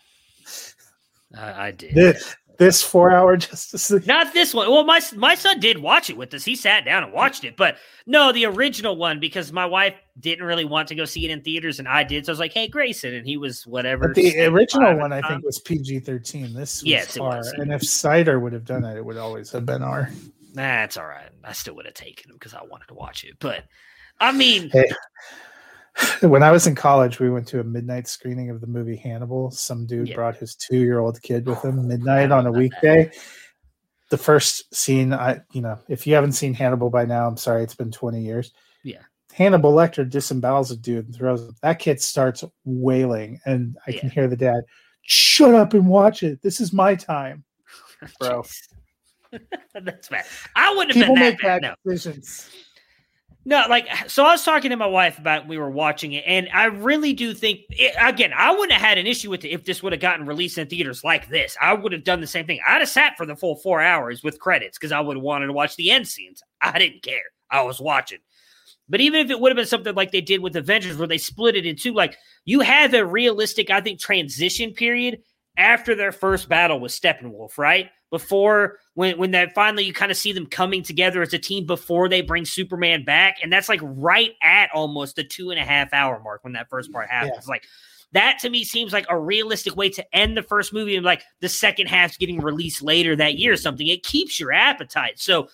I, 1.35 1.67
I 1.67 1.71
did. 1.71 1.95
This, 1.95 2.37
this 2.59 2.83
four 2.83 3.13
hour 3.13 3.37
Justice 3.37 3.91
League? 3.91 4.07
Not 4.07 4.33
this 4.33 4.55
one. 4.55 4.71
Well, 4.71 4.85
my 4.85 5.01
my 5.15 5.35
son 5.35 5.61
did 5.61 5.79
watch 5.79 6.11
it 6.11 6.17
with 6.17 6.33
us. 6.35 6.45
He 6.45 6.57
sat 6.57 6.85
down 6.85 7.05
and 7.05 7.13
watched 7.13 7.45
it, 7.45 7.57
but 7.57 7.77
no, 8.07 8.33
the 8.33 8.47
original 8.47 8.97
one 8.97 9.21
because 9.21 9.53
my 9.53 9.67
wife 9.67 9.95
didn't 10.19 10.45
really 10.45 10.65
want 10.65 10.89
to 10.89 10.95
go 10.95 11.05
see 11.05 11.25
it 11.25 11.31
in 11.31 11.43
theaters, 11.43 11.79
and 11.79 11.89
I 11.89 12.03
did. 12.03 12.27
So 12.27 12.31
I 12.31 12.35
was 12.35 12.41
like, 12.41 12.53
"Hey, 12.53 12.69
Grayson," 12.69 13.15
and 13.15 13.27
he 13.27 13.37
was 13.37 13.67
whatever. 13.67 14.09
But 14.09 14.17
the 14.17 14.45
original 14.45 14.97
one, 14.99 15.13
I 15.13 15.27
think, 15.29 15.45
was 15.45 15.59
PG 15.61 16.01
thirteen. 16.01 16.55
This 16.55 16.83
was 16.83 16.85
yes, 16.85 17.17
R, 17.19 17.37
was. 17.37 17.49
and 17.59 17.73
if 17.73 17.83
Snyder 17.83 18.41
would 18.41 18.53
have 18.53 18.65
done 18.65 18.85
it, 18.85 18.97
it 18.97 19.05
would 19.05 19.17
always 19.17 19.51
have 19.53 19.67
been 19.67 19.83
R. 19.83 20.11
That's 20.55 20.97
all 20.97 21.07
right. 21.07 21.29
I 21.45 21.53
still 21.53 21.77
would 21.77 21.85
have 21.85 21.95
taken 21.95 22.31
him 22.31 22.37
because 22.37 22.55
I 22.55 22.63
wanted 22.63 22.89
to 22.89 22.95
watch 22.95 23.25
it, 23.25 23.37
but 23.39 23.65
I 24.21 24.33
mean. 24.33 24.71
Hey 24.71 24.91
when 26.21 26.43
I 26.43 26.51
was 26.51 26.67
in 26.67 26.75
college, 26.75 27.21
we 27.21 27.31
went 27.31 27.47
to 27.49 27.61
a 27.61 27.65
midnight 27.65 28.09
screening 28.09 28.51
of 28.51 28.61
the 28.61 28.67
movie 28.67 28.97
Hannibal. 28.97 29.51
Some 29.51 29.87
dude 29.87 30.09
yeah. 30.09 30.15
brought 30.15 30.37
his 30.37 30.55
two 30.55 30.79
year 30.79 30.99
old 30.99 31.21
kid 31.23 31.47
with 31.47 31.65
him 31.65 31.79
oh, 31.79 31.83
midnight 31.83 32.31
on 32.31 32.47
a 32.47 32.53
weekday. 32.53 33.11
The 34.11 34.19
first 34.19 34.75
scene, 34.75 35.13
I 35.13 35.41
you 35.53 35.61
know, 35.61 35.79
if 35.89 36.07
you 36.07 36.15
haven't 36.15 36.33
seen 36.33 36.55
Hannibal 36.55 36.91
by 36.91 37.05
now, 37.05 37.27
I'm 37.27 37.37
sorry, 37.37 37.63
it's 37.63 37.75
been 37.75 37.91
20 37.91 38.21
years. 38.21 38.53
Yeah. 38.85 39.03
Hannibal 39.33 39.73
Lecter 39.73 40.09
disembowels 40.09 40.73
a 40.73 40.77
dude 40.77 41.07
and 41.07 41.15
throws 41.15 41.43
him. 41.43 41.55
That 41.61 41.79
kid 41.79 42.01
starts 42.01 42.45
wailing, 42.65 43.41
and 43.45 43.77
I 43.87 43.91
yeah. 43.91 44.01
can 44.01 44.11
hear 44.11 44.29
the 44.29 44.37
dad, 44.37 44.63
shut 45.03 45.55
up 45.55 45.75
and 45.75 45.87
watch 45.89 46.23
it. 46.23 46.41
This 46.41 46.61
is 46.61 46.73
my 46.73 46.95
time. 46.95 47.45
Bro. 48.21 48.45
That's 49.75 50.09
bad. 50.09 50.25
I 50.55 50.75
wouldn't 50.75 50.97
have 50.97 51.03
People 51.03 51.17
been 51.17 51.25
that 51.25 51.31
make 51.33 51.41
bad, 51.41 51.63
bad 51.63 51.77
no. 51.85 51.93
decisions. 51.93 52.49
No, 53.49 53.63
like 53.69 53.87
so. 54.09 54.25
I 54.25 54.33
was 54.33 54.43
talking 54.45 54.71
to 54.71 54.77
my 54.77 54.89
wife 54.89 55.21
about 55.21 55.47
we 55.47 55.57
were 55.57 55.71
watching 55.71 56.13
it, 56.15 56.25
and 56.27 56.49
I 56.53 56.65
really 56.65 57.13
do 57.13 57.33
think 57.33 57.61
it, 57.71 57.95
again 58.01 58.33
I 58.37 58.51
wouldn't 58.51 58.73
have 58.73 58.83
had 58.83 58.99
an 58.99 59.07
issue 59.07 59.31
with 59.31 59.45
it 59.45 59.51
if 59.51 59.65
this 59.65 59.85
would 59.85 59.93
have 59.93 60.01
gotten 60.01 60.27
released 60.27 60.59
in 60.59 60.67
theaters 60.67 61.05
like 61.05 61.29
this. 61.29 61.57
I 61.61 61.73
would 61.73 61.93
have 61.93 62.03
done 62.03 62.21
the 62.21 62.27
same 62.27 62.45
thing. 62.45 62.59
I'd 62.67 62.81
have 62.81 62.89
sat 62.89 63.17
for 63.17 63.25
the 63.25 63.37
full 63.37 63.55
four 63.55 63.81
hours 63.81 64.25
with 64.25 64.41
credits 64.41 64.77
because 64.77 64.91
I 64.91 64.99
would 64.99 65.17
have 65.17 65.23
wanted 65.23 65.47
to 65.47 65.53
watch 65.53 65.77
the 65.77 65.93
end 65.93 66.09
scenes. 66.09 66.43
I 66.61 66.77
didn't 66.77 67.05
care. 67.05 67.21
I 67.49 67.63
was 67.63 67.81
watching. 67.81 68.19
But 68.89 69.01
even 69.01 69.21
if 69.25 69.31
it 69.31 69.39
would 69.39 69.51
have 69.51 69.57
been 69.57 69.67
something 69.67 69.95
like 69.95 70.11
they 70.11 70.21
did 70.21 70.41
with 70.43 70.57
Avengers, 70.57 70.97
where 70.97 71.07
they 71.07 71.19
split 71.19 71.55
it 71.55 71.67
in 71.67 71.77
two, 71.77 71.95
like 71.95 72.17
you 72.47 72.61
have 72.61 72.95
a 72.95 73.07
realistic, 73.07 73.71
I 73.71 73.81
think, 73.81 74.01
transition 74.01 74.73
period 74.73 75.21
after 75.57 75.95
their 75.95 76.11
first 76.11 76.49
battle 76.49 76.81
with 76.81 76.91
Steppenwolf, 76.91 77.59
right? 77.59 77.91
Before 78.11 78.79
when 78.95 79.19
when 79.19 79.33
that 79.33 79.53
finally 79.55 79.85
you 79.85 79.93
kind 79.93 80.13
of 80.13 80.17
see 80.17 80.33
them 80.33 80.47
coming 80.47 80.83
together 80.83 81.23
as 81.23 81.35
a 81.35 81.39
team 81.39 81.67
before 81.67 82.09
they 82.09 82.21
bring 82.21 82.45
Superman 82.45 83.05
back, 83.05 83.39
and 83.43 83.53
that's 83.53 83.69
like 83.69 83.81
right 83.83 84.33
at 84.43 84.71
almost 84.73 85.17
the 85.17 85.25
two 85.25 85.51
and 85.51 85.59
a 85.59 85.65
half 85.65 85.93
hour 85.93 86.21
mark 86.23 86.45
when 86.45 86.53
that 86.53 86.69
first 86.71 86.93
part 86.93 87.11
happens. 87.11 87.47
Yeah. 87.47 87.51
Like 87.51 87.65
that 88.13 88.39
to 88.41 88.51
me 88.51 88.65
seems 88.65 88.93
like 88.93 89.07
a 89.09 89.19
realistic 89.19 89.77
way 89.77 89.91
to 89.91 90.17
end 90.17 90.37
the 90.37 90.43
first 90.43 90.73
movie 90.73 90.97
and 90.97 91.05
like 91.05 91.23
the 91.41 91.49
second 91.49 91.89
half's 91.89 92.17
getting 92.17 92.41
released 92.41 92.81
later 92.81 93.17
that 93.17 93.39
year 93.39 93.53
or 93.53 93.57
something. 93.57 93.87
It 93.87 94.05
keeps 94.05 94.39
your 94.39 94.53
appetite. 94.53 95.19
So 95.19 95.49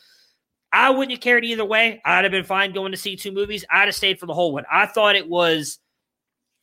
I 0.72 0.90
wouldn't 0.90 1.12
have 1.12 1.20
cared 1.20 1.44
either 1.44 1.64
way. 1.64 2.00
I'd 2.04 2.24
have 2.24 2.30
been 2.30 2.44
fine 2.44 2.72
going 2.72 2.92
to 2.92 2.98
see 2.98 3.16
two 3.16 3.32
movies. 3.32 3.64
I'd 3.70 3.86
have 3.88 3.94
stayed 3.94 4.20
for 4.20 4.26
the 4.26 4.34
whole 4.34 4.52
one. 4.52 4.64
I 4.70 4.86
thought 4.86 5.16
it 5.16 5.28
was 5.28 5.78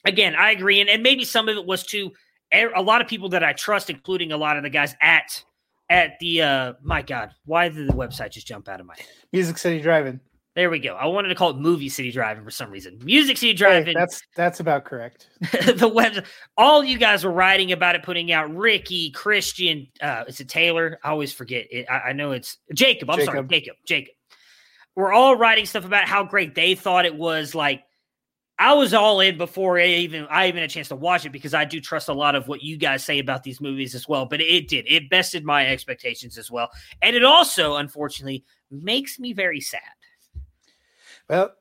again, 0.06 0.36
I 0.36 0.52
agree. 0.52 0.80
And, 0.80 0.90
and 0.90 1.03
maybe 1.03 1.26
some 1.26 1.49
of 1.49 1.57
it 1.57 1.66
was 1.66 1.84
too 1.84 2.11
er, 2.53 2.72
a 2.76 2.82
lot 2.82 3.02
of 3.02 3.07
people 3.07 3.30
that 3.30 3.44
I 3.44 3.53
trust, 3.53 3.90
including 3.90 4.32
a 4.32 4.38
lot 4.38 4.57
of 4.57 4.64
the 4.64 4.70
guys 4.70 4.95
at 5.02 5.44
at 5.90 6.20
the 6.20 6.41
uh 6.41 6.74
my 6.84 7.02
God, 7.02 7.32
why 7.45 7.70
did 7.70 7.88
the 7.88 7.94
website 7.94 8.32
just 8.32 8.48
jump 8.48 8.70
out 8.70 8.80
of 8.80 8.86
my 8.86 8.95
head? 8.95 9.07
Music 9.32 9.57
City 9.57 9.82
Drive-In. 9.82 10.20
There 10.56 10.70
we 10.70 10.80
go. 10.80 10.95
I 10.95 11.06
wanted 11.06 11.30
to 11.30 11.36
call 11.36 11.52
it 11.52 11.57
Movie 11.57 11.90
City 11.90 12.11
Drive-In 12.11 12.44
for 12.44 12.52
some 12.52 12.70
reason. 12.70 12.99
Music 13.03 13.38
City 13.38 13.53
Drive-In. 13.53 13.88
Hey, 13.88 13.94
that's 13.94 14.22
that's 14.36 14.60
about 14.60 14.84
correct. 14.84 15.30
the 15.41 15.88
web. 15.88 16.26
All 16.57 16.84
you 16.84 16.98
guys 16.98 17.24
were 17.24 17.32
writing 17.32 17.72
about 17.72 17.95
it, 17.95 18.03
putting 18.03 18.32
out 18.32 18.53
Ricky, 18.53 19.11
Christian. 19.11 19.88
Uh, 20.02 20.26
is 20.28 20.40
it 20.40 20.49
Taylor? 20.49 20.99
I 21.03 21.11
always 21.11 21.32
forget. 21.32 21.68
It, 21.72 21.86
I, 21.90 22.10
I, 22.10 22.14
know 22.14 22.32
it's 22.32 22.57
Jacob. 22.74 23.10
I'm 23.10 23.20
Jacob. 23.20 23.34
sorry, 23.34 23.48
Jacob. 23.48 23.76
Jacob. 23.86 24.14
We're 24.95 25.14
all 25.14 25.38
writing 25.38 25.66
stuff 25.66 25.86
about 25.86 26.07
how 26.07 26.24
great 26.24 26.56
they 26.56 26.76
thought 26.76 27.06
it 27.06 27.16
was. 27.16 27.56
Like 27.56 27.84
I 28.60 28.73
was 28.73 28.94
all 28.94 29.22
in 29.22 29.38
before 29.38 29.80
I 29.80 29.86
even 29.86 30.27
I 30.30 30.49
even 30.49 30.60
had 30.60 30.69
a 30.69 30.73
chance 30.73 30.90
to 30.90 30.95
watch 30.95 31.26
it 31.26 31.31
because 31.31 31.53
I 31.53 31.64
do 31.64 31.80
trust 31.80 32.10
a 32.10 32.14
lot 32.14 32.36
of 32.36 32.49
what 32.49 32.61
you 32.61 32.76
guys 32.76 33.06
say 33.06 33.19
about 33.19 33.41
these 33.41 33.61
movies 33.61 33.95
as 33.95 34.07
well. 34.07 34.26
But 34.26 34.41
it 34.41 34.68
did 34.68 34.86
it 34.88 35.10
bested 35.10 35.45
my 35.45 35.65
expectations 35.65 36.38
as 36.38 36.52
well, 36.52 36.69
and 37.02 37.15
it 37.15 37.23
also 37.23 37.77
unfortunately 37.77 38.44
makes 38.69 39.18
me 39.18 39.31
very 39.31 39.61
sad. 39.61 39.81
Well, 41.30 41.53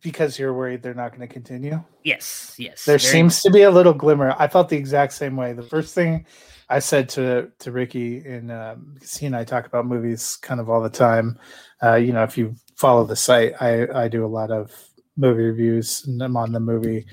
because 0.00 0.36
you're 0.36 0.52
worried 0.52 0.82
they're 0.82 0.94
not 0.94 1.10
going 1.10 1.26
to 1.26 1.32
continue. 1.32 1.82
Yes, 2.02 2.56
yes. 2.58 2.84
There 2.84 2.98
seems 2.98 3.40
to 3.42 3.50
be 3.50 3.62
a 3.62 3.70
little 3.70 3.94
glimmer. 3.94 4.34
I 4.36 4.48
felt 4.48 4.70
the 4.70 4.76
exact 4.76 5.12
same 5.12 5.36
way. 5.36 5.52
The 5.52 5.62
first 5.62 5.94
thing 5.94 6.26
I 6.68 6.80
said 6.80 7.08
to 7.10 7.52
to 7.60 7.70
Ricky, 7.70 8.18
and 8.26 8.50
um, 8.50 8.96
he 9.16 9.26
and 9.26 9.36
I 9.36 9.44
talk 9.44 9.66
about 9.66 9.86
movies 9.86 10.38
kind 10.42 10.58
of 10.58 10.68
all 10.68 10.82
the 10.82 10.90
time. 10.90 11.38
Uh, 11.80 11.94
you 11.94 12.12
know, 12.12 12.24
if 12.24 12.36
you 12.36 12.56
follow 12.74 13.04
the 13.04 13.14
site, 13.14 13.52
I 13.62 13.86
I 14.04 14.08
do 14.08 14.24
a 14.24 14.26
lot 14.26 14.50
of 14.50 14.72
movie 15.16 15.42
reviews 15.42 16.04
and 16.06 16.20
I'm 16.22 16.36
on 16.36 16.52
the 16.52 16.60
movie. 16.60 17.06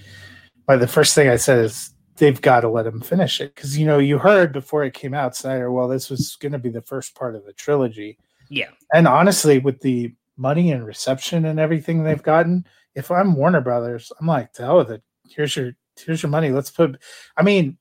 But 0.68 0.80
the 0.80 0.88
first 0.88 1.16
thing 1.16 1.30
I 1.30 1.36
said 1.36 1.64
is 1.66 1.94
they've 2.18 2.42
got 2.42 2.62
to 2.62 2.70
let 2.70 2.86
him 2.86 3.02
finish 3.02 3.42
it. 3.42 3.56
Because 3.56 3.78
you 3.78 3.86
know 3.86 4.00
you 4.00 4.18
heard 4.18 4.54
before 4.54 4.84
it 4.84 4.94
came 4.94 5.14
out 5.14 5.36
Snyder 5.36 5.72
well 5.72 5.88
this 5.88 6.10
was 6.10 6.36
going 6.38 6.52
to 6.52 6.60
be 6.60 6.70
the 6.70 6.82
first 6.82 7.16
part 7.16 7.36
of 7.36 7.46
the 7.46 7.54
trilogy. 7.54 8.18
Yeah. 8.50 8.70
And 8.94 9.08
honestly 9.08 9.60
with 9.60 9.80
the 9.82 10.14
money 10.38 10.72
and 10.72 10.86
reception 10.86 11.46
and 11.46 11.60
everything 11.60 12.04
they've 12.04 12.24
gotten 12.24 12.66
if 12.96 13.12
I'm 13.12 13.36
Warner 13.36 13.62
Brothers 13.62 14.12
I'm 14.20 14.28
like 14.28 14.50
oh, 14.50 14.58
to 14.58 14.64
hell 14.64 14.78
with 14.78 14.92
it 14.92 15.04
here's 15.30 15.56
your 15.56 15.74
here's 16.00 16.24
your 16.24 16.30
money. 16.30 16.52
Let's 16.52 16.72
put 16.72 17.02
I 17.38 17.44
mean 17.44 17.78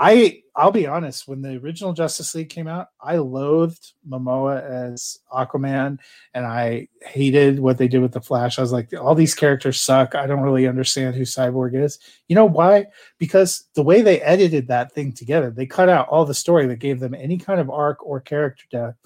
I 0.00 0.42
I'll 0.56 0.70
be 0.70 0.86
honest, 0.86 1.26
when 1.26 1.42
the 1.42 1.56
original 1.56 1.92
Justice 1.92 2.32
League 2.34 2.48
came 2.48 2.68
out, 2.68 2.88
I 3.00 3.16
loathed 3.16 3.94
Momoa 4.08 4.62
as 4.62 5.18
Aquaman 5.32 5.98
and 6.32 6.46
I 6.46 6.86
hated 7.02 7.58
what 7.58 7.76
they 7.76 7.88
did 7.88 8.00
with 8.00 8.12
the 8.12 8.20
Flash. 8.20 8.56
I 8.56 8.62
was 8.62 8.70
like, 8.70 8.92
all 8.94 9.16
these 9.16 9.34
characters 9.34 9.80
suck. 9.80 10.14
I 10.14 10.28
don't 10.28 10.42
really 10.42 10.68
understand 10.68 11.16
who 11.16 11.22
Cyborg 11.22 11.74
is. 11.74 11.98
You 12.28 12.36
know 12.36 12.44
why? 12.44 12.86
Because 13.18 13.64
the 13.74 13.82
way 13.82 14.00
they 14.00 14.20
edited 14.20 14.68
that 14.68 14.92
thing 14.92 15.12
together, 15.12 15.50
they 15.50 15.66
cut 15.66 15.88
out 15.88 16.08
all 16.08 16.24
the 16.24 16.34
story 16.34 16.66
that 16.68 16.78
gave 16.78 17.00
them 17.00 17.14
any 17.14 17.36
kind 17.36 17.58
of 17.58 17.68
arc 17.68 18.04
or 18.06 18.20
character 18.20 18.64
depth. 18.70 18.98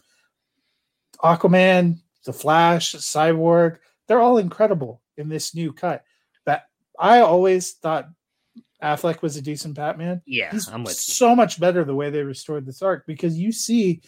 Aquaman, 1.24 1.98
the 2.26 2.32
Flash, 2.32 2.94
Cyborg, 2.94 3.78
they're 4.06 4.20
all 4.20 4.36
incredible 4.36 5.00
in 5.16 5.30
this 5.30 5.54
new 5.54 5.72
cut. 5.72 6.04
That 6.44 6.66
I 6.98 7.20
always 7.20 7.72
thought 7.72 8.10
Affleck 8.82 9.22
was 9.22 9.36
a 9.36 9.42
decent 9.42 9.74
Batman. 9.74 10.22
Yeah, 10.26 10.50
He's 10.52 10.68
I'm 10.68 10.82
with 10.84 10.92
you. 10.92 11.14
so 11.14 11.34
much 11.34 11.58
better 11.60 11.84
the 11.84 11.94
way 11.94 12.10
they 12.10 12.22
restored 12.22 12.64
this 12.66 12.82
arc 12.82 13.06
because 13.06 13.36
you 13.38 13.50
see 13.52 14.02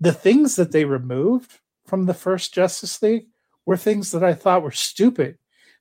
the 0.00 0.12
things 0.12 0.56
that 0.56 0.72
they 0.72 0.84
removed 0.84 1.58
from 1.86 2.06
the 2.06 2.14
first 2.14 2.54
Justice 2.54 3.02
League 3.02 3.26
were 3.66 3.76
things 3.76 4.10
that 4.12 4.24
I 4.24 4.32
thought 4.34 4.62
were 4.62 4.70
stupid 4.70 5.38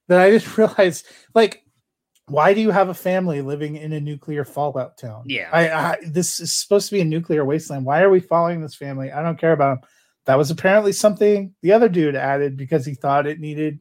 that 0.07 0.19
I 0.19 0.31
didn't 0.31 0.57
realize. 0.57 1.03
Like, 1.33 1.63
why 2.27 2.53
do 2.53 2.59
you 2.59 2.71
have 2.71 2.89
a 2.89 2.93
family 2.93 3.41
living 3.41 3.77
in 3.77 3.93
a 3.93 3.99
nuclear 4.01 4.43
fallout 4.43 4.97
town? 4.97 5.23
Yeah. 5.27 5.49
I, 5.53 5.69
I 5.69 5.97
this 6.05 6.41
is 6.41 6.53
supposed 6.53 6.89
to 6.89 6.95
be 6.95 7.01
a 7.01 7.05
nuclear 7.05 7.45
wasteland. 7.45 7.85
Why 7.85 8.01
are 8.01 8.09
we 8.09 8.19
following 8.19 8.61
this 8.61 8.75
family? 8.75 9.11
I 9.11 9.21
don't 9.23 9.39
care 9.39 9.53
about 9.53 9.79
them. 9.81 9.89
That 10.25 10.37
was 10.37 10.51
apparently 10.51 10.91
something 10.91 11.55
the 11.61 11.71
other 11.71 11.87
dude 11.87 12.15
added 12.17 12.57
because 12.57 12.85
he 12.85 12.95
thought 12.95 13.27
it 13.27 13.39
needed 13.39 13.79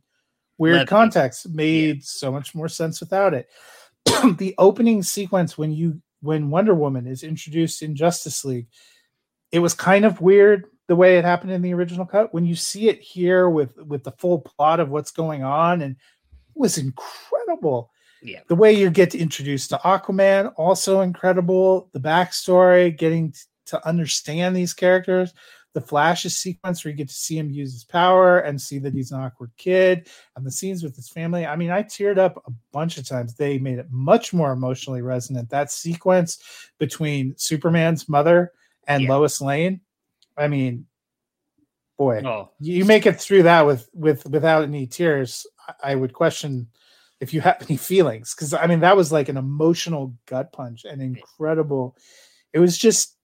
weird 0.59 0.75
Levity. 0.77 0.89
context. 0.91 1.49
Made 1.49 2.05
so 2.05 2.31
much 2.31 2.55
more 2.55 2.69
sense 2.69 3.01
without 3.01 3.35
it. 3.35 3.49
the 4.39 4.55
opening 4.59 5.03
sequence 5.03 5.57
when 5.57 5.73
you 5.73 6.01
when 6.23 6.51
Wonder 6.51 6.75
Woman 6.75 7.07
is 7.07 7.23
introduced 7.23 7.83
in 7.83 7.95
Justice 7.95 8.45
League, 8.45 8.67
it 9.53 9.59
was 9.59 9.75
kind 9.75 10.05
of 10.05 10.21
weird 10.21 10.67
the 10.89 10.97
way 10.97 11.19
it 11.19 11.25
happened 11.25 11.53
in 11.53 11.63
the 11.63 11.75
original 11.75 12.07
cut. 12.07 12.33
When 12.33 12.45
you 12.45 12.55
see 12.55 12.89
it 12.89 13.01
here 13.01 13.49
with 13.49 13.77
with 13.79 14.05
the 14.05 14.13
full 14.13 14.41
plot 14.41 14.81
of 14.81 14.91
what's 14.91 15.11
going 15.11 15.43
on, 15.43 15.83
and 15.83 15.97
it 15.97 16.59
was 16.59 16.79
incredible. 16.79 17.91
Yeah. 18.23 18.41
The 18.49 18.55
way 18.55 18.73
you 18.73 18.91
get 18.91 19.15
introduced 19.15 19.71
to 19.71 19.79
Aquaman, 19.79 20.53
also 20.57 21.01
incredible. 21.03 21.91
The 21.93 22.01
backstory, 22.01 22.97
getting 22.97 23.33
t- 23.33 23.39
to 23.67 23.87
understand 23.87 24.57
these 24.57 24.73
characters. 24.73 25.35
The 25.77 25.83
Flash's 25.83 26.39
sequence 26.39 26.83
where 26.83 26.91
you 26.91 26.97
get 26.97 27.09
to 27.09 27.15
see 27.15 27.37
him 27.37 27.51
use 27.51 27.71
his 27.75 27.85
power 27.85 28.39
and 28.39 28.59
see 28.59 28.79
that 28.79 28.95
he's 28.95 29.13
an 29.13 29.21
awkward 29.21 29.51
kid, 29.59 30.09
and 30.35 30.47
the 30.47 30.51
scenes 30.51 30.83
with 30.83 30.97
his 30.97 31.11
family. 31.11 31.45
I 31.45 31.55
mean, 31.55 31.71
I 31.71 31.83
teared 31.83 32.17
up 32.17 32.43
a 32.47 32.51
bunch 32.73 32.97
of 32.97 33.07
times. 33.07 33.35
They 33.35 33.59
made 33.59 33.79
it 33.79 33.89
much 33.91 34.33
more 34.33 34.53
emotionally 34.53 35.03
resonant. 35.03 35.51
That 35.51 35.71
sequence 35.71 36.39
between 36.79 37.35
Superman's 37.37 38.09
mother 38.09 38.53
and 38.89 39.03
Yeah. 39.03 39.11
Lois 39.13 39.39
Lane. 39.43 39.83
I 40.35 40.49
mean, 40.49 40.87
boy, 41.99 42.23
Oh, 42.25 42.53
you 42.59 42.87
make 42.87 43.05
it 43.05 43.21
through 43.21 43.43
that 43.43 43.67
with 43.67 43.91
with 43.93 44.25
without 44.31 44.63
any 44.63 44.87
tears. 44.87 45.47
I- 45.69 45.93
I 45.93 45.95
would 45.95 46.15
question 46.15 46.69
if 47.21 47.35
you 47.35 47.43
have 47.43 47.59
any 47.69 47.77
feelings 47.77 48.35
because 48.35 48.55
I 48.55 48.67
mean 48.67 48.81
that 48.81 48.97
was 48.97 49.13
like 49.13 49.29
an 49.29 49.37
emotional 49.37 50.15
gut 50.25 50.53
punch 50.55 50.87
and 50.87 51.03
incredible. 51.03 51.99
It 52.55 52.61
was 52.61 52.79
just 52.79 53.15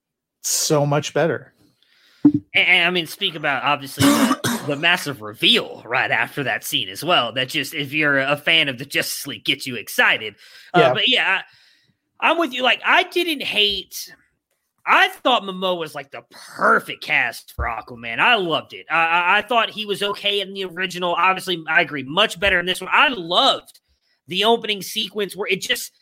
so 0.42 0.84
much 0.84 1.14
better. 1.14 1.54
And, 2.54 2.86
I 2.86 2.90
mean, 2.90 3.06
speak 3.06 3.34
about 3.34 3.64
obviously 3.64 4.04
the, 4.66 4.76
massive 4.76 5.22
reveal 5.22 5.82
right 5.84 6.10
after 6.10 6.42
that 6.44 6.64
scene 6.64 6.88
as 6.88 7.04
well. 7.04 7.32
That 7.32 7.48
just, 7.48 7.74
if 7.74 7.92
you're 7.92 8.18
a 8.18 8.36
fan 8.36 8.68
of 8.68 8.78
the 8.78 8.84
Justice 8.84 9.26
League, 9.26 9.44
gets 9.44 9.66
you 9.66 9.76
excited. 9.76 10.36
Yeah. 10.76 10.90
Uh, 10.90 10.94
but 10.94 11.08
yeah, 11.08 11.42
I, 12.20 12.30
I'm 12.30 12.38
with 12.38 12.52
you. 12.52 12.62
Like, 12.62 12.80
I 12.84 13.02
didn't 13.04 13.42
hate. 13.42 14.14
I 14.84 15.08
thought 15.08 15.42
Momoa 15.44 15.78
was 15.78 15.94
like 15.94 16.10
the 16.10 16.22
perfect 16.30 17.04
cast 17.04 17.52
for 17.54 17.66
Aquaman. 17.66 18.18
I 18.18 18.34
loved 18.34 18.72
it. 18.72 18.86
I, 18.90 19.38
I 19.38 19.42
thought 19.42 19.70
he 19.70 19.86
was 19.86 20.02
okay 20.02 20.40
in 20.40 20.54
the 20.54 20.64
original. 20.64 21.14
Obviously, 21.14 21.62
I 21.68 21.82
agree, 21.82 22.02
much 22.02 22.38
better 22.40 22.58
in 22.58 22.66
this 22.66 22.80
one. 22.80 22.90
I 22.92 23.08
loved 23.08 23.80
the 24.26 24.44
opening 24.44 24.82
sequence 24.82 25.36
where 25.36 25.48
it 25.48 25.60
just 25.60 25.92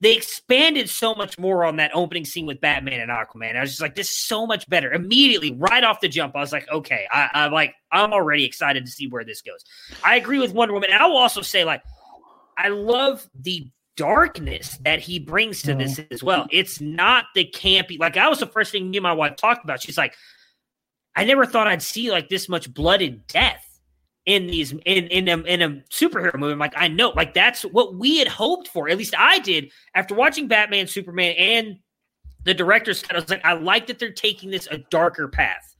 they 0.00 0.14
expanded 0.14 0.88
so 0.88 1.14
much 1.14 1.38
more 1.38 1.64
on 1.64 1.76
that 1.76 1.90
opening 1.92 2.24
scene 2.24 2.46
with 2.46 2.60
Batman 2.60 3.00
and 3.00 3.10
Aquaman. 3.10 3.56
I 3.56 3.60
was 3.60 3.70
just 3.70 3.82
like, 3.82 3.96
this 3.96 4.10
is 4.10 4.18
so 4.18 4.46
much 4.46 4.68
better. 4.68 4.92
Immediately, 4.92 5.52
right 5.54 5.82
off 5.82 6.00
the 6.00 6.08
jump, 6.08 6.36
I 6.36 6.40
was 6.40 6.52
like, 6.52 6.68
okay, 6.70 7.06
I, 7.10 7.28
I'm 7.34 7.52
like, 7.52 7.74
I'm 7.90 8.12
already 8.12 8.44
excited 8.44 8.86
to 8.86 8.90
see 8.90 9.08
where 9.08 9.24
this 9.24 9.42
goes. 9.42 9.64
I 10.04 10.16
agree 10.16 10.38
with 10.38 10.52
Wonder 10.52 10.74
Woman. 10.74 10.90
And 10.92 11.02
I 11.02 11.06
will 11.06 11.16
also 11.16 11.42
say, 11.42 11.64
like, 11.64 11.82
I 12.56 12.68
love 12.68 13.28
the 13.40 13.68
darkness 13.96 14.78
that 14.84 15.00
he 15.00 15.18
brings 15.18 15.62
to 15.62 15.74
this 15.74 16.00
as 16.12 16.22
well. 16.22 16.46
It's 16.52 16.80
not 16.80 17.24
the 17.34 17.44
campy, 17.44 17.98
like, 17.98 18.14
that 18.14 18.30
was 18.30 18.38
the 18.38 18.46
first 18.46 18.70
thing 18.70 18.90
me 18.90 18.98
and 18.98 19.02
my 19.02 19.12
wife 19.12 19.34
talked 19.34 19.64
about. 19.64 19.82
She's 19.82 19.98
like, 19.98 20.14
I 21.16 21.24
never 21.24 21.44
thought 21.44 21.66
I'd 21.66 21.82
see 21.82 22.12
like 22.12 22.28
this 22.28 22.48
much 22.48 22.72
blood 22.72 23.02
and 23.02 23.26
death 23.26 23.67
in 24.28 24.46
these 24.46 24.72
in 24.72 25.06
in 25.06 25.26
a, 25.26 25.38
in 25.38 25.62
a 25.62 25.70
superhero 25.90 26.34
movie. 26.38 26.52
I'm 26.52 26.58
like, 26.58 26.74
I 26.76 26.86
know, 26.86 27.08
like 27.16 27.32
that's 27.32 27.62
what 27.62 27.94
we 27.94 28.18
had 28.18 28.28
hoped 28.28 28.68
for. 28.68 28.88
At 28.88 28.98
least 28.98 29.14
I 29.16 29.38
did 29.38 29.72
after 29.94 30.14
watching 30.14 30.46
Batman, 30.46 30.86
Superman, 30.86 31.34
and 31.38 31.78
the 32.44 32.52
director's 32.52 33.00
cut. 33.00 33.16
I 33.16 33.20
was 33.20 33.30
like, 33.30 33.44
I 33.44 33.54
like 33.54 33.86
that 33.86 33.98
they're 33.98 34.12
taking 34.12 34.50
this 34.50 34.68
a 34.70 34.78
darker 34.90 35.28
path 35.28 35.74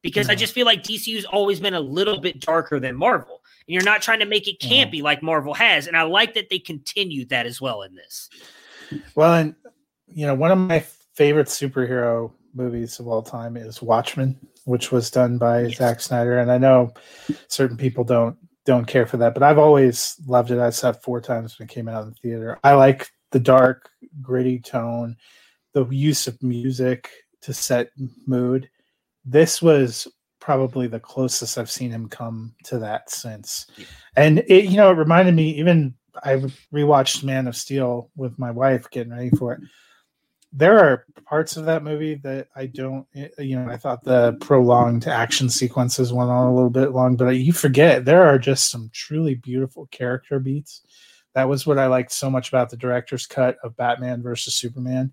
because 0.00 0.28
I 0.28 0.32
mm-hmm. 0.32 0.40
just 0.40 0.54
feel 0.54 0.64
like 0.64 0.82
DCU's 0.82 1.26
always 1.26 1.60
been 1.60 1.74
a 1.74 1.80
little 1.80 2.18
bit 2.18 2.40
darker 2.40 2.80
than 2.80 2.96
Marvel, 2.96 3.42
and 3.68 3.74
you're 3.74 3.84
not 3.84 4.00
trying 4.00 4.20
to 4.20 4.26
make 4.26 4.48
it 4.48 4.56
Yeah. 4.60 4.86
campy 4.86 5.02
like 5.02 5.22
Marvel 5.22 5.52
has. 5.52 5.86
And 5.86 5.94
I 5.94 6.02
like 6.02 6.32
that 6.34 6.48
they 6.48 6.58
continued 6.58 7.28
that 7.28 7.44
as 7.44 7.60
well 7.60 7.82
in 7.82 7.94
this. 7.94 8.30
Well, 9.14 9.34
and 9.34 9.54
you 10.08 10.26
know, 10.26 10.34
one 10.34 10.50
of 10.50 10.56
my 10.56 10.80
favorite 11.14 11.48
superhero 11.48 12.32
movies 12.54 12.98
of 12.98 13.06
all 13.08 13.22
time 13.22 13.58
is 13.58 13.82
Watchmen, 13.82 14.38
which 14.64 14.92
was 14.92 15.10
done 15.10 15.38
by 15.38 15.62
Yes. 15.62 15.76
Zack 15.78 16.00
Snyder. 16.00 16.38
And 16.38 16.50
I 16.50 16.58
know 16.58 16.92
certain 17.48 17.76
people 17.76 18.04
don't 18.04 18.36
don't 18.66 18.86
care 18.86 19.06
for 19.06 19.16
that, 19.16 19.34
but 19.34 19.42
I've 19.42 19.58
always 19.58 20.16
loved 20.26 20.50
it. 20.50 20.58
I 20.58 20.70
saw 20.70 20.90
it 20.90 21.02
four 21.02 21.20
times 21.20 21.58
when 21.58 21.66
it 21.66 21.72
came 21.72 21.88
out 21.88 22.02
in 22.04 22.10
the 22.10 22.14
theater. 22.16 22.58
I 22.62 22.74
like 22.74 23.10
the 23.32 23.40
dark, 23.40 23.88
gritty 24.20 24.58
tone, 24.58 25.16
the 25.72 25.86
use 25.86 26.26
of 26.26 26.40
music 26.42 27.10
to 27.42 27.54
set 27.54 27.90
mood. 28.26 28.68
This 29.24 29.62
was 29.62 30.06
probably 30.40 30.88
the 30.88 31.00
closest 31.00 31.58
I've 31.58 31.70
seen 31.70 31.90
him 31.90 32.08
come 32.08 32.54
to 32.64 32.78
that 32.78 33.10
since. 33.10 33.66
Yeah. 33.76 33.84
And 34.16 34.38
it, 34.46 34.64
you 34.66 34.76
know, 34.76 34.90
it 34.90 34.94
reminded 34.96 35.34
me 35.34 35.50
even 35.58 35.94
I 36.24 36.36
rewatched 36.72 37.22
Man 37.22 37.46
of 37.46 37.56
Steel 37.56 38.10
with 38.16 38.38
my 38.38 38.50
wife 38.50 38.90
getting 38.90 39.12
ready 39.12 39.30
for 39.30 39.54
it. 39.54 39.60
There 40.52 40.78
are 40.78 41.06
parts 41.24 41.56
of 41.56 41.64
that 41.66 41.84
movie 41.84 42.16
that 42.16 42.48
I 42.56 42.66
don't, 42.66 43.06
eh, 43.14 43.28
you 43.38 43.56
know, 43.56 43.70
I 43.70 43.76
thought 43.76 44.02
the 44.02 44.36
prolonged 44.40 45.06
action 45.06 45.48
sequences 45.48 46.12
went 46.12 46.30
on 46.30 46.48
a 46.48 46.54
little 46.54 46.70
bit 46.70 46.90
long, 46.90 47.16
but 47.16 47.30
you 47.36 47.52
forget 47.52 48.04
there 48.04 48.24
are 48.24 48.38
just 48.38 48.70
some 48.70 48.90
truly 48.92 49.36
beautiful 49.36 49.86
character 49.92 50.40
beats. 50.40 50.82
That 51.34 51.48
was 51.48 51.66
what 51.66 51.78
I 51.78 51.86
liked 51.86 52.10
so 52.10 52.28
much 52.28 52.48
about 52.48 52.70
the 52.70 52.76
director's 52.76 53.26
cut 53.26 53.56
of 53.62 53.76
Batman 53.76 54.22
versus 54.22 54.56
Superman. 54.56 55.12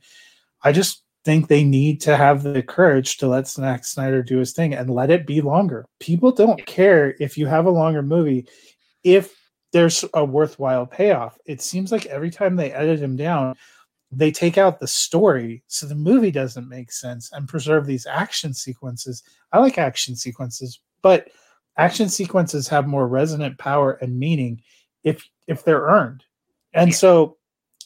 I 0.64 0.72
just 0.72 1.04
think 1.24 1.48
they 1.48 1.64
need 1.64 2.02
to 2.02 2.18
have 2.18 2.42
the 2.42 2.64
courage 2.64 3.18
to 3.18 3.28
let 3.28 3.48
Zack 3.48 3.86
Snyder 3.86 4.24
do 4.24 4.40
his 4.40 4.54
thing 4.54 4.74
and 4.74 4.90
let 4.90 5.12
it 5.12 5.28
be 5.28 5.42
longer. 5.42 5.86
People 6.00 6.32
don't 6.32 6.66
care 6.66 7.16
if 7.20 7.38
you 7.38 7.46
have 7.46 7.66
a 7.66 7.70
longer 7.70 8.02
movie 8.02 8.48
if 9.04 9.36
there's 9.74 10.06
a 10.14 10.24
worthwhile 10.24 10.86
payoff. 10.86 11.38
It 11.46 11.62
seems 11.62 11.92
like 11.92 12.06
every 12.06 12.32
time 12.32 12.56
they 12.56 12.72
edit 12.72 13.00
him 13.00 13.16
down, 13.16 13.56
they 14.12 14.32
take 14.32 14.58
out 14.58 14.80
the 14.80 14.88
story 14.88 15.64
so 15.68 15.86
the 15.86 15.96
movie 15.96 16.32
doesn't 16.32 16.70
make 16.70 16.92
sense 16.92 17.32
and 17.34 17.48
preserve 17.48 17.86
these 17.86 18.06
action 18.06 18.54
sequences. 18.54 19.24
I 19.52 19.60
like 19.60 19.78
action 19.78 20.16
sequences, 20.16 20.80
but 21.02 21.28
action 21.78 22.10
sequences 22.10 22.68
have 22.70 22.88
more 22.88 23.08
resonant 23.08 23.58
power 23.58 23.94
and 24.02 24.18
meaning 24.18 24.62
if 25.04 25.28
if 25.48 25.64
they're 25.64 25.82
earned. 25.82 26.24
And 26.74 26.94
so 26.94 27.38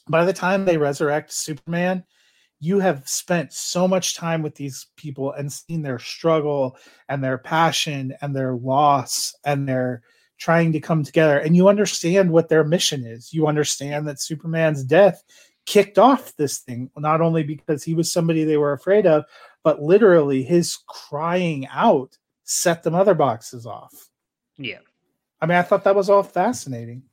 by 0.09 0.25
the 0.25 0.33
time 0.33 0.65
they 0.65 0.77
resurrect 0.77 1.31
Superman, 1.31 2.03
you 2.59 2.79
have 2.79 3.07
spent 3.07 3.51
so 3.51 3.87
much 3.87 4.15
time 4.15 4.43
with 4.43 4.55
these 4.55 4.87
people 4.95 5.31
and 5.33 5.51
seen 5.51 5.81
their 5.81 5.99
struggle 5.99 6.77
and 7.09 7.23
their 7.23 7.39
passion 7.39 8.13
and 8.21 8.35
their 8.35 8.53
loss 8.53 9.35
and 9.43 9.67
their 9.67 10.03
trying 10.37 10.71
to 10.71 10.79
come 10.79 11.03
together 11.03 11.37
and 11.39 11.55
you 11.55 11.67
understand 11.67 12.31
what 12.31 12.49
their 12.49 12.63
mission 12.63 13.05
is 13.05 13.31
you 13.31 13.45
understand 13.45 14.07
that 14.07 14.19
superman's 14.19 14.83
death 14.83 15.23
kicked 15.65 15.97
off 15.99 16.35
this 16.37 16.59
thing 16.59 16.89
not 16.97 17.21
only 17.21 17.43
because 17.43 17.83
he 17.83 17.93
was 17.93 18.11
somebody 18.11 18.43
they 18.43 18.57
were 18.57 18.73
afraid 18.73 19.05
of 19.05 19.23
but 19.63 19.81
literally 19.81 20.43
his 20.43 20.77
crying 20.87 21.67
out 21.67 22.17
set 22.43 22.83
the 22.83 22.91
mother 22.91 23.13
boxes 23.13 23.65
off 23.65 23.93
Yeah. 24.57 24.79
i 25.39 25.45
mean 25.45 25.57
i 25.57 25.61
thought 25.61 25.83
that 25.83 25.95
was 25.95 26.09
all 26.09 26.23
fascinating 26.23 27.03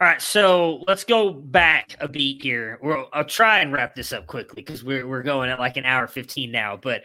All 0.00 0.08
right, 0.08 0.20
so 0.20 0.82
let's 0.88 1.04
go 1.04 1.32
back 1.32 1.94
a 2.00 2.08
beat 2.08 2.42
here. 2.42 2.78
We'll, 2.82 3.08
I'll 3.12 3.24
try 3.24 3.60
and 3.60 3.72
wrap 3.72 3.94
this 3.94 4.12
up 4.12 4.26
quickly 4.26 4.62
because 4.62 4.82
we're 4.82 5.06
we're 5.06 5.22
going 5.22 5.48
at 5.50 5.60
like 5.60 5.76
an 5.76 5.84
hour 5.84 6.08
fifteen 6.08 6.50
now. 6.50 6.76
But 6.76 7.02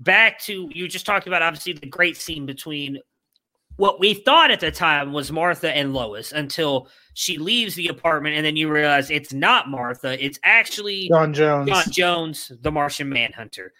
back 0.00 0.40
to 0.40 0.68
you 0.72 0.88
just 0.88 1.04
talked 1.06 1.26
about 1.26 1.42
obviously 1.42 1.74
the 1.74 1.86
great 1.86 2.16
scene 2.16 2.46
between 2.46 2.98
what 3.82 3.98
we 3.98 4.14
thought 4.14 4.52
at 4.52 4.60
the 4.60 4.70
time 4.70 5.12
was 5.12 5.32
Martha 5.32 5.76
and 5.76 5.92
Lois 5.92 6.30
until 6.30 6.86
she 7.14 7.36
leaves 7.36 7.74
the 7.74 7.88
apartment 7.88 8.36
and 8.36 8.46
then 8.46 8.54
you 8.54 8.70
realize 8.70 9.10
it's 9.10 9.32
not 9.32 9.68
Martha, 9.68 10.24
it's 10.24 10.38
actually 10.44 11.08
John 11.08 11.34
Jones. 11.34 11.68
John 11.68 11.84
Jones, 11.90 12.52
the 12.60 12.70
Martian 12.70 13.08
Manhunter. 13.08 13.72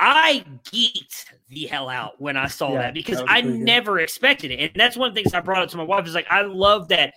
I 0.00 0.44
geeked 0.64 1.26
the 1.48 1.66
hell 1.68 1.88
out 1.88 2.20
when 2.20 2.36
I 2.36 2.48
saw 2.48 2.72
Yeah, 2.72 2.78
that 2.78 2.94
because 2.94 3.18
that 3.18 3.30
I 3.30 3.42
pretty 3.42 3.58
good. 3.58 3.64
never 3.64 4.00
expected 4.00 4.50
it. 4.50 4.58
And 4.58 4.72
that's 4.74 4.96
one 4.96 5.10
of 5.10 5.14
the 5.14 5.22
things 5.22 5.34
I 5.34 5.40
brought 5.40 5.62
up 5.62 5.68
to 5.68 5.76
my 5.76 5.84
wife 5.84 6.04
is 6.08 6.16
like, 6.16 6.26
I 6.28 6.42
love 6.42 6.88
that. 6.88 7.14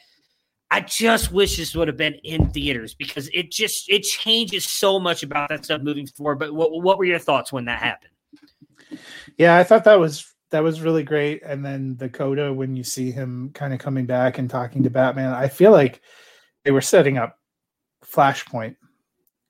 I 0.69 0.81
just 0.81 1.31
wish 1.31 1.57
this 1.57 1.73
would 1.73 1.87
have 1.87 1.97
been 1.97 2.19
in 2.23 2.51
theaters 2.51 2.93
because 2.93 3.31
it 3.33 3.49
just 3.49 3.89
it 3.89 4.03
changes 4.03 4.69
so 4.69 4.99
much 4.99 5.23
about 5.23 5.49
that 5.49 5.65
stuff 5.65 5.81
moving 5.81 6.05
forward. 6.05 6.37
But 6.37 6.53
what 6.53 6.69
what 6.83 6.99
were 6.99 7.05
your 7.05 7.17
thoughts 7.17 7.51
when 7.51 7.65
that 7.65 7.79
happened? 7.79 8.13
Yeah, 9.39 9.57
I 9.57 9.63
thought 9.63 9.85
that 9.85 9.99
was 9.99 10.34
that 10.55 10.63
was 10.63 10.79
really 10.79 11.03
great. 11.03 11.43
And 11.43 11.65
then 11.65 11.97
the 11.97 12.07
coda 12.07 12.53
when 12.53 12.77
you 12.77 12.83
see 12.85 13.11
him 13.11 13.51
kind 13.53 13.73
of 13.73 13.79
coming 13.79 14.05
back 14.05 14.37
and 14.37 14.49
talking 14.49 14.83
to 14.83 14.89
Batman, 14.89 15.33
I 15.33 15.49
feel 15.49 15.71
like 15.71 15.99
they 16.63 16.71
were 16.71 16.79
setting 16.79 17.17
up 17.17 17.37
Flashpoint. 18.05 18.77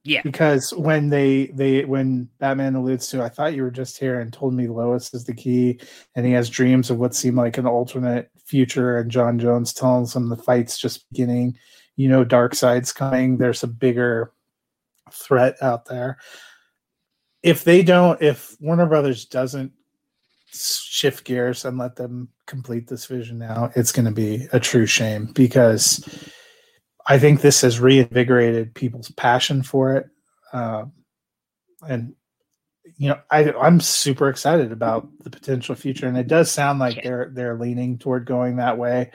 Yeah. 0.03 0.23
Because 0.23 0.73
when 0.73 1.09
they 1.09 1.51
they 1.53 1.85
when 1.85 2.27
Batman 2.39 2.73
alludes 2.73 3.07
to, 3.09 3.21
I 3.21 3.29
thought 3.29 3.53
you 3.53 3.61
were 3.61 3.69
just 3.69 3.99
here 3.99 4.19
and 4.19 4.33
told 4.33 4.55
me 4.55 4.67
Lois 4.67 5.13
is 5.13 5.25
the 5.25 5.35
key, 5.35 5.79
and 6.15 6.25
he 6.25 6.31
has 6.31 6.49
dreams 6.49 6.89
of 6.89 6.97
what 6.97 7.13
seemed 7.13 7.37
like 7.37 7.59
an 7.59 7.67
alternate 7.67 8.31
future, 8.43 8.97
and 8.97 9.11
John 9.11 9.37
Jones 9.37 9.73
tells 9.73 10.15
him 10.15 10.29
the 10.29 10.35
fight's 10.35 10.79
just 10.79 11.07
beginning. 11.11 11.55
You 11.97 12.09
know, 12.09 12.25
Darkseid's 12.25 12.91
coming. 12.91 13.37
There's 13.37 13.61
a 13.61 13.67
bigger 13.67 14.31
threat 15.11 15.55
out 15.61 15.85
there. 15.85 16.17
If 17.43 17.63
they 17.63 17.83
don't, 17.83 18.19
if 18.23 18.55
Warner 18.59 18.87
Brothers 18.87 19.25
doesn't 19.25 19.71
shift 20.55 21.25
gears 21.25 21.65
and 21.65 21.77
let 21.77 21.95
them 21.95 22.29
complete 22.47 22.87
this 22.87 23.05
vision 23.05 23.37
now, 23.37 23.71
it's 23.75 23.91
going 23.91 24.05
to 24.05 24.11
be 24.11 24.47
a 24.53 24.59
true 24.59 24.85
shame 24.85 25.25
because 25.33 26.03
I 27.07 27.19
think 27.19 27.41
this 27.41 27.61
has 27.61 27.79
reinvigorated 27.79 28.73
people's 28.73 29.11
passion 29.11 29.63
for 29.63 29.95
it. 29.95 30.07
Um, 30.53 30.93
and 31.87 32.15
you 32.97 33.09
know, 33.09 33.19
I, 33.29 33.51
I'm 33.51 33.79
super 33.79 34.29
excited 34.29 34.71
about 34.71 35.07
the 35.23 35.29
potential 35.29 35.75
future, 35.75 36.07
and 36.07 36.17
it 36.17 36.27
does 36.27 36.51
sound 36.51 36.79
like 36.79 37.03
they're 37.03 37.29
they're 37.33 37.57
leaning 37.57 37.97
toward 37.97 38.25
going 38.25 38.55
that 38.55 38.77
way, 38.77 39.11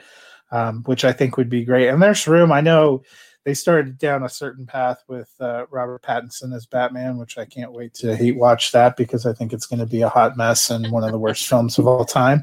um, 0.51 0.83
which 0.83 1.03
I 1.03 1.13
think 1.13 1.37
would 1.37 1.49
be 1.49 1.65
great. 1.65 1.87
And 1.87 2.01
there's 2.01 2.27
room. 2.27 2.51
I 2.51 2.61
know 2.61 3.03
they 3.43 3.53
started 3.53 3.97
down 3.97 4.23
a 4.23 4.29
certain 4.29 4.65
path 4.65 5.03
with 5.07 5.29
uh, 5.39 5.65
Robert 5.71 6.03
Pattinson 6.03 6.55
as 6.55 6.65
Batman, 6.65 7.17
which 7.17 7.37
I 7.37 7.45
can't 7.45 7.71
wait 7.71 7.93
to 7.95 8.15
hate 8.15 8.37
watch 8.37 8.71
that 8.71 8.95
because 8.95 9.25
I 9.25 9.33
think 9.33 9.51
it's 9.51 9.65
going 9.65 9.79
to 9.79 9.85
be 9.85 10.01
a 10.01 10.09
hot 10.09 10.37
mess 10.37 10.69
and 10.69 10.91
one 10.91 11.03
of 11.03 11.11
the 11.11 11.17
worst 11.17 11.47
films 11.47 11.79
of 11.79 11.87
all 11.87 12.05
time. 12.05 12.41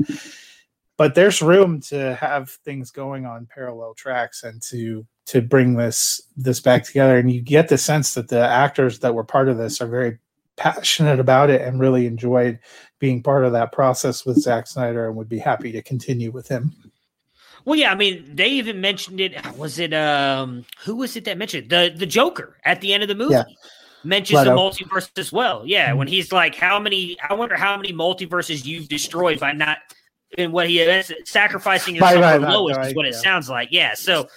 But 0.97 1.15
there's 1.15 1.41
room 1.41 1.81
to 1.83 2.17
have 2.17 2.51
things 2.51 2.91
going 2.91 3.25
on 3.25 3.47
parallel 3.47 3.95
tracks 3.95 4.43
and 4.43 4.61
to 4.63 5.07
to 5.27 5.41
bring 5.41 5.77
this 5.77 6.21
this 6.37 6.59
back 6.59 6.83
together. 6.83 7.19
And 7.19 7.31
you 7.31 7.41
get 7.41 7.69
the 7.69 7.79
sense 7.79 8.15
that 8.15 8.29
the 8.29 8.41
actors 8.41 8.99
that 9.01 9.15
were 9.15 9.25
part 9.25 9.49
of 9.49 9.59
this 9.59 9.81
are 9.81 9.87
very 9.87 10.19
passionate 10.57 11.21
about 11.21 11.51
it 11.51 11.61
and 11.61 11.79
really 11.79 12.07
enjoyed 12.07 12.59
being 12.99 13.23
part 13.23 13.45
of 13.45 13.53
that 13.53 13.71
process 13.71 14.27
with 14.27 14.39
Zack 14.39 14.67
Snyder 14.67 15.07
and 15.07 15.17
would 15.17 15.29
be 15.29 15.39
happy 15.39 15.71
to 15.71 15.83
continue 15.83 16.33
with 16.33 16.49
him. 16.49 16.75
Well, 17.65 17.79
yeah, 17.79 17.91
I 17.93 17.95
mean, 17.95 18.25
they 18.35 18.49
even 18.49 18.81
mentioned 18.81 19.21
it. 19.21 19.35
Was 19.57 19.79
it 19.79 19.93
um 19.95 20.65
who 20.85 20.97
was 20.97 21.17
it 21.17 21.25
that 21.25 21.39
mentioned 21.39 21.65
it? 21.65 21.69
the 21.93 21.99
the 21.99 22.07
Joker 22.07 22.57
at 22.65 22.81
the 22.81 22.93
end 22.95 23.03
of 23.03 23.09
the 23.09 23.15
movie? 23.15 23.35
Yeah. 23.35 23.45
Mentions 24.05 24.39
the 24.45 24.51
multiverse 24.57 25.11
as 25.19 25.33
well. 25.33 25.63
Yeah, 25.67 25.91
Mhm. 25.91 25.97
when 25.97 26.09
he's 26.09 26.31
like, 26.33 26.55
"How 26.55 26.79
many? 26.79 27.17
I 27.29 27.35
wonder 27.35 27.57
how 27.57 27.77
many 27.77 27.93
multiverses 27.93 28.65
you've 28.65 28.89
destroyed 28.89 29.41
by 29.41 29.53
not." 29.53 29.79
And 30.39 30.53
what 30.53 30.69
he 30.69 30.81
is 30.81 31.13
sacrificing 31.25 31.97
yourself 31.97 32.21
by 32.21 32.35
for 32.37 32.41
not 32.43 32.53
Lois 32.53 32.77
is 32.87 32.95
what 32.95 33.07
it 33.07 33.15
sounds 33.15 33.49
like. 33.51 33.69
Yeah, 33.73 33.95
so 33.95 34.29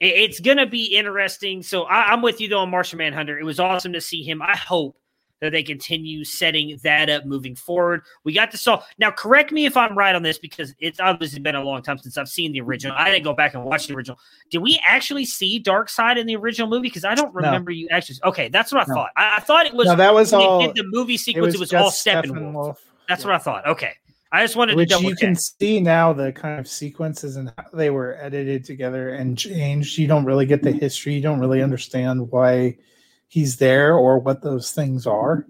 it- 0.00 0.14
it's 0.14 0.40
gonna 0.40 0.66
be 0.66 0.84
interesting. 0.96 1.62
So 1.62 1.84
I, 1.84 2.12
I'm 2.12 2.22
with 2.22 2.40
you 2.40 2.48
though 2.48 2.60
on 2.60 2.70
Martian 2.70 2.98
Manhunter. 2.98 3.38
It 3.38 3.44
was 3.44 3.60
awesome 3.60 3.92
to 3.92 4.00
see 4.00 4.22
him. 4.24 4.42
I 4.42 4.56
hope 4.56 4.96
that 5.40 5.52
they 5.52 5.62
continue 5.62 6.24
setting 6.24 6.78
that 6.82 7.08
up 7.08 7.24
moving 7.26 7.54
forward. 7.54 8.02
We 8.24 8.32
got 8.32 8.50
to 8.50 8.58
saw 8.58 8.82
now. 8.98 9.10
Correct 9.10 9.52
me 9.52 9.66
if 9.66 9.76
I'm 9.76 9.96
right 9.96 10.14
on 10.14 10.22
this 10.22 10.38
because 10.38 10.74
it's 10.78 11.00
obviously 11.00 11.40
been 11.40 11.54
a 11.54 11.62
long 11.62 11.82
time 11.82 11.98
since 11.98 12.18
I've 12.18 12.28
seen 12.28 12.52
the 12.52 12.60
original. 12.60 12.96
I 12.98 13.10
didn't 13.10 13.24
go 13.24 13.34
back 13.34 13.54
and 13.54 13.64
watch 13.64 13.86
the 13.86 13.94
original. 13.94 14.18
Did 14.50 14.58
we 14.58 14.80
actually 14.86 15.24
see 15.24 15.62
Darkseid 15.62 16.18
in 16.18 16.26
the 16.26 16.36
original 16.36 16.68
movie? 16.68 16.88
Because 16.88 17.04
I 17.04 17.14
don't 17.14 17.34
No. 17.34 17.46
remember 17.46 17.70
you 17.70 17.88
actually. 17.90 18.18
Okay, 18.24 18.48
that's 18.48 18.72
what 18.72 18.82
I 18.82 18.90
No. 18.90 18.94
thought. 18.94 19.10
I, 19.16 19.36
I 19.36 19.40
thought 19.40 19.66
it 19.66 19.74
was 19.74 19.86
no, 19.86 19.96
that 19.96 20.14
was 20.14 20.32
all. 20.32 20.60
did 20.60 20.74
the 20.74 20.84
movie 20.90 21.16
sequence. 21.16 21.54
It 21.54 21.60
was, 21.60 21.72
all 21.72 21.90
just 21.90 22.06
Steppenwolf. 22.06 22.52
Steppenwolf. 22.52 22.76
That's 23.08 23.24
what 23.24 23.34
I 23.34 23.38
thought. 23.38 23.66
Okay, 23.66 23.92
I 24.30 24.42
just 24.42 24.56
wanted 24.56 24.76
which 24.76 24.90
to 24.90 24.96
double 24.96 25.10
you 25.10 25.16
can 25.16 25.34
see 25.34 25.80
now 25.80 26.12
the 26.12 26.32
kind 26.32 26.60
of 26.60 26.68
sequences 26.68 27.36
and 27.36 27.52
how 27.56 27.64
they 27.72 27.90
were 27.90 28.18
edited 28.20 28.64
together 28.64 29.10
and 29.10 29.38
changed. 29.38 29.96
You 29.98 30.06
don't 30.06 30.24
really 30.24 30.44
get 30.46 30.62
the 30.62 30.72
history. 30.72 31.14
You 31.14 31.22
don't 31.22 31.40
really 31.40 31.62
understand 31.62 32.30
why 32.30 32.76
he's 33.28 33.56
there 33.56 33.94
or 33.94 34.18
what 34.18 34.42
those 34.42 34.72
things 34.72 35.06
are. 35.06 35.46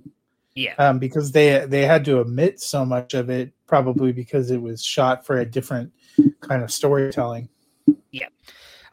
Yeah. 0.55 0.75
um, 0.79 0.99
because 0.99 1.31
they 1.31 1.65
they 1.67 1.87
had 1.87 2.05
to 2.07 2.19
omit 2.19 2.61
so 2.61 2.85
much 2.85 3.15
of 3.15 3.31
it, 3.31 3.53
probably 3.69 4.11
because 4.11 4.51
it 4.51 4.61
was 4.61 4.83
shot 4.83 5.25
for 5.25 5.39
a 5.39 5.47
different 5.47 5.93
kind 6.41 6.65
of 6.65 6.73
storytelling. 6.73 7.49
Yeah. 8.11 8.27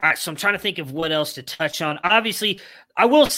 All 0.02 0.10
right, 0.10 0.18
so 0.18 0.30
I'm 0.30 0.36
trying 0.36 0.52
to 0.52 0.60
think 0.60 0.78
of 0.78 0.92
what 0.92 1.10
else 1.10 1.34
to 1.34 1.42
touch 1.42 1.82
on. 1.82 1.98
Obviously, 2.04 2.60
I 2.96 3.06
will. 3.06 3.28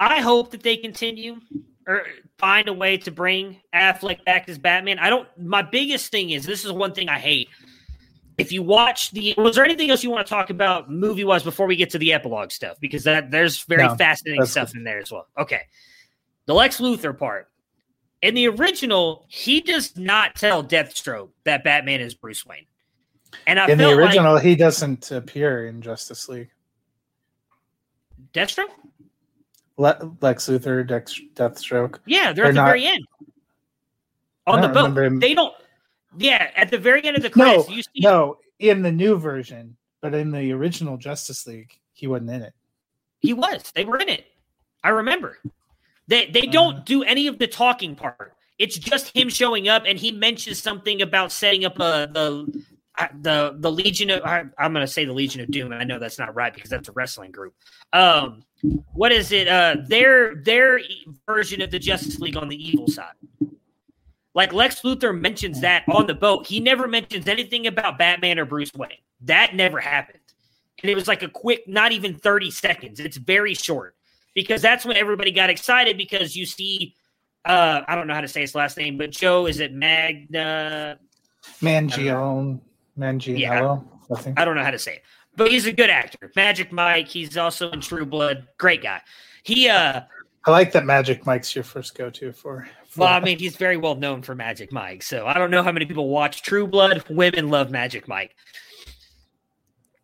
I 0.00 0.20
hope 0.20 0.50
that 0.50 0.62
they 0.62 0.76
continue 0.76 1.40
or 1.86 2.06
find 2.38 2.68
a 2.68 2.72
way 2.72 2.96
to 2.98 3.10
bring 3.10 3.60
Affleck 3.74 4.24
back 4.24 4.48
as 4.48 4.58
Batman. 4.58 4.98
I 4.98 5.10
don't. 5.10 5.28
My 5.38 5.62
biggest 5.62 6.10
thing 6.10 6.30
is 6.30 6.44
this 6.44 6.64
is 6.64 6.72
one 6.72 6.92
thing 6.92 7.08
I 7.08 7.18
hate. 7.18 7.48
If 8.38 8.52
you 8.52 8.62
watch 8.62 9.10
the, 9.10 9.34
was 9.36 9.56
there 9.56 9.64
anything 9.64 9.90
else 9.90 10.04
you 10.04 10.10
want 10.10 10.24
to 10.26 10.30
talk 10.30 10.50
about 10.50 10.88
movie 10.90 11.24
wise 11.24 11.42
before 11.42 11.66
we 11.66 11.74
get 11.76 11.90
to 11.90 11.98
the 11.98 12.12
epilogue 12.12 12.52
stuff? 12.52 12.78
Because 12.80 13.02
that 13.04 13.30
there's 13.32 13.62
very 13.64 13.82
No, 13.86 13.96
fascinating 13.96 14.46
stuff 14.46 14.74
in 14.76 14.84
there 14.84 15.00
as 15.00 15.10
well. 15.10 15.26
Okay, 15.36 15.62
the 16.46 16.54
Lex 16.54 16.80
Luthor 16.80 17.16
part. 17.18 17.50
In 18.22 18.34
the 18.34 18.46
original, 18.48 19.26
he 19.28 19.60
does 19.60 19.96
not 19.96 20.34
tell 20.36 20.62
Deathstroke 20.64 21.30
that 21.44 21.62
Batman 21.64 22.00
is 22.00 22.14
Bruce 22.14 22.44
Wayne. 22.46 22.66
And 23.46 23.58
I 23.60 23.68
In 23.68 23.76
the 23.78 23.84
felt 23.84 23.96
like 23.98 24.06
original, 24.06 24.38
he 24.38 24.56
doesn't 24.56 25.10
appear 25.10 25.66
in 25.66 25.82
Justice 25.82 26.28
League. 26.28 26.50
Deathstroke. 28.32 28.70
Le- 29.76 30.16
Lex 30.20 30.48
Luthor, 30.48 30.86
Dex- 30.86 31.20
Deathstroke. 31.34 31.98
Yeah, 32.06 32.32
they're, 32.32 32.34
They're 32.34 32.44
at 32.46 32.48
the 32.48 32.60
not- 32.60 32.66
very 32.66 32.86
end. 32.86 33.04
On 34.46 34.60
the 34.62 34.68
boat. 34.68 34.88
remember 34.90 35.20
They 35.20 35.34
don't 35.34 35.54
Yeah, 36.16 36.50
at 36.56 36.70
the 36.70 36.78
very 36.78 37.04
end 37.04 37.16
of 37.16 37.22
the 37.22 37.28
No, 37.30 37.62
credits, 37.62 37.68
you 37.68 37.82
see 37.82 37.90
No, 38.00 38.38
in 38.58 38.82
the 38.82 38.92
new 38.92 39.18
version, 39.18 39.76
but 40.00 40.14
in 40.14 40.30
the 40.30 40.52
original 40.52 40.96
Justice 40.96 41.46
League, 41.46 41.78
he 41.92 42.06
wasn't 42.06 42.30
in 42.30 42.42
it. 42.42 42.54
he 43.20 43.32
was. 43.34 43.70
They 43.74 43.84
were 43.84 43.98
in 43.98 44.08
it. 44.08 44.26
I 44.84 44.90
remember. 44.90 45.38
They 46.06 46.26
they 46.30 46.46
Uh. 46.48 46.52
don't 46.52 46.86
do 46.86 47.02
any 47.02 47.26
of 47.26 47.38
the 47.38 47.46
talking 47.46 47.94
part. 47.94 48.34
It's 48.58 48.76
just 48.78 49.14
him 49.14 49.28
showing 49.28 49.68
up 49.68 49.84
and 49.86 49.98
he 49.98 50.10
mentions 50.12 50.60
something 50.60 51.02
about 51.02 51.30
setting 51.30 51.64
up 51.64 51.76
a 51.78 52.08
the 52.12 52.64
uh, 52.98 53.06
the 53.20 53.54
the 53.58 53.70
Legion 53.70 54.10
of 54.10 54.22
I, 54.24 54.44
I'm 54.58 54.72
going 54.72 54.84
to 54.84 54.92
say 54.92 55.04
the 55.04 55.12
Legion 55.12 55.40
of 55.42 55.50
Doom 55.50 55.70
and 55.72 55.80
I 55.80 55.84
know 55.84 55.98
that's 56.00 56.18
not 56.18 56.34
right 56.34 56.52
because 56.52 56.70
that's 56.70 56.88
a 56.88 56.92
wrestling 56.92 57.30
group. 57.30 57.54
Um 57.92 58.42
what 58.94 59.12
is 59.12 59.30
it? 59.32 59.46
Uh 59.48 59.76
their 59.86 60.36
their 60.36 60.80
version 61.26 61.60
of 61.62 61.70
the 61.70 61.78
Justice 61.78 62.18
League 62.18 62.36
on 62.36 62.48
the 62.48 62.56
evil 62.56 62.88
side. 62.88 63.12
Like 64.38 64.52
Lex 64.52 64.82
Luthor 64.82 65.20
mentions 65.20 65.62
that 65.62 65.82
on 65.88 66.06
the 66.06 66.14
boat. 66.14 66.46
He 66.46 66.60
never 66.60 66.86
mentions 66.86 67.26
anything 67.26 67.66
about 67.66 67.98
Batman 67.98 68.38
or 68.38 68.44
Bruce 68.44 68.72
Wayne. 68.72 68.92
That 69.22 69.56
never 69.56 69.80
happened. 69.80 70.20
And 70.80 70.88
it 70.88 70.94
was 70.94 71.08
like 71.08 71.24
a 71.24 71.28
quick, 71.28 71.66
not 71.66 71.90
even 71.90 72.14
30 72.14 72.52
seconds. 72.52 73.00
It's 73.00 73.16
very 73.16 73.54
short 73.54 73.96
because 74.36 74.62
that's 74.62 74.84
when 74.84 74.96
everybody 74.96 75.32
got 75.32 75.50
excited 75.50 75.96
because 75.96 76.36
you 76.36 76.46
see, 76.46 76.94
uh, 77.46 77.80
I 77.88 77.96
don't 77.96 78.06
know 78.06 78.14
how 78.14 78.20
to 78.20 78.28
say 78.28 78.42
his 78.42 78.54
last 78.54 78.76
name, 78.76 78.96
but 78.96 79.10
Joe, 79.10 79.46
is 79.46 79.58
it 79.58 79.72
Magna? 79.72 81.00
Mangione, 81.60 82.60
Mangiello, 82.96 83.84
I 84.08 84.20
think. 84.20 84.38
I 84.38 84.44
don't 84.44 84.54
know 84.54 84.62
how 84.62 84.70
to 84.70 84.78
say 84.78 84.94
it, 84.94 85.02
but 85.34 85.50
he's 85.50 85.66
a 85.66 85.72
good 85.72 85.90
actor. 85.90 86.30
Magic 86.36 86.70
Mike. 86.70 87.08
He's 87.08 87.36
also 87.36 87.72
in 87.72 87.80
True 87.80 88.06
Blood. 88.06 88.46
Great 88.56 88.84
guy. 88.84 89.00
He, 89.42 89.68
uh, 89.68 90.02
I 90.44 90.50
like 90.52 90.70
that 90.70 90.84
Magic 90.84 91.26
Mike's 91.26 91.56
your 91.56 91.64
first 91.64 91.98
go-to 91.98 92.32
for. 92.32 92.68
for 92.76 92.77
well, 92.98 93.08
I 93.08 93.20
mean, 93.20 93.38
he's 93.38 93.56
very 93.56 93.76
well 93.76 93.94
known 93.94 94.22
for 94.22 94.34
Magic 94.34 94.72
Mike. 94.72 95.02
So 95.02 95.26
I 95.26 95.34
don't 95.34 95.50
know 95.50 95.62
how 95.62 95.72
many 95.72 95.86
people 95.86 96.08
watch 96.08 96.42
True 96.42 96.66
Blood. 96.66 97.04
Women 97.08 97.48
love 97.48 97.70
Magic 97.70 98.08
Mike. 98.08 98.34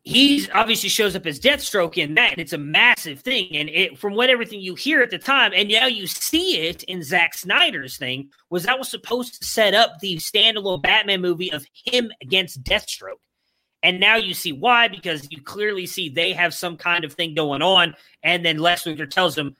He 0.06 0.46
obviously 0.52 0.90
shows 0.90 1.16
up 1.16 1.24
as 1.24 1.40
Deathstroke 1.40 1.96
in 1.96 2.14
that, 2.16 2.32
and 2.32 2.40
it's 2.40 2.52
a 2.52 2.58
massive 2.58 3.20
thing. 3.20 3.56
And 3.56 3.70
it, 3.70 3.98
from 3.98 4.14
what 4.14 4.28
everything 4.28 4.60
you 4.60 4.74
hear 4.74 5.00
at 5.00 5.08
the 5.08 5.18
time, 5.18 5.52
and 5.54 5.68
now 5.68 5.86
you 5.86 6.06
see 6.06 6.58
it 6.68 6.82
in 6.82 7.02
Zack 7.02 7.32
Snyder's 7.34 7.96
thing, 7.96 8.28
was 8.50 8.64
that 8.64 8.78
was 8.78 8.90
supposed 8.90 9.40
to 9.40 9.46
set 9.46 9.72
up 9.72 10.00
the 10.00 10.16
standalone 10.16 10.82
Batman 10.82 11.22
movie 11.22 11.50
of 11.50 11.64
him 11.86 12.12
against 12.20 12.62
Deathstroke. 12.62 13.22
And 13.82 13.98
now 14.00 14.16
you 14.16 14.34
see 14.34 14.52
why, 14.52 14.88
because 14.88 15.26
you 15.30 15.42
clearly 15.42 15.86
see 15.86 16.08
they 16.08 16.32
have 16.32 16.54
some 16.54 16.76
kind 16.76 17.04
of 17.04 17.14
thing 17.14 17.34
going 17.34 17.62
on. 17.62 17.94
And 18.22 18.44
then 18.44 18.58
Lex 18.58 18.84
Luthor 18.84 19.08
tells 19.08 19.34
them 19.34 19.56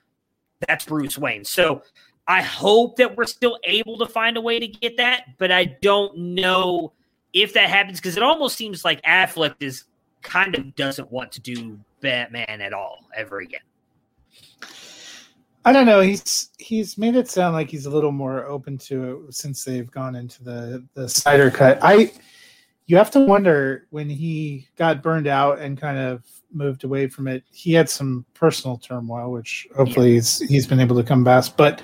that's 0.66 0.84
Bruce 0.84 1.18
Wayne. 1.18 1.44
So 1.44 1.82
I 2.26 2.42
hope 2.42 2.96
that 2.96 3.16
we're 3.16 3.26
still 3.26 3.58
able 3.64 3.98
to 3.98 4.06
find 4.06 4.36
a 4.36 4.40
way 4.40 4.58
to 4.58 4.66
get 4.66 4.96
that, 4.96 5.36
but 5.38 5.52
I 5.52 5.64
don't 5.82 6.16
know 6.16 6.92
if 7.32 7.52
that 7.54 7.68
happens 7.68 8.00
because 8.00 8.16
it 8.16 8.22
almost 8.22 8.56
seems 8.56 8.84
like 8.84 9.02
Affleck 9.02 9.56
is 9.60 9.84
kind 10.22 10.54
of 10.54 10.74
doesn't 10.74 11.10
want 11.12 11.32
to 11.32 11.40
do 11.40 11.78
Batman 12.00 12.60
at 12.60 12.72
all 12.72 13.04
ever 13.14 13.40
again. 13.40 13.60
I 15.66 15.72
don't 15.72 15.86
know. 15.86 16.00
He's 16.00 16.50
he's 16.58 16.98
made 16.98 17.16
it 17.16 17.28
sound 17.28 17.54
like 17.54 17.70
he's 17.70 17.86
a 17.86 17.90
little 17.90 18.12
more 18.12 18.44
open 18.44 18.76
to 18.78 19.26
it 19.28 19.34
since 19.34 19.64
they've 19.64 19.90
gone 19.90 20.14
into 20.14 20.44
the 20.44 20.84
the 20.94 21.08
Snyder 21.08 21.50
cut. 21.50 21.78
I 21.82 22.12
you 22.86 22.96
have 22.98 23.10
to 23.12 23.20
wonder 23.20 23.86
when 23.90 24.10
he 24.10 24.68
got 24.76 25.02
burned 25.02 25.26
out 25.26 25.58
and 25.58 25.80
kind 25.80 25.98
of 25.98 26.22
moved 26.54 26.84
away 26.84 27.08
from 27.08 27.28
it. 27.28 27.44
He 27.50 27.72
had 27.72 27.88
some 27.90 28.24
personal 28.34 28.78
turmoil, 28.78 29.32
which 29.32 29.66
hopefully 29.76 30.08
yeah. 30.08 30.14
he's 30.14 30.38
he's 30.40 30.66
been 30.66 30.80
able 30.80 30.96
to 30.96 31.02
come 31.02 31.24
back. 31.24 31.44
But 31.56 31.82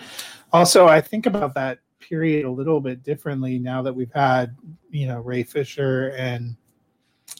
also, 0.53 0.87
I 0.87 1.01
think 1.01 1.27
about 1.27 1.55
that 1.55 1.79
period 2.01 2.45
a 2.45 2.51
little 2.51 2.81
bit 2.81 3.05
differently 3.05 3.59
now 3.59 3.83
that 3.83 3.95
we've 3.95 4.13
had 4.13 4.57
you 4.91 5.07
know 5.07 5.21
Ray 5.21 5.45
Fisher 5.45 6.09
and 6.19 6.57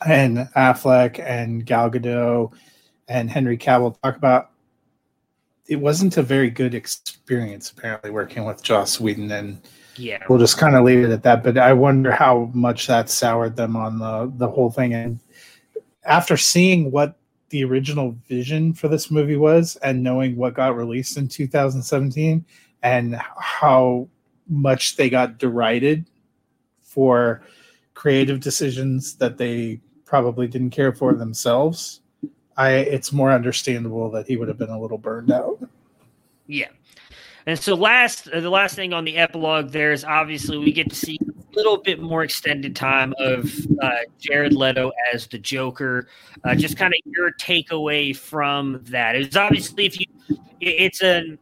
and 0.07 0.39
Affleck 0.57 1.19
and 1.19 1.67
Gal 1.67 1.91
Gadot 1.91 2.53
and 3.09 3.29
Henry 3.29 3.59
Cavill 3.59 4.01
talk 4.01 4.17
about 4.17 4.51
it 5.67 5.77
wasn't 5.77 6.17
a 6.17 6.23
very 6.23 6.51
good 6.51 6.75
experience 6.75 7.71
apparently 7.71 8.11
working 8.11 8.45
with 8.45 8.63
Joss 8.63 9.01
Whedon 9.01 9.33
and 9.33 9.61
yeah 9.97 10.23
we'll 10.29 10.39
just 10.39 10.59
kind 10.59 10.77
of 10.77 10.85
leave 10.85 11.05
it 11.05 11.11
at 11.11 11.25
that 11.25 11.43
but 11.43 11.59
I 11.59 11.73
wonder 11.73 12.13
how 12.13 12.51
much 12.55 12.87
that 12.87 13.11
soured 13.11 13.57
them 13.57 13.75
on 13.75 13.99
the 13.99 14.33
the 14.37 14.49
whole 14.49 14.71
thing 14.71 14.95
and 14.95 15.19
after 16.05 16.37
seeing 16.37 16.93
what 16.93 17.19
the 17.51 17.65
original 17.65 18.17
vision 18.29 18.73
for 18.73 18.89
this 18.89 19.11
movie 19.11 19.37
was 19.37 19.77
and 19.77 20.03
knowing 20.03 20.37
what 20.37 20.55
got 20.55 20.77
released 20.77 21.17
in 21.17 21.29
2017 21.29 22.45
and 22.83 23.17
how 23.37 24.09
much 24.49 24.97
they 24.97 25.11
got 25.11 25.39
derided 25.39 26.05
for 26.83 27.43
creative 27.95 28.41
decisions 28.41 29.15
that 29.17 29.37
they 29.37 29.81
probably 30.05 30.49
didn't 30.49 30.71
care 30.71 30.93
for 30.93 31.15
themselves 31.15 32.01
I 32.61 32.73
it's 32.73 33.11
more 33.11 33.33
understandable 33.33 34.11
that 34.11 34.27
he 34.27 34.37
would 34.37 34.49
have 34.49 34.59
been 34.59 34.69
a 34.69 34.79
little 34.79 34.99
burned 34.99 35.33
out. 35.33 35.59
Yeah. 36.47 36.69
And 37.47 37.59
so 37.59 37.75
last 37.75 38.29
uh, 38.29 38.41
the 38.41 38.51
last 38.51 38.75
thing 38.75 38.93
on 38.93 39.05
the 39.05 39.17
epilogue 39.17 39.71
there 39.71 39.93
is 39.93 40.05
obviously 40.05 40.59
we 40.59 40.73
get 40.73 40.91
to 40.91 40.97
see 40.97 41.19
a 41.21 41.57
little 41.57 41.79
bit 41.79 42.01
more 42.01 42.23
extended 42.23 42.77
time 42.77 43.15
of 43.19 43.53
uh, 43.83 43.91
Jared 44.19 44.53
Leto 44.53 44.93
as 45.13 45.27
the 45.27 45.39
Joker. 45.39 46.09
Uh, 46.45 46.55
just 46.55 46.77
kind 46.77 46.93
of 46.93 47.13
your 47.13 47.33
takeaway 47.33 48.17
from 48.17 48.81
that. 48.85 49.17
It's 49.17 49.37
obviously 49.37 49.87
if 49.87 49.99
you 49.99 50.07
it's 50.61 51.03
an 51.03 51.39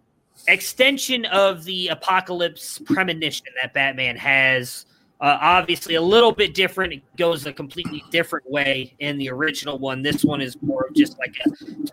extension 0.46 1.24
of 1.26 1.64
the 1.64 1.88
apocalypse 1.88 2.78
premonition 2.78 3.46
that 3.60 3.74
Batman 3.74 4.16
has 4.16 4.86
uh, 5.20 5.36
obviously, 5.40 5.96
a 5.96 6.02
little 6.02 6.30
bit 6.30 6.54
different. 6.54 6.92
It 6.92 7.02
goes 7.16 7.44
a 7.46 7.52
completely 7.52 8.04
different 8.10 8.48
way 8.48 8.94
in 9.00 9.18
the 9.18 9.30
original 9.30 9.76
one. 9.78 10.00
This 10.00 10.24
one 10.24 10.40
is 10.40 10.56
more 10.62 10.86
of 10.86 10.94
just 10.94 11.18
like 11.18 11.34
a 11.44 11.50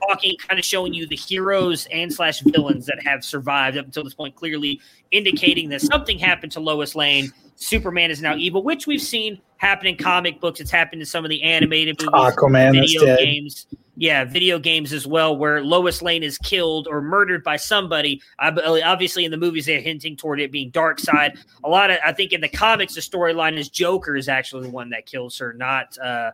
talking, 0.08 0.36
kind 0.48 0.60
of 0.60 0.66
showing 0.66 0.94
you 0.94 1.08
the 1.08 1.16
heroes 1.16 1.88
and 1.92 2.14
slash 2.14 2.42
villains 2.42 2.86
that 2.86 3.02
have 3.04 3.26
survived 3.26 3.78
up 3.78 3.86
until 3.86 4.04
this 4.04 4.14
point, 4.14 4.36
clearly 4.36 4.80
indicating 5.10 5.70
that 5.70 5.82
something 5.82 6.20
happened 6.20 6.52
to 6.52 6.60
Lois 6.60 6.94
Lane. 6.94 7.32
Superman 7.56 8.12
is 8.12 8.22
now 8.22 8.36
evil, 8.36 8.62
which 8.62 8.86
we've 8.86 9.02
seen 9.02 9.42
happen 9.58 9.88
in 9.88 9.98
comic 9.98 10.40
books. 10.40 10.60
It's 10.60 10.70
happened 10.70 11.02
in 11.02 11.06
some 11.08 11.26
of 11.26 11.30
the 11.30 11.42
animated 11.42 12.00
movies, 12.00 12.14
Aquaman, 12.14 12.74
video 12.74 13.18
games 13.18 13.66
yeah, 13.98 14.26
video 14.26 14.60
games 14.60 14.92
as 14.92 15.08
well, 15.08 15.36
where 15.38 15.64
Lois 15.64 16.02
Lane 16.02 16.24
is 16.24 16.38
killed 16.38 16.88
or 16.88 17.02
murdered 17.02 17.44
by 17.44 17.56
somebody. 17.56 18.22
Obviously, 18.40 19.26
in 19.26 19.32
the 19.32 19.38
movies, 19.38 19.66
they're 19.66 19.80
hinting 19.80 20.18
toward 20.18 20.42
it 20.42 20.52
being 20.52 20.72
Darkseid. 20.72 21.38
A 21.64 21.70
lot 21.70 21.92
of, 21.92 21.98
I 22.06 22.12
think, 22.12 22.34
in 22.34 22.42
the 22.42 22.50
comics, 22.50 22.96
the 22.96 23.02
storyline 23.02 23.58
is 23.58 23.70
Joker 23.70 24.16
is 24.16 24.28
actually 24.28 24.64
the 24.64 24.72
one 24.72 24.90
that 24.90 25.06
kills 25.06 25.38
her, 25.38 25.54
not 25.54 25.98
uh, 25.98 26.32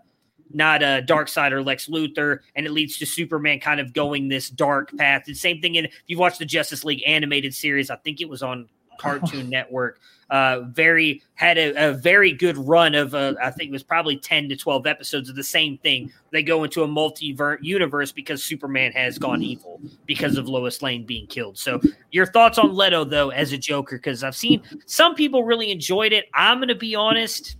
not 0.53 0.83
uh, 0.83 1.25
Side 1.25 1.53
or 1.53 1.63
Lex 1.63 1.87
Luthor, 1.87 2.39
and 2.55 2.65
it 2.65 2.71
leads 2.71 2.97
to 2.97 3.05
Superman 3.05 3.59
kind 3.59 3.79
of 3.79 3.93
going 3.93 4.27
this 4.27 4.49
dark 4.49 4.95
path. 4.97 5.23
The 5.25 5.33
same 5.33 5.61
thing 5.61 5.75
in 5.75 5.85
if 5.85 6.03
you 6.07 6.17
watch 6.17 6.37
the 6.37 6.45
Justice 6.45 6.83
League 6.83 7.03
animated 7.05 7.53
series, 7.53 7.89
I 7.89 7.95
think 7.97 8.21
it 8.21 8.29
was 8.29 8.43
on 8.43 8.67
Cartoon 9.01 9.49
Network 9.49 9.99
uh, 10.31 10.61
very 10.69 11.21
had 11.35 11.57
a, 11.57 11.89
a, 11.89 11.93
very 11.93 12.31
good 12.31 12.57
run 12.57 12.95
of 12.95 13.13
uh, 13.13 13.33
I 13.43 13.51
think 13.51 13.67
it 13.67 13.73
was 13.73 13.83
probably 13.83 14.15
ten 14.15 14.47
to 14.47 14.55
twelve 14.55 14.87
episodes 14.87 15.29
of 15.29 15.35
the 15.35 15.43
same 15.43 15.77
thing. 15.79 16.09
They 16.31 16.41
go 16.41 16.63
into 16.63 16.83
a 16.83 16.87
multi 16.87 17.37
universe 17.61 18.13
because 18.13 18.41
Superman 18.41 18.93
has 18.93 19.17
gone 19.17 19.43
evil 19.43 19.81
because 20.05 20.37
of 20.37 20.47
Lois 20.47 20.81
Lane 20.81 21.05
being 21.05 21.27
killed. 21.27 21.57
So 21.57 21.81
your 22.11 22.25
thoughts 22.25 22.57
on 22.57 22.73
Leto 22.73 23.03
though 23.03 23.29
as 23.31 23.51
a 23.51 23.57
Joker? 23.57 23.97
Because 23.97 24.23
I've 24.23 24.35
seen 24.35 24.61
some 24.85 25.15
people 25.15 25.43
really 25.43 25.69
enjoyed 25.69 26.13
it. 26.13 26.29
I'm 26.33 26.61
to 26.61 26.75
be 26.75 26.95
honest, 26.95 27.57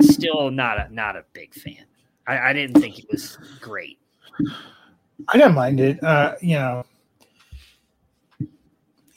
still 0.00 0.52
not 0.52 0.78
a 0.78 0.94
not 0.94 1.16
a 1.16 1.24
big 1.32 1.54
fan. 1.54 1.86
I, 2.28 2.50
I 2.50 2.52
didn't 2.52 2.80
think 2.80 3.00
it 3.00 3.06
was 3.10 3.36
great. 3.60 3.98
I 5.28 5.38
didn't 5.38 5.54
mind 5.54 5.80
it. 5.80 6.00
Uh, 6.04 6.34
you 6.40 6.54
know, 6.54 6.84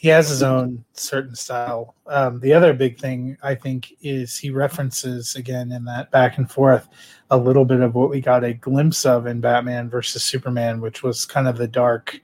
he 0.07 0.11
has 0.11 0.29
his 0.29 0.41
own 0.41 0.85
certain 0.93 1.35
style. 1.35 1.93
Um, 2.05 2.39
the 2.39 2.53
other 2.53 2.73
big 2.73 2.97
thing 2.97 3.37
I 3.43 3.55
think 3.55 3.91
is 4.01 4.37
he 4.37 4.51
references 4.51 5.35
again 5.35 5.73
in 5.73 5.83
that 5.83 6.11
back 6.11 6.37
and 6.37 6.49
forth 6.49 6.87
a 7.29 7.37
little 7.37 7.65
bit 7.65 7.81
of 7.81 7.93
what 7.93 8.09
we 8.09 8.21
got 8.21 8.45
a 8.45 8.53
glimpse 8.53 9.05
of 9.05 9.27
in 9.27 9.41
Batman 9.41 9.89
versus 9.89 10.23
Superman, 10.23 10.79
which 10.79 11.03
was 11.03 11.25
kind 11.25 11.45
of 11.45 11.57
the 11.57 11.67
dark, 11.67 12.21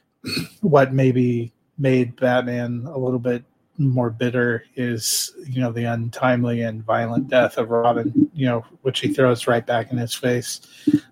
what 0.62 0.92
maybe 0.92 1.52
made 1.78 2.16
Batman 2.16 2.88
a 2.88 2.98
little 2.98 3.20
bit 3.20 3.44
more 3.78 4.10
bitter 4.10 4.64
is 4.74 5.32
you 5.46 5.60
know 5.60 5.70
the 5.70 5.84
untimely 5.84 6.62
and 6.62 6.84
violent 6.84 7.28
death 7.28 7.56
of 7.56 7.70
Robin, 7.70 8.28
you 8.34 8.46
know, 8.46 8.64
which 8.80 8.98
he 8.98 9.14
throws 9.14 9.46
right 9.46 9.64
back 9.64 9.92
in 9.92 9.96
his 9.96 10.12
face 10.12 10.60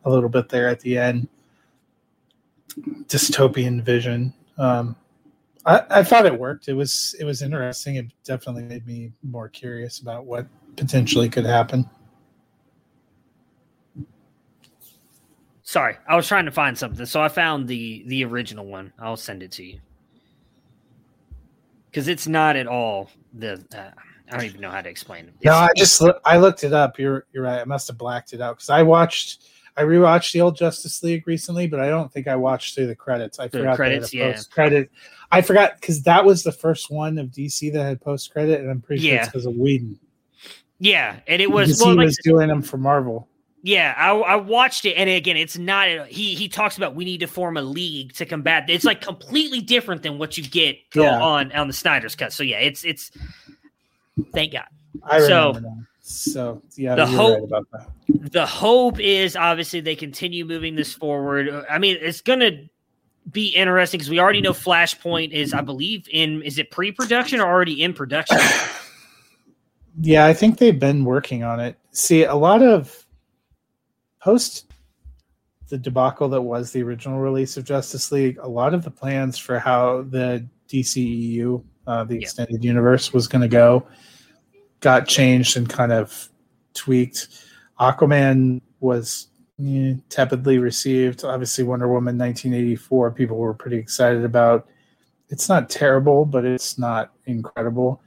a 0.05 0.11
little 0.11 0.29
bit 0.29 0.49
there 0.49 0.67
at 0.67 0.81
the 0.81 0.99
end. 0.99 1.29
Dystopian 3.07 3.81
vision. 3.85 4.35
Um, 4.59 4.97
I, 5.67 5.83
I 5.91 6.03
thought 6.03 6.27
it 6.27 6.39
worked. 6.39 6.69
It 6.69 6.75
was 6.75 7.15
it 7.19 7.25
was 7.25 7.43
interesting. 7.43 7.97
It 7.97 8.07
definitely 8.25 8.65
made 8.65 8.87
me 8.87 9.13
more 9.23 9.49
curious 9.49 9.99
about 9.99 10.25
what 10.25 10.47
potentially 10.77 11.29
could 11.29 11.45
happen. 11.45 11.89
Sorry, 15.63 15.97
I 16.09 16.17
was 16.17 16.27
trying 16.27 16.47
to 16.47 16.51
find 16.51 16.77
something, 16.77 17.07
so 17.07 17.23
I 17.23 17.29
found 17.29 17.69
the 17.69 18.03
the 18.07 18.25
original 18.25 18.67
one. 18.67 18.93
I'll 18.99 19.17
send 19.17 19.43
it 19.43 19.53
to 19.53 19.65
you 19.65 19.81
because 21.91 22.09
it's 22.09 22.27
not 22.27 22.57
at 22.57 22.67
all 22.67 23.11
the. 23.35 23.65
Uh, 23.75 23.91
I 24.33 24.37
don't 24.37 24.47
even 24.47 24.61
know 24.61 24.71
how 24.71 24.81
to 24.81 24.89
explain 24.89 25.25
it. 25.25 25.35
It's, 25.37 25.45
no, 25.45 25.53
I 25.53 25.69
just 25.77 26.03
I 26.25 26.39
looked 26.39 26.65
it 26.65 26.73
up. 26.73 26.99
You're 26.99 27.27
you're 27.33 27.45
right. 27.45 27.61
I 27.61 27.65
must 27.65 27.89
have 27.89 27.99
blacked 27.99 28.33
it 28.33 28.41
out 28.41 28.57
because 28.57 28.71
I 28.71 28.83
watched 28.83 29.45
I 29.81 29.85
rewatched 29.85 30.33
the 30.33 30.43
old 30.43 30.59
Justice 30.59 31.03
League 31.03 31.27
recently, 31.27 31.67
but 31.67 31.81
I 31.81 31.89
don't 31.89 32.13
think 32.13 32.29
I 32.29 32.37
watched 32.37 32.75
through 32.75 32.89
the 32.89 32.95
credits. 32.95 33.39
I 33.39 33.49
forgot 33.49 33.77
credits, 33.77 34.13
yeah. 34.13 34.39
credit. 34.51 34.91
I 35.33 35.41
forgot 35.41 35.81
because 35.81 36.03
that 36.03 36.23
was 36.23 36.43
the 36.43 36.53
first 36.53 36.91
one 36.91 37.17
of 37.17 37.29
DC 37.29 37.73
that 37.73 37.83
had 37.83 37.99
post 38.03 38.31
credit, 38.31 38.61
and 38.61 38.71
I'm 38.71 38.83
pretty 38.83 39.05
yeah. 39.05 39.11
sure 39.11 39.19
it's 39.21 39.29
because 39.29 39.47
of 39.47 39.55
Whedon. 39.55 39.99
Yeah, 40.81 41.21
and 41.27 41.41
it 41.41 41.51
was 41.51 41.81
well, 41.81 41.93
he 41.93 41.97
like, 41.97 42.05
was 42.05 42.19
doing 42.23 42.49
them 42.49 42.61
for 42.61 42.77
Marvel. 42.77 43.27
Yeah, 43.63 43.95
I, 43.97 44.11
I, 44.11 44.37
watched 44.37 44.85
it, 44.85 44.97
and 44.97 45.09
again, 45.09 45.39
it's 45.39 45.57
not. 45.57 45.89
He 46.09 46.35
he 46.35 46.47
talks 46.47 46.77
about 46.77 46.95
we 46.95 47.07
need 47.07 47.21
to 47.21 47.27
form 47.27 47.57
a 47.57 47.63
league 47.63 48.13
to 48.15 48.27
combat. 48.27 48.69
It's 48.69 48.85
like 48.85 49.01
completely 49.01 49.63
different 49.63 50.03
than 50.03 50.19
what 50.19 50.37
you 50.37 50.45
get 50.45 50.77
yeah. 50.95 51.23
on 51.23 51.53
on 51.53 51.69
the 51.69 51.73
Snyder's 51.73 52.15
cut. 52.15 52.35
So 52.35 52.43
yeah, 52.43 52.59
it's 52.59 52.85
it's. 52.85 53.11
Thank 54.35 54.53
God. 54.53 54.67
I 55.03 55.21
so, 55.21 55.53
that. 55.53 55.87
So 56.01 56.63
yeah, 56.77 56.95
the 56.95 57.07
hope 57.07 57.51
right 57.51 57.63
the 58.09 58.47
hope 58.47 58.99
is 58.99 59.37
obviously 59.37 59.81
they 59.81 59.95
continue 59.95 60.45
moving 60.45 60.75
this 60.75 60.93
forward. 60.93 61.65
I 61.71 61.79
mean, 61.79 61.97
it's 62.01 62.21
gonna 62.21 62.63
be 63.31 63.49
interesting 63.49 63.99
because 63.99 64.11
we 64.11 64.19
already 64.19 64.41
know 64.41 64.53
Flashpoint 64.53 65.33
is, 65.33 65.55
I 65.55 65.61
believe, 65.61 66.09
in 66.11 66.43
is 66.43 66.59
it 66.59 66.71
pre-production 66.71 67.41
or 67.41 67.47
already 67.47 67.83
in 67.83 67.93
production? 67.93 68.39
yeah, 70.01 70.27
I 70.27 70.35
think 70.35 70.59
they've 70.59 70.79
been 70.79 71.05
working 71.05 71.45
on 71.45 71.61
it. 71.61 71.79
See, 71.93 72.25
a 72.25 72.35
lot 72.35 72.63
of 72.63 73.07
post 74.21 74.73
the 75.69 75.79
debacle 75.79 76.29
that 76.29 76.43
was 76.43 76.73
the 76.73 76.83
original 76.83 77.21
release 77.21 77.57
of 77.57 77.65
Justice 77.65 78.11
League, 78.11 78.39
a 78.39 78.49
lot 78.49 78.75
of 78.75 78.83
the 78.83 78.91
plans 78.91 79.39
for 79.39 79.59
how 79.59 80.03
the 80.03 80.47
DCEU, 80.69 81.63
uh, 81.87 82.05
the 82.05 82.17
extended 82.17 82.65
universe, 82.65 83.13
was 83.13 83.29
going 83.29 83.43
to 83.43 83.49
go 83.49 83.87
got 84.81 85.07
changed 85.07 85.57
and 85.57 85.69
kind 85.69 85.93
of 85.93 86.29
tweaked. 86.75 87.29
Aquaman 87.79 88.61
was 88.81 89.29
eh, 89.65 89.95
tepidly 90.09 90.59
received. 90.59 91.25
Obviously, 91.25 91.65
Wonder 91.65 91.89
Woman 91.89 92.19
1984, 92.19 93.13
people 93.13 93.37
were 93.37 93.55
pretty 93.55 93.77
excited 93.77 94.25
about. 94.25 94.69
It's 95.29 95.49
not 95.49 95.71
terrible, 95.71 96.25
but 96.25 96.45
it's 96.45 96.79
not 96.79 97.13
incredible. 97.27 98.03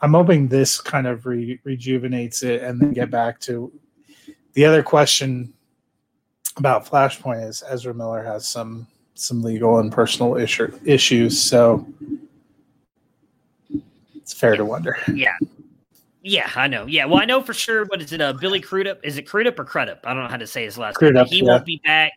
I'm 0.00 0.14
hoping 0.14 0.48
this 0.48 0.80
kind 0.80 1.06
of 1.06 1.26
re- 1.26 1.60
rejuvenates 1.64 2.42
it 2.42 2.62
and 2.62 2.80
then 2.80 2.92
get 2.92 3.10
back 3.10 3.40
to 3.40 3.72
the 4.54 4.64
other 4.64 4.82
question 4.82 5.52
about 6.56 6.86
Flashpoint 6.86 7.48
is 7.48 7.62
Ezra 7.68 7.94
Miller 7.94 8.22
has 8.22 8.48
some 8.48 8.86
some 9.14 9.42
legal 9.42 9.78
and 9.78 9.92
personal 9.92 10.36
issue, 10.36 10.76
issues, 10.84 11.40
so 11.40 11.86
it's 14.16 14.32
fair 14.32 14.56
to 14.56 14.64
wonder. 14.64 14.96
Yeah. 15.12 15.36
Yeah, 16.26 16.50
I 16.56 16.68
know. 16.68 16.86
Yeah, 16.86 17.04
well, 17.04 17.20
I 17.20 17.26
know 17.26 17.42
for 17.42 17.52
sure. 17.52 17.84
What 17.84 18.00
is 18.00 18.10
it? 18.14 18.20
Uh, 18.22 18.32
Billy 18.32 18.58
Crudup? 18.58 18.98
Is 19.04 19.18
it 19.18 19.24
Crudup 19.24 19.58
or 19.58 19.64
Crudup? 19.64 20.00
I 20.04 20.14
don't 20.14 20.22
know 20.22 20.30
how 20.30 20.38
to 20.38 20.46
say 20.46 20.64
his 20.64 20.78
last 20.78 20.96
Crudup, 20.96 21.26
name. 21.26 21.34
He 21.40 21.44
yeah. 21.44 21.52
won't 21.52 21.66
be 21.66 21.82
back 21.84 22.12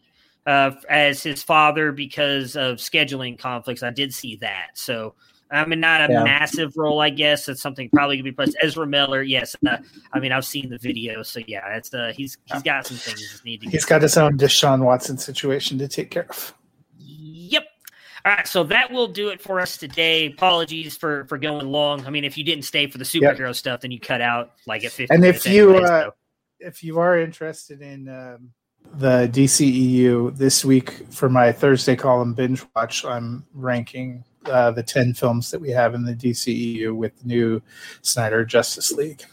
uh, 0.46 0.72
as 0.90 1.22
his 1.22 1.44
father 1.44 1.92
because 1.92 2.56
of 2.56 2.78
scheduling 2.78 3.38
conflicts. 3.38 3.84
I 3.84 3.90
did 3.90 4.14
see 4.14 4.38
that. 4.38 4.70
So, 4.76 5.16
I 5.52 5.66
mean, 5.66 5.82
not 5.82 6.10
a 6.10 6.14
Yeah. 6.14 6.24
massive 6.24 6.78
role, 6.78 7.02
I 7.02 7.10
guess. 7.10 7.50
It's 7.50 7.62
something 7.62 7.90
probably 7.90 8.16
gonna 8.16 8.24
be 8.24 8.32
plus 8.32 8.54
Ezra 8.62 8.88
Miller. 8.88 9.24
Yes, 9.24 9.58
uh, 9.68 9.76
I 10.14 10.20
mean, 10.22 10.32
I've 10.32 10.46
seen 10.46 10.70
the 10.70 10.78
video. 10.78 11.22
So 11.22 11.42
yeah, 11.46 11.76
it's 11.76 11.94
uh, 11.94 12.14
he's 12.16 12.38
he's 12.46 12.64
got 12.64 12.88
some 12.88 12.96
things 12.96 13.34
that 13.34 13.44
need 13.44 13.62
to. 13.64 13.70
He's 13.70 13.84
got 13.84 14.02
his 14.02 14.16
own 14.16 14.38
Deshaun 14.38 14.86
Watson 14.86 15.18
situation 15.18 15.78
to 15.80 15.88
take 15.90 16.12
care 16.12 16.28
of. 16.30 16.54
Yep. 16.98 17.66
All 18.28 18.34
right, 18.34 18.46
so 18.46 18.62
that 18.66 18.92
will 18.92 19.08
do 19.08 19.30
it 19.30 19.40
for 19.40 19.62
us 19.62 19.78
today. 19.78 20.26
Apologies 20.26 20.98
for 20.98 21.24
for 21.28 21.38
going 21.38 21.66
long. 21.66 22.06
I 22.06 22.10
mean, 22.10 22.26
if 22.26 22.38
you 22.38 22.44
didn't 22.44 22.66
stay 22.66 22.86
for 22.86 22.98
the 22.98 23.06
superhero 23.06 23.56
stuff, 23.56 23.80
then 23.80 23.92
you 23.92 24.02
cut 24.02 24.20
out 24.20 24.52
like 24.66 24.84
at 24.84 24.92
fifty. 24.92 25.16
And 25.16 25.24
if 25.24 25.46
you, 25.46 25.76
anyway, 25.76 25.90
uh, 25.90 26.12
if 26.60 26.84
you 26.84 27.00
are 27.00 27.18
interested 27.18 27.82
in 27.82 28.10
um, 28.10 28.52
the 28.96 29.30
DCEU 29.32 30.36
this 30.36 30.66
week 30.66 31.06
for 31.10 31.30
my 31.30 31.54
Thursday 31.54 31.96
column 31.96 32.34
binge 32.34 32.66
watch, 32.76 33.06
I'm 33.06 33.46
ranking 33.54 34.26
uh, 34.46 34.72
the 34.72 34.84
10 34.84 35.14
films 35.14 35.50
that 35.52 35.62
we 35.62 35.70
have 35.70 35.94
in 35.94 36.04
the 36.04 36.14
DCEU 36.14 36.94
with 36.94 37.18
the 37.20 37.28
new 37.28 37.62
Snyder 38.02 38.44
Justice 38.44 38.92
League. 38.92 39.24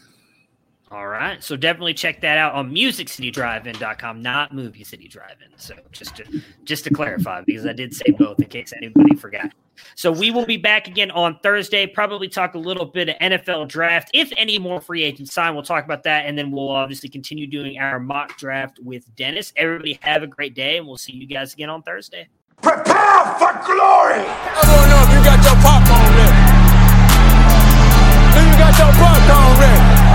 All 0.91 1.07
right. 1.07 1.43
So 1.43 1.55
definitely 1.55 1.95
check 1.95 2.21
that 2.21 2.37
out 2.37 2.53
on 2.53 2.71
musiccitydrivein.com, 2.71 4.21
not 4.21 4.53
movie 4.53 4.83
city 4.83 5.07
drive-in. 5.07 5.57
So 5.57 5.73
just 5.91 6.15
to 6.17 6.41
just 6.63 6.83
to 6.83 6.91
clarify, 6.91 7.41
because 7.41 7.65
I 7.65 7.73
did 7.73 7.93
say 7.93 8.11
both 8.11 8.39
in 8.39 8.47
case 8.47 8.71
anybody 8.71 9.15
forgot. 9.15 9.51
So 9.95 10.11
we 10.11 10.29
will 10.31 10.45
be 10.45 10.57
back 10.57 10.87
again 10.87 11.11
on 11.11 11.39
Thursday, 11.39 11.87
probably 11.87 12.29
talk 12.29 12.53
a 12.53 12.59
little 12.59 12.85
bit 12.85 13.09
of 13.09 13.15
NFL 13.15 13.67
draft. 13.67 14.11
If 14.13 14.31
any 14.37 14.59
more 14.59 14.79
free 14.79 15.03
agents 15.03 15.33
sign, 15.33 15.53
we'll 15.53 15.63
talk 15.63 15.83
about 15.83 16.03
that. 16.03 16.27
And 16.27 16.37
then 16.37 16.51
we'll 16.51 16.69
obviously 16.69 17.09
continue 17.09 17.47
doing 17.47 17.79
our 17.79 17.99
mock 17.99 18.37
draft 18.37 18.79
with 18.81 19.13
Dennis. 19.15 19.53
Everybody 19.57 19.99
have 20.01 20.23
a 20.23 20.27
great 20.27 20.53
day, 20.53 20.77
and 20.77 20.87
we'll 20.87 20.97
see 20.97 21.13
you 21.13 21.27
guys 21.27 21.53
again 21.53 21.69
on 21.69 21.81
Thursday. 21.81 22.27
Prepare 22.61 23.25
for 23.35 23.51
glory! 23.65 24.23
I 24.23 24.61
wanna 24.65 24.89
know 24.89 25.03
if 25.03 25.09
you 25.11 25.23
got 25.25 25.43
your 25.43 25.55
popcorn 25.61 25.84